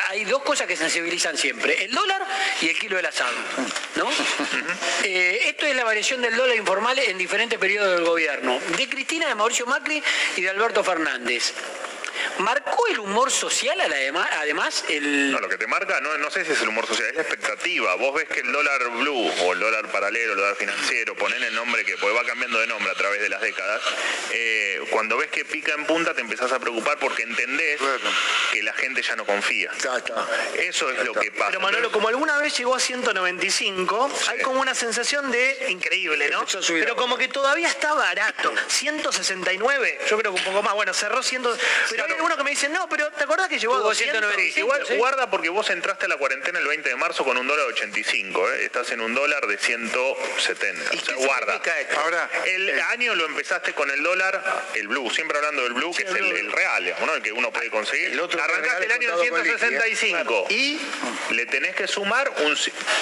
hay 0.09 0.25
dos 0.25 0.43
cosas 0.43 0.67
que 0.67 0.75
sensibilizan 0.75 1.37
siempre, 1.37 1.85
el 1.85 1.91
dólar 1.91 2.21
y 2.61 2.67
el 2.69 2.77
kilo 2.77 2.97
del 2.97 3.05
asado, 3.05 3.31
¿no? 3.95 4.09
Eh, 5.03 5.43
esto 5.45 5.65
es 5.65 5.75
la 5.75 5.85
variación 5.85 6.21
del 6.21 6.35
dólar 6.35 6.57
informal 6.57 6.99
en 6.99 7.17
diferentes 7.17 7.57
periodos 7.57 7.95
del 7.95 8.03
gobierno, 8.05 8.59
de 8.59 8.89
Cristina, 8.89 9.27
de 9.27 9.35
Mauricio 9.35 9.65
Macri 9.67 10.03
y 10.35 10.41
de 10.41 10.49
Alberto 10.49 10.83
Fernández. 10.83 11.53
¿Marcó 12.39 12.87
el 12.87 12.99
humor 12.99 13.31
social 13.31 13.79
además, 13.79 14.29
además 14.33 14.85
el... 14.89 15.31
No, 15.31 15.39
lo 15.39 15.49
que 15.49 15.57
te 15.57 15.67
marca, 15.67 15.99
no, 16.01 16.17
no 16.17 16.29
sé 16.29 16.45
si 16.45 16.51
es 16.51 16.61
el 16.61 16.69
humor 16.69 16.87
social, 16.87 17.07
es 17.09 17.15
la 17.15 17.21
expectativa. 17.21 17.95
Vos 17.95 18.13
ves 18.15 18.27
que 18.27 18.41
el 18.41 18.51
dólar 18.51 18.89
blue 18.89 19.31
o 19.43 19.53
el 19.53 19.59
dólar 19.59 19.91
paralelo, 19.91 20.33
el 20.33 20.39
dólar 20.39 20.55
financiero, 20.55 21.15
ponen 21.15 21.43
el 21.43 21.55
nombre 21.55 21.83
que 21.85 21.97
pues, 21.97 22.15
va 22.15 22.23
cambiando 22.23 22.59
de 22.59 22.67
nombre 22.67 22.91
a 22.91 22.95
través 22.95 23.21
de 23.21 23.29
las 23.29 23.41
décadas. 23.41 23.81
eh, 24.31 24.79
cuando 24.89 25.17
ves 25.17 25.29
que 25.29 25.45
pica 25.45 25.73
en 25.73 25.85
punta 25.85 26.13
te 26.13 26.21
empezás 26.21 26.51
a 26.51 26.59
preocupar 26.59 26.97
porque 26.99 27.23
entendés 27.23 27.79
que 28.51 28.63
la 28.63 28.73
gente 28.73 29.01
ya 29.01 29.15
no 29.15 29.25
confía. 29.25 29.71
Eso 30.57 30.89
es 30.89 31.05
lo 31.05 31.13
que 31.13 31.31
pasa. 31.31 31.47
Pero 31.47 31.61
Manolo, 31.61 31.91
como 31.91 32.07
alguna 32.07 32.37
vez 32.37 32.57
llegó 32.57 32.75
a 32.75 32.79
195, 32.79 34.11
hay 34.29 34.39
como 34.41 34.61
una 34.61 34.75
sensación 34.75 35.31
de 35.31 35.67
increíble, 35.69 36.29
¿no? 36.29 36.45
Pero 36.67 36.95
como 36.95 37.17
que 37.17 37.27
todavía 37.27 37.67
está 37.67 37.93
barato. 37.93 38.53
169, 38.67 39.99
yo 40.09 40.17
creo 40.17 40.33
que 40.33 40.39
un 40.39 40.45
poco 40.45 40.63
más. 40.63 40.73
Bueno, 40.73 40.93
cerró 40.93 41.21
100. 41.21 41.43
Pero 41.89 42.04
hay 42.05 42.13
algunos 42.13 42.37
que 42.37 42.43
me 42.43 42.49
dicen, 42.51 42.71
no, 42.71 42.87
pero 42.89 43.09
¿te 43.11 43.23
acordás 43.23 43.47
que 43.47 43.59
llegó 43.59 43.75
a 43.75 43.77
Tuvo 43.79 43.89
200? 43.89 44.19
195, 44.19 44.59
Igual 44.59 44.87
sí. 44.87 44.95
guarda 44.97 45.29
porque 45.29 45.49
vos 45.49 45.69
entraste 45.69 46.05
a 46.05 46.09
la 46.09 46.17
cuarentena 46.17 46.59
el 46.59 46.67
20 46.67 46.89
de 46.89 46.95
marzo 46.95 47.23
con 47.23 47.37
un 47.37 47.47
dólar 47.47 47.65
85, 47.67 48.51
¿eh? 48.51 48.65
estás 48.65 48.91
en 48.91 49.01
un 49.01 49.13
dólar 49.13 49.45
de 49.47 49.57
170. 49.57 50.91
O 50.91 51.05
sea, 51.05 51.15
guarda. 51.15 51.61
Ahora, 51.97 52.29
El 52.45 52.79
año 52.81 53.15
lo 53.15 53.25
empezaste 53.25 53.73
con 53.73 53.89
el 53.91 54.01
dólar, 54.03 54.63
el 54.75 54.87
blue, 54.87 55.09
siempre 55.09 55.37
hablando 55.37 55.63
del 55.63 55.73
blue, 55.73 55.93
que 55.93 56.03
es 56.03 56.09
el, 56.09 56.25
el 56.25 56.51
real, 56.51 56.83
digamos, 56.83 57.07
¿no? 57.07 57.15
el 57.15 57.21
que 57.21 57.31
uno 57.31 57.51
puede 57.51 57.69
conseguir. 57.69 58.11
El 58.11 58.19
otro 58.19 58.41
Arrancaste 58.41 58.85
el 58.85 58.91
año 58.91 59.09
en 59.09 59.15
contado 59.15 59.29
con 59.29 59.43
liqui, 59.43 59.55
¿eh? 59.55 59.69
165 59.69 60.45
y 60.49 60.79
le 61.31 61.45
tenés 61.45 61.75
que 61.75 61.87
sumar 61.87 62.29
un, 62.29 62.57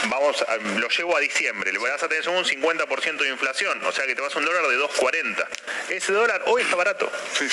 vamos, 0.10 0.46
lo 0.78 0.88
llevo 0.90 1.18
a 1.18 1.20
diciembre, 1.20 1.72
le 1.72 1.80
vas 1.80 2.02
a 2.02 2.08
tener 2.08 2.28
un 2.30 2.44
50% 2.46 3.18
de 3.18 3.30
inflación, 3.30 3.84
o 3.86 3.92
sea 3.92 4.06
que 4.06 4.16
te 4.16 4.22
vas 4.22 4.36
a 4.36 4.40
un 4.40 4.46
dólar 4.46 4.68
de 4.68 4.78
2.40. 4.78 5.48
Ese 5.90 6.14
dólar 6.14 6.44
hoy 6.46 6.62
está 6.62 6.76
barato. 6.76 7.12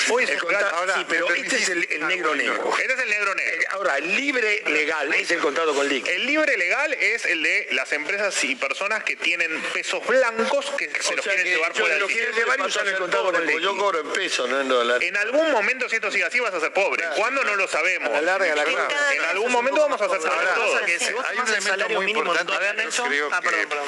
Hoy 0.09 0.23
es 0.23 0.29
El 0.29 0.39
real. 0.39 0.65
sí, 0.95 1.05
pero 1.07 1.27
¿me 1.29 1.39
este 1.43 1.57
es 1.57 1.69
el, 1.69 1.87
el 1.91 2.07
negro 2.07 2.35
negro. 2.35 2.71
Este 2.79 2.93
es 2.93 2.99
el 2.99 3.09
negro 3.09 3.35
negro. 3.35 3.61
Ahora, 3.71 3.97
el 3.97 4.15
libre 4.15 4.63
legal 4.67 5.13
es 5.13 5.31
el 5.31 5.39
contado 5.39 5.73
con 5.73 5.87
liqui. 5.87 6.09
El 6.09 6.25
libre 6.25 6.57
legal 6.57 6.93
es 6.93 7.25
el 7.25 7.41
de 7.43 7.67
las 7.71 7.91
empresas 7.93 8.43
y 8.43 8.55
personas 8.55 9.03
que 9.03 9.15
tienen 9.15 9.61
pesos 9.73 10.05
blancos 10.05 10.71
que 10.77 10.89
se 10.89 11.13
O 11.13 11.15
los 11.17 11.25
quieren 11.25 11.43
que 11.43 11.49
llevar 11.49 11.73
fuera 11.73 11.95
del 11.95 12.07
sistema. 12.07 12.35
llevar 12.37 12.59
y 12.59 12.63
usar 12.63 12.87
el 12.87 12.95
contado 12.97 13.31
con 13.31 13.45
liqui. 13.45 13.61
Yo 13.61 13.77
cobro 13.77 13.99
en 14.01 14.09
pesos, 14.13 14.49
no 14.49 14.59
en 14.61 14.67
dólares. 14.69 15.07
En 15.07 15.17
algún 15.17 15.51
momento, 15.51 15.87
si 15.89 15.95
esto 15.95 16.11
sigue 16.11 16.23
así, 16.25 16.39
vas 16.39 16.53
a 16.53 16.59
ser 16.59 16.73
pobre. 16.73 17.03
¿Cuándo? 17.15 17.43
No 17.43 17.55
lo 17.55 17.67
sabemos. 17.67 18.09
A 18.09 18.21
la 18.21 18.37
larga, 18.37 18.53
a 18.53 18.55
la 18.55 18.65
larga. 18.65 19.13
En 19.13 19.25
algún 19.25 19.51
momento 19.51 19.81
vamos 19.81 20.01
a 20.01 20.07
ser 20.09 20.17
pobres 20.19 20.31
Ahora, 20.33 20.53
todos. 20.55 20.81
que 20.81 20.99
si 20.99 21.13
vos 21.13 21.25
hay 21.25 21.37
un 21.37 21.47
elemento 21.47 21.89
muy 22.01 22.11
importante 22.11 22.53
que 22.53 23.03
creo 23.03 23.29
Ah, 23.31 23.39
que, 23.41 23.49
perdón, 23.49 23.69
perdón. 23.69 23.85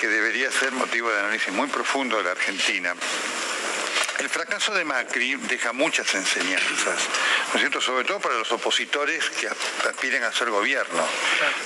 que 0.00 0.08
debería 0.08 0.50
ser 0.50 0.72
motivo 0.72 1.10
de 1.10 1.18
análisis 1.20 1.52
muy 1.52 1.68
profundo 1.68 2.18
de 2.18 2.24
la 2.24 2.30
Argentina. 2.32 2.94
El 4.18 4.28
fracaso 4.28 4.72
de 4.72 4.84
Macri 4.84 5.34
deja 5.34 5.72
muchas 5.72 6.14
enseñanzas, 6.14 6.98
¿no 7.48 7.54
es 7.54 7.60
cierto? 7.60 7.80
Sobre 7.80 8.04
todo 8.04 8.20
para 8.20 8.36
los 8.36 8.50
opositores 8.52 9.28
que 9.30 9.48
aspiran 9.88 10.22
a 10.22 10.32
ser 10.32 10.50
gobierno, 10.50 11.04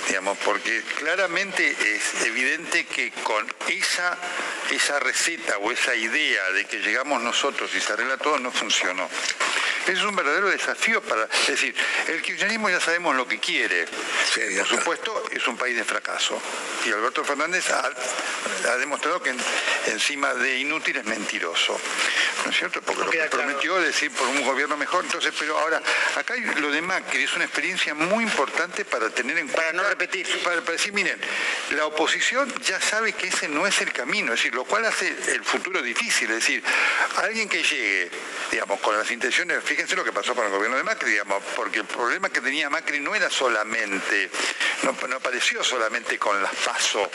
digamos, 0.09 0.37
porque 0.39 0.83
claramente 0.99 1.69
es 1.95 2.25
evidente 2.27 2.87
que 2.87 3.13
con 3.23 3.47
esa, 3.69 4.17
esa 4.71 4.99
receta 4.99 5.59
o 5.59 5.71
esa 5.71 5.95
idea 5.95 6.51
de 6.53 6.65
que 6.65 6.79
llegamos 6.79 7.21
nosotros 7.23 7.71
y 7.75 7.81
se 7.81 7.93
arregla 7.93 8.17
todo 8.17 8.39
no 8.39 8.51
funcionó. 8.51 9.09
es 9.87 10.03
un 10.03 10.17
verdadero 10.17 10.49
desafío 10.49 11.01
para... 11.03 11.25
Es 11.25 11.47
decir, 11.49 11.75
el 12.09 12.21
kirchnerismo 12.23 12.69
ya 12.71 12.81
sabemos 12.81 13.15
lo 13.15 13.27
que 13.29 13.39
quiere. 13.39 13.87
Por 14.59 14.67
supuesto, 14.69 15.25
es 15.31 15.47
un 15.47 15.57
país 15.57 15.77
de 15.77 15.85
fracaso. 15.85 16.41
Y 16.87 16.91
Alberto 16.93 17.25
Fernández 17.25 17.71
ha, 17.71 17.91
ha 18.71 18.77
demostrado 18.77 19.23
que 19.23 19.31
en- 19.31 19.41
encima 19.87 20.35
de 20.35 20.59
inútil 20.59 20.97
es 20.99 21.05
mentiroso. 21.07 21.79
¿No 22.45 22.51
es 22.51 22.57
cierto? 22.57 22.81
Porque 22.83 23.05
lo 23.05 23.11
que 23.11 23.19
prometió 23.31 23.77
decir 23.81 24.11
por 24.13 24.27
un 24.29 24.45
gobierno 24.45 24.77
mejor. 24.77 25.05
Entonces, 25.05 25.33
pero 25.39 25.59
ahora, 25.59 25.83
acá 26.17 26.35
hay 26.35 26.43
lo 26.61 26.71
de 26.71 26.81
Macri, 26.83 27.23
es 27.23 27.35
una 27.35 27.45
experiencia 27.45 27.95
muy 27.95 28.25
importante 28.25 28.85
para 28.85 29.11
tener 29.11 29.39
en 29.39 29.47
cuenta. 29.49 29.63
Para 29.63 29.73
no 29.73 29.89
repetir. 29.89 30.27
Para, 30.43 30.61
para 30.61 30.73
decir, 30.73 30.93
miren, 30.93 31.19
la 31.71 31.87
oposición 31.87 32.53
ya 32.63 32.81
sabe 32.81 33.13
que 33.13 33.29
ese 33.29 33.49
no 33.49 33.67
es 33.67 33.81
el 33.81 33.93
camino, 33.93 34.33
es 34.33 34.41
decir, 34.41 34.55
lo 34.55 34.65
cual 34.65 34.85
hace 34.85 35.09
el 35.09 35.45
futuro 35.45 35.83
difícil. 35.83 36.31
Es 36.31 36.37
decir, 36.37 36.63
alguien 37.17 37.49
que 37.49 37.63
llegue, 37.63 38.11
digamos, 38.51 38.81
con 38.81 38.97
las 38.97 39.11
intenciones, 39.11 39.63
fíjense 39.65 39.97
lo 39.97 40.05
que 40.05 40.13
pasó 40.13 40.35
con 40.35 40.45
el 40.45 40.51
gobierno 40.51 40.77
de 40.77 40.85
Macri, 40.85 41.11
digamos, 41.11 41.43
porque 41.57 41.81
el 41.81 41.87
problema 41.87 42.31
que 42.31 42.41
tenía 42.41 42.71
Macri 42.71 43.01
no 43.01 43.15
era 43.15 43.31
solamente, 43.31 44.31
no, 44.83 44.97
no 45.09 45.17
apareció 45.17 45.63
solamente 45.65 46.19
con 46.19 46.41
las 46.43 46.55
PASO, 46.55 47.11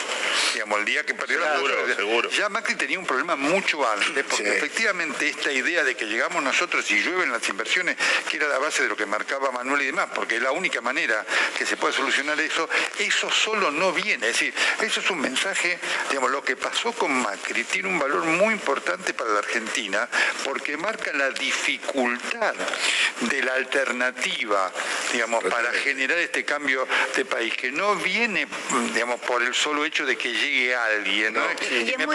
digamos, 0.52 0.78
el 0.80 0.84
día 0.84 1.04
que 1.04 1.14
perdió 1.14 1.38
la 1.38 1.54
Seguro, 1.54 1.74
PASO, 1.74 1.96
seguro. 1.96 2.30
ya 2.30 2.48
Macri 2.48 2.74
tenía 2.74 2.98
un 2.98 3.06
problema 3.06 3.36
mucho 3.36 3.88
antes, 3.88 4.24
porque 4.24 4.56
efectivamente 4.56 5.13
esta 5.20 5.52
idea 5.52 5.84
de 5.84 5.94
que 5.94 6.06
llegamos 6.06 6.42
nosotros 6.42 6.90
y 6.90 7.02
llueven 7.02 7.30
las 7.32 7.48
inversiones, 7.48 7.96
que 8.28 8.36
era 8.36 8.48
la 8.48 8.58
base 8.58 8.82
de 8.82 8.88
lo 8.88 8.96
que 8.96 9.06
marcaba 9.06 9.50
Manuel 9.50 9.82
y 9.82 9.86
demás, 9.86 10.08
porque 10.14 10.36
es 10.36 10.42
la 10.42 10.52
única 10.52 10.80
manera 10.80 11.24
que 11.56 11.66
se 11.66 11.76
puede 11.76 11.94
solucionar 11.94 12.38
eso, 12.40 12.68
eso 12.98 13.30
solo 13.30 13.70
no 13.70 13.92
viene. 13.92 14.28
Es 14.28 14.38
decir, 14.38 14.54
eso 14.80 15.00
es 15.00 15.10
un 15.10 15.20
mensaje, 15.20 15.78
digamos, 16.08 16.30
lo 16.30 16.42
que 16.42 16.56
pasó 16.56 16.92
con 16.92 17.12
Macri 17.22 17.64
tiene 17.64 17.88
un 17.88 17.98
valor 17.98 18.24
muy 18.24 18.54
importante 18.54 19.14
para 19.14 19.30
la 19.30 19.38
Argentina, 19.38 20.08
porque 20.44 20.76
marca 20.76 21.12
la 21.12 21.30
dificultad 21.30 22.54
de 23.20 23.42
la 23.42 23.54
alternativa, 23.54 24.72
digamos, 25.12 25.44
para 25.44 25.72
generar 25.72 26.18
este 26.18 26.44
cambio 26.44 26.86
de 27.16 27.24
país, 27.24 27.54
que 27.56 27.70
no 27.70 27.94
viene, 27.96 28.46
digamos, 28.92 29.20
por 29.20 29.42
el 29.42 29.54
solo 29.54 29.84
hecho 29.84 30.04
de 30.06 30.16
que 30.16 30.32
llegue 30.32 30.74
alguien. 30.74 31.34
¿no? 31.34 31.42
Y 31.70 31.90
es 31.90 31.98
Me 31.98 32.06
muy 32.06 32.12